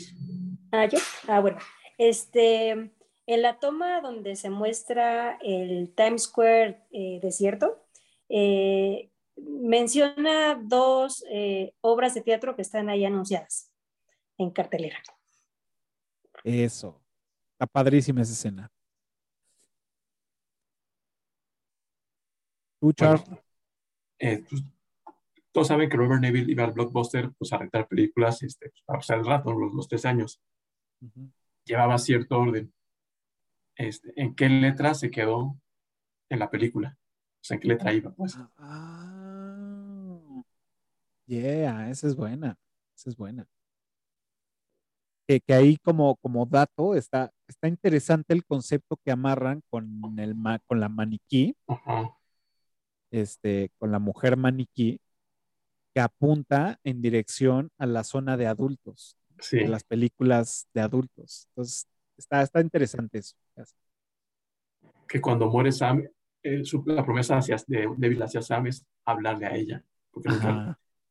Ah, 0.71 0.85
yo. 0.85 0.97
Ah, 1.27 1.39
bueno. 1.39 1.57
Este, 1.97 2.69
en 2.71 3.41
la 3.41 3.59
toma 3.59 4.01
donde 4.01 4.35
se 4.35 4.49
muestra 4.49 5.37
el 5.41 5.93
Times 5.95 6.23
Square 6.23 6.87
eh, 6.91 7.19
desierto, 7.21 7.85
eh, 8.29 9.11
menciona 9.37 10.55
dos 10.55 11.23
eh, 11.29 11.73
obras 11.81 12.13
de 12.13 12.21
teatro 12.21 12.55
que 12.55 12.61
están 12.63 12.89
ahí 12.89 13.05
anunciadas 13.05 13.71
en 14.37 14.51
cartelera. 14.51 15.01
Eso. 16.43 17.01
Está 17.53 17.67
padrísima 17.67 18.21
esa 18.21 18.33
escena. 18.33 18.71
¿Tú, 22.79 22.91
Charles? 22.91 23.23
Pues, 24.19 24.41
todos 25.53 25.67
saben 25.67 25.89
que 25.89 25.97
Robert 25.97 26.19
Neville 26.19 26.51
iba 26.51 26.65
al 26.65 26.73
blockbuster 26.73 27.31
pues, 27.37 27.53
a 27.53 27.59
rentar 27.59 27.87
películas 27.87 28.41
este, 28.41 28.69
pues, 28.69 28.81
para 28.85 28.99
pasar 28.99 29.19
el 29.19 29.25
rato, 29.25 29.53
los, 29.53 29.73
los 29.73 29.87
tres 29.87 30.03
años. 30.03 30.41
Llevaba 31.63 31.97
cierto 31.97 32.39
orden. 32.39 32.73
Este, 33.75 34.11
¿En 34.15 34.35
qué 34.35 34.49
letra 34.49 34.93
se 34.95 35.11
quedó 35.11 35.55
en 36.29 36.39
la 36.39 36.49
película? 36.49 36.97
O 36.97 37.43
sea, 37.43 37.55
¿en 37.55 37.61
qué 37.61 37.67
letra 37.67 37.93
iba? 37.93 38.11
Pues? 38.11 38.37
Ah, 38.57 40.19
yeah, 41.27 41.89
esa 41.89 42.07
es 42.07 42.15
buena. 42.15 42.57
Esa 42.95 43.11
es 43.11 43.15
buena. 43.15 43.47
Que, 45.27 45.39
que, 45.39 45.53
ahí 45.53 45.77
como, 45.77 46.15
como 46.17 46.45
dato 46.45 46.95
está, 46.95 47.31
está 47.47 47.67
interesante 47.67 48.33
el 48.33 48.43
concepto 48.43 48.97
que 49.05 49.11
amarran 49.11 49.61
con, 49.69 50.19
el, 50.19 50.35
con 50.65 50.79
la 50.79 50.89
maniquí, 50.89 51.55
este, 53.11 53.71
con 53.77 53.91
la 53.91 53.99
mujer 53.99 54.35
maniquí, 54.35 54.99
que 55.93 56.01
apunta 56.01 56.79
en 56.83 57.01
dirección 57.01 57.71
a 57.77 57.85
la 57.85 58.03
zona 58.03 58.35
de 58.35 58.47
adultos, 58.47 59.17
de 59.51 59.67
las 59.67 59.83
películas 59.83 60.67
de 60.73 60.81
adultos. 60.81 61.47
Entonces, 61.49 61.87
está, 62.17 62.41
está 62.41 62.61
interesante 62.61 63.19
eso. 63.19 63.35
Que 65.07 65.21
cuando 65.21 65.47
muere 65.49 65.71
Sam, 65.71 66.03
eh, 66.41 66.63
la 66.85 67.05
promesa 67.05 67.37
hacia, 67.37 67.57
de 67.67 67.87
Devil 67.97 68.23
hacia 68.23 68.41
Sam 68.41 68.67
es 68.67 68.85
hablarle 69.05 69.45
a 69.45 69.55
ella, 69.55 69.85
porque 70.11 70.31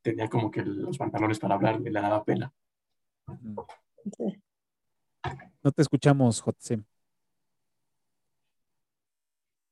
tenía 0.03 0.29
como 0.29 0.51
que 0.51 0.65
los 0.65 0.99
pantalones 0.99 1.39
para 1.39 1.55
hablarle, 1.55 1.91
le 1.91 2.01
daba 2.01 2.25
pena. 2.25 2.53
No 5.63 5.71
te 5.71 5.83
escuchamos, 5.83 6.41
Jotsem. 6.41 6.85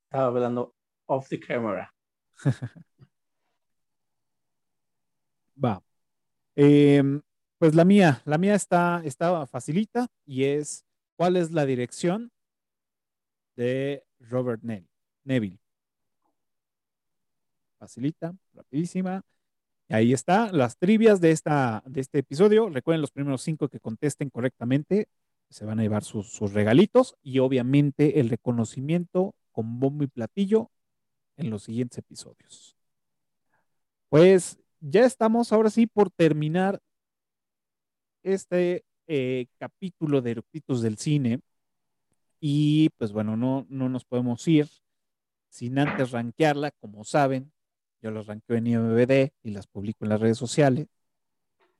Estaba 0.05 0.27
hablando 0.27 0.75
off 1.07 1.29
the 1.29 1.41
camera. 1.41 1.93
Va. 5.63 5.83
Em, 6.57 7.23
pues 7.59 7.75
la 7.75 7.85
mía, 7.85 8.23
la 8.25 8.39
mía 8.39 8.55
está, 8.55 9.03
facilita 9.47 10.09
y 10.27 10.45
es 10.45 10.85
¿cuál 11.17 11.37
es 11.37 11.53
la 11.53 11.67
dirección 11.67 12.33
de 13.57 14.05
Robert 14.21 14.63
Neville? 15.25 15.59
Facilita, 17.79 18.35
rapidísima. 18.55 19.23
Y 19.89 19.95
ahí 19.95 20.13
está, 20.13 20.53
las 20.53 20.77
trivias 20.79 21.21
de, 21.21 21.33
esta, 21.33 21.83
de 21.87 22.01
este 22.01 22.21
episodio. 22.21 22.69
Recuerden 22.71 23.01
los 23.01 23.11
primeros 23.11 23.43
cinco 23.43 23.69
que 23.69 23.81
contesten 23.81 24.31
correctamente, 24.31 25.09
se 25.51 25.65
van 25.65 25.81
a 25.81 25.83
llevar 25.83 26.05
sus, 26.05 26.33
sus 26.33 26.53
regalitos 26.53 27.17
y 27.23 27.41
obviamente 27.41 28.21
el 28.21 28.31
reconocimiento 28.31 29.35
con 29.53 29.81
bombo 29.81 30.05
y 30.05 30.07
platillo 30.07 30.71
en 31.37 31.51
los 31.51 31.65
siguientes 31.65 31.99
episodios. 31.99 32.77
Pues 34.09 34.59
ya 34.81 35.05
estamos 35.05 35.53
ahora 35.53 35.70
sí 35.70 35.87
por 35.87 36.11
terminar 36.11 36.81
este 38.22 38.85
eh, 39.07 39.47
capítulo 39.59 40.20
de 40.20 40.33
Eructitos 40.33 40.83
del 40.83 40.99
Cine. 40.99 41.41
Y 42.41 42.89
pues 42.97 43.12
bueno, 43.12 43.37
no, 43.37 43.66
no 43.68 43.89
nos 43.89 44.05
podemos 44.05 44.47
ir 44.49 44.68
sin 45.51 45.78
antes 45.78 46.11
rankearla, 46.12 46.70
como 46.72 47.05
saben. 47.05 47.52
Yo 48.02 48.11
los 48.11 48.27
ranqueo 48.27 48.57
en 48.57 48.66
IMBD 48.66 49.32
y 49.43 49.51
las 49.51 49.66
publico 49.66 50.05
en 50.05 50.11
las 50.11 50.20
redes 50.20 50.39
sociales. 50.39 50.86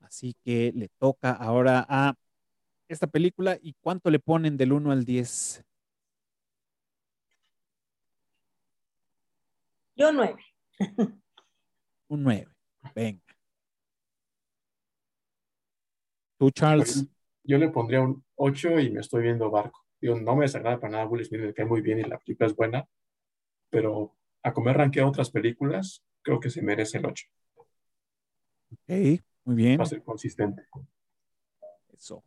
Así 0.01 0.35
que 0.45 0.73
le 0.75 0.89
toca 0.99 1.33
ahora 1.33 1.87
a 1.89 2.15
esta 2.89 3.07
película 3.07 3.59
y 3.63 3.75
cuánto 3.81 4.11
le 4.11 4.19
ponen 4.19 4.57
del 4.57 4.73
1 4.73 4.91
al 4.93 5.05
10. 5.05 5.65
Yo 9.97 10.13
9. 10.13 10.37
Un 12.09 12.23
9. 12.25 12.60
Venga. 12.95 13.21
Tú, 16.39 16.51
Charles. 16.51 17.07
Yo 17.43 17.59
le 17.59 17.69
pondría 17.69 18.01
un 18.01 18.25
8 18.37 18.79
y 18.81 18.91
me 18.91 19.01
estoy 19.01 19.23
viendo 19.23 19.51
barco. 19.51 19.85
Digo, 20.01 20.19
no 20.19 20.37
me 20.37 20.45
desagrada 20.45 20.81
para 20.81 20.93
nada 20.93 21.07
Will 21.07 21.25
Smith, 21.25 21.43
me 21.43 21.55
cae 21.55 21.67
muy 21.67 21.83
bien 21.83 21.99
y 21.99 22.05
la 22.05 22.19
película 22.19 22.47
es 22.47 22.57
buena, 22.57 22.89
pero 23.69 24.17
a 24.43 24.53
comer 24.53 24.77
ranquea 24.77 25.07
otras 25.07 25.31
películas, 25.31 26.03
creo 26.23 26.41
que 26.41 26.49
se 26.49 26.63
merece 26.63 26.99
el 26.99 27.07
8. 27.07 27.27
Ok, 28.73 29.21
muy 29.45 29.57
bien. 29.57 29.79
Va 29.79 29.85
a 29.85 29.87
ser 29.87 30.03
consistente. 30.03 30.67
Eso. 31.93 32.25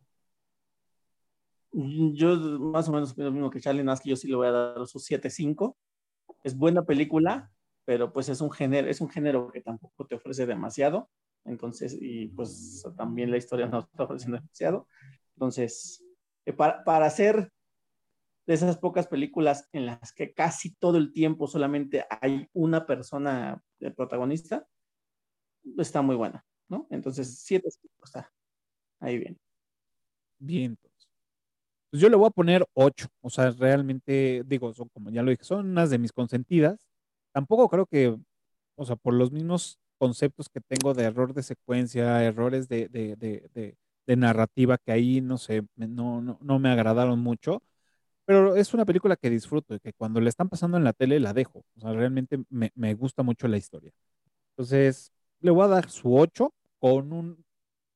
Yo 1.72 2.36
más 2.60 2.88
o 2.88 2.92
menos 2.92 3.16
lo 3.16 3.32
mismo 3.32 3.50
que 3.50 3.60
Charlie 3.60 3.82
Naski, 3.82 4.10
yo 4.10 4.16
sí 4.16 4.28
le 4.28 4.36
voy 4.36 4.46
a 4.46 4.52
dar 4.52 4.86
su 4.86 5.00
7-5. 5.00 5.76
Es 6.44 6.56
buena 6.56 6.84
película, 6.84 7.50
pero 7.84 8.12
pues 8.12 8.28
es 8.28 8.40
un 8.40 8.50
género, 8.50 8.88
es 8.88 9.00
un 9.00 9.08
género 9.08 9.50
que 9.50 9.60
tampoco 9.60 10.06
te 10.06 10.14
ofrece 10.14 10.46
demasiado, 10.46 11.10
entonces, 11.44 11.96
y 12.00 12.28
pues 12.28 12.84
también 12.96 13.30
la 13.30 13.36
historia 13.36 13.66
no 13.66 13.80
está 13.80 14.04
ofreciendo 14.04 14.38
demasiado, 14.38 14.88
entonces, 15.34 16.04
eh, 16.46 16.52
para, 16.52 16.84
para 16.84 17.06
hacer 17.06 17.50
de 18.46 18.54
esas 18.54 18.76
pocas 18.76 19.06
películas 19.06 19.68
en 19.72 19.86
las 19.86 20.12
que 20.12 20.34
casi 20.34 20.74
todo 20.74 20.98
el 20.98 21.12
tiempo 21.12 21.46
solamente 21.46 22.04
hay 22.20 22.48
una 22.52 22.86
persona 22.86 23.62
de 23.80 23.90
protagonista, 23.90 24.66
está 25.78 26.02
muy 26.02 26.16
buena, 26.16 26.44
¿no? 26.68 26.86
Entonces, 26.90 27.38
siete 27.42 27.68
está 28.02 28.30
ahí 29.00 29.18
bien. 29.18 29.38
Bien, 30.38 30.76
pues. 30.76 31.08
pues 31.90 32.02
yo 32.02 32.08
le 32.08 32.16
voy 32.16 32.26
a 32.26 32.30
poner 32.30 32.66
ocho, 32.74 33.08
o 33.22 33.30
sea, 33.30 33.50
realmente, 33.50 34.42
digo, 34.46 34.74
son, 34.74 34.88
como 34.88 35.10
ya 35.10 35.22
lo 35.22 35.30
dije, 35.30 35.44
son 35.44 35.70
unas 35.70 35.88
de 35.90 35.98
mis 35.98 36.12
consentidas, 36.12 36.86
tampoco 37.34 37.68
creo 37.68 37.86
que, 37.86 38.16
o 38.76 38.86
sea, 38.86 38.96
por 38.96 39.14
los 39.14 39.32
mismos 39.32 39.78
conceptos 39.98 40.48
que 40.48 40.60
tengo 40.60 40.94
de 40.94 41.04
error 41.04 41.34
de 41.34 41.42
secuencia, 41.42 42.24
errores 42.24 42.68
de, 42.68 42.88
de 44.06 44.16
narrativa 44.16 44.78
que 44.78 44.92
ahí, 44.92 45.20
no 45.20 45.38
sé, 45.38 45.62
no, 45.76 46.20
no, 46.20 46.38
no 46.40 46.58
me 46.58 46.70
agradaron 46.70 47.20
mucho. 47.20 47.62
Pero 48.26 48.56
es 48.56 48.74
una 48.74 48.86
película 48.86 49.16
que 49.16 49.30
disfruto 49.30 49.74
y 49.74 49.80
que 49.80 49.92
cuando 49.92 50.20
le 50.20 50.30
están 50.30 50.48
pasando 50.48 50.78
en 50.78 50.84
la 50.84 50.92
tele 50.94 51.20
la 51.20 51.34
dejo. 51.34 51.64
O 51.76 51.80
sea, 51.80 51.92
realmente 51.92 52.38
me, 52.50 52.72
me 52.74 52.94
gusta 52.94 53.22
mucho 53.22 53.48
la 53.48 53.58
historia. 53.58 53.92
Entonces, 54.52 55.12
le 55.40 55.50
voy 55.50 55.64
a 55.64 55.68
dar 55.68 55.90
su 55.90 56.16
8 56.16 56.54
con 56.78 57.12
un 57.12 57.44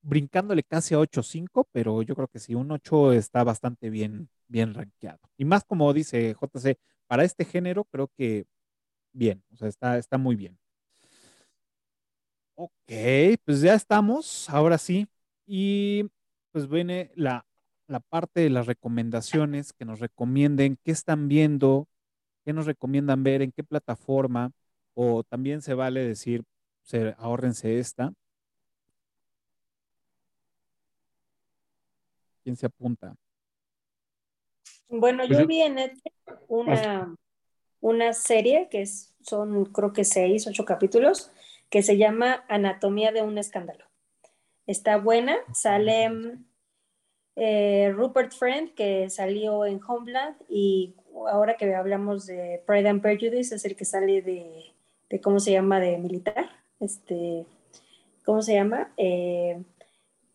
brincándole 0.02 0.62
casi 0.64 0.94
a 0.94 1.00
8.5, 1.00 1.68
pero 1.72 2.02
yo 2.02 2.14
creo 2.16 2.28
que 2.28 2.38
sí, 2.40 2.54
un 2.54 2.70
8 2.72 3.12
está 3.12 3.44
bastante 3.44 3.90
bien, 3.90 4.28
bien 4.48 4.74
rankeado. 4.74 5.20
Y 5.38 5.44
más 5.44 5.64
como 5.64 5.92
dice 5.92 6.34
JC, 6.34 6.78
para 7.06 7.24
este 7.24 7.44
género 7.44 7.84
creo 7.84 8.10
que 8.16 8.46
bien, 9.18 9.42
o 9.52 9.56
sea, 9.56 9.68
está, 9.68 9.98
está 9.98 10.16
muy 10.16 10.36
bien. 10.36 10.58
Ok, 12.54 12.92
pues 13.44 13.60
ya 13.60 13.74
estamos, 13.74 14.48
ahora 14.48 14.78
sí. 14.78 15.06
Y 15.46 16.04
pues 16.52 16.68
viene 16.68 17.10
la, 17.14 17.46
la 17.86 18.00
parte 18.00 18.40
de 18.40 18.50
las 18.50 18.66
recomendaciones, 18.66 19.72
que 19.72 19.84
nos 19.84 20.00
recomienden 20.00 20.78
qué 20.84 20.92
están 20.92 21.28
viendo, 21.28 21.88
qué 22.44 22.52
nos 22.52 22.66
recomiendan 22.66 23.22
ver, 23.22 23.42
en 23.42 23.52
qué 23.52 23.62
plataforma, 23.64 24.52
o 24.94 25.22
también 25.24 25.62
se 25.62 25.74
vale 25.74 26.04
decir, 26.04 26.44
se, 26.82 27.14
ahórrense 27.18 27.78
esta. 27.78 28.12
¿Quién 32.42 32.56
se 32.56 32.66
apunta? 32.66 33.14
Bueno, 34.88 35.24
pues 35.26 35.38
yo 35.38 35.46
vi 35.46 35.60
en 35.60 35.74
Netflix 35.74 36.16
una, 36.48 37.14
una 37.80 38.12
serie 38.12 38.68
que 38.70 38.82
es, 38.82 39.14
son 39.22 39.66
creo 39.66 39.92
que 39.92 40.04
seis, 40.04 40.46
ocho 40.46 40.64
capítulos, 40.64 41.30
que 41.70 41.82
se 41.82 41.96
llama 41.96 42.44
Anatomía 42.48 43.12
de 43.12 43.22
un 43.22 43.38
escándalo. 43.38 43.84
Está 44.66 44.96
buena, 44.96 45.36
sale 45.54 46.10
eh, 47.36 47.92
Rupert 47.94 48.32
Friend, 48.32 48.74
que 48.74 49.08
salió 49.10 49.64
en 49.64 49.80
Homeland, 49.86 50.36
y 50.48 50.94
ahora 51.30 51.56
que 51.56 51.74
hablamos 51.74 52.26
de 52.26 52.62
Pride 52.66 52.88
and 52.88 53.02
Prejudice, 53.02 53.54
es 53.54 53.64
el 53.64 53.76
que 53.76 53.84
sale 53.84 54.22
de, 54.22 54.72
de 55.08 55.20
¿cómo 55.20 55.40
se 55.40 55.52
llama?, 55.52 55.80
de 55.80 55.98
militar. 55.98 56.50
Este, 56.80 57.44
¿Cómo 58.24 58.42
se 58.42 58.54
llama? 58.54 58.92
Eh, 58.96 59.62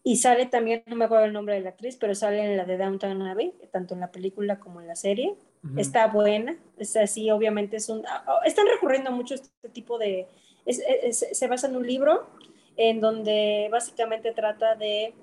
y 0.04 0.18
sale 0.18 0.48
también, 0.48 0.84
no 0.88 0.96
me 0.96 1.06
acuerdo 1.06 1.26
el 1.26 1.34
nombre 1.34 1.54
de 1.54 1.62
la 1.62 1.70
actriz, 1.70 1.96
pero 1.96 2.16
sale 2.16 2.44
en 2.44 2.58
la 2.58 2.66
de 2.66 2.78
Downtown 2.78 3.22
Abbey, 3.22 3.54
tanto 3.72 3.94
en 3.94 4.00
la 4.00 4.12
película 4.12 4.60
como 4.60 4.82
en 4.82 4.88
la 4.88 4.96
serie. 4.96 5.36
Está 5.78 6.08
buena, 6.08 6.58
es 6.78 6.96
así, 6.98 7.32
obviamente 7.32 7.78
es 7.78 7.88
un... 7.88 8.06
Ah, 8.06 8.26
oh, 8.28 8.44
están 8.46 8.68
recurriendo 8.68 9.12
mucho 9.12 9.36
este 9.36 9.70
tipo 9.70 9.98
de... 9.98 10.28
se 10.66 11.48
basa 11.48 11.68
en 11.68 11.78
un 11.78 11.88
libro 11.88 12.28
en 12.76 13.00
donde 13.00 13.70
básicamente 13.72 14.34
trata 14.34 14.76
de 14.76 15.14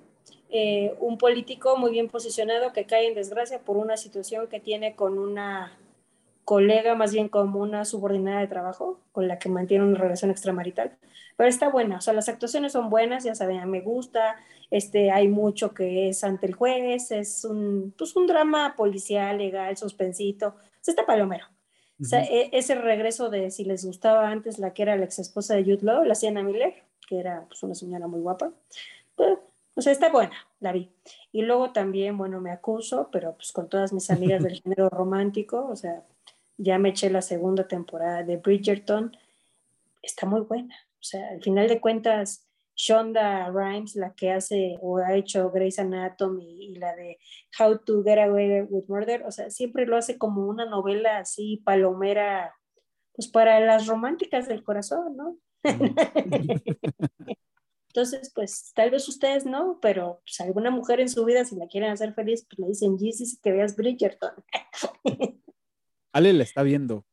eh, 0.51 0.95
un 0.99 1.19
político 1.19 1.77
muy 1.77 1.93
bien 1.93 2.09
posicionado 2.09 2.73
que 2.73 2.85
cae 2.85 3.07
en 3.07 3.15
desgracia 3.15 3.61
por 3.61 3.77
una 3.77 3.97
situación 3.97 4.49
que 4.49 4.61
tiene 4.61 4.95
con 4.97 5.19
una 5.19 5.79
colega, 6.45 6.95
más 6.95 7.13
bien 7.13 7.29
como 7.29 7.61
una 7.61 7.85
subordinada 7.85 8.41
de 8.41 8.49
trabajo, 8.49 9.01
con 9.13 9.29
la 9.29 9.39
que 9.39 9.49
mantiene 9.49 9.85
una 9.85 9.99
relación 9.99 10.31
extramarital. 10.31 10.97
Pero 11.37 11.49
está 11.49 11.71
buena, 11.71 11.99
o 11.99 12.01
sea, 12.01 12.13
las 12.13 12.29
actuaciones 12.29 12.73
son 12.73 12.91
buenas, 12.91 13.25
ya 13.25 13.35
saben, 13.35 13.69
me 13.71 13.81
gusta, 13.81 14.37
este, 14.71 15.11
hay 15.11 15.29
mucho 15.29 15.73
que 15.73 16.09
es 16.09 16.23
ante 16.23 16.47
el 16.47 16.55
juez, 16.55 17.11
es 17.11 17.45
un, 17.45 17.95
pues 17.97 18.15
un 18.17 18.27
drama 18.27 18.75
policial, 18.77 19.39
legal, 19.39 19.77
suspensito, 19.77 20.49
o 20.49 20.83
sea, 20.83 20.93
está 20.93 21.07
palomero. 21.07 21.47
O 22.01 22.05
sea, 22.05 22.25
e, 22.25 22.49
ese 22.53 22.75
regreso 22.75 23.29
de 23.29 23.51
si 23.51 23.65
les 23.65 23.85
gustaba 23.85 24.31
antes 24.31 24.59
la 24.59 24.73
que 24.73 24.83
era 24.83 24.97
la 24.97 25.05
ex 25.05 25.19
esposa 25.19 25.55
de 25.55 25.65
Jude 25.65 25.83
Law, 25.83 26.05
la 26.05 26.15
Sienna 26.15 26.43
Miller, 26.43 26.75
que 27.07 27.19
era 27.19 27.45
pues, 27.47 27.63
una 27.63 27.75
señora 27.75 28.07
muy 28.07 28.21
guapa. 28.21 28.53
Pues, 29.17 29.39
o 29.75 29.83
sea, 29.83 29.93
está 29.93 30.11
buena, 30.11 30.35
la 30.61 30.73
vi. 30.73 30.91
Y 31.33 31.43
luego 31.43 31.73
también, 31.73 32.17
bueno, 32.17 32.41
me 32.41 32.51
acuso, 32.51 33.09
pero 33.13 33.35
pues 33.35 33.53
con 33.53 33.69
todas 33.69 33.93
mis 33.93 34.11
amigas 34.11 34.43
del 34.43 34.61
género 34.63 34.89
romántico, 34.89 35.67
o 35.67 35.77
sea, 35.77 36.03
ya 36.63 36.79
me 36.79 36.91
eché 36.91 37.11
la 37.11 37.23
segunda 37.23 37.67
temporada 37.67 38.23
de 38.23 38.37
Bridgerton, 38.37 39.17
está 40.03 40.27
muy 40.27 40.43
buena. 40.43 40.75
O 41.01 41.03
sea, 41.03 41.31
al 41.31 41.43
final 41.43 41.69
de 41.69 41.81
cuentas, 41.81 42.47
Shonda 42.77 43.51
Rhimes, 43.51 43.97
la 43.97 44.15
que 44.15 44.31
hace 44.31 44.77
o 44.81 44.99
ha 44.99 45.15
hecho 45.15 45.51
Grey's 45.51 45.79
Anatomy 45.79 46.67
y 46.67 46.75
la 46.77 46.95
de 46.95 47.19
How 47.59 47.79
to 47.79 48.03
Get 48.03 48.19
Away 48.19 48.63
with 48.63 48.85
Murder, 48.89 49.25
o 49.27 49.31
sea, 49.31 49.51
siempre 49.51 49.87
lo 49.87 49.97
hace 49.97 50.19
como 50.19 50.47
una 50.47 50.67
novela 50.67 51.19
así 51.19 51.63
palomera, 51.65 52.55
pues 53.15 53.29
para 53.29 53.61
las 53.61 53.87
románticas 53.87 54.47
del 54.47 54.63
corazón, 54.63 55.17
¿no? 55.17 55.39
Entonces, 57.89 58.31
pues 58.35 58.73
tal 58.75 58.91
vez 58.91 59.09
ustedes 59.09 59.45
no, 59.47 59.79
pero 59.83 60.21
pues 60.25 60.41
alguna 60.41 60.71
mujer 60.71 61.01
en 61.01 61.09
su 61.09 61.25
vida, 61.25 61.45
si 61.45 61.57
la 61.57 61.67
quieren 61.67 61.91
hacer 61.91 62.15
feliz, 62.15 62.47
pues 62.49 62.59
le 62.61 62.69
dicen 62.69 62.99
Jesus 62.99 63.39
que 63.43 63.53
veas 63.53 63.75
Bridgerton. 63.77 64.33
Ale 66.13 66.33
la 66.33 66.43
está 66.43 66.63
viendo. 66.63 67.05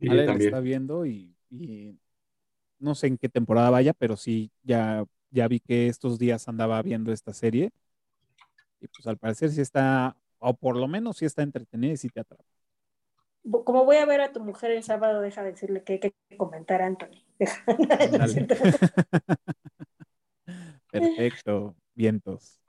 Ale 0.00 0.26
la 0.26 0.34
está 0.34 0.60
viendo 0.60 1.06
y 1.06 1.34
no 2.80 2.94
sé 2.94 3.06
en 3.06 3.18
qué 3.18 3.28
temporada 3.28 3.70
vaya, 3.70 3.92
pero 3.92 4.16
sí, 4.16 4.50
ya, 4.62 5.04
ya 5.30 5.46
vi 5.46 5.60
que 5.60 5.86
estos 5.86 6.18
días 6.18 6.48
andaba 6.48 6.82
viendo 6.82 7.12
esta 7.12 7.32
serie. 7.32 7.70
Y 8.80 8.88
pues 8.88 9.06
al 9.06 9.18
parecer 9.18 9.50
sí 9.50 9.60
está, 9.60 10.16
o 10.38 10.54
por 10.54 10.76
lo 10.76 10.88
menos 10.88 11.18
sí 11.18 11.26
está 11.26 11.42
entretenida 11.42 11.92
y 11.92 11.98
sí 11.98 12.08
te 12.08 12.20
atrapa. 12.20 12.42
Como 13.64 13.84
voy 13.84 13.96
a 13.96 14.06
ver 14.06 14.20
a 14.20 14.32
tu 14.32 14.40
mujer 14.40 14.72
el 14.72 14.82
sábado, 14.82 15.20
deja 15.20 15.42
de 15.42 15.52
decirle 15.52 15.84
que 15.84 15.94
hay 15.94 16.00
que 16.00 16.14
comentar, 16.36 16.82
Anthony. 16.82 17.24
Perfecto, 20.90 21.76
vientos. 21.94 22.59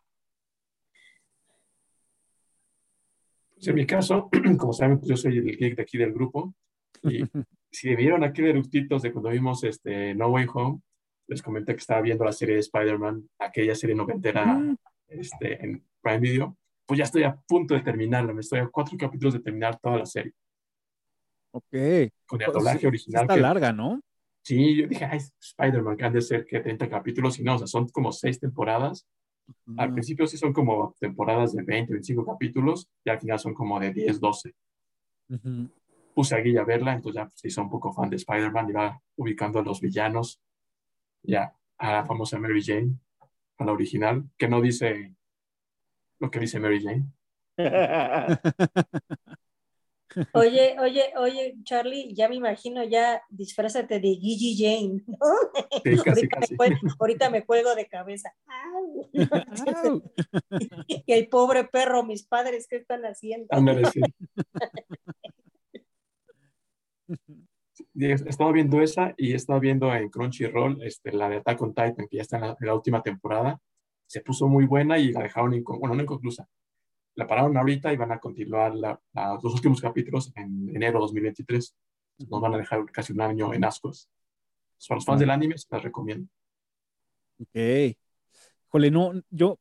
Pues 3.62 3.68
en 3.68 3.76
mi 3.76 3.86
caso, 3.86 4.28
como 4.58 4.74
saben, 4.74 4.98
pues 4.98 5.08
yo 5.08 5.16
soy 5.16 5.38
el 5.38 5.56
geek 5.56 5.76
de 5.76 5.84
aquí 5.84 5.96
del 5.96 6.14
grupo 6.14 6.56
y 7.04 7.22
si 7.72 7.96
vieron 7.96 8.24
aquel 8.24 8.48
eructitos 8.48 9.04
de 9.04 9.12
cuando 9.12 9.30
vimos 9.30 9.64
este 9.64 10.16
No 10.16 10.30
Way 10.30 10.48
Home, 10.52 10.82
les 11.28 11.44
comenté 11.44 11.74
que 11.74 11.80
estaba 11.80 12.02
viendo 12.02 12.26
la 12.26 12.32
serie 12.32 12.56
de 12.56 12.62
Spider-Man, 12.62 13.30
aquella 13.38 13.76
serie 13.76 13.96
noventera 13.96 14.48
mm. 14.48 14.78
este, 15.10 15.64
en 15.64 15.86
Prime 16.02 16.20
Video, 16.20 16.58
pues 16.88 16.98
ya 16.98 17.04
estoy 17.04 17.22
a 17.22 17.36
punto 17.36 17.76
de 17.76 17.82
terminarla, 17.82 18.34
me 18.34 18.42
estoy 18.42 18.62
a 18.62 18.68
cuatro 18.68 18.98
capítulos 18.98 19.36
de 19.36 19.42
terminar 19.42 19.80
toda 19.80 19.98
la 19.98 20.08
serie. 20.08 20.34
Ok. 21.52 22.10
Con 22.26 22.42
el 22.42 22.52
doblaje 22.52 22.88
original. 22.88 23.26
Está 23.26 23.38
larga, 23.38 23.72
¿no? 23.72 24.02
Sí, 24.44 24.76
yo 24.76 24.88
dije, 24.88 25.06
ay, 25.06 25.20
Spider-Man, 25.40 25.98
que 25.98 26.04
han 26.04 26.14
de 26.14 26.22
ser 26.22 26.46
que 26.46 26.62
30 26.62 26.90
capítulos, 26.90 27.38
y 27.38 27.44
no, 27.44 27.54
o 27.54 27.58
sea, 27.60 27.68
son 27.68 27.88
como 27.90 28.12
seis 28.12 28.40
temporadas. 28.40 29.06
Al 29.78 29.94
principio 29.94 30.28
sí 30.28 30.38
son 30.38 30.54
como 30.54 30.96
temporadas 31.00 31.54
de 31.54 31.64
20, 31.64 31.94
25 31.94 32.26
capítulos, 32.26 32.90
y 33.04 33.10
al 33.10 33.20
final 33.20 33.40
son 33.40 33.54
como 33.54 33.80
de 33.80 33.94
10, 33.94 34.20
12 34.20 34.54
puse 36.14 36.36
a 36.36 36.40
Guilla 36.40 36.62
a 36.62 36.66
verla, 36.66 36.94
entonces 36.94 37.22
ya 37.22 37.30
se 37.34 37.48
hizo 37.48 37.62
un 37.62 37.70
poco 37.70 37.92
fan 37.94 38.10
de 38.10 38.18
Spider-Man 38.18 38.70
y 38.70 38.74
va 38.74 39.02
ubicando 39.16 39.60
a 39.60 39.64
los 39.64 39.82
villanos, 39.82 40.42
ya, 41.24 41.56
a 41.78 41.92
la 41.92 42.06
famosa 42.06 42.40
Mary 42.40 42.62
Jane, 42.64 42.96
a 43.58 43.66
la 43.66 43.72
original, 43.72 44.30
que 44.38 44.48
no 44.48 44.62
dice 44.62 45.16
lo 46.20 46.30
que 46.30 46.40
dice 46.40 46.60
Mary 46.60 46.82
Jane. 46.84 47.06
Oye, 50.34 50.76
oye, 50.80 51.14
oye, 51.18 51.56
Charlie, 51.64 52.14
ya 52.14 52.28
me 52.28 52.36
imagino, 52.36 52.84
ya 52.84 53.22
disfrázate 53.30 54.00
de 54.00 54.16
Gigi 54.16 54.56
Jane, 54.58 55.04
¿no? 55.08 55.18
Sí, 55.84 55.98
casi, 56.04 56.10
ahorita, 56.10 56.40
casi. 56.40 56.52
Me 56.54 56.58
cuelgo, 56.58 56.78
ahorita, 57.00 57.30
Me 57.30 57.46
cuelgo, 57.46 57.76
de 57.76 57.88
cabeza. 57.88 58.34
y 60.88 61.14
el 61.14 61.28
pobre 61.28 61.66
perro, 61.66 62.04
mis 62.04 62.24
padres, 62.24 62.68
¿qué 62.70 62.78
están 62.78 63.04
haciendo? 63.04 63.48
Ándale, 63.52 63.86
sí. 63.86 64.02
he 67.96 68.14
estado 68.14 68.52
viendo 68.52 68.82
esa 68.82 69.14
y 69.18 69.34
he 69.34 69.36
estado 69.36 69.60
viendo 69.60 69.94
en 69.94 70.10
Crunchyroll 70.10 70.82
este, 70.84 71.12
la 71.12 71.30
de 71.30 71.38
Attack 71.38 71.62
on 71.62 71.74
Titan, 71.74 72.08
que 72.10 72.18
ya 72.18 72.22
está 72.22 72.38
en 72.38 72.56
la, 72.60 72.76
última 72.76 73.02
temporada. 73.02 73.60
Se 74.08 74.22
puso 74.22 74.48
muy 74.48 74.66
buena 74.66 74.98
y 74.98 75.12
la 75.12 75.24
dejaron, 75.24 75.64
bueno, 75.64 75.96
no 75.96 76.04
inconclusa. 76.04 76.48
La 77.16 77.28
pararon 77.28 77.58
ahorita 77.58 77.92
y 77.92 77.98
van 77.98 78.12
a 78.12 78.20
continuar 78.20 78.74
los 78.76 79.54
últimos 79.54 79.82
capítulos 79.82 80.32
en 80.36 80.70
enero 80.76 81.00
de 81.00 81.02
2023. 81.02 81.76
Nos 82.30 82.42
van 82.42 82.54
a 82.54 82.58
dejar 82.58 82.86
casi 82.92 83.14
un 83.14 83.22
año 83.22 83.54
en 83.54 83.64
ascos. 83.66 84.10
Para 84.88 84.98
los 84.98 85.06
fans 85.06 85.20
del 85.20 85.30
anime, 85.30 85.58
se 85.58 85.68
las 85.70 85.84
recomiendo. 85.84 86.28
Ok. 87.40 87.96
Jole, 88.68 88.90
no, 88.90 89.14
yo, 89.30 89.60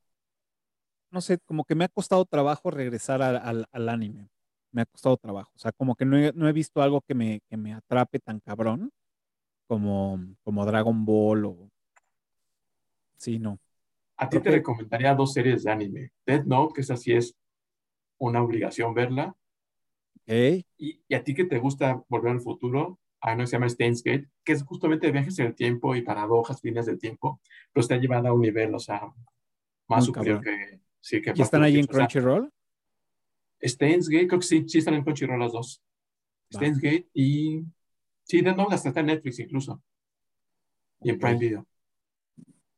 no 1.10 1.20
sé, 1.20 1.38
como 1.38 1.64
que 1.64 1.74
me 1.74 1.84
ha 1.84 1.88
costado 1.88 2.24
trabajo 2.24 2.70
regresar 2.70 3.20
al, 3.22 3.66
al 3.70 3.88
anime 3.88 4.30
me 4.72 4.82
ha 4.82 4.86
costado 4.86 5.16
trabajo. 5.16 5.50
O 5.54 5.58
sea, 5.58 5.72
como 5.72 5.94
que 5.94 6.04
no 6.04 6.48
he, 6.48 6.52
visto 6.52 6.82
algo 6.82 7.00
que 7.00 7.14
me, 7.14 7.40
que 7.48 7.56
me 7.56 7.74
atrape 7.74 8.18
tan 8.18 8.40
cabrón 8.40 8.92
como, 9.66 10.18
como 10.42 10.64
Dragon 10.64 11.04
Ball 11.04 11.44
o... 11.46 11.70
Sí, 13.16 13.38
no. 13.38 13.58
A 14.16 14.28
ti 14.28 14.40
te 14.40 14.50
recomendaría 14.50 15.14
dos 15.14 15.32
series 15.32 15.64
de 15.64 15.70
anime. 15.70 16.12
Dead 16.26 16.44
Note, 16.44 16.74
que 16.74 16.80
esa 16.82 16.96
sí 16.96 17.12
es 17.12 17.34
una 18.20 18.42
obligación 18.42 18.94
verla. 18.94 19.34
Okay. 20.22 20.64
Y, 20.78 21.02
y, 21.08 21.14
a 21.14 21.24
ti 21.24 21.34
que 21.34 21.44
te 21.44 21.58
gusta 21.58 22.04
volver 22.08 22.32
al 22.32 22.40
futuro, 22.40 23.00
hay 23.20 23.34
una 23.34 23.44
que 23.44 23.48
se 23.48 23.56
llama 23.56 23.68
Steins 23.68 24.02
Gate, 24.02 24.28
que 24.44 24.52
es 24.52 24.62
justamente 24.62 25.10
viajes 25.10 25.38
en 25.38 25.46
el 25.46 25.54
tiempo 25.54 25.96
y 25.96 26.02
paradojas, 26.02 26.62
líneas 26.62 26.86
del 26.86 26.98
tiempo, 26.98 27.40
pero 27.72 27.82
está 27.82 27.96
llevada 27.96 28.28
a 28.28 28.32
un 28.32 28.42
nivel, 28.42 28.74
o 28.74 28.78
sea, 28.78 29.02
más 29.88 30.04
superior 30.04 30.40
que, 30.40 30.80
sí, 31.00 31.20
que 31.20 31.32
¿Y 31.34 31.42
están 31.42 31.62
ahí 31.62 31.78
en 31.78 31.86
Crunchyroll? 31.86 32.50
Steins 33.62 34.08
Gate, 34.08 34.28
creo 34.28 34.40
que 34.40 34.46
sí, 34.46 34.64
sí 34.68 34.78
están 34.78 34.94
en 34.94 35.02
Crunchyroll 35.02 35.40
las 35.40 35.52
dos. 35.52 35.82
Steins 36.52 36.78
Gate 36.78 37.08
y. 37.12 37.62
Sí, 38.22 38.40
de 38.42 38.54
no, 38.54 38.68
las 38.68 38.86
está 38.86 39.00
en 39.00 39.06
Netflix 39.06 39.38
incluso. 39.40 39.82
Y 41.02 41.10
en 41.10 41.18
Prime 41.18 41.38
Video. 41.38 41.66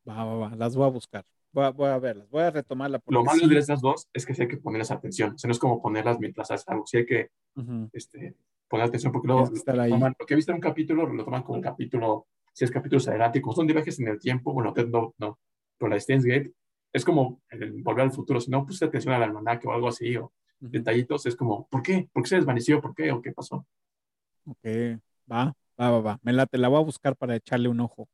Va, 0.09 0.25
va, 0.25 0.35
va, 0.37 0.57
las 0.57 0.75
voy 0.75 0.87
a 0.87 0.91
buscar. 0.91 1.25
Voy 1.53 1.65
a, 1.65 1.71
voy 1.71 1.89
a 1.89 1.99
verlas, 1.99 2.29
voy 2.31 2.43
a 2.43 2.51
retomarla. 2.51 3.01
Lo 3.07 3.25
malo 3.25 3.47
de 3.47 3.59
estas 3.59 3.81
dos 3.81 4.09
es 4.13 4.25
que 4.25 4.35
sí 4.35 4.43
hay 4.43 4.49
que 4.49 4.57
ponerles 4.57 4.91
atención. 4.91 5.35
O 5.35 5.39
sea, 5.39 5.49
no 5.49 5.53
es 5.53 5.59
como 5.59 5.83
ponerlas 5.83 6.19
mientras 6.19 6.51
haces 6.51 6.67
algo. 6.69 6.87
Sí 6.87 6.97
hay 6.97 7.07
que 7.07 7.31
este, 7.93 8.35
poner 8.69 8.87
atención 8.87 9.13
porque 9.13 9.29
luego 9.29 9.51
lo, 9.51 9.89
toman, 9.89 10.17
lo 10.19 10.27
que 10.27 10.33
he 10.33 10.37
visto 10.37 10.53
en 10.53 10.57
un 10.57 10.63
capítulo 10.63 11.07
lo 11.07 11.25
toman 11.25 11.43
como 11.43 11.57
un 11.57 11.63
capítulo, 11.63 12.27
si 12.55 12.65
es 12.65 12.71
capítulos 12.71 13.07
adelante. 13.09 13.43
Como 13.43 13.55
son 13.55 13.67
de 13.67 13.75
viajes 13.75 14.01
en 14.01 14.09
el 14.09 14.19
tiempo, 14.19 14.55
bueno, 14.55 14.73
no, 14.89 15.15
no. 15.19 15.39
Pero 15.77 15.91
la 15.91 16.01
Steins 16.01 16.25
Gate 16.25 16.53
es 16.91 17.05
como 17.05 17.43
el 17.51 17.83
volver 17.83 18.05
al 18.05 18.13
futuro. 18.13 18.41
Si 18.41 18.51
no 18.51 18.65
puse 18.65 18.87
atención 18.87 19.13
al 19.15 19.23
almanaque 19.23 19.69
o 19.69 19.73
algo 19.73 19.89
así, 19.89 20.17
o 20.17 20.33
detallitos, 20.59 21.27
es 21.27 21.37
como, 21.37 21.67
¿por 21.69 21.83
qué? 21.83 22.09
¿Por 22.13 22.23
qué 22.23 22.31
se 22.31 22.37
desvaneció? 22.37 22.81
¿Por 22.81 22.95
qué? 22.95 23.13
¿O 23.13 23.21
qué 23.21 23.33
pasó? 23.33 23.67
Ok, 24.47 24.65
va, 25.31 25.55
va, 25.79 25.91
va, 25.91 26.01
va. 26.01 26.21
Me 26.23 26.33
la, 26.33 26.47
te 26.47 26.57
la 26.57 26.69
voy 26.69 26.81
a 26.81 26.85
buscar 26.85 27.15
para 27.15 27.37
echarle 27.37 27.69
un 27.69 27.81
ojo. 27.81 28.09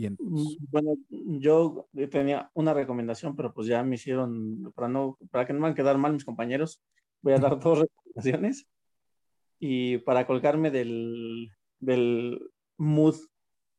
Bien. 0.00 0.16
Mm, 0.18 0.54
bueno, 0.70 0.96
yo 1.10 1.86
tenía 2.10 2.50
una 2.54 2.72
recomendación, 2.72 3.36
pero 3.36 3.52
pues 3.52 3.66
ya 3.66 3.82
me 3.82 3.96
hicieron, 3.96 4.72
para, 4.74 4.88
no, 4.88 5.18
para 5.30 5.46
que 5.46 5.52
no 5.52 5.58
me 5.58 5.64
van 5.64 5.72
a 5.72 5.74
quedar 5.74 5.98
mal 5.98 6.14
mis 6.14 6.24
compañeros, 6.24 6.82
voy 7.20 7.34
a 7.34 7.38
dar 7.38 7.60
dos 7.60 7.80
recomendaciones. 7.80 8.66
Y 9.58 9.98
para 9.98 10.26
colgarme 10.26 10.70
del, 10.70 11.50
del 11.80 12.40
mood 12.78 13.16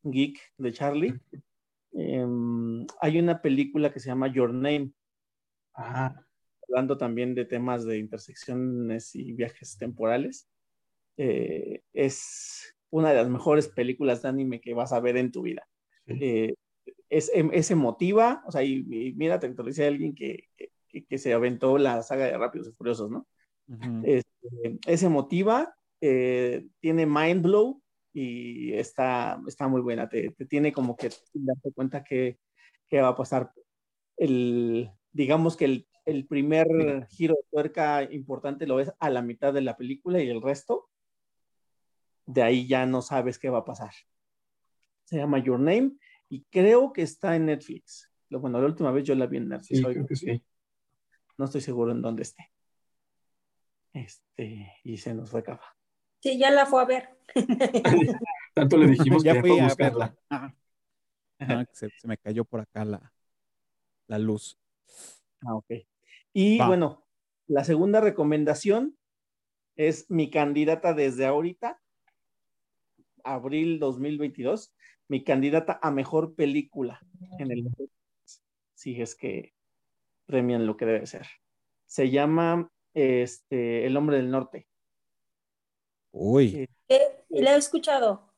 geek 0.03 0.37
de 0.59 0.71
Charlie, 0.71 1.19
em, 1.93 2.85
hay 2.99 3.17
una 3.17 3.41
película 3.41 3.91
que 3.91 3.99
se 3.99 4.09
llama 4.09 4.31
Your 4.31 4.53
Name. 4.53 4.91
Hablando 5.73 6.99
también 6.99 7.33
de 7.33 7.45
temas 7.45 7.83
de 7.83 7.97
intersecciones 7.97 9.15
y 9.15 9.33
viajes 9.33 9.75
temporales. 9.75 10.47
Eh, 11.17 11.81
es 11.93 12.75
una 12.91 13.09
de 13.09 13.15
las 13.15 13.29
mejores 13.29 13.69
películas 13.69 14.21
de 14.21 14.29
anime 14.29 14.61
que 14.61 14.75
vas 14.75 14.93
a 14.93 14.99
ver 14.99 15.17
en 15.17 15.31
tu 15.31 15.41
vida. 15.41 15.67
Eh, 16.19 16.55
es, 17.09 17.29
em, 17.33 17.49
es, 17.53 17.69
emotiva, 17.71 18.43
o 18.47 18.51
sea, 18.51 18.63
y, 18.63 18.83
mira, 19.15 19.39
te, 19.39 19.49
lo 19.49 19.63
dice 19.63 19.85
alguien 19.85 20.15
que, 20.15 20.49
que, 20.87 21.17
se 21.17 21.33
aventó 21.33 21.77
la 21.77 22.01
saga 22.03 22.25
de 22.25 22.37
Rápidos 22.37 22.69
y 22.69 22.71
Furiosos, 22.71 23.11
¿no? 23.11 23.27
Este, 24.03 24.79
es, 24.87 25.03
emotiva, 25.03 25.75
eh, 26.01 26.67
tiene 26.79 27.05
mind 27.05 27.43
blow 27.43 27.81
y 28.13 28.73
está, 28.73 29.41
está 29.47 29.67
muy 29.67 29.81
buena, 29.81 30.09
te, 30.09 30.31
te 30.31 30.45
tiene 30.45 30.73
como 30.73 30.95
que 30.95 31.09
darte 31.33 31.71
cuenta 31.73 32.03
que, 32.03 32.39
que, 32.89 33.01
va 33.01 33.09
a 33.09 33.15
pasar. 33.15 33.51
El, 34.17 34.89
digamos 35.11 35.55
que 35.57 35.65
el, 35.65 35.87
el 36.05 36.27
primer 36.27 36.67
giro 37.09 37.35
de 37.35 37.47
tuerca 37.51 38.03
importante 38.03 38.67
lo 38.67 38.75
ves 38.75 38.93
a 38.99 39.09
la 39.09 39.21
mitad 39.21 39.53
de 39.53 39.61
la 39.61 39.77
película 39.77 40.21
y 40.21 40.29
el 40.29 40.41
resto, 40.41 40.89
de 42.25 42.41
ahí 42.41 42.67
ya 42.67 42.85
no 42.85 43.01
sabes 43.01 43.39
qué 43.39 43.49
va 43.49 43.59
a 43.59 43.65
pasar 43.65 43.91
se 45.11 45.17
llama 45.17 45.39
Your 45.39 45.59
Name 45.59 45.91
y 46.29 46.45
creo 46.49 46.93
que 46.93 47.01
está 47.01 47.35
en 47.35 47.47
Netflix. 47.47 48.09
Bueno, 48.29 48.61
la 48.61 48.67
última 48.67 48.91
vez 48.91 49.03
yo 49.03 49.13
la 49.13 49.27
vi 49.27 49.37
en 49.37 49.49
Netflix. 49.49 49.83
No 51.37 51.45
estoy 51.45 51.59
seguro 51.59 51.91
en 51.91 52.01
dónde 52.01 52.21
esté. 52.23 52.49
Este, 53.91 54.71
y 54.85 54.95
se 54.95 55.13
nos 55.13 55.29
fue 55.29 55.41
acaba. 55.41 55.65
Sí, 56.21 56.37
ya 56.39 56.49
la 56.49 56.65
fue 56.65 56.81
a 56.81 56.85
ver. 56.85 57.09
Tanto 58.53 58.77
le 58.77 58.87
dijimos 58.87 59.21
ya 59.23 59.33
que 59.33 59.41
fui 59.41 59.59
a 59.59 59.75
verla. 59.75 60.15
se, 61.73 61.89
me 62.05 62.17
cayó 62.17 62.45
por 62.45 62.61
acá 62.61 62.85
la, 62.85 63.11
la 64.07 64.17
luz. 64.17 64.57
Ah, 65.45 65.55
ok. 65.55 65.71
Y 66.31 66.57
bueno, 66.59 67.05
la 67.47 67.65
segunda 67.65 67.99
recomendación 67.99 68.97
es 69.75 70.09
mi 70.09 70.29
candidata 70.29 70.93
desde 70.93 71.25
ahorita, 71.25 71.81
abril 73.23 73.79
2022, 73.79 74.73
mi 75.07 75.23
candidata 75.23 75.79
a 75.81 75.91
mejor 75.91 76.35
película 76.35 77.01
en 77.39 77.51
el 77.51 77.69
si 78.81 78.99
es 78.99 79.13
que 79.13 79.53
premian 80.25 80.65
lo 80.65 80.75
que 80.75 80.85
debe 80.85 81.05
ser. 81.05 81.27
Se 81.85 82.09
llama 82.09 82.71
este, 82.95 83.85
El 83.85 83.95
hombre 83.95 84.17
del 84.17 84.31
norte. 84.31 84.67
Uy. 86.11 86.67
Eh, 86.87 87.25
la 87.29 87.53
he 87.53 87.57
escuchado. 87.57 88.33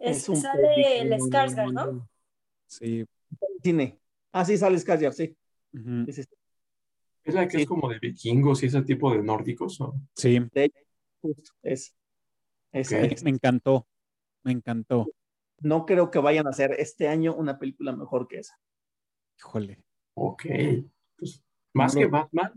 Es, 0.00 0.22
sale 0.24 1.00
el 1.00 1.12
Skarsgård, 1.14 1.72
¿no? 1.72 2.08
Sí. 2.66 3.04
Cine. 3.62 3.98
Ah, 4.30 4.44
sí, 4.44 4.56
sale 4.56 4.76
Skarsgård, 4.76 5.12
sí. 5.12 5.36
es, 6.06 7.34
la 7.34 7.48
que 7.48 7.62
es 7.62 7.66
como 7.66 7.88
de 7.88 7.98
vikingos 7.98 8.62
y 8.62 8.66
ese 8.66 8.82
tipo 8.82 9.12
de 9.12 9.22
nórdicos, 9.22 9.80
¿no? 9.80 9.94
Sí. 10.14 10.38
justo, 11.20 11.52
es. 11.62 11.96
Me 12.72 13.30
encantó. 13.30 13.86
Me 14.44 14.52
encantó 14.52 15.06
no 15.60 15.86
creo 15.86 16.10
que 16.10 16.18
vayan 16.18 16.46
a 16.46 16.50
hacer 16.50 16.72
este 16.78 17.08
año 17.08 17.34
una 17.34 17.58
película 17.58 17.94
mejor 17.94 18.28
que 18.28 18.38
esa. 18.38 18.58
Híjole. 19.38 19.82
Ok. 20.14 20.44
Pues, 21.16 21.42
más 21.72 21.94
que 21.94 22.06
Batman. 22.06 22.52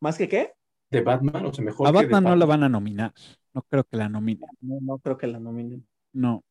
¿Más 0.00 0.16
que 0.16 0.28
qué? 0.28 0.52
De 0.90 1.02
Batman, 1.02 1.46
o 1.46 1.52
sea, 1.52 1.64
mejor. 1.64 1.88
A 1.88 1.90
Batman, 1.90 2.24
no 2.24 2.36
la 2.36 2.46
van 2.46 2.62
a 2.62 2.68
nominar. 2.68 3.12
No 3.52 3.62
creo 3.62 3.84
que 3.84 3.96
la 3.96 4.08
nominen. 4.08 4.48
No, 4.60 4.78
no 4.80 4.98
creo 4.98 5.18
que 5.18 5.26
la 5.26 5.40
nominen. 5.40 5.86
No. 6.12 6.44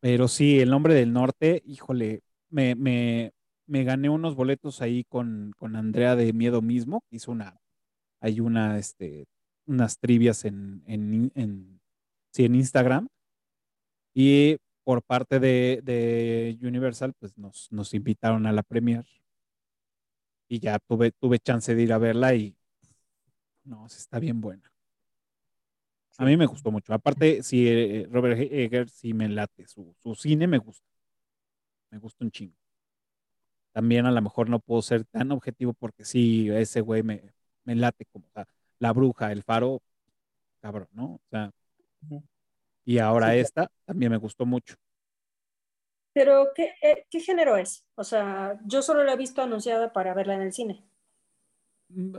Pero 0.00 0.28
sí, 0.28 0.60
El 0.60 0.70
Nombre 0.70 0.94
del 0.94 1.12
Norte, 1.12 1.62
híjole, 1.64 2.22
me, 2.50 2.74
me, 2.74 3.32
me 3.66 3.84
gané 3.84 4.08
unos 4.08 4.34
boletos 4.34 4.82
ahí 4.82 5.04
con, 5.04 5.52
con 5.56 5.74
Andrea 5.74 6.16
de 6.16 6.32
Miedo 6.32 6.60
mismo. 6.60 7.02
Hizo 7.10 7.32
una, 7.32 7.58
hay 8.20 8.40
una, 8.40 8.78
este, 8.78 9.26
unas 9.66 9.98
trivias 9.98 10.44
en, 10.44 10.82
en, 10.86 11.32
en, 11.34 11.80
sí, 12.32 12.44
en 12.44 12.54
Instagram. 12.54 13.08
Y 14.14 14.56
por 14.84 15.02
parte 15.02 15.40
de, 15.40 16.58
Universal, 16.62 17.12
pues 17.18 17.36
nos, 17.36 17.70
nos, 17.72 17.92
invitaron 17.94 18.46
a 18.46 18.52
la 18.52 18.62
premier. 18.62 19.04
Y 20.48 20.60
ya 20.60 20.78
tuve, 20.78 21.10
tuve 21.12 21.38
chance 21.40 21.74
de 21.74 21.82
ir 21.82 21.92
a 21.92 21.98
verla 21.98 22.34
y 22.34 22.56
no, 23.64 23.86
está 23.86 24.20
bien 24.20 24.40
buena. 24.40 24.72
A 26.18 26.24
mí 26.24 26.36
me 26.36 26.46
gustó 26.46 26.70
mucho. 26.70 26.94
Aparte, 26.94 27.42
si 27.42 27.68
eh, 27.68 28.08
Robert 28.10 28.38
Eger 28.40 28.88
sí 28.88 29.12
me 29.12 29.28
late, 29.28 29.66
su, 29.66 29.94
cine 30.14 30.46
me 30.46 30.58
gusta. 30.58 30.86
Me 31.90 31.98
gusta 31.98 32.24
un 32.24 32.30
chingo. 32.30 32.54
También 33.72 34.06
a 34.06 34.10
lo 34.10 34.22
mejor 34.22 34.48
no 34.48 34.58
puedo 34.60 34.82
ser 34.82 35.04
tan 35.04 35.32
objetivo 35.32 35.74
porque 35.74 36.04
sí, 36.04 36.48
ese 36.50 36.80
güey 36.80 37.02
me, 37.02 37.34
me 37.64 37.74
late 37.74 38.06
como 38.06 38.26
la 38.78 38.92
bruja, 38.92 39.32
el 39.32 39.42
faro, 39.42 39.82
cabrón, 40.60 40.88
¿no? 40.92 41.14
O 41.14 41.20
sea, 41.30 41.50
y 42.84 42.98
ahora 42.98 43.34
esta 43.34 43.70
también 43.84 44.12
me 44.12 44.18
gustó 44.18 44.46
mucho. 44.46 44.76
Pero, 46.12 46.48
¿qué, 46.54 46.72
eh, 46.82 47.06
¿qué, 47.10 47.20
género 47.20 47.56
es? 47.56 47.84
O 47.94 48.04
sea, 48.04 48.58
yo 48.64 48.80
solo 48.80 49.04
la 49.04 49.12
he 49.12 49.16
visto 49.16 49.42
anunciada 49.42 49.92
para 49.92 50.14
verla 50.14 50.34
en 50.34 50.42
el 50.42 50.52
cine. 50.52 50.82
Mm, 51.88 52.16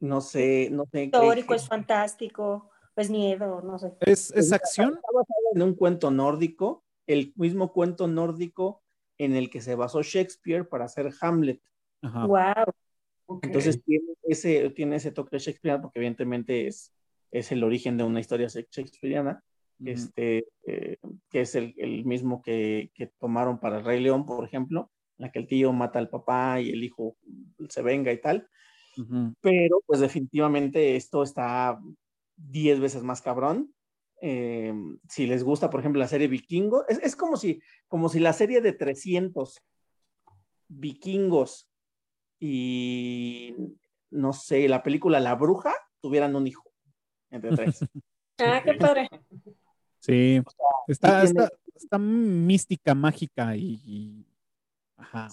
no 0.00 0.20
sé, 0.20 0.68
no 0.72 0.86
sé. 0.90 1.04
Histórico, 1.04 1.54
es 1.54 1.68
fantástico, 1.68 2.70
es 2.96 3.10
miedo, 3.10 3.62
no 3.62 3.78
sé. 3.78 3.96
¿Es, 4.00 4.32
es 4.32 4.52
acción? 4.52 4.94
Está 4.94 5.08
basado 5.12 5.40
en 5.54 5.62
un 5.62 5.74
cuento 5.74 6.10
nórdico, 6.10 6.84
el 7.06 7.32
mismo 7.36 7.72
cuento 7.72 8.08
nórdico 8.08 8.82
en 9.18 9.36
el 9.36 9.50
que 9.50 9.60
se 9.60 9.74
basó 9.76 10.02
Shakespeare 10.02 10.68
para 10.68 10.86
hacer 10.86 11.12
Hamlet. 11.20 11.62
Wow. 12.02 12.74
Entonces 13.42 13.82
tiene 13.82 14.14
ese, 14.22 14.70
tiene 14.70 14.96
ese 14.96 15.12
toque 15.12 15.38
porque 15.82 15.98
evidentemente 15.98 16.66
es, 16.66 16.92
es 17.30 17.52
el 17.52 17.64
origen 17.64 17.96
de 17.96 18.04
una 18.04 18.20
historia 18.20 18.48
shakespeariana 18.48 19.42
este, 19.84 20.48
eh, 20.66 20.96
que 21.30 21.40
es 21.42 21.54
el, 21.54 21.74
el 21.76 22.04
mismo 22.04 22.42
que, 22.42 22.90
que, 22.94 23.08
tomaron 23.18 23.58
para 23.58 23.78
el 23.78 23.84
Rey 23.84 24.00
León, 24.00 24.24
por 24.24 24.44
ejemplo, 24.44 24.90
en 25.18 25.26
la 25.26 25.32
que 25.32 25.38
el 25.38 25.46
tío 25.46 25.72
mata 25.72 25.98
al 25.98 26.08
papá 26.08 26.60
y 26.60 26.70
el 26.70 26.82
hijo 26.82 27.16
se 27.68 27.82
venga 27.82 28.12
y 28.12 28.20
tal. 28.20 28.48
Pero 29.42 29.82
pues 29.84 30.00
definitivamente 30.00 30.96
esto 30.96 31.22
está 31.22 31.78
diez 32.34 32.80
veces 32.80 33.02
más 33.02 33.20
cabrón. 33.20 33.74
Eh, 34.22 34.72
si 35.06 35.26
les 35.26 35.44
gusta, 35.44 35.68
por 35.68 35.80
ejemplo, 35.80 35.98
la 36.00 36.08
serie 36.08 36.28
Vikingo, 36.28 36.86
es, 36.88 36.98
es, 37.00 37.14
como, 37.14 37.36
si, 37.36 37.60
como 37.88 38.08
si 38.08 38.20
la 38.20 38.32
serie 38.32 38.62
de 38.62 38.72
300 38.72 39.60
vikingos 40.68 41.68
y, 42.38 43.54
no 44.10 44.32
sé, 44.32 44.68
la 44.68 44.82
película 44.82 45.20
La 45.20 45.34
Bruja 45.34 45.74
tuvieran 46.00 46.36
un 46.36 46.46
hijo 46.46 46.70
entre 47.30 47.54
tres. 47.56 47.80
ah, 48.38 48.60
qué 48.64 48.74
padre. 48.74 49.08
Sí, 50.00 50.42
está, 50.86 51.24
está, 51.24 51.98
mística, 51.98 52.94
mágica 52.94 53.56
y, 53.56 54.26
ajá, 54.96 55.28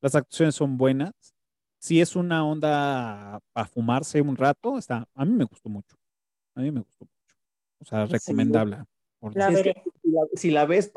las 0.00 0.14
actuaciones 0.14 0.54
son 0.54 0.76
buenas. 0.76 1.12
Si 1.78 2.00
es 2.00 2.16
una 2.16 2.44
onda 2.44 3.40
para 3.52 3.68
fumarse 3.68 4.20
un 4.20 4.36
rato, 4.36 4.76
está, 4.78 5.08
a 5.14 5.24
mí 5.24 5.32
me 5.32 5.44
gustó 5.44 5.68
mucho. 5.68 5.96
A 6.54 6.60
mí 6.60 6.70
me 6.70 6.80
gustó 6.80 7.04
mucho. 7.04 7.36
O 7.78 7.84
sea, 7.84 8.06
recomendable. 8.06 8.78
Si, 9.32 10.50
la, 10.50 10.64
ves 10.66 10.92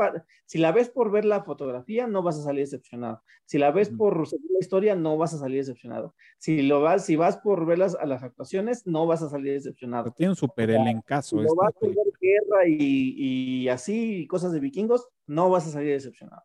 si 0.45 0.57
la 0.57 0.71
ves 0.71 0.89
por 0.89 1.11
ver 1.11 1.25
la 1.25 1.43
fotografía, 1.43 2.07
no 2.07 2.21
vas 2.21 2.37
a 2.37 2.43
salir 2.43 2.61
decepcionado. 2.61 3.21
Si 3.45 3.57
la 3.57 3.71
ves 3.71 3.89
por 3.89 4.27
seguir 4.27 4.49
la 4.51 4.59
historia, 4.59 4.95
no 4.95 5.17
vas 5.17 5.33
a 5.33 5.39
salir 5.39 5.59
decepcionado. 5.59 6.15
Si 6.37 6.61
lo 6.61 6.81
vas, 6.81 7.05
si 7.05 7.15
vas 7.15 7.37
por 7.37 7.65
ver 7.65 7.79
las, 7.79 7.95
a 7.95 8.05
las 8.05 8.23
actuaciones, 8.23 8.85
no 8.85 9.07
vas 9.07 9.21
a 9.21 9.29
salir 9.29 9.53
decepcionado. 9.53 10.11
tiene 10.11 10.31
un 10.31 10.35
super 10.35 10.69
elencazo. 10.69 11.37
Si 11.37 11.43
lo 11.43 11.55
vas 11.55 11.73
por 11.73 11.89
ver 11.89 12.13
guerra 12.19 12.67
y, 12.67 13.63
y 13.63 13.69
así, 13.69 14.27
cosas 14.27 14.51
de 14.51 14.59
vikingos, 14.59 15.07
no 15.27 15.49
vas 15.49 15.67
a 15.67 15.71
salir 15.71 15.93
decepcionado. 15.93 16.43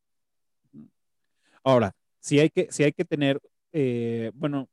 Ahora, 1.62 1.94
si 2.20 2.38
hay 2.40 2.50
que, 2.50 2.68
si 2.70 2.84
hay 2.84 2.92
que 2.92 3.04
tener, 3.04 3.40
eh, 3.72 4.30
bueno, 4.34 4.68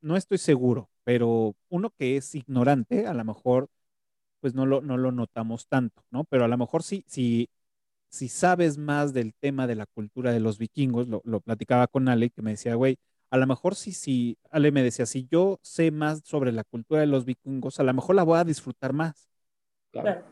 no 0.00 0.16
estoy 0.16 0.38
seguro, 0.38 0.90
pero 1.04 1.54
uno 1.68 1.90
que 1.90 2.16
es 2.16 2.34
ignorante, 2.34 3.06
a 3.06 3.14
lo 3.14 3.24
mejor 3.24 3.68
pues 4.44 4.54
no 4.54 4.66
lo, 4.66 4.82
no 4.82 4.98
lo 4.98 5.10
notamos 5.10 5.68
tanto, 5.68 6.04
¿no? 6.10 6.24
Pero 6.24 6.44
a 6.44 6.48
lo 6.48 6.58
mejor 6.58 6.82
sí, 6.82 7.02
si, 7.08 7.48
si 8.10 8.28
sabes 8.28 8.76
más 8.76 9.14
del 9.14 9.32
tema 9.32 9.66
de 9.66 9.74
la 9.74 9.86
cultura 9.86 10.32
de 10.32 10.40
los 10.40 10.58
vikingos, 10.58 11.08
lo, 11.08 11.40
platicaba 11.40 11.86
con 11.86 12.10
Ale, 12.10 12.28
que 12.28 12.42
me 12.42 12.50
decía, 12.50 12.74
güey, 12.74 12.98
a 13.30 13.38
lo 13.38 13.46
mejor 13.46 13.74
sí, 13.74 13.92
sí, 13.92 14.36
Ale 14.50 14.70
me 14.70 14.82
decía, 14.82 15.06
si 15.06 15.26
yo 15.30 15.58
sé 15.62 15.90
más 15.90 16.20
sobre 16.26 16.52
la 16.52 16.62
cultura 16.62 17.00
de 17.00 17.06
los 17.06 17.24
vikingos, 17.24 17.80
a 17.80 17.84
lo 17.84 17.94
mejor 17.94 18.16
la 18.16 18.22
voy 18.22 18.38
a 18.38 18.44
disfrutar 18.44 18.92
más. 18.92 19.30
Claro. 19.92 20.26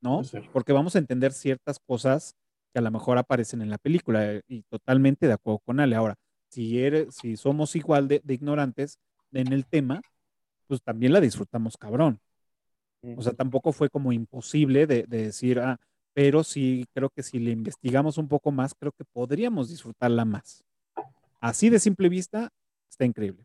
¿No? 0.00 0.22
Porque 0.50 0.72
vamos 0.72 0.96
a 0.96 1.00
entender 1.00 1.34
ciertas 1.34 1.78
cosas 1.78 2.36
que 2.72 2.78
a 2.78 2.82
lo 2.82 2.90
mejor 2.90 3.18
aparecen 3.18 3.60
en 3.60 3.68
la 3.68 3.76
película 3.76 4.32
eh, 4.32 4.40
y 4.48 4.62
totalmente 4.62 5.26
de 5.26 5.34
acuerdo 5.34 5.58
con 5.58 5.78
Ale. 5.78 5.94
Ahora, 5.94 6.14
si, 6.48 6.82
eres, 6.82 7.14
si 7.14 7.36
somos 7.36 7.76
igual 7.76 8.08
de, 8.08 8.22
de 8.24 8.32
ignorantes 8.32 8.98
en 9.30 9.52
el 9.52 9.66
tema, 9.66 10.00
pues 10.66 10.82
también 10.82 11.12
la 11.12 11.20
disfrutamos 11.20 11.76
cabrón. 11.76 12.18
O 13.16 13.22
sea, 13.22 13.32
tampoco 13.32 13.72
fue 13.72 13.88
como 13.88 14.12
imposible 14.12 14.86
de, 14.86 15.04
decir, 15.04 15.60
ah, 15.60 15.78
pero 16.14 16.42
sí 16.42 16.84
creo 16.92 17.10
que 17.10 17.22
si 17.22 17.38
le 17.38 17.52
investigamos 17.52 18.18
un 18.18 18.28
poco 18.28 18.50
más, 18.50 18.74
creo 18.74 18.92
que 18.92 19.04
podríamos 19.04 19.68
disfrutarla 19.68 20.24
más. 20.24 20.64
Así 21.40 21.70
de 21.70 21.78
simple 21.78 22.08
vista, 22.08 22.50
está 22.90 23.04
increíble. 23.04 23.44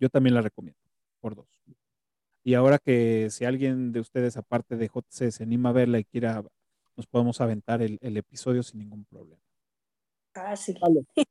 Yo 0.00 0.08
también 0.08 0.34
la 0.34 0.40
recomiendo, 0.40 0.80
por 1.20 1.36
dos. 1.36 1.46
Y 2.42 2.54
ahora 2.54 2.78
que 2.78 3.28
si 3.30 3.44
alguien 3.44 3.92
de 3.92 4.00
ustedes, 4.00 4.36
aparte 4.36 4.76
de 4.76 4.88
JC, 4.88 5.30
se 5.30 5.44
anima 5.44 5.68
a 5.70 5.72
verla 5.72 5.98
y 5.98 6.04
quiera, 6.04 6.42
nos 6.96 7.06
podemos 7.06 7.40
aventar 7.40 7.80
el, 7.80 7.98
episodio 8.02 8.62
sin 8.62 8.80
ningún 8.80 9.04
problema. 9.04 9.40
Ah, 10.34 10.56
sí. 10.56 10.74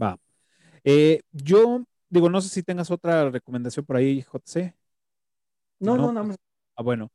Va. 0.00 0.18
Eh, 0.84 1.22
yo 1.32 1.86
Digo, 2.08 2.28
no 2.30 2.40
sé 2.40 2.48
si 2.48 2.62
tengas 2.62 2.90
otra 2.90 3.30
recomendación 3.30 3.84
por 3.84 3.96
ahí, 3.96 4.22
JC. 4.22 4.74
No, 5.80 5.96
no, 5.96 6.12
no. 6.12 6.24
Pues, 6.24 6.38
ah, 6.76 6.82
bueno. 6.82 7.10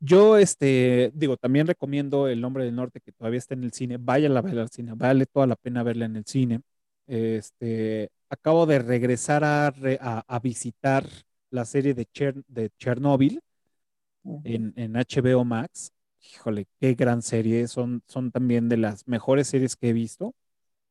Yo, 0.00 0.36
este, 0.38 1.10
digo, 1.14 1.36
también 1.36 1.66
recomiendo 1.66 2.28
El 2.28 2.40
Nombre 2.40 2.64
del 2.64 2.74
Norte, 2.74 3.00
que 3.00 3.12
todavía 3.12 3.38
está 3.38 3.54
en 3.54 3.64
el 3.64 3.72
cine. 3.72 3.96
Vaya 3.98 4.28
a 4.28 4.40
verla 4.40 4.62
al 4.62 4.70
cine, 4.70 4.92
vale 4.94 5.26
toda 5.26 5.46
la 5.46 5.56
pena 5.56 5.82
verla 5.82 6.06
en 6.06 6.16
el 6.16 6.24
cine. 6.24 6.60
Este, 7.06 8.10
acabo 8.28 8.66
de 8.66 8.78
regresar 8.80 9.42
a, 9.44 9.68
a, 9.68 10.38
visitar 10.40 11.06
la 11.50 11.64
serie 11.64 11.94
de, 11.94 12.06
de 12.48 12.70
Chernobyl 12.78 13.40
en, 14.44 14.72
en, 14.76 14.92
HBO 14.94 15.44
Max. 15.44 15.92
Híjole, 16.20 16.66
qué 16.80 16.94
gran 16.94 17.22
serie. 17.22 17.66
Son, 17.66 18.02
son 18.06 18.30
también 18.30 18.68
de 18.68 18.76
las 18.76 19.06
mejores 19.08 19.48
series 19.48 19.74
que 19.76 19.88
he 19.90 19.92
visto. 19.92 20.34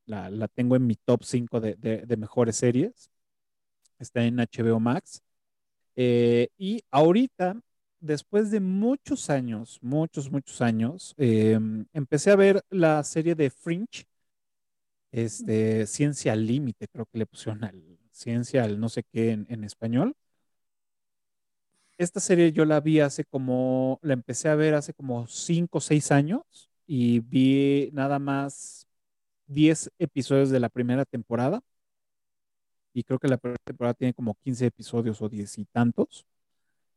La, 0.07 0.47
tengo 0.47 0.75
en 0.75 0.87
mi 0.87 0.95
top 0.95 1.23
5 1.23 1.59
de, 1.61 2.15
mejores 2.17 2.55
series. 2.57 3.11
Está 3.99 4.23
en 4.23 4.37
HBO 4.39 4.79
Max. 4.79 5.21
Eh, 5.95 6.49
y 6.57 6.83
ahorita, 6.91 7.61
después 7.99 8.51
de 8.51 8.59
muchos 8.59 9.29
años, 9.29 9.79
muchos, 9.81 10.31
muchos 10.31 10.61
años, 10.61 11.15
em, 11.17 11.85
empecé 11.93 12.31
a 12.31 12.35
ver 12.35 12.63
la 12.69 13.03
serie 13.03 13.35
de 13.35 13.49
Fringe, 13.49 14.07
este, 15.11 15.85
Ciencia 15.87 16.35
Límite, 16.35 16.87
creo 16.87 17.05
que 17.05 17.17
le 17.19 17.25
pusieron 17.25 17.63
al 17.63 17.97
Ciencia 18.11 18.63
al 18.63 18.79
no 18.79 18.89
sé 18.89 19.03
qué 19.03 19.31
en, 19.31 19.45
en 19.49 19.63
español. 19.63 20.15
Esta 21.97 22.19
serie 22.19 22.51
yo 22.51 22.65
la 22.65 22.79
vi 22.79 22.99
hace 22.99 23.25
como, 23.25 23.99
la 24.03 24.13
empecé 24.13 24.49
a 24.49 24.55
ver 24.55 24.75
hace 24.75 24.93
como 24.93 25.27
5 25.27 25.79
o 25.79 25.81
6 25.81 26.11
años 26.11 26.69
y 26.85 27.19
vi 27.21 27.89
nada 27.91 28.19
más 28.19 28.86
10 29.47 29.91
episodios 29.99 30.49
de 30.49 30.59
la 30.59 30.69
primera 30.69 31.05
temporada. 31.05 31.61
Y 32.93 33.03
creo 33.03 33.19
que 33.19 33.27
la 33.27 33.37
primera 33.37 33.59
temporada 33.63 33.93
tiene 33.93 34.13
como 34.13 34.35
15 34.35 34.65
episodios 34.67 35.21
o 35.21 35.29
10 35.29 35.57
y 35.59 35.65
tantos. 35.65 36.25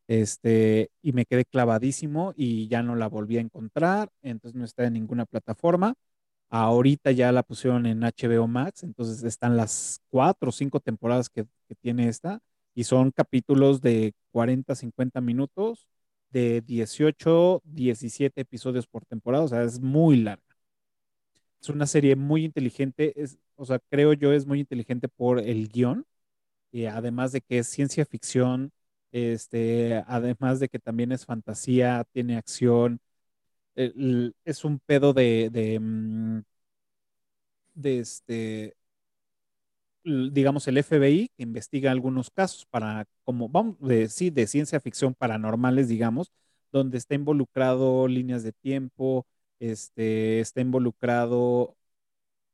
Este, 0.09 0.91
y 1.03 1.13
me 1.13 1.27
quedé 1.27 1.45
clavadísimo 1.45 2.35
y 2.37 2.69
ya 2.69 2.83
no 2.83 2.97
la 2.97 3.09
volví 3.09 3.39
a 3.39 3.41
encontrar, 3.41 4.11
entonces 4.23 4.59
no 4.59 4.65
está 4.65 4.85
en 4.87 4.95
ninguna 4.95 5.27
plataforma. 5.27 5.95
Ahorita 6.51 7.13
ya 7.13 7.33
la 7.33 7.45
pusieron 7.45 7.87
en 7.87 8.03
HBO 8.05 8.49
Max, 8.49 8.83
entonces 8.85 9.23
están 9.25 9.57
las 9.57 10.01
cuatro 10.11 10.51
o 10.51 10.53
cinco 10.53 10.81
temporadas 10.81 11.31
que, 11.31 11.47
que 11.69 11.77
tiene 11.77 12.09
esta 12.09 12.41
y 12.75 12.85
son 12.85 13.13
capítulos 13.13 13.81
de 13.83 14.15
40, 14.33 14.75
50 14.75 15.21
minutos, 15.21 15.87
de 16.31 16.61
18, 16.63 17.63
17 17.65 18.41
episodios 18.41 18.87
por 18.87 19.05
temporada, 19.05 19.45
o 19.45 19.49
sea, 19.49 19.63
es 19.63 19.81
muy 19.81 20.17
larga. 20.19 20.50
Es 21.63 21.69
una 21.69 21.87
serie 21.87 22.17
muy 22.17 22.45
inteligente, 22.45 23.13
es, 23.23 23.39
o 23.57 23.65
sea, 23.67 23.79
creo 23.91 24.13
yo 24.15 24.33
es 24.33 24.47
muy 24.47 24.61
inteligente 24.61 25.09
por 25.09 25.39
el 25.41 25.69
guion, 25.69 26.07
y 26.73 26.87
además 26.87 27.33
de 27.33 27.41
que 27.43 27.59
es 27.59 27.69
ciencia 27.69 28.07
ficción, 28.07 28.73
este, 29.13 30.05
además 30.07 30.61
de 30.61 30.69
que 30.69 30.79
también 30.81 31.13
es 31.13 31.27
fantasía, 31.27 32.05
tiene 32.13 32.37
acción, 32.37 33.01
es 34.45 34.65
un 34.65 34.79
pedo 34.81 35.13
de, 35.13 35.51
de, 35.51 35.79
mm, 35.81 36.43
de 37.75 37.99
este, 38.01 38.77
digamos, 40.05 40.67
el 40.69 40.79
FBI 40.79 41.29
que 41.37 41.43
investiga 41.43 41.91
algunos 41.91 42.31
casos 42.31 42.67
para, 42.67 43.07
como, 43.25 43.49
vamos, 43.49 43.77
de, 43.81 44.09
sí, 44.09 44.31
de 44.31 44.47
ciencia 44.47 44.81
ficción 44.81 45.15
paranormales, 45.15 45.89
digamos, 45.89 46.33
donde 46.73 46.99
está 46.99 47.15
involucrado 47.15 48.09
líneas 48.09 48.43
de 48.43 48.53
tiempo, 48.53 49.27
este, 49.61 50.41
está 50.41 50.61
involucrado 50.61 51.77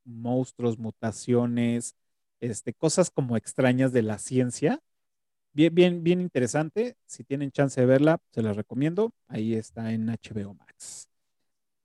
monstruos, 0.04 0.78
mutaciones, 0.78 1.96
este, 2.40 2.74
cosas 2.74 3.10
como 3.10 3.36
extrañas 3.36 3.92
de 3.92 4.02
la 4.02 4.18
ciencia. 4.18 4.80
Bien, 5.52 5.74
bien, 5.74 6.02
bien 6.02 6.20
interesante. 6.20 6.96
Si 7.06 7.24
tienen 7.24 7.50
chance 7.50 7.80
de 7.80 7.86
verla, 7.86 8.18
se 8.30 8.42
la 8.42 8.52
recomiendo. 8.52 9.12
Ahí 9.28 9.54
está 9.54 9.92
en 9.92 10.08
HBO 10.08 10.54
Max. 10.54 11.08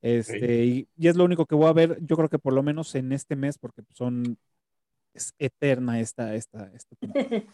Este, 0.02 0.65
y, 0.65 0.88
es 0.98 1.15
lo 1.15 1.23
único 1.26 1.45
que 1.45 1.56
voy 1.56 1.68
a 1.68 1.73
ver, 1.73 1.99
yo 2.02 2.15
creo 2.18 2.30
que 2.30 2.39
por 2.39 2.53
lo 2.53 2.64
menos 2.64 2.95
en 2.95 3.11
este 3.11 3.35
mes, 3.35 3.60
porque 3.60 3.84
son, 3.93 4.38
es 5.14 5.34
eterna 5.38 5.99
esta, 5.99 6.35
esta, 6.35 6.72
esta 6.73 6.95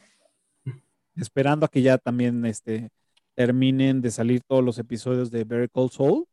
Esperando 1.16 1.66
a 1.66 1.70
que 1.70 1.82
ya 1.82 1.98
también 1.98 2.46
este, 2.46 2.90
terminen 3.36 4.02
de 4.02 4.12
salir 4.12 4.42
todos 4.48 4.64
los 4.64 4.78
episodios 4.78 5.30
de 5.30 5.44
Very 5.44 5.68
Cold 5.68 5.92
Soul 5.92 6.28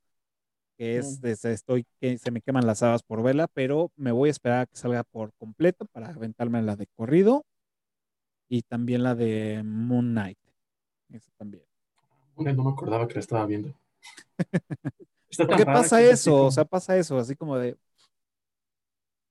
que 0.76 0.98
es 0.98 1.20
desde 1.20 1.52
estoy 1.52 1.86
que 2.00 2.18
se 2.18 2.30
me 2.30 2.40
queman 2.40 2.66
las 2.66 2.82
habas 2.82 3.02
por 3.02 3.22
vela, 3.22 3.48
pero 3.48 3.90
me 3.96 4.12
voy 4.12 4.28
a 4.28 4.32
esperar 4.32 4.60
a 4.60 4.66
que 4.66 4.76
salga 4.76 5.04
por 5.04 5.32
completo 5.34 5.86
para 5.86 6.08
aventarme 6.08 6.62
la 6.62 6.76
de 6.76 6.86
corrido 6.96 7.44
y 8.48 8.62
también 8.62 9.02
la 9.02 9.14
de 9.14 9.62
Moon 9.64 10.10
Knight. 10.10 10.38
Eso 11.10 11.30
también. 11.36 11.64
No 12.36 12.64
me 12.64 12.70
acordaba 12.70 13.06
que 13.06 13.14
la 13.14 13.20
estaba 13.20 13.46
viendo. 13.46 13.74
¿Qué 15.58 15.66
pasa 15.66 16.02
eso? 16.02 16.46
O 16.46 16.50
sea, 16.50 16.64
pasa 16.64 16.96
eso, 16.96 17.18
así 17.18 17.34
como 17.34 17.58
de. 17.58 17.76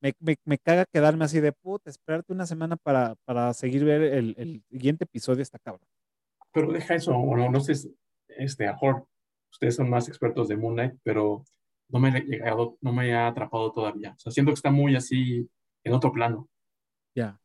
Me, 0.01 0.13
me, 0.19 0.35
me, 0.43 0.57
caga 0.57 0.85
quedarme 0.85 1.23
así 1.23 1.39
de 1.39 1.53
puta, 1.53 1.89
esperarte 1.89 2.33
una 2.33 2.45
semana 2.45 2.75
para, 2.75 3.15
para 3.23 3.53
seguir 3.53 3.85
ver 3.85 4.01
el, 4.01 4.35
el 4.37 4.61
siguiente 4.69 5.05
episodio, 5.05 5.41
está 5.41 5.59
cabrón. 5.59 5.87
Pero 6.51 6.73
deja 6.73 6.95
eso, 6.95 7.15
o 7.15 7.37
no, 7.37 7.49
no 7.49 7.61
sé, 7.61 7.89
este, 8.27 8.67
a 8.67 8.77
ustedes 9.53 9.75
son 9.75 9.89
más 9.89 10.07
expertos 10.07 10.47
de 10.47 10.57
Moon 10.57 10.73
Knight, 10.73 10.95
pero 11.03 11.45
no 11.89 11.99
me, 11.99 12.09
ha 12.09 12.19
llegado, 12.19 12.77
no 12.81 12.91
me 12.91 13.13
ha 13.13 13.27
atrapado 13.27 13.71
todavía. 13.71 14.13
O 14.17 14.19
sea, 14.19 14.31
siento 14.31 14.51
que 14.51 14.55
está 14.55 14.71
muy 14.71 14.95
así 14.95 15.49
en 15.83 15.93
otro 15.93 16.11
plano. 16.11 16.49
Ya. 17.15 17.39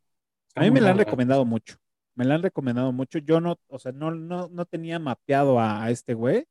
A 0.55 0.63
mí 0.63 0.71
me 0.71 0.81
la 0.81 0.91
han 0.91 0.99
recomendado 0.99 1.45
mucho. 1.45 1.77
Me 2.15 2.25
la 2.25 2.35
han 2.35 2.43
recomendado 2.43 2.91
mucho. 2.93 3.19
Yo 3.19 3.41
no, 3.41 3.59
o 3.69 3.79
sea, 3.79 3.93
no, 3.93 4.11
no, 4.11 4.49
no 4.49 4.65
tenía 4.65 4.99
mapeado 4.99 5.61
a, 5.61 5.89
este 5.91 6.15
güey. 6.15 6.49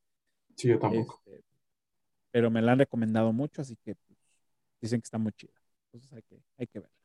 Sí, 0.55 0.69
yo 0.69 0.79
tampoco. 0.79 1.21
Este, 1.25 1.43
pero 2.31 2.51
me 2.51 2.61
la 2.61 2.73
han 2.73 2.79
recomendado 2.79 3.33
mucho, 3.33 3.61
así 3.61 3.75
que 3.77 3.95
pues, 3.95 4.19
dicen 4.79 5.01
que 5.01 5.05
está 5.05 5.17
muy 5.17 5.31
chida. 5.33 5.53
Entonces 5.87 6.13
hay 6.13 6.21
que, 6.21 6.39
hay 6.57 6.67
que 6.67 6.79
verla. 6.79 6.95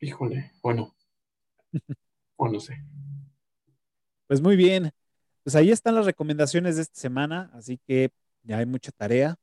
Híjole, 0.00 0.52
bueno. 0.62 0.94
o 2.36 2.48
no 2.48 2.58
sé. 2.60 2.76
Pues 4.26 4.42
muy 4.42 4.56
bien 4.56 4.92
pues 5.48 5.56
ahí 5.56 5.70
están 5.70 5.94
las 5.94 6.04
recomendaciones 6.04 6.76
de 6.76 6.82
esta 6.82 7.00
semana, 7.00 7.50
así 7.54 7.80
que 7.86 8.10
ya 8.42 8.58
hay 8.58 8.66
mucha 8.66 8.92
tarea 8.92 9.34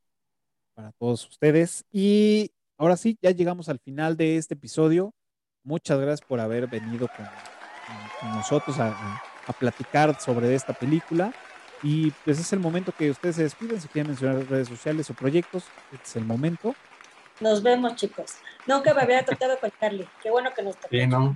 para 0.75 0.91
todos 0.91 1.27
ustedes. 1.27 1.83
Y 1.91 2.51
ahora 2.77 2.95
sí, 2.95 3.17
ya 3.23 3.31
llegamos 3.31 3.69
al 3.69 3.79
final 3.79 4.15
de 4.15 4.37
este 4.37 4.53
episodio. 4.53 5.15
Muchas 5.63 5.99
gracias 5.99 6.21
por 6.21 6.39
haber 6.39 6.67
venido 6.67 7.07
con, 7.07 7.25
nosotros 8.35 8.77
a, 8.79 9.19
platicar 9.57 10.21
sobre 10.21 10.53
esta 10.53 10.73
película. 10.73 11.33
Y 11.81 12.11
pues 12.23 12.39
es 12.39 12.53
el 12.53 12.59
momento 12.59 12.91
que 12.91 13.09
ustedes 13.09 13.37
se 13.37 13.41
despiden, 13.41 13.81
si 13.81 13.87
quieren 13.87 14.11
mencionar 14.11 14.47
redes 14.47 14.67
sociales 14.67 15.09
o 15.09 15.15
proyectos, 15.15 15.63
este 15.91 16.05
es 16.05 16.15
el 16.17 16.25
momento. 16.25 16.75
Nos 17.39 17.63
vemos, 17.63 17.95
chicos. 17.95 18.33
Nunca 18.67 18.93
me 18.93 19.01
había 19.01 19.25
tocado 19.25 19.59
con 19.59 19.71
Carly. 19.79 20.07
Qué 20.21 20.29
bueno 20.29 20.51
que 20.55 20.61
nos 20.61 20.75
tocó. 20.75 20.89
Sí, 20.91 21.07
no. 21.07 21.35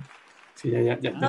Sí, 0.54 0.70
ya, 0.70 0.80
ya, 0.80 0.98
ya. 1.00 1.10
No, 1.10 1.28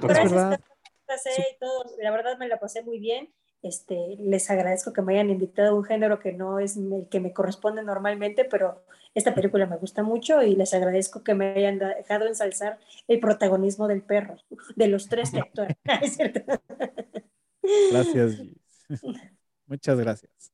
La 1.99 2.11
verdad 2.11 2.37
me 2.37 2.47
la 2.47 2.59
pasé 2.59 2.83
muy 2.83 2.99
bien. 2.99 3.29
Este, 3.61 4.15
les 4.17 4.49
agradezco 4.49 4.91
que 4.91 5.03
me 5.03 5.13
hayan 5.13 5.29
invitado 5.29 5.69
a 5.69 5.75
un 5.75 5.83
género 5.83 6.19
que 6.19 6.33
no 6.33 6.59
es 6.59 6.77
el 6.77 7.07
que 7.11 7.19
me 7.19 7.31
corresponde 7.31 7.83
normalmente, 7.83 8.43
pero 8.43 8.83
esta 9.13 9.35
película 9.35 9.67
me 9.67 9.77
gusta 9.77 10.01
mucho 10.01 10.41
y 10.41 10.55
les 10.55 10.73
agradezco 10.73 11.23
que 11.23 11.35
me 11.35 11.53
hayan 11.53 11.77
dejado 11.77 12.25
ensalzar 12.25 12.79
el 13.07 13.19
protagonismo 13.19 13.87
del 13.87 14.01
perro, 14.01 14.37
de 14.75 14.87
los 14.87 15.09
tres 15.09 15.31
que 15.31 15.39
actúan. 15.39 15.75
Gracias. 17.91 18.41
Muchas 19.67 19.97
gracias. 19.97 20.51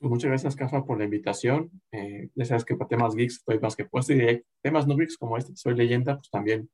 Pues 0.00 0.10
muchas 0.10 0.28
gracias, 0.28 0.56
Cafa, 0.56 0.84
por 0.84 0.98
la 0.98 1.04
invitación. 1.04 1.70
Eh, 1.92 2.30
ya 2.34 2.44
sabes 2.44 2.64
que 2.64 2.74
para 2.74 2.88
temas 2.88 3.14
geeks 3.14 3.34
estoy 3.34 3.58
más 3.60 3.76
que 3.76 3.84
puesto 3.84 4.12
y 4.12 4.44
temas 4.60 4.86
no 4.86 4.96
geeks 4.96 5.16
como 5.16 5.36
este, 5.36 5.54
soy 5.56 5.74
leyenda, 5.74 6.16
pues 6.16 6.30
también 6.30 6.68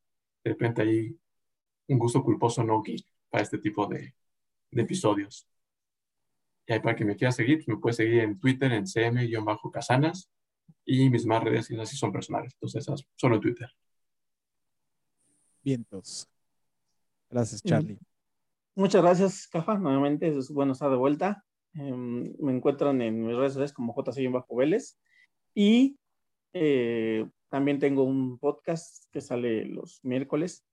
de 0.45 0.51
repente 0.51 0.83
hay 0.83 1.19
un 1.89 1.99
gusto 1.99 2.23
culposo 2.23 2.63
no 2.63 2.83
geek 2.83 3.05
para 3.31 3.43
este 3.43 3.59
tipo 3.59 3.87
de, 3.87 4.15
episodios. 4.71 5.49
Y 6.67 6.73
ahí 6.73 6.81
para 6.81 6.97
que 6.97 7.05
me 7.05 7.17
quiera 7.17 7.33
seguir, 7.33 7.59
pues 7.59 7.69
me 7.69 7.77
puede 7.77 7.95
seguir 7.95 8.21
en 8.21 8.39
Twitter 8.39 8.73
en 8.73 8.87
cm-casanas 8.87 10.31
y 10.85 11.09
mis 11.11 11.27
más 11.27 11.43
redes 11.43 11.71
así 11.79 11.97
son 11.97 12.13
personales. 12.13 12.53
Entonces, 12.55 12.83
esas 12.83 13.05
solo 13.17 13.37
en 13.37 13.41
Twitter. 13.41 13.69
Vientos. 15.63 16.29
Gracias, 17.31 17.63
Charlie. 17.63 17.99
Muchas 18.75 19.03
gracias, 19.03 19.47
Cafa. 19.47 19.79
Nuevamente 19.79 20.29
es 20.29 20.51
bueno 20.51 20.73
estar 20.73 20.91
de 20.91 20.97
vuelta. 20.97 21.45
Em, 21.75 22.35
me 22.41 22.53
encuentran 22.53 23.01
en 23.03 23.27
mis 23.27 23.37
redes 23.37 23.53
sociales 23.53 23.73
como 23.73 23.95
JC 23.95 24.31
Bajo 24.31 24.57
Vélez. 24.57 24.99
Y 25.55 25.97
eh, 26.53 27.27
también 27.55 27.79
tengo 27.79 28.03
un 28.03 28.41
podcast 28.41 29.05
que 29.13 29.21
sale 29.21 29.65
los 29.65 30.01
miércoles 30.03 30.67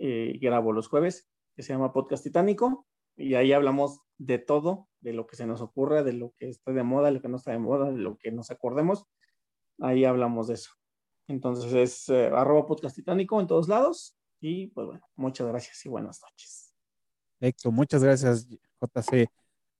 eh, 0.00 0.36
grabo 0.40 0.72
los 0.72 0.88
jueves 0.88 1.30
que 1.54 1.62
se 1.62 1.72
llama 1.72 1.92
Podcast 1.92 2.24
Titánico, 2.24 2.84
y 3.14 3.34
ahí 3.34 3.52
hablamos 3.52 4.00
de 4.18 4.40
todo, 4.40 4.88
de 4.98 5.12
lo 5.12 5.28
que 5.28 5.36
se 5.36 5.46
nos 5.46 5.60
ocurra, 5.60 6.02
de 6.02 6.14
lo 6.14 6.32
que 6.36 6.48
está 6.48 6.72
de 6.72 6.82
moda, 6.82 7.06
de 7.06 7.12
lo 7.12 7.22
que 7.22 7.28
no 7.28 7.36
está 7.36 7.52
de 7.52 7.60
moda, 7.60 7.92
de 7.92 7.98
lo 7.98 8.18
que 8.18 8.32
nos 8.32 8.50
acordemos, 8.50 9.06
ahí 9.78 10.04
hablamos 10.04 10.48
de 10.48 10.54
eso. 10.54 10.72
Entonces 11.28 11.72
es 11.72 12.08
eh, 12.08 12.26
arroba 12.26 12.66
podcast 12.66 12.96
titánico 12.96 13.40
en 13.40 13.46
todos 13.46 13.68
lados, 13.68 14.18
y 14.40 14.66
pues 14.66 14.84
bueno, 14.84 15.06
muchas 15.14 15.46
gracias 15.46 15.86
y 15.86 15.88
buenas 15.88 16.20
noches. 16.22 16.74
Perfecto, 17.38 17.70
muchas 17.70 18.02
gracias, 18.02 18.48
JC. 18.80 19.30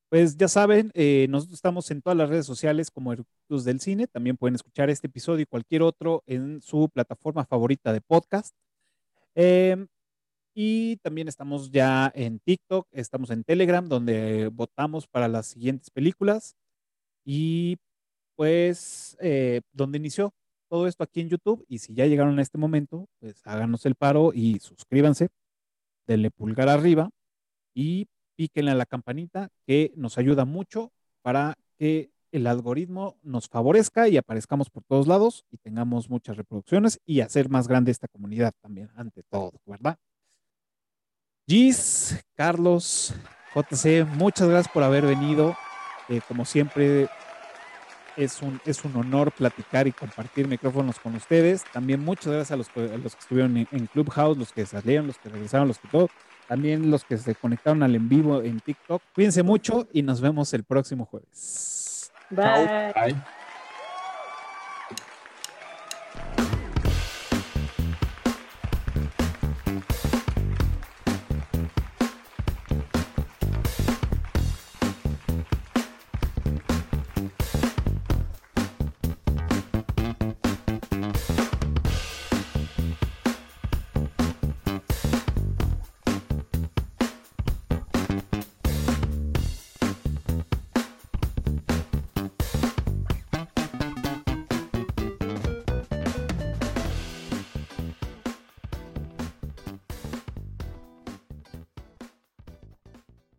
Pues 0.08 0.36
ya 0.36 0.46
saben, 0.46 0.92
eh, 0.94 1.26
nosotros 1.30 1.58
estamos 1.58 1.90
en 1.90 2.00
todas 2.00 2.16
las 2.16 2.28
redes 2.28 2.46
sociales 2.46 2.92
como 2.92 3.12
Eructus 3.12 3.64
del 3.64 3.80
Cine. 3.80 4.06
También 4.06 4.36
pueden 4.36 4.54
escuchar 4.54 4.88
este 4.88 5.08
episodio 5.08 5.42
y 5.42 5.46
cualquier 5.46 5.82
otro 5.82 6.22
en 6.26 6.62
su 6.62 6.88
plataforma 6.88 7.44
favorita 7.44 7.92
de 7.92 8.00
podcast. 8.00 8.54
Eh, 9.34 9.86
y 10.54 10.96
también 10.98 11.28
estamos 11.28 11.70
ya 11.70 12.10
en 12.14 12.38
TikTok, 12.38 12.86
estamos 12.92 13.30
en 13.30 13.44
Telegram, 13.44 13.86
donde 13.88 14.48
votamos 14.48 15.06
para 15.08 15.28
las 15.28 15.48
siguientes 15.48 15.90
películas. 15.90 16.56
Y 17.24 17.78
pues, 18.36 19.16
eh, 19.20 19.62
donde 19.72 19.98
inició 19.98 20.32
todo 20.68 20.86
esto 20.86 21.04
aquí 21.04 21.20
en 21.20 21.30
YouTube. 21.30 21.64
Y 21.68 21.78
si 21.78 21.94
ya 21.94 22.06
llegaron 22.06 22.38
a 22.38 22.42
este 22.42 22.58
momento, 22.58 23.08
pues 23.20 23.42
háganos 23.44 23.86
el 23.86 23.96
paro 23.96 24.32
y 24.34 24.60
suscríbanse, 24.60 25.28
denle 26.06 26.30
pulgar 26.30 26.68
arriba 26.68 27.10
y 27.74 28.06
píquenle 28.36 28.70
a 28.70 28.74
la 28.74 28.86
campanita, 28.86 29.48
que 29.66 29.92
nos 29.96 30.18
ayuda 30.18 30.44
mucho 30.44 30.92
para 31.22 31.56
que 31.78 32.10
el 32.32 32.46
algoritmo 32.46 33.16
nos 33.22 33.48
favorezca 33.48 34.08
y 34.08 34.16
aparezcamos 34.16 34.70
por 34.70 34.84
todos 34.84 35.06
lados 35.06 35.44
y 35.50 35.56
tengamos 35.56 36.10
muchas 36.10 36.36
reproducciones 36.36 37.00
y 37.06 37.20
hacer 37.20 37.48
más 37.48 37.66
grande 37.66 37.90
esta 37.90 38.08
comunidad 38.08 38.52
también, 38.60 38.90
ante 38.94 39.22
todo, 39.22 39.52
¿verdad? 39.64 39.98
Gis, 41.48 42.22
Carlos, 42.34 43.14
JC, 43.54 44.04
muchas 44.04 44.48
gracias 44.48 44.72
por 44.72 44.82
haber 44.82 45.06
venido. 45.06 45.56
Eh, 46.08 46.20
como 46.28 46.44
siempre, 46.44 47.08
es 48.16 48.42
un, 48.42 48.60
es 48.64 48.84
un 48.84 48.96
honor 48.96 49.32
platicar 49.32 49.86
y 49.86 49.92
compartir 49.92 50.48
micrófonos 50.48 50.98
con 50.98 51.14
ustedes. 51.14 51.64
También 51.72 52.04
muchas 52.04 52.32
gracias 52.32 52.52
a 52.52 52.56
los, 52.56 52.68
los 52.74 53.14
que 53.14 53.20
estuvieron 53.20 53.56
en, 53.56 53.86
Clubhouse, 53.86 54.36
los 54.36 54.52
que 54.52 54.66
salieron, 54.66 55.06
los 55.06 55.18
que 55.18 55.28
regresaron, 55.28 55.68
los 55.68 55.78
que 55.78 55.88
todo. 55.88 56.08
También 56.48 56.90
los 56.90 57.04
que 57.04 57.18
se 57.18 57.34
conectaron 57.34 57.82
al 57.82 57.94
en 57.94 58.08
vivo 58.08 58.42
en 58.42 58.60
TikTok. 58.60 59.02
Cuídense 59.14 59.42
mucho 59.42 59.88
y 59.92 60.02
nos 60.02 60.20
vemos 60.20 60.52
el 60.54 60.64
próximo 60.64 61.04
jueves. 61.04 62.12
Bye. 62.30 62.92
Bye. 62.94 63.16